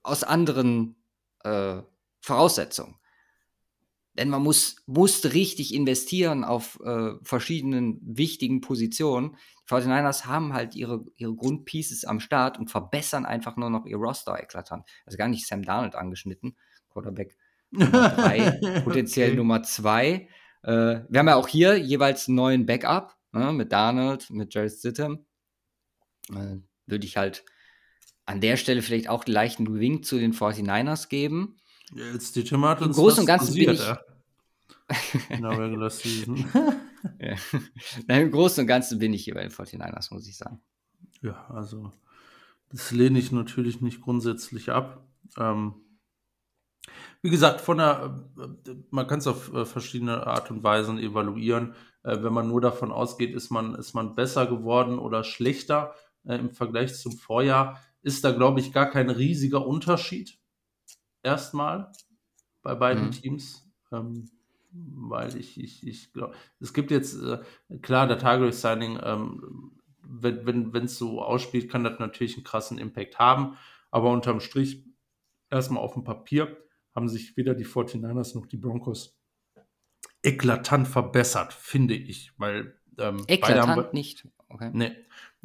aus 0.05 0.23
anderen 0.23 0.97
äh, 1.43 1.83
Voraussetzungen. 2.21 2.97
Denn 4.17 4.29
man 4.29 4.43
muss, 4.43 4.77
musste 4.87 5.33
richtig 5.33 5.75
investieren 5.75 6.45
auf 6.45 6.79
äh, 6.85 7.15
verschiedenen 7.23 7.99
wichtigen 8.03 8.61
Positionen. 8.61 9.37
Die 9.65 9.75
49ers 9.75 10.27
haben 10.27 10.53
halt 10.53 10.77
ihre, 10.77 11.05
ihre 11.17 11.35
Grundpieces 11.35 12.05
am 12.05 12.21
Start 12.21 12.59
und 12.59 12.71
verbessern 12.71 13.27
einfach 13.27 13.57
nur 13.57 13.71
noch 13.71 13.87
ihr 13.87 13.97
Roster 13.97 14.41
eklatant. 14.41 14.89
Also 15.05 15.19
gar 15.19 15.29
nicht 15.29 15.47
Sam 15.47 15.63
Darnold 15.65 15.97
angeschnitten, 15.97 16.57
Quarterback 16.91 17.37
Nummer 17.71 18.09
3, 18.17 18.83
potenziell 18.85 19.31
okay. 19.31 19.37
Nummer 19.37 19.63
2. 19.65 20.29
Äh, 20.63 20.69
wir 21.09 21.19
haben 21.19 21.29
ja 21.29 21.35
auch 21.35 21.49
hier 21.49 21.77
jeweils 21.77 22.29
einen 22.29 22.37
neuen 22.37 22.67
Backup 22.67 23.17
ne, 23.33 23.53
mit 23.53 23.73
Darnold, 23.73 24.31
mit 24.31 24.55
Jared 24.55 24.73
Stittem. 24.73 25.27
Äh, 26.31 26.59
Würde 26.87 27.07
ich 27.07 27.17
halt 27.17 27.45
an 28.27 28.41
der 28.41 28.57
Stelle 28.57 28.83
vielleicht 28.83 29.09
auch 29.09 29.25
einen 29.25 29.35
leichten 29.35 29.79
Wink 29.79 30.05
zu 30.05 30.19
den 30.19 30.33
49ers 30.33 31.09
geben. 31.09 31.57
Jetzt 31.95 32.37
die 32.37 32.45
Tomaten. 32.45 32.85
Im 32.85 32.93
Großen 32.93 33.21
und 33.21 33.27
Ganzen 33.27 33.55
bin 33.55 33.71
ich. 33.71 33.83
Regular 35.31 35.91
Season. 35.91 36.45
ja. 37.21 37.37
Nein, 38.07 38.23
Im 38.23 38.31
Großen 38.31 38.63
und 38.63 38.67
Ganzen 38.67 38.99
bin 38.99 39.13
ich 39.13 39.25
hier 39.25 39.35
bei 39.35 39.43
den 39.43 39.51
49ers, 39.51 40.13
muss 40.13 40.29
ich 40.29 40.37
sagen. 40.37 40.61
Ja, 41.23 41.47
also 41.49 41.93
das 42.71 42.91
lehne 42.91 43.19
ich 43.19 43.33
natürlich 43.33 43.81
nicht 43.81 44.01
grundsätzlich 44.01 44.71
ab. 44.71 45.07
Ähm, 45.39 45.75
wie 47.23 47.31
gesagt, 47.31 47.61
von 47.61 47.79
der, 47.79 48.29
man 48.91 49.07
kann 49.07 49.21
es 49.21 49.27
auf 49.27 49.53
äh, 49.55 49.65
verschiedene 49.65 50.27
Art 50.27 50.51
und 50.51 50.63
Weisen 50.63 50.99
evaluieren. 50.99 51.75
Äh, 52.03 52.23
wenn 52.23 52.33
man 52.33 52.49
nur 52.49 52.61
davon 52.61 52.93
ausgeht, 52.93 53.35
ist 53.35 53.51
man, 53.51 53.75
ist 53.75 53.95
man 53.95 54.15
besser 54.15 54.47
geworden 54.47 54.99
oder 54.99 55.25
schlechter 55.25 55.95
äh, 56.25 56.37
im 56.37 56.51
Vergleich 56.51 56.95
zum 56.95 57.13
Vorjahr, 57.13 57.81
ist 58.05 58.25
da, 58.25 58.31
glaube 58.33 58.61
ich, 58.61 58.73
gar 58.73 58.91
kein 58.91 59.11
riesiger 59.11 59.67
Unterschied 59.67 60.39
erstmal 61.23 61.91
bei 62.63 62.75
beiden 62.75 63.07
mhm. 63.07 63.11
Teams. 63.11 63.69
Ähm, 63.93 64.31
weil 64.75 65.37
ich, 65.37 65.59
ich, 65.59 65.87
ich 65.87 66.13
glaube, 66.13 66.35
es 66.61 66.73
gibt 66.73 66.91
jetzt, 66.91 67.15
äh, 67.23 67.39
klar, 67.81 68.07
der 68.07 68.19
Target 68.19 68.55
Signing, 68.55 68.99
ähm, 69.03 69.73
wenn 70.03 70.67
es 70.67 70.73
wenn, 70.73 70.89
so 70.89 71.23
ausspielt, 71.23 71.71
kann 71.71 71.85
das 71.85 71.99
natürlich 71.99 72.37
einen 72.37 72.45
krassen 72.45 72.79
Impact 72.79 73.19
haben. 73.19 73.57
Aber 73.91 74.11
unterm 74.11 74.41
Strich, 74.41 74.85
erstmal 75.51 75.83
auf 75.83 75.95
dem 75.95 76.05
Papier, 76.05 76.57
haben 76.95 77.09
sich 77.09 77.37
weder 77.37 77.55
die 77.55 77.67
49ers 77.67 78.35
noch 78.35 78.47
die 78.47 78.57
Broncos 78.57 79.17
eklatant 80.23 80.89
verbessert, 80.89 81.53
finde 81.53 81.95
ich. 81.95 82.33
Weil 82.37 82.77
ähm, 82.99 83.25
eklatant 83.29 83.69
haben, 83.69 83.93
nicht. 83.93 84.29
Okay. 84.49 84.71
Nee. 84.73 84.93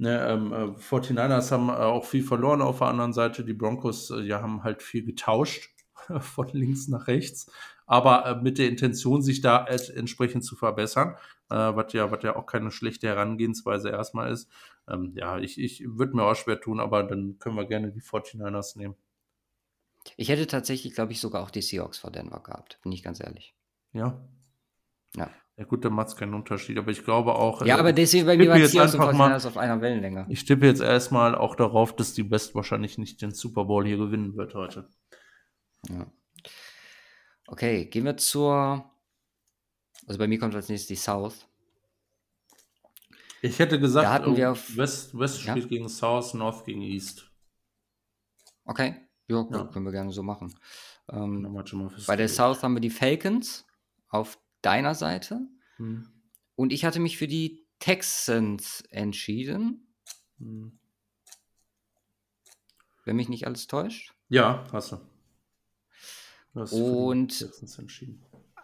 Ne, 0.02 0.18
ähm, 0.30 0.54
49ers 0.78 1.50
äh, 1.50 1.52
haben 1.52 1.68
äh, 1.68 1.74
auch 1.74 2.06
viel 2.06 2.24
verloren 2.24 2.62
auf 2.62 2.78
der 2.78 2.88
anderen 2.88 3.12
Seite. 3.12 3.44
Die 3.44 3.54
Broncos 3.54 4.10
äh, 4.12 4.22
ja, 4.22 4.42
haben 4.42 4.64
halt 4.64 4.82
viel 4.82 5.04
getauscht 5.04 5.72
von 6.22 6.48
links 6.54 6.88
nach 6.88 7.08
rechts, 7.08 7.52
aber 7.86 8.40
mit 8.42 8.60
der 8.60 8.70
Intention, 8.70 9.22
sich 9.22 9.42
da 9.42 9.66
entsprechend 9.66 10.46
zu 10.46 10.56
verbessern, 10.56 11.18
was 11.50 11.92
ja, 11.94 12.12
was 12.12 12.24
ja 12.24 12.36
auch 12.36 12.46
keine 12.46 12.72
schlechte 12.72 13.08
Herangehensweise 13.08 13.90
erstmal 13.90 14.32
ist. 14.32 14.50
Ähm, 14.88 15.12
ja, 15.16 15.38
ich, 15.40 15.60
ich 15.60 15.84
würde 15.86 16.16
mir 16.16 16.24
auch 16.24 16.36
schwer 16.36 16.62
tun, 16.62 16.80
aber 16.80 17.04
dann 17.04 17.38
können 17.40 17.56
wir 17.56 17.66
gerne 17.66 17.92
die 17.92 18.02
49ers 18.02 18.78
nehmen. 18.78 18.96
Ich 20.16 20.30
hätte 20.30 20.48
tatsächlich, 20.48 20.94
glaube 20.94 21.12
ich, 21.12 21.20
sogar 21.20 21.44
auch 21.44 21.52
die 21.52 21.64
Seahawks 21.64 21.98
vor 21.98 22.12
Denver 22.12 22.42
gehabt, 22.42 22.80
bin 22.84 22.92
ich 22.92 23.04
ganz 23.04 23.20
ehrlich. 23.20 23.54
Ja. 23.92 24.22
Ja. 25.18 25.30
Ja 25.60 25.66
gut, 25.66 25.84
dann 25.84 25.92
macht 25.92 26.08
es 26.08 26.16
keinen 26.16 26.34
Unterschied, 26.34 26.78
aber 26.78 26.90
ich 26.90 27.04
glaube 27.04 27.36
auch. 27.36 27.66
Ja, 27.66 27.76
äh, 27.76 27.80
aber 27.80 27.92
deswegen 27.92 28.26
bei 28.26 28.38
mir 28.38 28.50
war 28.50 28.66
Seahawks 28.66 28.96
und 28.96 29.18
mal, 29.18 29.36
auf 29.36 29.58
einer 29.58 29.82
Wellenlänge. 29.82 30.26
Ich 30.30 30.46
tippe 30.46 30.66
jetzt 30.66 30.80
erstmal 30.80 31.36
auch 31.36 31.54
darauf, 31.54 31.94
dass 31.94 32.14
die 32.14 32.24
Best 32.24 32.56
wahrscheinlich 32.56 32.98
nicht 32.98 33.22
den 33.22 33.32
Super 33.32 33.66
Bowl 33.66 33.86
hier 33.86 33.98
gewinnen 33.98 34.38
wird 34.38 34.54
heute. 34.54 34.88
Ja. 35.90 36.10
Okay, 37.46 37.88
gehen 37.88 38.06
wir 38.06 38.16
zur. 38.16 38.90
Also 40.08 40.18
bei 40.18 40.28
mir 40.28 40.40
kommt 40.40 40.56
als 40.56 40.70
nächstes 40.70 40.88
die 40.88 40.96
South. 40.96 41.46
Ich 43.42 43.60
hätte 43.60 43.82
gesagt, 43.82 44.06
da 44.06 44.14
hatten 44.14 44.38
wir 44.38 44.52
auf, 44.52 44.78
West, 44.78 45.18
West 45.20 45.44
ja? 45.44 45.52
spielt 45.52 45.68
gegen 45.68 45.90
South, 45.90 46.34
North 46.36 46.64
gegen 46.64 46.84
East. 46.84 47.30
Okay, 48.64 48.96
jo, 49.28 49.46
ja, 49.52 49.66
können 49.66 49.84
wir 49.84 49.92
gerne 49.92 50.14
so 50.14 50.24
machen. 50.24 50.58
Ähm, 51.12 51.62
bei 52.08 52.16
der 52.16 52.30
South 52.30 52.64
haben 52.64 52.76
wir 52.76 52.82
die 52.82 52.90
Falcons 52.90 53.66
auf 54.08 54.40
deiner 54.62 54.96
Seite. 54.96 55.42
Hm. 55.78 56.08
Und 56.56 56.74
ich 56.74 56.86
hatte 56.86 57.00
mich 57.00 57.18
für 57.18 57.28
die 57.28 57.66
Texans 57.80 58.84
entschieden. 58.90 59.88
Hm. 60.40 60.80
Wenn 63.06 63.16
mich 63.16 63.30
nicht 63.30 63.48
alles 63.48 63.68
täuscht. 63.68 64.14
Ja, 64.28 64.66
hast 64.72 64.92
du. 64.92 65.00
hast 66.54 66.74
Und 66.74 67.50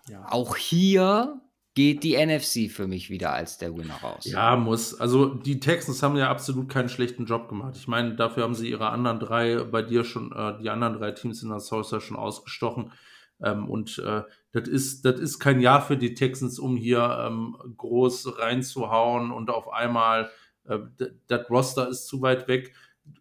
ja. 0.08 0.32
auch 0.32 0.56
hier 0.56 1.42
geht 1.76 2.04
die 2.04 2.16
NFC 2.16 2.72
für 2.72 2.88
mich 2.88 3.10
wieder 3.10 3.34
als 3.34 3.58
der 3.58 3.76
Winner 3.76 3.96
raus. 3.96 4.24
Ja, 4.24 4.56
muss. 4.56 5.00
Also 5.00 5.34
die 5.34 5.60
Texans 5.60 6.02
haben 6.02 6.16
ja 6.16 6.30
absolut 6.30 6.70
keinen 6.70 6.88
schlechten 6.90 7.26
Job 7.26 7.50
gemacht. 7.50 7.76
Ich 7.76 7.88
meine, 7.88 8.16
dafür 8.16 8.44
haben 8.44 8.56
sie 8.56 8.70
ihre 8.70 8.90
anderen 8.90 9.20
drei 9.20 9.64
bei 9.64 9.82
dir 9.82 10.06
schon, 10.06 10.32
äh, 10.32 10.58
die 10.62 10.70
anderen 10.70 10.94
drei 10.94 11.12
Teams 11.12 11.44
in 11.44 11.50
der 11.50 11.60
South 11.60 12.02
schon 12.02 12.18
ausgestochen. 12.18 12.92
Ähm, 13.42 13.70
und 13.70 14.00
äh, 14.00 14.24
das 14.52 14.68
ist, 14.68 15.06
das 15.06 15.20
ist 15.20 15.40
kein 15.40 15.60
Jahr 15.60 15.82
für 15.82 15.98
die 15.98 16.14
Texans, 16.14 16.60
um 16.60 16.78
hier 16.78 17.26
ähm, 17.28 17.58
groß 17.78 18.40
reinzuhauen 18.40 19.32
und 19.32 19.50
auf 19.50 19.70
einmal, 19.70 20.30
äh, 20.66 20.80
das 21.28 21.50
Roster 21.50 21.90
ist 21.90 22.08
zu 22.08 22.22
weit 22.22 22.48
weg. 22.48 22.74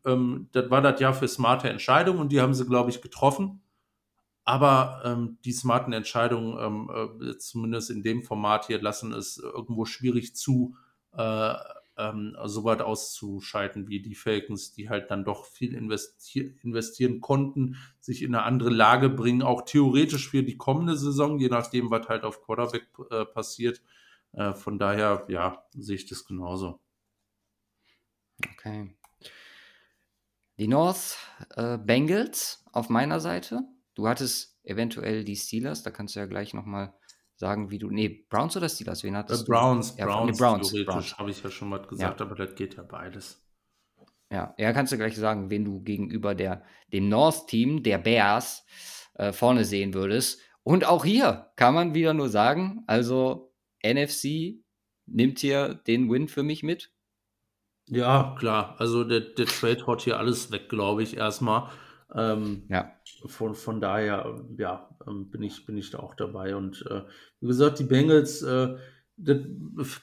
Ähm, 0.05 0.49
das 0.53 0.71
war 0.71 0.83
das 0.83 1.01
Jahr 1.01 1.15
für 1.15 1.29
smarte 1.29 1.69
Entscheidungen 1.69 2.21
und 2.21 2.33
die 2.33 2.41
haben 2.41 2.55
sie, 2.55 2.67
glaube 2.67 2.91
ich, 2.91 3.01
getroffen. 3.01 3.61
Aber 4.45 5.01
ähm, 5.05 5.39
die 5.45 5.53
smarten 5.53 5.93
Entscheidungen, 5.95 6.59
ähm, 6.61 7.19
äh, 7.23 7.39
zumindest 7.39 7.91
in 7.91 8.03
dem 8.03 8.23
Format 8.23 8.67
hier, 8.67 8.81
lassen 8.81 9.13
es 9.13 9.39
irgendwo 9.39 9.87
schwierig 9.87 10.37
zu, 10.37 10.77
äh, 11.17 11.55
ähm, 11.97 12.37
so 12.45 12.65
weit 12.65 12.83
auszuschalten 12.83 13.89
wie 13.89 14.01
die 14.01 14.15
Falcons, 14.15 14.73
die 14.73 14.89
halt 14.89 15.11
dann 15.11 15.25
doch 15.25 15.47
viel 15.47 15.75
investier 15.75 16.51
investieren 16.63 17.21
konnten, 17.21 17.77
sich 18.01 18.23
in 18.23 18.35
eine 18.35 18.45
andere 18.45 18.71
Lage 18.71 19.09
bringen, 19.09 19.43
auch 19.43 19.63
theoretisch 19.63 20.29
für 20.29 20.43
die 20.43 20.57
kommende 20.57 20.97
Saison, 20.97 21.39
je 21.39 21.49
nachdem, 21.49 21.91
was 21.91 22.09
halt 22.09 22.25
auf 22.25 22.43
Quarterback 22.43 22.89
äh, 23.11 23.25
passiert. 23.25 23.81
Äh, 24.33 24.55
von 24.55 24.79
daher, 24.79 25.27
ja, 25.29 25.65
sehe 25.73 25.97
ich 25.97 26.07
das 26.07 26.25
genauso. 26.25 26.81
Okay. 28.53 28.95
Die 30.59 30.69
North 30.69 31.19
äh, 31.57 31.79
Bengals 31.79 32.65
auf 32.73 32.89
meiner 32.89 33.21
Seite. 33.21 33.63
Du 33.95 34.09
hattest 34.09 34.59
eventuell 34.65 35.25
die 35.25 35.37
Steelers, 35.37 35.83
da 35.83 35.91
kannst 35.91 36.17
du 36.17 36.21
ja 36.21 36.27
gleich 36.27 36.55
nochmal 36.55 36.95
sagen, 37.37 37.71
wie 37.71 37.79
du. 37.79 37.91
Nee, 37.91 38.27
Browns 38.29 38.57
oder 38.57 38.69
Steelers? 38.69 39.03
Wen 39.05 39.17
hattest 39.17 39.43
äh, 39.43 39.47
Browns, 39.47 39.97
du? 39.97 40.05
Browns, 40.05 40.31
nee, 40.31 40.45
Browns. 40.45 40.73
Browns. 40.85 41.19
habe 41.19 41.31
ich 41.31 41.43
ja 41.43 41.51
schon 41.51 41.69
mal 41.69 41.83
gesagt, 41.83 42.21
ja. 42.21 42.27
aber 42.27 42.35
das 42.35 42.55
geht 42.55 42.77
ja 42.77 42.83
beides. 42.83 43.41
Ja, 44.31 44.55
ja, 44.59 44.73
kannst 44.73 44.93
du 44.93 44.97
gleich 44.97 45.17
sagen, 45.17 45.51
wen 45.51 45.65
du 45.65 45.81
gegenüber 45.83 46.35
der, 46.35 46.65
dem 46.93 47.09
North-Team, 47.09 47.83
der 47.83 47.99
Bears, 47.99 48.65
äh, 49.15 49.33
vorne 49.33 49.65
sehen 49.65 49.95
würdest. 49.95 50.41
Und 50.63 50.87
auch 50.87 51.05
hier 51.05 51.53
kann 51.57 51.75
man 51.75 51.95
wieder 51.95 52.15
nur 52.15 52.29
sagen, 52.29 52.83
also 52.87 53.55
NFC 53.85 54.65
nimmt 55.07 55.39
hier 55.39 55.75
den 55.75 56.11
Win 56.11 56.29
für 56.29 56.43
mich 56.43 56.63
mit. 56.63 56.91
Ja, 57.87 58.35
klar. 58.39 58.77
Also 58.79 59.05
der, 59.05 59.21
der 59.21 59.47
Trade 59.47 59.87
haut 59.87 60.01
hier 60.01 60.19
alles 60.19 60.51
weg, 60.51 60.69
glaube 60.69 61.03
ich, 61.03 61.17
erstmal. 61.17 61.71
Ähm, 62.15 62.63
ja. 62.69 62.93
Von, 63.27 63.55
von 63.55 63.81
daher, 63.81 64.41
ja, 64.57 64.89
ähm, 65.07 65.31
bin, 65.31 65.43
ich, 65.43 65.67
bin 65.67 65.77
ich 65.77 65.91
da 65.91 65.99
auch 65.99 66.15
dabei. 66.15 66.55
Und 66.55 66.85
äh, 66.89 67.03
wie 67.41 67.47
gesagt, 67.49 67.79
die 67.81 67.85
Bengals, 67.85 68.43
äh, 68.43 68.77
das 69.17 69.39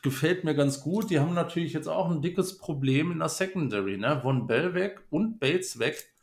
gefällt 0.01 0.43
mir 0.43 0.55
ganz 0.55 0.81
gut. 0.81 1.09
Die 1.09 1.19
haben 1.19 1.33
natürlich 1.33 1.73
jetzt 1.73 1.87
auch 1.87 2.09
ein 2.09 2.21
dickes 2.21 2.57
Problem 2.57 3.11
in 3.11 3.19
der 3.19 3.29
Secondary. 3.29 3.97
Ne? 3.97 4.19
Von 4.21 4.47
Bell 4.47 4.73
weg 4.73 5.01
und 5.09 5.39
Bates 5.39 5.79
weg. 5.79 6.13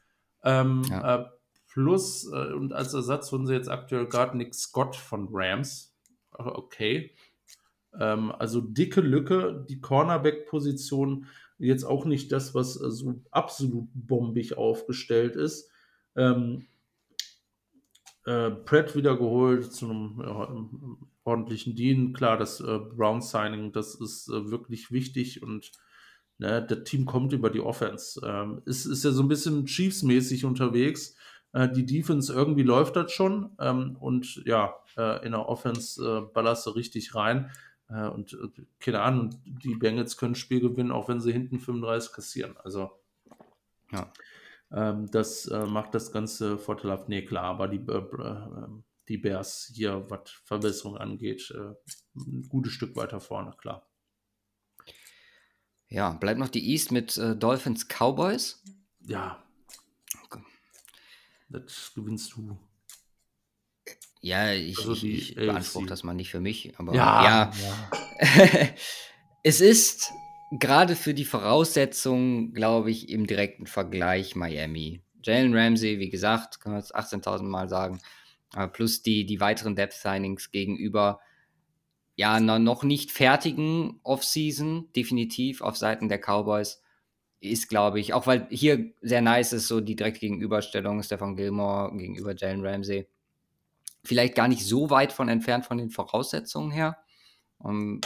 Ähm, 0.44 0.82
ja. 0.88 1.16
äh, 1.16 1.24
plus, 1.72 2.30
äh, 2.32 2.52
und 2.52 2.72
als 2.72 2.94
Ersatz 2.94 3.32
holen 3.32 3.46
sie 3.46 3.54
jetzt 3.54 3.68
aktuell 3.68 4.06
gerade 4.06 4.36
Nick 4.36 4.54
Scott 4.54 4.96
von 4.96 5.28
Rams. 5.30 5.96
Okay. 6.32 7.14
Ähm, 7.98 8.32
also 8.32 8.60
dicke 8.60 9.00
Lücke. 9.00 9.64
Die 9.68 9.80
Cornerback-Position 9.80 11.26
jetzt 11.58 11.84
auch 11.84 12.04
nicht 12.04 12.30
das, 12.32 12.54
was 12.54 12.80
äh, 12.80 12.90
so 12.90 13.20
absolut 13.30 13.88
bombig 13.94 14.56
aufgestellt 14.56 15.36
ist. 15.36 15.70
Ähm, 16.18 16.66
äh, 18.26 18.50
Pratt 18.50 18.94
wieder 18.94 19.16
geholt 19.16 19.72
zu 19.72 19.88
einem 19.88 20.20
ja, 20.20 20.68
ordentlichen 21.24 21.74
Dean. 21.74 22.12
Klar, 22.12 22.36
das 22.36 22.60
äh, 22.60 22.78
Brown-Signing, 22.78 23.72
das 23.72 23.94
ist 23.94 24.28
äh, 24.28 24.50
wirklich 24.50 24.90
wichtig 24.90 25.42
und 25.42 25.72
ne, 26.36 26.62
das 26.62 26.84
Team 26.84 27.06
kommt 27.06 27.32
über 27.32 27.48
die 27.48 27.60
Offense. 27.60 28.20
Ähm, 28.22 28.60
ist, 28.66 28.84
ist 28.84 29.04
ja 29.04 29.12
so 29.12 29.22
ein 29.22 29.28
bisschen 29.28 29.64
Chiefs-mäßig 29.64 30.44
unterwegs. 30.44 31.16
Äh, 31.52 31.70
die 31.70 31.86
Defense 31.86 32.32
irgendwie 32.32 32.64
läuft 32.64 32.96
das 32.96 33.12
schon 33.12 33.52
ähm, 33.60 33.96
und 33.98 34.42
ja, 34.44 34.74
äh, 34.96 35.24
in 35.24 35.32
der 35.32 35.48
Offense 35.48 36.02
äh, 36.04 36.32
ballerst 36.34 36.66
du 36.66 36.70
richtig 36.70 37.14
rein. 37.14 37.50
Äh, 37.88 38.08
und 38.08 38.36
keine 38.80 39.00
Ahnung, 39.00 39.30
die 39.46 39.74
Bengals 39.74 40.16
können 40.16 40.34
Spiel 40.34 40.60
gewinnen, 40.60 40.92
auch 40.92 41.08
wenn 41.08 41.20
sie 41.20 41.32
hinten 41.32 41.60
35 41.60 42.12
kassieren. 42.12 42.56
Also 42.62 42.90
ja. 43.90 44.12
Ähm, 44.70 45.10
das 45.10 45.46
äh, 45.46 45.66
macht 45.66 45.94
das 45.94 46.12
Ganze 46.12 46.58
vorteilhaft. 46.58 47.08
Nee, 47.08 47.24
klar, 47.24 47.44
aber 47.44 47.68
die, 47.68 47.78
äh, 47.78 47.98
äh, 47.98 48.68
die 49.08 49.18
Bears 49.18 49.70
hier, 49.74 50.08
was 50.10 50.30
Verbesserung 50.44 50.96
angeht, 50.96 51.50
äh, 51.56 51.74
ein 52.16 52.48
gutes 52.48 52.72
Stück 52.72 52.94
weiter 52.96 53.20
vorne, 53.20 53.54
klar. 53.56 53.88
Ja, 55.88 56.12
bleibt 56.12 56.38
noch 56.38 56.50
die 56.50 56.70
East 56.70 56.92
mit 56.92 57.16
äh, 57.16 57.34
Dolphins 57.34 57.88
Cowboys. 57.88 58.62
Ja. 59.00 59.42
Okay. 60.24 60.42
Das 61.48 61.92
gewinnst 61.94 62.34
du. 62.34 62.58
Ja, 64.20 64.52
ich, 64.52 64.76
also 64.78 64.92
ich, 64.92 65.04
ich 65.04 65.34
beanspruche 65.36 65.86
das 65.86 66.02
mal 66.02 66.12
nicht 66.12 66.30
für 66.30 66.40
mich, 66.40 66.78
aber 66.78 66.94
ja. 66.94 67.24
ja. 67.24 67.52
ja. 67.62 68.68
es 69.44 69.60
ist 69.62 70.12
gerade 70.50 70.96
für 70.96 71.14
die 71.14 71.24
Voraussetzungen, 71.24 72.52
glaube 72.52 72.90
ich, 72.90 73.08
im 73.08 73.26
direkten 73.26 73.66
Vergleich 73.66 74.36
Miami. 74.36 75.02
Jalen 75.22 75.54
Ramsey, 75.54 75.98
wie 75.98 76.10
gesagt, 76.10 76.60
können 76.60 76.76
wir 76.76 76.80
es 76.80 76.94
18.000 76.94 77.42
Mal 77.42 77.68
sagen, 77.68 78.00
äh, 78.56 78.66
plus 78.66 79.02
die, 79.02 79.26
die 79.26 79.40
weiteren 79.40 79.76
Depth-Signings 79.76 80.50
gegenüber 80.50 81.20
ja, 82.18 82.40
noch 82.40 82.82
nicht 82.82 83.12
fertigen 83.12 84.00
Offseason, 84.02 84.88
definitiv 84.96 85.60
auf 85.62 85.76
Seiten 85.76 86.08
der 86.08 86.18
Cowboys, 86.18 86.82
ist, 87.38 87.68
glaube 87.68 88.00
ich, 88.00 88.12
auch 88.12 88.26
weil 88.26 88.48
hier 88.50 88.92
sehr 89.02 89.22
nice 89.22 89.52
ist, 89.52 89.68
so 89.68 89.80
die 89.80 89.94
direkte 89.94 90.20
Gegenüberstellung 90.20 91.00
Stefan 91.04 91.36
Gilmore 91.36 91.96
gegenüber 91.96 92.34
Jalen 92.34 92.66
Ramsey. 92.66 93.06
Vielleicht 94.02 94.34
gar 94.34 94.48
nicht 94.48 94.66
so 94.66 94.90
weit 94.90 95.12
von 95.12 95.28
entfernt 95.28 95.64
von 95.64 95.78
den 95.78 95.90
Voraussetzungen 95.90 96.72
her. 96.72 96.98
Um, 97.58 98.00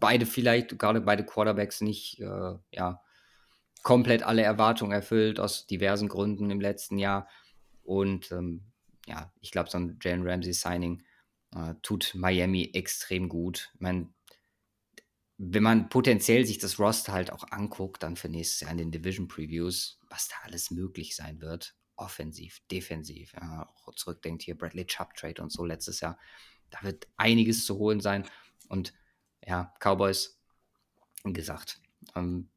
beide 0.00 0.26
vielleicht, 0.26 0.78
gerade 0.78 1.00
beide 1.00 1.24
Quarterbacks 1.24 1.80
nicht, 1.80 2.20
äh, 2.20 2.54
ja, 2.72 3.02
komplett 3.82 4.22
alle 4.22 4.42
Erwartungen 4.42 4.92
erfüllt 4.92 5.40
aus 5.40 5.66
diversen 5.66 6.08
Gründen 6.08 6.50
im 6.50 6.60
letzten 6.60 6.98
Jahr. 6.98 7.28
Und 7.82 8.30
ähm, 8.32 8.72
ja, 9.06 9.32
ich 9.40 9.50
glaube, 9.50 9.70
so 9.70 9.78
ein 9.78 9.98
Jalen 10.02 10.26
Ramsey 10.26 10.52
Signing 10.52 11.02
äh, 11.54 11.74
tut 11.82 12.12
Miami 12.14 12.70
extrem 12.74 13.28
gut. 13.28 13.70
Ich 13.74 13.80
meine, 13.80 14.12
wenn 15.38 15.62
man 15.62 15.88
potenziell 15.88 16.44
sich 16.44 16.58
das 16.58 16.78
Roster 16.78 17.12
halt 17.12 17.32
auch 17.32 17.44
anguckt, 17.50 18.02
dann 18.02 18.16
für 18.16 18.28
nächstes 18.28 18.60
Jahr 18.60 18.72
in 18.72 18.78
den 18.78 18.90
Division 18.90 19.28
Previews, 19.28 20.00
was 20.10 20.28
da 20.28 20.34
alles 20.42 20.70
möglich 20.70 21.14
sein 21.14 21.40
wird, 21.40 21.76
offensiv, 21.96 22.60
defensiv, 22.70 23.32
ja, 23.34 23.72
auch 23.86 23.94
zurückdenkt 23.94 24.42
hier 24.42 24.58
Bradley 24.58 24.86
Chubb 24.86 25.14
Trade 25.14 25.40
und 25.40 25.52
so 25.52 25.64
letztes 25.64 26.00
Jahr, 26.00 26.18
da 26.70 26.82
wird 26.82 27.08
einiges 27.16 27.64
zu 27.64 27.78
holen 27.78 28.00
sein 28.00 28.26
und 28.68 28.92
ja, 29.48 29.72
Cowboys, 29.80 30.38
gesagt, 31.24 31.80
ähm, 32.14 32.48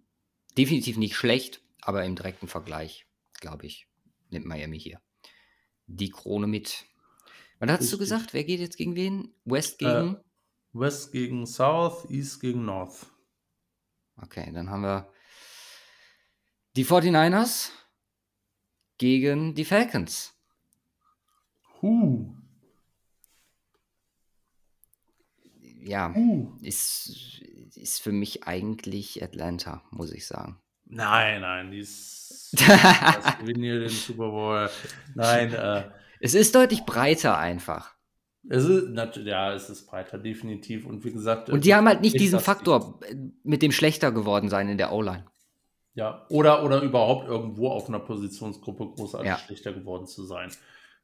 definitiv 0.57 0.97
nicht 0.97 1.15
schlecht, 1.15 1.61
aber 1.81 2.03
im 2.05 2.15
direkten 2.15 2.47
Vergleich, 2.47 3.07
glaube 3.39 3.65
ich, 3.65 3.87
nimmt 4.29 4.45
Miami 4.45 4.79
hier 4.79 5.01
die 5.87 6.09
Krone 6.09 6.47
mit. 6.47 6.85
Was 7.59 7.69
hast 7.69 7.79
Richtig. 7.81 7.91
du 7.91 7.97
gesagt? 7.97 8.33
Wer 8.33 8.43
geht 8.43 8.59
jetzt 8.59 8.77
gegen 8.77 8.95
wen? 8.95 9.33
West 9.45 9.81
äh, 9.81 9.85
gegen? 9.85 10.15
Äh, 10.15 10.19
West 10.73 11.11
gegen 11.11 11.45
South, 11.45 12.09
East 12.09 12.39
gegen 12.39 12.65
North. 12.65 13.07
Okay, 14.17 14.51
dann 14.53 14.69
haben 14.69 14.83
wir 14.83 15.11
die 16.75 16.85
49ers 16.85 17.69
gegen 18.97 19.55
die 19.55 19.65
Falcons. 19.65 20.33
Huh. 21.81 22.40
Ja, 25.81 26.13
uh. 26.15 26.51
ist, 26.61 27.41
ist 27.75 28.01
für 28.01 28.11
mich 28.11 28.47
eigentlich 28.47 29.21
Atlanta, 29.23 29.83
muss 29.91 30.11
ich 30.11 30.25
sagen. 30.27 30.57
Nein, 30.85 31.41
nein, 31.41 31.71
die 31.71 31.79
ist. 31.79 32.53
das 32.57 33.37
gewinnen 33.39 33.63
hier 33.63 33.79
den 33.79 33.89
Super 33.89 34.29
Bowl. 34.29 34.69
Nein, 35.15 35.53
äh, 35.53 35.83
Es 36.19 36.33
ist 36.33 36.53
deutlich 36.53 36.85
breiter 36.85 37.37
einfach. 37.37 37.95
Es 38.49 38.65
ist, 38.65 38.89
ja, 39.23 39.53
es 39.53 39.69
ist 39.69 39.85
breiter, 39.87 40.17
definitiv. 40.17 40.85
Und 40.85 41.05
wie 41.05 41.13
gesagt. 41.13 41.49
Und 41.49 41.63
die 41.63 41.75
haben 41.75 41.87
halt 41.87 42.01
nicht 42.01 42.19
diesen 42.19 42.39
Faktor 42.39 42.99
mit 43.43 43.61
dem 43.61 43.71
schlechter 43.71 44.11
geworden 44.11 44.49
sein 44.49 44.67
in 44.67 44.77
der 44.77 44.91
O-Line. 44.91 45.25
Ja, 45.93 46.25
oder, 46.29 46.63
oder 46.63 46.81
überhaupt 46.81 47.27
irgendwo 47.27 47.69
auf 47.69 47.87
einer 47.87 47.99
Positionsgruppe 47.99 48.91
großartig 48.95 49.27
ja. 49.27 49.37
schlechter 49.37 49.73
geworden 49.73 50.07
zu 50.07 50.23
sein. 50.23 50.51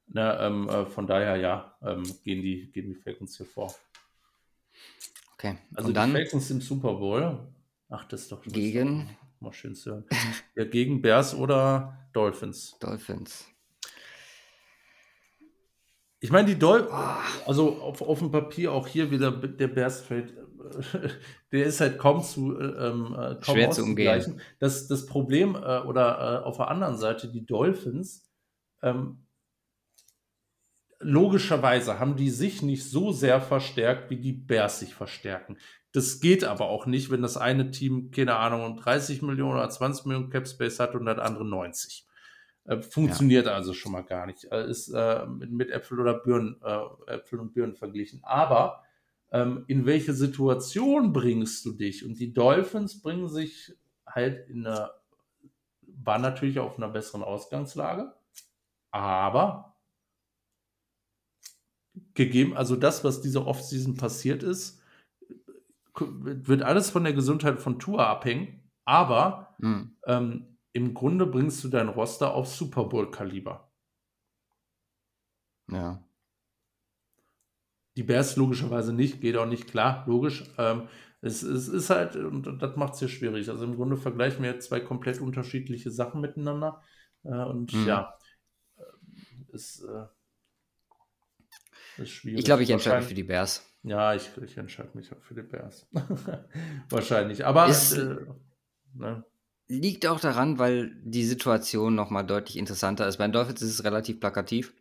Ne, 0.08 0.38
ähm, 0.40 0.70
äh, 0.70 0.86
von 0.86 1.06
daher, 1.06 1.36
ja, 1.36 1.78
ähm, 1.82 2.04
gehen, 2.24 2.42
die, 2.42 2.72
gehen 2.72 2.88
die 2.88 2.96
Falcons 2.96 3.36
hier 3.36 3.46
vor. 3.46 3.74
Okay. 5.34 5.58
Also 5.76 5.90
Und 5.90 5.94
dann, 5.94 6.10
die 6.10 6.22
Falcons 6.22 6.52
im 6.52 6.62
Super 6.62 6.96
Bowl. 6.96 7.40
Ach, 7.90 8.06
das 8.06 8.24
ist 8.24 8.32
doch. 8.32 8.42
Gegen. 8.44 9.10
Mal 9.40 9.54
schön 9.54 9.76
zu 9.76 9.92
hören. 9.92 10.06
ja, 10.56 10.66
gegen 10.66 11.02
Bears 11.02 11.36
oder 11.36 12.10
Dolphins? 12.12 12.76
Dolphins. 12.80 13.46
Ich 16.20 16.32
meine, 16.32 16.48
die 16.48 16.58
Dolphins, 16.58 16.92
ah. 16.92 17.22
also 17.46 17.80
auf, 17.80 18.02
auf 18.02 18.20
dem 18.20 18.32
Papier 18.32 18.72
auch 18.72 18.88
hier 18.88 19.12
wieder 19.12 19.32
der 19.32 19.68
Bears 19.68 20.08
Trade, 20.08 20.34
der 21.52 21.66
ist 21.66 21.80
halt 21.80 22.00
kaum 22.00 22.24
zu, 22.24 22.60
ähm, 22.60 23.14
äh, 23.14 23.36
kaum 23.36 23.56
Schwer 23.56 23.72
zu 23.72 23.84
umgehen. 23.84 24.42
Das, 24.60 24.88
das 24.88 25.06
Problem, 25.06 25.54
äh, 25.54 25.82
oder 25.82 26.42
äh, 26.42 26.46
auf 26.46 26.58
der 26.58 26.70
anderen 26.70 26.98
Seite, 26.98 27.32
die 27.32 27.46
Dolphins, 27.46 28.28
ähm, 28.82 29.27
logischerweise 31.00 32.00
haben 32.00 32.16
die 32.16 32.30
sich 32.30 32.62
nicht 32.62 32.90
so 32.90 33.12
sehr 33.12 33.42
verstärkt, 33.42 34.10
wie 34.10 34.18
die 34.18 34.34
Bears 34.34 34.80
sich 34.80 34.94
verstärken. 34.94 35.58
Das 35.92 36.20
geht 36.20 36.44
aber 36.44 36.66
auch 36.66 36.86
nicht, 36.86 37.10
wenn 37.12 37.22
das 37.22 37.38
eine 37.38 37.72
Team, 37.72 38.12
keine 38.12 38.36
Ahnung, 38.36 38.78
30 38.78 39.22
Millionen 39.22 39.54
oder 39.54 39.70
20 39.70 40.06
Millionen 40.06 40.30
Cap 40.30 40.48
Space 40.48 40.80
hat 40.80 40.96
und 40.96 41.06
das 41.06 41.20
andere 41.20 41.46
90. 41.46 42.06
Äh, 42.66 42.82
funktioniert 42.82 43.46
ja. 43.46 43.54
also 43.54 43.74
schon 43.74 43.94
mal 43.94 44.04
gar 44.04 44.26
nicht. 44.26 44.46
Äh, 44.52 44.70
ist 44.70 44.90
äh, 44.90 45.26
mit, 45.26 45.52
mit, 45.52 45.72
Äpfel 45.72 46.00
oder 46.00 46.16
Birnen, 46.16 46.62
äh, 46.64 47.14
Äpfel 47.14 47.40
und 47.40 47.54
Birnen 47.54 47.76
verglichen. 47.76 48.20
Aber 48.24 48.84
ähm, 49.32 49.64
in 49.68 49.86
welche 49.86 50.14
Situation 50.14 51.14
bringst 51.14 51.66
du 51.66 51.74
dich? 51.74 52.06
Und 52.06 52.20
die 52.20 52.34
Dolphins 52.34 53.02
bringen 53.02 53.30
sich 53.30 53.74
halt 54.06 54.50
in 54.50 54.66
einer, 54.66 54.92
war 55.82 56.20
natürlich 56.20 56.60
auf 56.60 56.78
einer 56.78 56.90
besseren 56.90 57.24
Ausgangslage, 57.24 58.14
aber 58.92 59.77
gegeben, 62.18 62.58
also 62.58 62.76
das, 62.76 63.04
was 63.06 63.22
diese 63.22 63.46
Offseason 63.46 63.96
passiert 63.96 64.44
ist, 64.44 64.82
wird 65.96 66.64
alles 66.64 66.90
von 66.90 67.04
der 67.04 67.14
Gesundheit 67.14 67.60
von 67.60 67.80
Tua 67.80 68.08
abhängen, 68.08 68.60
aber 68.86 69.56
mhm. 69.60 69.96
ähm, 70.06 70.58
im 70.74 70.94
Grunde 70.94 71.26
bringst 71.26 71.64
du 71.64 71.70
dein 71.70 71.88
Roster 71.88 72.34
auf 72.34 72.48
Super 72.48 72.86
Bowl-Kaliber. 72.86 73.72
Ja. 75.72 76.04
Die 77.96 78.04
Bears 78.04 78.36
logischerweise 78.36 78.94
nicht, 78.94 79.22
geht 79.22 79.38
auch 79.38 79.48
nicht, 79.48 79.68
klar, 79.68 80.04
logisch. 80.08 80.44
Ähm, 80.58 80.88
es, 81.22 81.42
es, 81.42 81.68
ist 81.68 81.90
halt, 81.90 82.16
und 82.16 82.62
das 82.62 82.76
macht 82.76 82.94
es 82.94 83.00
hier 83.00 83.08
schwierig. 83.08 83.50
Also 83.50 83.66
im 83.66 83.76
Grunde 83.76 83.98
vergleichen 83.98 84.44
wir 84.44 84.60
zwei 84.60 84.80
komplett 84.80 85.20
unterschiedliche 85.20 85.90
Sachen 85.90 86.22
miteinander. 86.22 86.82
Äh, 87.24 87.44
und 87.44 87.74
mhm. 87.74 87.88
ja, 87.88 88.14
äh, 88.78 88.84
es 89.54 89.84
äh, 89.84 90.06
ist 92.00 92.12
schwierig. 92.12 92.40
Ich 92.40 92.46
glaube, 92.46 92.64
ich 92.64 92.70
entscheide 92.70 92.98
mich 92.98 93.08
für 93.08 93.14
die 93.14 93.24
Bears. 93.24 93.66
Ja, 93.84 94.14
ich, 94.14 94.30
ich 94.44 94.58
entscheide 94.58 94.90
mich 94.96 95.12
auch 95.12 95.22
für 95.22 95.34
die 95.34 95.44
Bears. 95.44 95.88
Wahrscheinlich. 96.90 97.46
Aber 97.46 97.68
es 97.68 97.94
äh, 97.94 98.18
ne? 98.94 99.24
liegt 99.68 100.06
auch 100.06 100.20
daran, 100.20 100.60
weil 100.60 100.92
die 101.04 101.26
Situation 101.26 101.96
nochmal 101.96 102.26
deutlich 102.26 102.58
interessanter 102.58 103.08
ist. 103.08 103.18
Bei 103.18 103.28
den 103.28 103.34
Dolphins 103.34 103.62
ist 103.62 103.72
es 103.72 103.84
relativ 103.84 104.20
plakativ, 104.20 104.74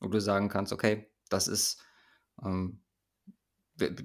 wo 0.00 0.08
du 0.08 0.20
sagen 0.20 0.48
kannst, 0.48 0.72
okay, 0.72 1.10
das 1.28 1.48
ist 1.48 1.82
ähm, 2.42 2.84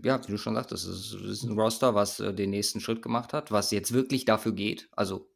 ja, 0.03 0.27
wie 0.27 0.31
du 0.31 0.37
schon 0.37 0.55
sagst, 0.55 0.71
das 0.71 0.85
ist, 0.85 1.43
ein 1.43 1.57
Roster, 1.57 1.93
was 1.93 2.19
äh, 2.19 2.33
den 2.33 2.49
nächsten 2.49 2.79
Schritt 2.79 3.01
gemacht 3.01 3.33
hat, 3.33 3.51
was 3.51 3.71
jetzt 3.71 3.93
wirklich 3.93 4.25
dafür 4.25 4.51
geht, 4.51 4.89
also 4.91 5.29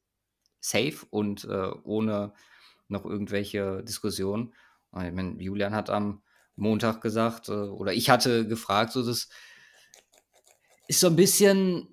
safe 0.60 1.06
und 1.10 1.46
äh, 1.46 1.72
ohne 1.84 2.34
noch 2.88 3.06
irgendwelche 3.06 3.84
Diskussionen. 3.84 4.54
Ich 4.96 5.12
meine, 5.12 5.42
Julian 5.42 5.74
hat 5.74 5.90
am 5.90 6.22
Montag 6.56 7.02
gesagt, 7.02 7.50
äh, 7.50 7.54
oder 7.54 7.94
ich 7.94 8.10
hatte 8.10 8.48
gefragt, 8.48 8.92
so 8.94 9.06
das 9.06 9.30
ist 10.88 11.00
so 11.00 11.08
ein 11.08 11.16
bisschen, 11.16 11.88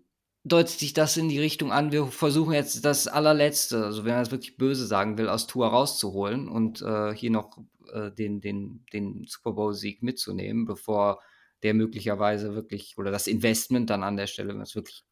deutet 0.45 0.79
sich 0.79 0.93
das 0.93 1.17
in 1.17 1.29
die 1.29 1.39
Richtung 1.39 1.73
an, 1.73 1.93
wir 1.93 2.07
versuchen 2.07 2.53
jetzt 2.53 2.85
das 2.85 3.07
allerletzte, 3.07 3.85
also 3.85 4.05
wenn 4.05 4.13
man 4.13 4.23
das 4.23 4.33
wirklich 4.33 4.57
böse 4.57 4.87
sagen 4.87 5.19
will, 5.19 5.29
aus 5.29 5.47
Tour 5.47 5.69
rauszuholen 5.69 6.49
und 6.49 6.83
äh, 6.83 7.15
hier 7.15 7.31
noch 7.31 7.59
äh, 7.93 8.11
den, 8.11 8.41
den, 8.41 8.85
den 8.93 9.25
Super 9.27 9.53
Bowl-Sieg 9.53 10.03
mitzunehmen, 10.03 10.65
bevor 10.65 11.21
der 11.63 11.75
möglicherweise 11.75 12.55
wirklich, 12.55 12.97
oder 12.97 13.11
das 13.11 13.27
Investment 13.27 13.91
dann 13.91 14.03
an 14.03 14.17
der 14.17 14.27
Stelle, 14.27 14.49
wenn 14.49 14.57
man 14.57 14.65
es 14.65 14.75
wirklich 14.75 15.05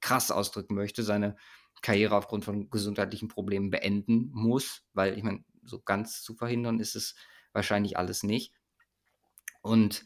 krass 0.00 0.30
ausdrücken 0.30 0.74
möchte, 0.74 1.02
seine 1.02 1.36
Karriere 1.82 2.16
aufgrund 2.16 2.44
von 2.44 2.70
gesundheitlichen 2.70 3.28
Problemen 3.28 3.70
beenden 3.70 4.30
muss, 4.32 4.82
weil 4.92 5.16
ich 5.18 5.24
meine, 5.24 5.44
so 5.64 5.80
ganz 5.80 6.22
zu 6.22 6.34
verhindern 6.34 6.78
ist 6.78 6.94
es 6.94 7.14
wahrscheinlich 7.52 7.96
alles 7.96 8.22
nicht. 8.22 8.52
Und 9.64 10.04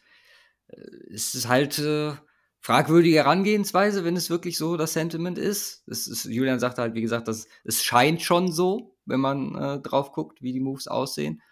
äh, 0.68 0.80
es 1.12 1.34
ist 1.34 1.48
halt 1.48 1.78
äh, 1.78 2.12
fragwürdige 2.60 3.16
Herangehensweise, 3.16 4.04
wenn 4.04 4.16
es 4.16 4.30
wirklich 4.30 4.56
so 4.56 4.76
das 4.76 4.92
Sentiment 4.92 5.38
ist. 5.38 5.86
ist 5.86 6.24
Julian 6.24 6.60
sagte 6.60 6.82
halt, 6.82 6.94
wie 6.94 7.02
gesagt, 7.02 7.28
dass 7.28 7.48
es 7.64 7.82
scheint 7.84 8.22
schon 8.22 8.50
so, 8.52 8.96
wenn 9.04 9.20
man 9.20 9.54
äh, 9.54 9.80
drauf 9.80 10.12
guckt, 10.12 10.42
wie 10.42 10.52
die 10.52 10.60
Moves 10.60 10.86
aussehen. 10.86 11.42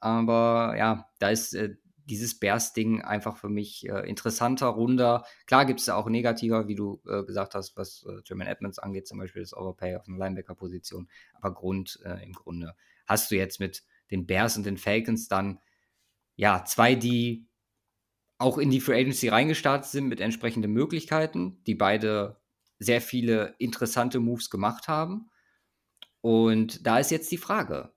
Aber 0.00 0.74
ja, 0.76 1.08
da 1.18 1.30
ist 1.30 1.54
äh, 1.54 1.76
dieses 2.04 2.38
Bears-Ding 2.38 3.02
einfach 3.02 3.36
für 3.36 3.48
mich 3.48 3.88
äh, 3.88 4.08
interessanter, 4.08 4.66
runder. 4.66 5.24
Klar 5.46 5.66
gibt 5.66 5.80
es 5.80 5.88
auch 5.88 6.08
negativer, 6.08 6.68
wie 6.68 6.74
du 6.74 7.00
äh, 7.06 7.22
gesagt 7.24 7.54
hast, 7.54 7.76
was 7.76 8.04
äh, 8.08 8.22
German 8.22 8.46
Edmonds 8.46 8.78
angeht, 8.78 9.06
zum 9.06 9.18
Beispiel 9.18 9.42
das 9.42 9.54
Overpay 9.54 9.96
auf 9.96 10.08
einer 10.08 10.18
Linebacker-Position. 10.18 11.08
Aber 11.34 11.52
Grund 11.54 12.00
äh, 12.04 12.24
im 12.24 12.32
Grunde 12.32 12.74
hast 13.06 13.30
du 13.30 13.36
jetzt 13.36 13.60
mit 13.60 13.82
den 14.10 14.26
Bears 14.26 14.56
und 14.56 14.64
den 14.64 14.78
Falcons 14.78 15.28
dann 15.28 15.60
ja 16.38 16.64
zwei, 16.64 16.94
die 16.94 17.46
auch 18.38 18.58
in 18.58 18.70
die 18.70 18.80
Free 18.80 19.00
Agency 19.00 19.28
reingestartet 19.28 19.90
sind 19.90 20.06
mit 20.06 20.20
entsprechenden 20.20 20.72
Möglichkeiten, 20.72 21.62
die 21.66 21.74
beide 21.74 22.40
sehr 22.78 23.00
viele 23.00 23.56
interessante 23.58 24.20
Moves 24.20 24.48
gemacht 24.48 24.86
haben. 24.86 25.28
Und 26.20 26.86
da 26.86 27.00
ist 27.00 27.10
jetzt 27.10 27.30
die 27.32 27.38
Frage. 27.38 27.92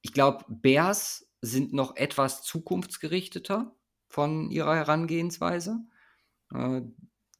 Ich 0.00 0.14
glaube, 0.14 0.44
Bears 0.48 1.30
sind 1.42 1.74
noch 1.74 1.96
etwas 1.96 2.42
zukunftsgerichteter 2.42 3.76
von 4.08 4.50
ihrer 4.50 4.76
Herangehensweise. 4.76 5.80
Äh, 6.54 6.80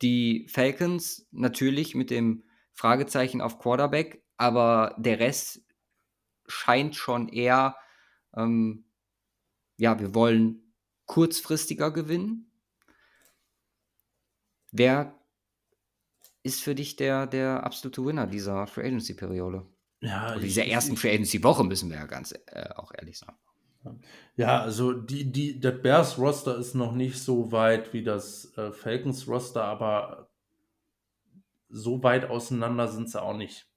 die 0.03 0.47
Falcons 0.51 1.27
natürlich 1.31 1.95
mit 1.95 2.11
dem 2.11 2.45
Fragezeichen 2.75 3.41
auf 3.41 3.59
Quarterback, 3.59 4.23
aber 4.37 4.95
der 4.99 5.21
Rest 5.21 5.65
scheint 6.47 6.97
schon 6.97 7.29
eher, 7.29 7.77
ähm, 8.37 8.85
ja, 9.77 9.99
wir 9.99 10.15
wollen 10.15 10.73
kurzfristiger 11.07 11.91
gewinnen. 11.91 12.51
Wer 14.71 15.19
ist 16.43 16.63
für 16.63 16.75
dich 16.75 16.97
der, 16.97 17.27
der 17.27 17.65
absolute 17.65 18.05
Winner 18.05 18.27
dieser 18.27 18.67
Free 18.67 18.87
Agency-Periode? 18.87 19.67
Ja, 20.01 20.33
Oder 20.33 20.41
dieser 20.41 20.67
ersten 20.67 20.97
Free 20.97 21.15
Agency-Woche 21.15 21.65
müssen 21.65 21.91
wir 21.91 21.97
ja 21.97 22.07
ganz 22.07 22.33
äh, 22.47 22.69
auch 22.77 22.93
ehrlich 22.95 23.19
sagen. 23.19 23.39
Ja, 24.37 24.63
also 24.63 24.93
die, 24.93 25.31
die, 25.31 25.61
der 25.61 25.73
Bears 25.73 26.19
Roster 26.19 26.57
ist 26.57 26.75
noch 26.75 26.93
nicht 26.93 27.19
so 27.19 27.53
weit 27.53 27.93
wie 27.93 28.03
das 28.03 28.57
äh, 28.57 28.73
Falcons 28.73 29.29
Roster, 29.29 29.65
aber 29.65 30.31
so 31.69 32.03
weit 32.03 32.25
auseinander 32.27 32.89
sind 32.89 33.11
sie 33.11 33.21
auch 33.21 33.37
nicht, 33.37 33.69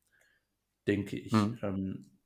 denke 0.88 1.18
ich. 1.18 1.34
Mhm. 1.34 1.60
Ähm, 1.62 2.17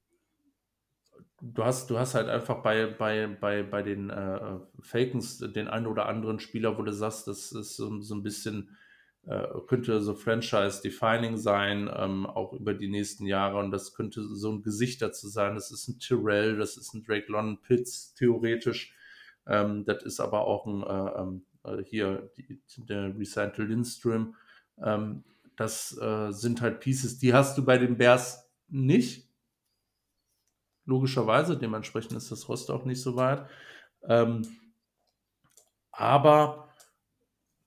du 1.41 1.63
hast, 1.63 1.89
du 1.89 1.97
hast 1.97 2.15
halt 2.15 2.30
einfach 2.30 2.61
bei, 2.61 2.85
bei, 2.88 3.27
bei, 3.27 3.63
bei 3.63 3.81
den 3.81 4.09
äh, 4.09 4.59
Falcons 4.81 5.39
den 5.39 5.68
einen 5.68 5.88
oder 5.88 6.07
anderen 6.07 6.39
Spieler, 6.39 6.77
wo 6.77 6.84
du 6.84 6.93
sagst, 6.93 7.27
das 7.27 7.51
ist 7.51 7.76
so, 7.76 8.01
so 8.01 8.15
ein 8.15 8.23
bisschen 8.23 8.77
äh, 9.26 9.47
könnte 9.68 10.01
so 10.01 10.15
Franchise-defining 10.15 11.38
sein, 11.38 11.89
ähm, 11.93 12.26
auch 12.26 12.53
über 12.53 12.73
die 12.73 12.88
nächsten 12.89 13.26
Jahre. 13.26 13.59
Und 13.59 13.72
das 13.72 13.93
könnte 13.93 14.23
so 14.23 14.51
ein 14.51 14.63
Gesicht 14.63 15.01
dazu 15.01 15.27
sein. 15.27 15.55
Das 15.55 15.72
ist 15.72 15.88
ein 15.88 15.99
Tyrell, 15.99 16.57
das 16.57 16.77
ist 16.77 16.93
ein 16.93 17.03
Drake 17.03 17.31
London 17.31 17.61
Pitts, 17.61 18.13
theoretisch. 18.15 18.95
Ähm, 19.47 19.85
das 19.85 20.03
ist 20.03 20.19
aber 20.19 20.41
auch 20.41 20.65
ein, 20.65 20.84
äh, 20.84 21.22
ähm, 21.22 21.45
äh, 21.63 21.84
hier 21.84 22.31
die, 22.38 22.61
der 22.77 23.18
Recital 23.18 23.68
Lindström. 23.68 24.35
Ähm, 24.81 25.23
das 25.55 25.97
äh, 25.99 26.31
sind 26.31 26.61
halt 26.61 26.80
Pieces, 26.80 27.19
die 27.19 27.34
hast 27.34 27.57
du 27.57 27.65
bei 27.65 27.77
den 27.77 27.97
Bears 27.97 28.49
nicht. 28.69 29.30
Logischerweise, 30.91 31.57
dementsprechend 31.57 32.11
ist 32.18 32.34
das 32.34 32.49
Rost 32.49 32.69
auch 32.69 32.84
nicht 32.84 33.01
so 33.01 33.15
weit. 33.15 33.47
Ähm, 34.03 34.45
aber 35.89 36.68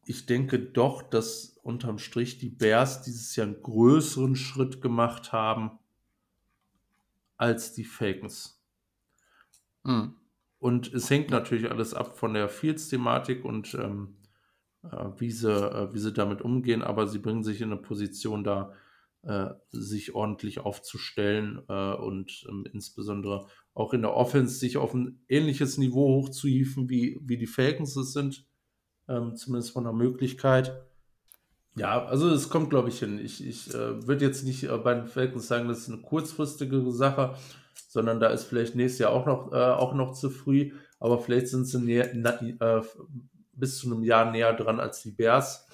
ich 0.04 0.26
denke 0.26 0.58
doch, 0.58 1.02
dass 1.02 1.56
unterm 1.62 1.98
Strich 1.98 2.36
die 2.36 2.50
Bears 2.50 3.00
dieses 3.00 3.34
Jahr 3.34 3.46
einen 3.46 3.62
größeren 3.62 4.36
Schritt 4.36 4.82
gemacht 4.82 5.32
haben 5.32 5.78
als 7.38 7.72
die 7.72 7.84
Falcons. 7.84 8.62
Mhm. 9.84 10.16
Und 10.58 10.92
es 10.92 11.08
hängt 11.08 11.30
natürlich 11.30 11.70
alles 11.70 11.94
ab 11.94 12.18
von 12.18 12.34
der 12.34 12.50
Fields-Thematik 12.50 13.42
und 13.42 13.72
ähm, 13.72 14.18
äh, 14.82 15.06
wie, 15.16 15.30
sie, 15.30 15.50
äh, 15.50 15.94
wie 15.94 15.98
sie 15.98 16.12
damit 16.12 16.42
umgehen, 16.42 16.82
aber 16.82 17.06
sie 17.06 17.20
bringen 17.20 17.42
sich 17.42 17.62
in 17.62 17.72
eine 17.72 17.80
Position 17.80 18.44
da, 18.44 18.74
sich 19.70 20.14
ordentlich 20.14 20.60
aufzustellen 20.60 21.62
äh, 21.68 21.94
und 21.94 22.44
ähm, 22.48 22.66
insbesondere 22.72 23.46
auch 23.72 23.92
in 23.92 24.02
der 24.02 24.14
Offense 24.14 24.56
sich 24.56 24.76
auf 24.76 24.94
ein 24.94 25.24
ähnliches 25.28 25.78
Niveau 25.78 26.22
hochzuhieven, 26.22 26.88
wie, 26.88 27.18
wie 27.22 27.36
die 27.36 27.46
Falcons 27.46 27.96
es 27.96 28.12
sind, 28.12 28.46
ähm, 29.08 29.34
zumindest 29.36 29.72
von 29.72 29.84
der 29.84 29.92
Möglichkeit. 29.92 30.86
Ja, 31.76 32.04
also 32.04 32.30
es 32.30 32.48
kommt, 32.48 32.70
glaube 32.70 32.88
ich, 32.88 33.00
hin. 33.00 33.18
Ich, 33.18 33.44
ich 33.44 33.74
äh, 33.74 34.06
würde 34.06 34.24
jetzt 34.24 34.44
nicht 34.44 34.64
äh, 34.64 34.78
bei 34.78 34.94
den 34.94 35.06
Falcons 35.06 35.48
sagen, 35.48 35.68
das 35.68 35.80
ist 35.80 35.90
eine 35.90 36.02
kurzfristige 36.02 36.92
Sache, 36.92 37.34
sondern 37.88 38.20
da 38.20 38.28
ist 38.28 38.44
vielleicht 38.44 38.76
nächstes 38.76 39.00
Jahr 39.00 39.10
auch 39.10 39.26
noch, 39.26 39.52
äh, 39.52 39.56
auch 39.56 39.94
noch 39.94 40.12
zu 40.12 40.30
früh, 40.30 40.72
aber 41.00 41.18
vielleicht 41.18 41.48
sind 41.48 41.64
sie 41.64 41.80
näher, 41.80 42.10
na, 42.14 42.40
äh, 42.40 42.82
bis 43.52 43.78
zu 43.78 43.86
einem 43.86 44.04
Jahr 44.04 44.30
näher 44.30 44.52
dran 44.52 44.78
als 44.78 45.02
die 45.02 45.10
Bears. 45.10 45.66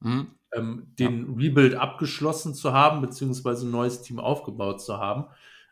Mhm. 0.00 0.28
Ähm, 0.52 0.92
den 0.98 1.26
ja. 1.28 1.34
Rebuild 1.36 1.74
abgeschlossen 1.74 2.54
zu 2.54 2.72
haben, 2.72 3.00
beziehungsweise 3.00 3.66
ein 3.66 3.70
neues 3.70 4.02
Team 4.02 4.18
aufgebaut 4.18 4.82
zu 4.82 4.98
haben. 4.98 5.26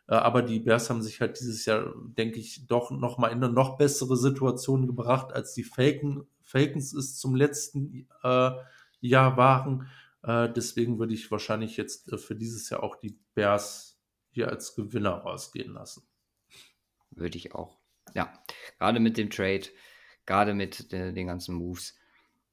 Äh, 0.07 0.15
aber 0.15 0.41
die 0.41 0.59
Bears 0.59 0.89
haben 0.89 1.01
sich 1.01 1.21
halt 1.21 1.39
dieses 1.39 1.65
Jahr, 1.65 1.93
denke 2.17 2.39
ich, 2.39 2.65
doch 2.67 2.91
noch 2.91 3.17
mal 3.17 3.27
in 3.27 3.43
eine 3.43 3.53
noch 3.53 3.77
bessere 3.77 4.17
Situation 4.17 4.87
gebracht, 4.87 5.33
als 5.33 5.53
die 5.53 5.63
Falcon, 5.63 6.25
Falcons 6.43 6.93
es 6.93 7.19
zum 7.19 7.35
letzten 7.35 8.07
äh, 8.23 8.51
Jahr 9.01 9.37
waren. 9.37 9.87
Äh, 10.23 10.49
deswegen 10.51 10.97
würde 10.97 11.13
ich 11.13 11.29
wahrscheinlich 11.31 11.77
jetzt 11.77 12.11
äh, 12.11 12.17
für 12.17 12.35
dieses 12.35 12.69
Jahr 12.69 12.83
auch 12.83 12.95
die 12.95 13.19
Bears 13.35 13.99
hier 14.31 14.49
als 14.49 14.75
Gewinner 14.75 15.11
rausgehen 15.11 15.73
lassen. 15.73 16.03
Würde 17.11 17.37
ich 17.37 17.53
auch. 17.53 17.79
Ja, 18.13 18.33
gerade 18.77 18.99
mit 18.99 19.17
dem 19.17 19.29
Trade, 19.29 19.67
gerade 20.25 20.53
mit 20.53 20.91
de, 20.91 21.11
den 21.11 21.27
ganzen 21.27 21.55
Moves. 21.55 21.95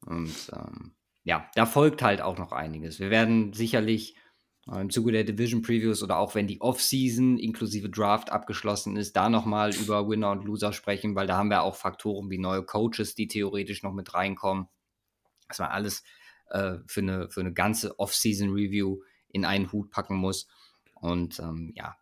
Und 0.04 0.50
ähm, 0.52 0.95
ja, 1.26 1.50
da 1.56 1.66
folgt 1.66 2.02
halt 2.02 2.22
auch 2.22 2.38
noch 2.38 2.52
einiges. 2.52 3.00
Wir 3.00 3.10
werden 3.10 3.52
sicherlich 3.52 4.14
äh, 4.70 4.80
im 4.80 4.90
Zuge 4.90 5.10
der 5.10 5.24
Division 5.24 5.60
Previews 5.60 6.04
oder 6.04 6.18
auch 6.18 6.36
wenn 6.36 6.46
die 6.46 6.60
Offseason 6.60 7.36
inklusive 7.36 7.90
Draft 7.90 8.30
abgeschlossen 8.30 8.96
ist, 8.96 9.16
da 9.16 9.28
nochmal 9.28 9.74
über 9.74 10.08
Winner 10.08 10.30
und 10.30 10.44
Loser 10.44 10.72
sprechen, 10.72 11.16
weil 11.16 11.26
da 11.26 11.36
haben 11.36 11.50
wir 11.50 11.64
auch 11.64 11.74
Faktoren 11.74 12.30
wie 12.30 12.38
neue 12.38 12.62
Coaches, 12.62 13.16
die 13.16 13.26
theoretisch 13.26 13.82
noch 13.82 13.92
mit 13.92 14.14
reinkommen. 14.14 14.68
Das 15.48 15.58
war 15.58 15.72
alles 15.72 16.04
äh, 16.50 16.76
für, 16.86 17.00
eine, 17.00 17.28
für 17.28 17.40
eine 17.40 17.52
ganze 17.52 17.98
Offseason 17.98 18.50
Review 18.50 19.00
in 19.26 19.44
einen 19.44 19.72
Hut 19.72 19.90
packen 19.90 20.16
muss. 20.16 20.46
Und 20.94 21.40
ähm, 21.40 21.72
ja, 21.74 21.96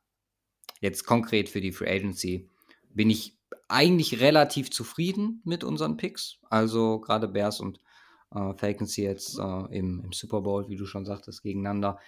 jetzt 0.81 1.07
konkret 1.07 1.49
für 1.49 1.63
die 1.63 1.73
Free 1.73 1.89
Agency 1.89 2.51
bin 2.91 3.09
ich 3.09 3.39
eigentlich 3.69 4.21
relativ 4.21 4.71
zufrieden 4.71 5.41
mit 5.47 5.65
unseren 5.65 5.97
Picks. 5.97 6.41
Also 6.51 7.01
gerade 7.01 7.27
Bears 7.27 7.61
und 7.61 7.81
äh, 8.35 8.55
Falcons 8.55 8.97
jetzt 8.97 9.39
äh, 9.39 9.77
im, 9.77 10.03
im 10.05 10.13
Super 10.13 10.41
Bowl, 10.43 10.69
wie 10.69 10.77
du 10.77 10.87
schon 10.87 11.05
sagtest, 11.05 11.43
gegeneinander. 11.43 11.99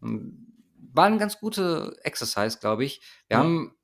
War 0.00 1.06
ein 1.06 1.18
ganz 1.18 1.38
gute 1.38 1.96
Exercise, 2.02 2.58
glaube 2.60 2.84
ich. 2.84 3.00
Wir 3.28 3.38
ja. 3.38 3.42
haben 3.42 3.74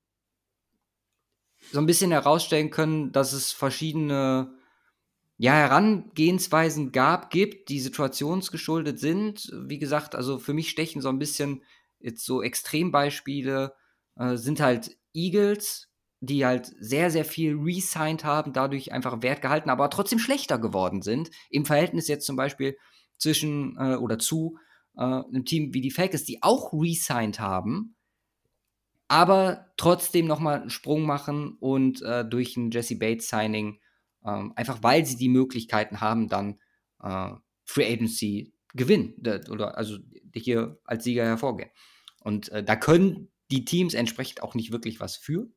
so 1.73 1.79
ein 1.81 1.87
bisschen 1.87 2.11
herausstellen 2.11 2.71
können, 2.71 3.13
dass 3.13 3.33
es 3.33 3.53
verschiedene 3.53 4.55
ja, 5.37 5.53
Herangehensweisen 5.53 6.91
gab, 6.91 7.31
gibt, 7.31 7.69
die 7.69 7.79
situationsgeschuldet 7.79 8.99
sind. 8.99 9.53
Wie 9.67 9.79
gesagt, 9.79 10.15
also 10.15 10.39
für 10.39 10.53
mich 10.53 10.69
stechen 10.71 11.01
so 11.01 11.09
ein 11.09 11.19
bisschen 11.19 11.63
jetzt 12.01 12.25
so 12.25 12.43
Extrembeispiele 12.43 13.75
äh, 14.17 14.37
sind 14.37 14.61
halt 14.61 14.97
Eagles, 15.15 15.89
die 16.21 16.45
halt 16.45 16.73
sehr, 16.81 17.11
sehr 17.11 17.25
viel 17.25 17.57
resigned 17.57 18.25
haben, 18.25 18.53
dadurch 18.53 18.93
einfach 18.93 19.23
Wert 19.23 19.43
gehalten, 19.43 19.71
aber 19.71 19.91
trotzdem 19.91 20.19
schlechter 20.19 20.59
geworden 20.59 21.03
sind. 21.03 21.31
Im 21.51 21.65
Verhältnis 21.65 22.09
jetzt 22.09 22.27
zum 22.27 22.37
Beispiel 22.37 22.77
zwischen 23.19 23.77
äh, 23.79 23.97
oder 23.97 24.19
zu 24.19 24.59
äh, 24.97 25.03
einem 25.03 25.45
Team 25.45 25.75
wie 25.75 25.81
die 25.81 25.91
Falcons, 25.91 26.25
die 26.25 26.43
auch 26.43 26.73
resigned 26.73 27.39
haben, 27.39 27.97
aber 29.07 29.67
trotzdem 29.77 30.27
nochmal 30.27 30.61
einen 30.61 30.71
Sprung 30.71 31.03
machen 31.03 31.57
und 31.61 32.03
äh, 32.03 32.25
durch 32.25 32.57
ein 32.57 32.71
Jesse 32.71 32.97
Bates 32.97 33.29
Signing, 33.29 33.81
ähm, 34.25 34.53
einfach 34.57 34.83
weil 34.83 35.07
sie 35.07 35.17
die 35.17 35.31
Möglichkeiten 35.31 36.01
haben, 36.01 36.29
dann 36.29 36.61
äh, 37.03 37.31
Free 37.65 37.91
Agency 37.93 38.53
gewinnen 38.75 39.15
oder 39.51 39.79
also 39.79 39.97
hier 40.35 40.79
als 40.85 41.05
Sieger 41.05 41.25
hervorgehen. 41.25 41.71
Und 42.21 42.51
äh, 42.51 42.63
da 42.63 42.77
können 42.77 43.31
die 43.51 43.65
Teams 43.65 43.95
entsprechend 43.95 44.43
auch 44.43 44.55
nicht 44.55 44.73
wirklich 44.73 45.01
was 45.01 45.17
für, 45.17 45.49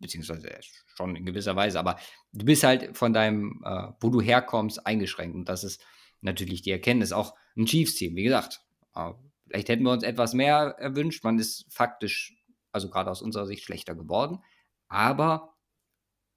beziehungsweise 0.00 0.48
schon 0.86 1.16
in 1.16 1.24
gewisser 1.24 1.56
Weise, 1.56 1.78
aber 1.78 1.98
du 2.32 2.44
bist 2.44 2.64
halt 2.64 2.96
von 2.96 3.12
deinem, 3.12 3.62
äh, 3.64 3.88
wo 4.00 4.10
du 4.10 4.20
herkommst, 4.20 4.86
eingeschränkt. 4.86 5.36
Und 5.36 5.48
das 5.48 5.64
ist 5.64 5.82
natürlich 6.20 6.62
die 6.62 6.70
Erkenntnis. 6.70 7.12
Auch 7.12 7.34
ein 7.56 7.66
Chiefs-Team, 7.66 8.16
wie 8.16 8.24
gesagt, 8.24 8.60
äh, 8.94 9.12
vielleicht 9.46 9.68
hätten 9.68 9.84
wir 9.84 9.92
uns 9.92 10.02
etwas 10.02 10.34
mehr 10.34 10.76
erwünscht. 10.78 11.22
Man 11.24 11.38
ist 11.38 11.66
faktisch, 11.70 12.34
also 12.72 12.88
gerade 12.88 13.10
aus 13.10 13.22
unserer 13.22 13.46
Sicht, 13.46 13.62
schlechter 13.62 13.94
geworden, 13.94 14.42
aber 14.88 15.54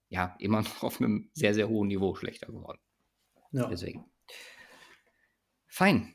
ja, 0.09 0.35
immer 0.39 0.61
noch 0.61 0.83
auf 0.83 1.01
einem 1.01 1.29
sehr, 1.33 1.53
sehr 1.53 1.69
hohen 1.69 1.87
Niveau 1.87 2.15
schlechter 2.15 2.47
geworden. 2.47 2.79
Ja. 3.51 3.67
Deswegen. 3.67 4.05
Fein. 5.67 6.13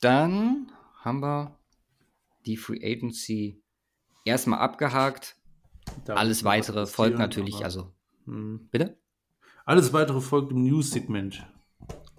Dann 0.00 0.72
haben 1.00 1.20
wir 1.20 1.58
die 2.44 2.56
Free 2.56 2.80
Agency 2.82 3.62
erstmal 4.24 4.58
abgehakt. 4.58 5.36
Da 6.04 6.14
Alles 6.14 6.44
weitere 6.44 6.86
folgt 6.86 7.18
natürlich, 7.18 7.64
also. 7.64 7.92
Hm. 8.24 8.68
Bitte? 8.70 8.96
Alles 9.64 9.92
weitere 9.92 10.20
folgt 10.20 10.52
im 10.52 10.64
News-Segment. 10.64 11.46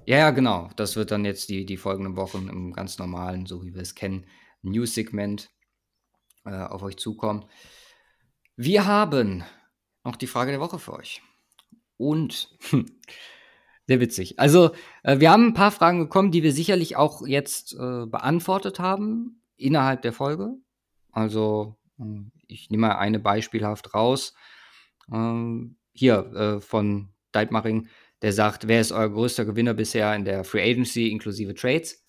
Ja, 0.06 0.18
ja, 0.18 0.32
genau. 0.32 0.70
Das 0.76 0.96
wird 0.96 1.12
dann 1.12 1.26
jetzt 1.26 1.50
die, 1.50 1.66
die 1.66 1.78
folgenden 1.78 2.16
Wochen 2.16 2.50
im 2.50 2.74
ganz 2.74 2.98
normalen, 3.00 3.46
so 3.46 3.64
wie 3.64 3.74
wir 3.74 3.82
es 3.82 3.96
kennen, 3.96 4.26
News-Segment 4.62 5.50
äh, 6.46 6.52
auf 6.52 6.84
euch 6.84 6.98
zukommen. 6.98 7.46
Wir 8.56 8.86
haben 8.86 9.44
noch 10.04 10.16
die 10.16 10.28
Frage 10.28 10.52
der 10.52 10.60
Woche 10.60 10.80
für 10.80 10.94
euch. 10.94 11.22
Und 11.98 12.58
sehr 13.88 14.00
witzig. 14.00 14.40
Also, 14.40 14.72
äh, 15.04 15.20
wir 15.20 15.32
haben 15.32 15.48
ein 15.48 15.54
paar 15.54 15.72
Fragen 15.72 16.00
bekommen, 16.00 16.32
die 16.32 16.44
wir 16.44 16.54
sicherlich 16.54 16.96
auch 16.96 17.26
jetzt 17.26 17.74
äh, 17.74 18.06
beantwortet 18.06 18.80
haben 18.80 19.42
innerhalb 19.56 20.02
der 20.02 20.14
Folge. 20.14 20.56
Also, 21.12 21.78
hm, 21.98 22.32
ich 22.54 22.70
nehme 22.70 22.88
mal 22.88 22.96
eine 22.98 23.20
beispielhaft 23.20 23.94
raus. 23.94 24.34
Ähm, 25.12 25.78
hier 25.94 26.32
äh, 26.34 26.62
von 26.62 27.10
Deitmaring, 27.32 27.88
der 28.22 28.34
sagt, 28.34 28.68
wer 28.68 28.80
ist 28.80 28.92
euer 28.92 29.10
größter 29.10 29.46
Gewinner 29.46 29.74
bisher 29.74 30.16
in 30.16 30.24
der 30.26 30.44
Free 30.44 30.62
Agency 30.62 31.10
inklusive 31.10 31.54
Trades? 31.56 32.04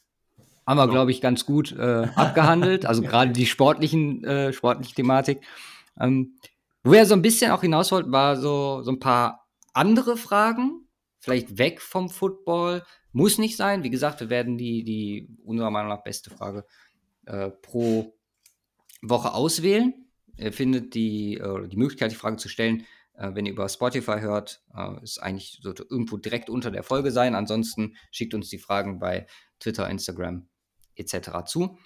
Haben 0.67 0.79
wir, 0.79 0.89
glaube 0.89 1.11
ich, 1.11 1.21
ganz 1.21 1.45
gut 1.45 1.73
äh, 1.73 2.07
abgehandelt. 2.15 2.87
Also 2.87 3.03
gerade 3.03 3.33
die 3.33 3.47
sportlichen, 3.47 4.25
äh, 4.25 4.53
sportliche 4.53 4.95
Thematik. 4.95 5.43
Ähm, 6.01 6.37
wo 6.83 6.93
er 6.93 7.07
so 7.07 7.15
ein 7.15 7.23
bisschen 7.23 7.51
auch 7.51 7.63
hinaus 7.63 7.93
wollte, 7.93 8.13
war 8.13 8.37
so, 8.37 8.83
so 8.83 8.91
ein 8.91 9.01
paar 9.01 9.47
andere 9.73 10.17
Fragen. 10.17 10.89
Vielleicht 11.19 11.59
weg 11.59 11.81
vom 11.81 12.09
Football. 12.09 12.83
Muss 13.13 13.39
nicht 13.39 13.57
sein. 13.57 13.83
Wie 13.83 13.91
gesagt, 13.91 14.21
wir 14.21 14.31
werden 14.31 14.57
die, 14.57 14.85
die 14.85 15.29
unserer 15.45 15.71
Meinung 15.71 15.91
nach 15.91 16.03
beste 16.03 16.31
Frage 16.31 16.65
äh, 17.27 17.51
pro 17.51 18.15
Woche 19.03 19.35
auswählen. 19.35 20.04
Ihr 20.37 20.53
findet 20.53 20.95
die, 20.95 21.35
äh, 21.35 21.69
die 21.69 21.77
Möglichkeit, 21.77 22.11
die 22.11 22.17
Frage 22.17 22.37
zu 22.37 22.49
stellen, 22.49 22.87
äh, 23.15 23.31
wenn 23.35 23.47
ihr 23.47 23.53
über 23.53 23.69
Spotify 23.69 24.21
hört. 24.21 24.63
Äh, 24.75 25.03
ist 25.03 25.19
eigentlich 25.19 25.61
so 25.63 25.73
irgendwo 25.73 26.17
direkt 26.17 26.51
unter 26.51 26.71
der 26.71 26.83
Folge 26.83 27.11
sein. 27.11 27.35
Ansonsten 27.35 27.97
schickt 28.11 28.35
uns 28.35 28.49
die 28.49 28.59
Fragen 28.59 28.99
bei 28.99 29.27
Twitter, 29.61 29.89
Instagram 29.89 30.49
etc. 30.97 31.45
zu. 31.47 31.79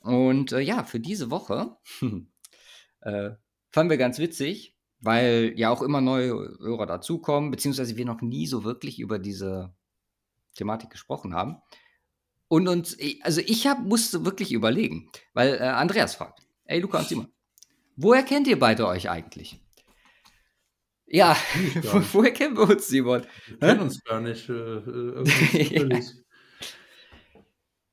Und 0.00 0.52
äh, 0.52 0.60
ja, 0.60 0.84
für 0.84 1.00
diese 1.00 1.30
Woche 1.30 1.76
äh, 3.00 3.30
fanden 3.70 3.90
wir 3.90 3.98
ganz 3.98 4.18
witzig, 4.18 4.76
weil 5.00 5.52
ja 5.56 5.70
auch 5.70 5.82
immer 5.82 6.00
neue 6.00 6.30
Hörer 6.60 6.86
dazukommen, 6.86 7.50
beziehungsweise 7.50 7.96
wir 7.96 8.04
noch 8.04 8.20
nie 8.20 8.46
so 8.46 8.64
wirklich 8.64 8.98
über 8.98 9.18
diese 9.18 9.74
Thematik 10.54 10.90
gesprochen 10.90 11.34
haben. 11.34 11.56
Und 12.48 12.66
uns, 12.66 12.96
also 13.22 13.40
ich 13.40 13.66
hab, 13.66 13.80
musste 13.80 14.24
wirklich 14.24 14.52
überlegen, 14.52 15.10
weil 15.34 15.54
äh, 15.54 15.58
Andreas 15.58 16.16
fragt, 16.16 16.40
ey 16.64 16.80
Luca 16.80 16.98
und 16.98 17.08
Simon, 17.08 17.32
woher 18.02 18.22
kennt 18.22 18.46
ihr 18.46 18.58
beide 18.58 18.86
euch 18.86 19.08
eigentlich? 19.08 19.60
Ja, 21.06 21.36
wo, 21.82 22.02
woher 22.12 22.32
kennen 22.32 22.56
wir 22.56 22.68
uns, 22.68 22.86
Simon? 22.86 23.26
Wir 23.48 23.58
kennen 23.58 23.80
uns 23.80 24.02
gar 24.04 24.20
nicht. 24.20 24.48
Äh, 24.48 24.52
äh 25.58 26.02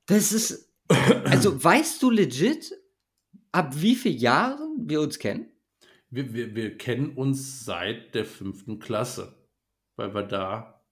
das 0.06 0.32
ist, 0.32 0.72
also 0.88 1.64
weißt 1.64 2.02
du 2.02 2.12
legit, 2.12 2.72
ab 3.52 3.74
wie 3.76 3.96
vielen 3.96 4.18
Jahren 4.18 4.88
wir 4.88 5.02
uns 5.02 5.20
kennen? 5.20 5.52
Wir, 6.10 6.34
wir, 6.34 6.56
wir 6.56 6.78
kennen 6.78 7.18
uns 7.18 7.66
seit 7.66 8.16
der 8.16 8.26
fünften 8.26 8.80
Klasse, 8.80 9.46
weil 9.96 10.14
wir 10.14 10.24
da 10.24 10.86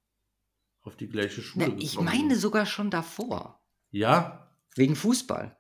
auf 0.82 0.98
die 0.98 1.08
gleiche 1.08 1.42
Schule 1.42 1.68
Na, 1.70 1.76
Ich 1.78 2.00
meine 2.00 2.36
sogar 2.36 2.66
schon 2.66 2.90
davor. 2.90 3.64
Ja? 3.92 4.52
Wegen 4.76 4.96
Fußball. 4.96 5.58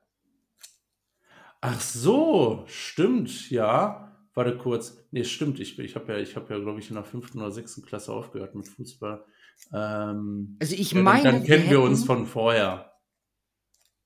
Ach 1.68 1.82
so, 1.82 2.64
stimmt, 2.68 3.50
ja. 3.50 4.12
Warte 4.36 4.56
kurz. 4.56 4.98
Nee, 5.10 5.24
stimmt. 5.24 5.60
Ich, 5.60 5.80
ich 5.80 5.96
habe 5.96 6.14
ja, 6.14 6.20
ich 6.20 6.36
hab 6.36 6.50
ja, 6.52 6.60
glaube 6.60 6.80
ich, 6.80 6.90
in 6.90 6.96
der 6.96 7.04
fünften 7.04 7.40
oder 7.40 7.52
sechsten 7.52 7.82
Klasse 7.84 8.14
aufgehört 8.14 8.54
mit 8.54 8.68
Fußball. 8.68 9.26
Ähm, 9.74 10.58
also 10.60 10.76
ich 10.76 10.92
ja, 10.92 11.02
meine. 11.02 11.24
Dann, 11.24 11.34
dann 11.36 11.44
kennen 11.44 11.64
wir, 11.64 11.72
wir 11.72 11.78
hätten, 11.80 11.90
uns 11.90 12.06
von 12.06 12.28
vorher. 12.28 12.92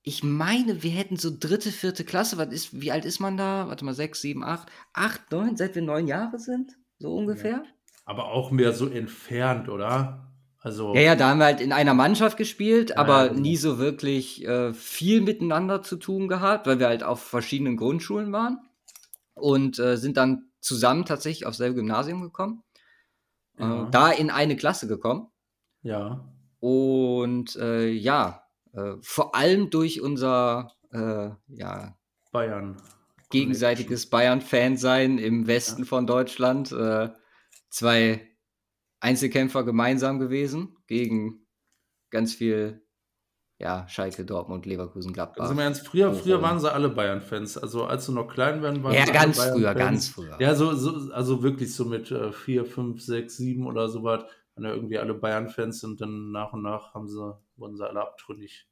Ich 0.02 0.22
meine, 0.22 0.82
wir 0.82 0.92
hätten 0.92 1.16
so 1.16 1.30
dritte, 1.38 1.70
vierte 1.70 2.04
Klasse. 2.04 2.38
Was 2.38 2.48
ist, 2.50 2.80
wie 2.80 2.92
alt 2.92 3.04
ist 3.04 3.20
man 3.20 3.36
da? 3.36 3.68
Warte 3.68 3.84
mal, 3.84 3.92
sechs, 3.92 4.22
sieben, 4.22 4.42
acht, 4.42 4.70
acht, 4.94 5.30
neun, 5.30 5.56
seit 5.56 5.74
wir 5.74 5.82
neun 5.82 6.06
Jahre 6.06 6.38
sind? 6.38 6.72
So 6.98 7.14
ungefähr? 7.14 7.50
Ja. 7.50 7.64
Aber 8.06 8.28
auch 8.28 8.50
mehr 8.50 8.72
so 8.72 8.88
entfernt, 8.88 9.68
oder? 9.68 10.29
Also, 10.62 10.94
ja, 10.94 11.00
ja, 11.00 11.16
da 11.16 11.30
haben 11.30 11.38
wir 11.38 11.46
halt 11.46 11.62
in 11.62 11.72
einer 11.72 11.94
Mannschaft 11.94 12.36
gespielt, 12.36 12.98
aber 12.98 13.26
ja, 13.26 13.32
nie 13.32 13.56
so 13.56 13.78
wirklich 13.78 14.46
äh, 14.46 14.74
viel 14.74 15.22
miteinander 15.22 15.82
zu 15.82 15.96
tun 15.96 16.28
gehabt, 16.28 16.66
weil 16.66 16.78
wir 16.78 16.88
halt 16.88 17.02
auf 17.02 17.22
verschiedenen 17.22 17.78
Grundschulen 17.78 18.30
waren 18.30 18.58
und 19.32 19.78
äh, 19.78 19.96
sind 19.96 20.18
dann 20.18 20.50
zusammen 20.60 21.06
tatsächlich 21.06 21.46
aufs 21.46 21.56
selbe 21.56 21.76
Gymnasium 21.76 22.20
gekommen. 22.20 22.62
Äh, 23.56 23.62
ja. 23.62 23.86
Äh, 23.86 23.90
da 23.90 24.10
in 24.10 24.30
eine 24.30 24.54
Klasse 24.56 24.86
gekommen. 24.86 25.28
Ja. 25.82 26.28
Und 26.60 27.56
äh, 27.56 27.88
ja, 27.88 28.44
äh, 28.74 28.96
vor 29.00 29.34
allem 29.34 29.70
durch 29.70 30.00
unser 30.00 30.72
ja, 30.92 31.96
Bayern. 32.32 32.76
Gegenseitiges 33.30 34.10
Bayern-Fan-Sein 34.10 35.18
im 35.18 35.46
Westen 35.46 35.82
ja. 35.82 35.86
von 35.86 36.04
Deutschland. 36.04 36.74
zwei 37.68 38.29
Einzelkämpfer 39.00 39.64
gemeinsam 39.64 40.18
gewesen 40.18 40.76
gegen 40.86 41.46
ganz 42.10 42.34
viel, 42.34 42.86
ja, 43.58 43.86
Schalke, 43.88 44.24
Dortmund, 44.24 44.66
Leverkusen, 44.66 45.12
Gladbach. 45.12 45.48
Also 45.48 45.60
ernst, 45.60 45.86
früher, 45.86 46.14
früher 46.14 46.40
waren 46.42 46.60
sie 46.60 46.72
alle 46.72 46.88
Bayern-Fans. 46.88 47.58
Also 47.58 47.84
als 47.84 48.06
du 48.06 48.12
noch 48.12 48.28
klein 48.28 48.62
waren, 48.62 48.82
waren 48.82 48.94
Ja, 48.94 49.04
ganz 49.06 49.42
früher, 49.42 49.74
ganz 49.74 50.08
früher. 50.08 50.36
Ja, 50.40 50.54
so, 50.54 50.74
so, 50.74 51.12
also 51.12 51.42
wirklich 51.42 51.74
so 51.74 51.84
mit 51.84 52.10
äh, 52.10 52.32
vier, 52.32 52.64
fünf, 52.64 53.02
sechs, 53.02 53.36
sieben 53.36 53.66
oder 53.66 53.88
so 53.88 54.02
was, 54.02 54.24
waren 54.54 54.64
ja 54.64 54.74
irgendwie 54.74 54.98
alle 54.98 55.14
Bayern-Fans 55.14 55.84
und 55.84 56.00
dann 56.00 56.30
nach 56.32 56.52
und 56.52 56.62
nach 56.62 56.94
haben 56.94 57.08
sie, 57.08 57.38
wurden 57.56 57.76
sie 57.76 57.88
alle 57.88 58.00
abtrünnig. 58.00 58.66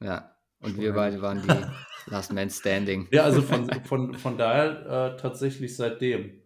Ja, 0.00 0.34
und 0.60 0.78
wir 0.78 0.92
beide 0.92 1.20
waren 1.22 1.42
die 1.42 1.48
Last 2.10 2.32
Man 2.32 2.50
Standing. 2.50 3.08
Ja, 3.10 3.24
also 3.24 3.42
von, 3.42 3.68
von, 3.84 4.14
von 4.14 4.38
daher 4.38 5.14
äh, 5.14 5.16
tatsächlich 5.16 5.76
seitdem. 5.76 6.42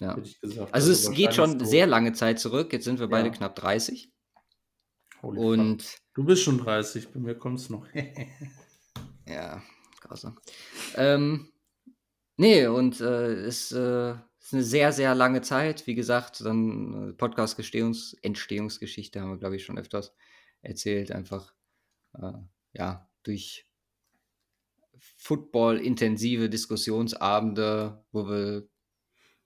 Ja. 0.00 0.14
Gesagt, 0.14 0.38
also, 0.42 0.68
also 0.72 0.92
es 0.92 1.10
geht 1.10 1.34
schon 1.34 1.62
sehr 1.64 1.86
lange 1.86 2.12
Zeit 2.12 2.38
zurück. 2.38 2.72
Jetzt 2.72 2.84
sind 2.84 3.00
wir 3.00 3.08
beide 3.08 3.28
ja. 3.28 3.34
knapp 3.34 3.56
30. 3.56 4.12
Holy 5.22 5.40
und 5.40 5.82
fuck. 5.82 6.00
du 6.14 6.24
bist 6.24 6.44
schon 6.44 6.58
30, 6.58 7.10
bei 7.10 7.20
mir 7.20 7.34
kommt 7.34 7.58
es 7.58 7.68
noch. 7.70 7.86
ja, 9.26 9.62
grausam. 10.00 10.38
Ähm, 10.94 11.50
nee, 12.36 12.66
und 12.66 13.00
äh, 13.00 13.32
es 13.32 13.72
äh, 13.72 14.12
ist 14.12 14.54
eine 14.54 14.62
sehr, 14.62 14.92
sehr 14.92 15.16
lange 15.16 15.42
Zeit. 15.42 15.86
Wie 15.86 15.96
gesagt, 15.96 16.44
dann 16.44 17.10
äh, 17.10 17.12
Podcast-Entstehungsgeschichte 17.14 19.20
haben 19.20 19.30
wir, 19.30 19.38
glaube 19.38 19.56
ich, 19.56 19.64
schon 19.64 19.78
öfters 19.78 20.14
erzählt. 20.62 21.10
Einfach, 21.10 21.52
äh, 22.14 22.32
ja, 22.72 23.10
durch 23.24 23.64
Football-intensive 25.16 26.48
Diskussionsabende, 26.48 28.04
wo 28.12 28.28
wir 28.28 28.68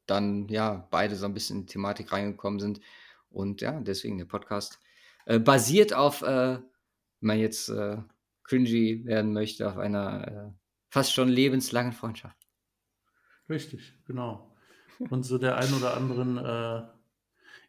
dann 0.06 0.48
ja 0.48 0.86
beide 0.90 1.16
so 1.16 1.26
ein 1.26 1.34
bisschen 1.34 1.60
in 1.60 1.66
die 1.66 1.72
Thematik 1.72 2.12
reingekommen 2.12 2.60
sind. 2.60 2.80
Und 3.30 3.60
ja, 3.60 3.80
deswegen 3.80 4.18
der 4.18 4.24
Podcast 4.26 4.78
äh, 5.26 5.38
basiert 5.38 5.94
auf, 5.94 6.22
äh, 6.22 6.26
wenn 6.56 6.62
man 7.20 7.38
jetzt 7.38 7.68
äh, 7.68 7.98
cringy 8.44 9.04
werden 9.06 9.32
möchte, 9.32 9.68
auf 9.68 9.78
einer 9.78 10.28
äh, 10.28 10.52
fast 10.90 11.12
schon 11.12 11.28
lebenslangen 11.28 11.92
Freundschaft. 11.92 12.36
Richtig, 13.48 13.94
genau. 14.06 14.54
Und 15.10 15.24
so 15.24 15.38
der 15.38 15.56
ein 15.56 15.72
oder 15.72 15.96
anderen, 15.96 16.38
äh, 16.38 16.82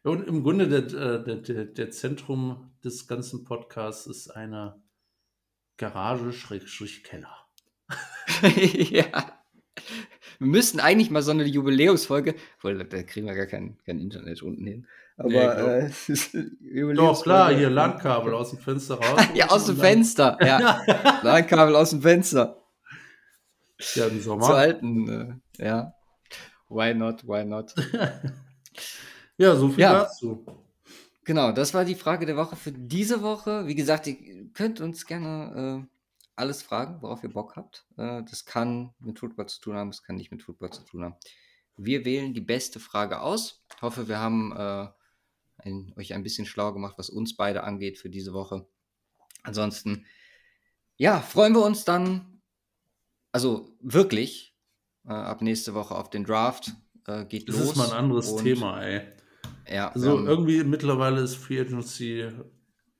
und 0.04 0.28
im 0.28 0.42
Grunde 0.42 0.68
der, 0.68 0.84
äh, 0.84 1.24
der, 1.24 1.36
der, 1.36 1.64
der 1.64 1.90
Zentrum 1.90 2.74
des 2.84 3.08
ganzen 3.08 3.44
Podcasts 3.44 4.06
ist 4.06 4.28
eine 4.28 4.82
Garage-Keller. 5.78 7.34
ja. 8.90 9.33
Wir 10.38 10.46
müssten 10.46 10.80
eigentlich 10.80 11.10
mal 11.10 11.22
so 11.22 11.30
eine 11.30 11.44
Jubiläumsfolge, 11.44 12.34
obwohl 12.56 12.78
da 12.84 13.02
kriegen 13.02 13.26
wir 13.26 13.34
gar 13.34 13.46
kein, 13.46 13.76
kein 13.84 13.98
Internet 13.98 14.42
unten 14.42 14.66
hin. 14.66 14.86
Aber 15.16 15.28
nee, 15.28 15.38
äh, 15.38 16.94
Doch, 16.94 17.22
klar, 17.22 17.54
hier 17.54 17.70
Landkabel 17.70 18.34
aus 18.34 18.50
dem 18.50 18.58
Fenster 18.58 18.96
raus. 18.96 19.20
ja, 19.34 19.48
aus 19.48 19.66
dem 19.66 19.76
Fenster, 19.76 20.36
ja. 20.40 20.82
Landkabel 21.22 21.76
aus 21.76 21.90
dem 21.90 22.02
Fenster. 22.02 22.60
Ja, 23.94 24.06
im 24.06 24.20
Sommer. 24.20 24.46
Zu 24.46 24.52
alten, 24.52 25.40
äh, 25.58 25.64
ja. 25.64 25.94
Why 26.68 26.94
not, 26.94 27.26
why 27.26 27.44
not? 27.44 27.74
ja, 29.36 29.54
so 29.54 29.68
viel 29.68 29.80
ja. 29.80 30.04
dazu. 30.04 30.44
Genau, 31.24 31.52
das 31.52 31.72
war 31.72 31.84
die 31.84 31.94
Frage 31.94 32.26
der 32.26 32.36
Woche 32.36 32.56
für 32.56 32.72
diese 32.72 33.22
Woche. 33.22 33.66
Wie 33.66 33.74
gesagt, 33.74 34.06
ihr 34.06 34.16
könnt 34.52 34.80
uns 34.80 35.06
gerne 35.06 35.86
äh, 35.86 35.93
alles 36.36 36.62
fragen, 36.62 37.00
worauf 37.00 37.22
ihr 37.22 37.32
Bock 37.32 37.56
habt. 37.56 37.86
Äh, 37.96 38.22
das 38.28 38.44
kann 38.44 38.94
mit 38.98 39.18
Football 39.18 39.46
zu 39.46 39.60
tun 39.60 39.76
haben, 39.76 39.90
das 39.90 40.02
kann 40.02 40.16
nicht 40.16 40.30
mit 40.30 40.42
Football 40.42 40.70
zu 40.70 40.82
tun 40.82 41.04
haben. 41.04 41.16
Wir 41.76 42.04
wählen 42.04 42.34
die 42.34 42.40
beste 42.40 42.80
Frage 42.80 43.20
aus. 43.20 43.64
Ich 43.74 43.82
hoffe, 43.82 44.08
wir 44.08 44.18
haben 44.18 44.52
äh, 44.52 44.88
ein, 45.58 45.92
euch 45.96 46.14
ein 46.14 46.22
bisschen 46.22 46.46
schlau 46.46 46.72
gemacht, 46.72 46.94
was 46.98 47.10
uns 47.10 47.36
beide 47.36 47.64
angeht 47.64 47.98
für 47.98 48.10
diese 48.10 48.32
Woche. 48.32 48.66
Ansonsten, 49.42 50.06
ja, 50.96 51.20
freuen 51.20 51.54
wir 51.54 51.64
uns 51.64 51.84
dann, 51.84 52.40
also 53.32 53.76
wirklich, 53.80 54.56
äh, 55.04 55.12
ab 55.12 55.42
nächste 55.42 55.74
Woche 55.74 55.94
auf 55.94 56.10
den 56.10 56.24
Draft. 56.24 56.72
Äh, 57.06 57.24
geht 57.26 57.48
das 57.48 57.56
los. 57.56 57.68
Das 57.68 57.72
ist 57.72 57.76
mal 57.76 57.90
ein 57.90 58.04
anderes 58.04 58.28
und, 58.30 58.42
Thema, 58.42 58.82
ey. 58.82 59.02
Ja, 59.68 59.90
also 59.90 60.18
irgendwie 60.18 60.62
mittlerweile 60.64 61.20
ist 61.20 61.36
Free 61.36 61.60
Agency 61.60 62.20
äh, 62.20 62.32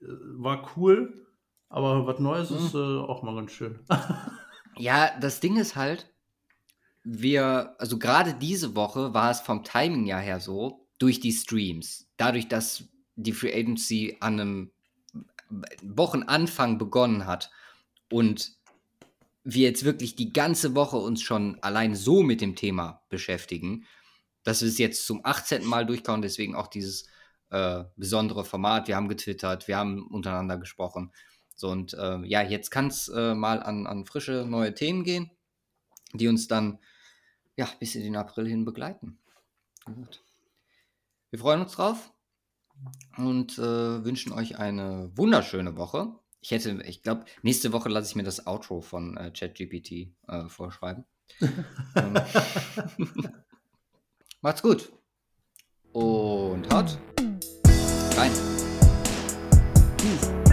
war 0.00 0.70
cool, 0.76 1.23
aber 1.68 2.06
was 2.06 2.18
Neues 2.18 2.50
mhm. 2.50 2.56
ist 2.58 2.74
äh, 2.74 2.78
auch 2.78 3.22
mal 3.22 3.34
ganz 3.34 3.52
schön. 3.52 3.80
ja, 4.76 5.10
das 5.20 5.40
Ding 5.40 5.56
ist 5.56 5.76
halt, 5.76 6.10
wir, 7.02 7.74
also 7.78 7.98
gerade 7.98 8.34
diese 8.34 8.74
Woche 8.74 9.12
war 9.14 9.30
es 9.30 9.40
vom 9.40 9.62
Timing 9.64 10.06
ja 10.06 10.18
her 10.18 10.40
so, 10.40 10.86
durch 10.98 11.20
die 11.20 11.32
Streams, 11.32 12.08
dadurch, 12.16 12.48
dass 12.48 12.84
die 13.16 13.32
Free 13.32 13.52
Agency 13.52 14.16
an 14.20 14.40
einem 14.40 14.70
Wochenanfang 15.82 16.78
begonnen 16.78 17.26
hat 17.26 17.50
und 18.10 18.52
wir 19.44 19.68
jetzt 19.68 19.84
wirklich 19.84 20.16
die 20.16 20.32
ganze 20.32 20.74
Woche 20.74 20.96
uns 20.96 21.20
schon 21.20 21.58
allein 21.62 21.94
so 21.94 22.22
mit 22.22 22.40
dem 22.40 22.56
Thema 22.56 23.02
beschäftigen, 23.10 23.84
dass 24.42 24.62
wir 24.62 24.68
es 24.68 24.78
jetzt 24.78 25.06
zum 25.06 25.20
18. 25.24 25.64
Mal 25.64 25.84
durchkauen, 25.84 26.22
deswegen 26.22 26.54
auch 26.54 26.66
dieses 26.66 27.06
äh, 27.50 27.84
besondere 27.96 28.44
Format. 28.44 28.88
Wir 28.88 28.96
haben 28.96 29.08
getwittert, 29.08 29.68
wir 29.68 29.76
haben 29.76 30.06
untereinander 30.06 30.56
gesprochen. 30.56 31.12
So, 31.54 31.70
und 31.70 31.94
äh, 31.94 32.18
ja, 32.26 32.42
jetzt 32.42 32.70
kann 32.70 32.88
es 32.88 33.08
äh, 33.08 33.34
mal 33.34 33.62
an, 33.62 33.86
an 33.86 34.04
frische 34.04 34.44
neue 34.46 34.74
Themen 34.74 35.04
gehen, 35.04 35.30
die 36.12 36.28
uns 36.28 36.48
dann 36.48 36.78
ja 37.56 37.68
bis 37.78 37.94
in 37.94 38.02
den 38.02 38.16
April 38.16 38.48
hin 38.48 38.64
begleiten. 38.64 39.18
Gut. 39.84 40.22
Wir 41.30 41.38
freuen 41.38 41.62
uns 41.62 41.72
drauf 41.72 42.12
und 43.16 43.58
äh, 43.58 44.04
wünschen 44.04 44.32
euch 44.32 44.58
eine 44.58 45.10
wunderschöne 45.14 45.76
Woche. 45.76 46.14
Ich 46.40 46.50
hätte, 46.50 46.82
ich 46.84 47.02
glaube, 47.02 47.24
nächste 47.42 47.72
Woche 47.72 47.88
lasse 47.88 48.10
ich 48.10 48.16
mir 48.16 48.22
das 48.22 48.46
Outro 48.46 48.80
von 48.80 49.16
äh, 49.16 49.30
ChatGPT 49.30 50.14
äh, 50.28 50.48
vorschreiben. 50.48 51.04
Ähm, 51.96 52.14
macht's 54.42 54.62
gut. 54.62 54.92
Und 55.92 56.72
haut 56.72 56.98
rein. 58.16 58.32
Peace. 59.96 60.43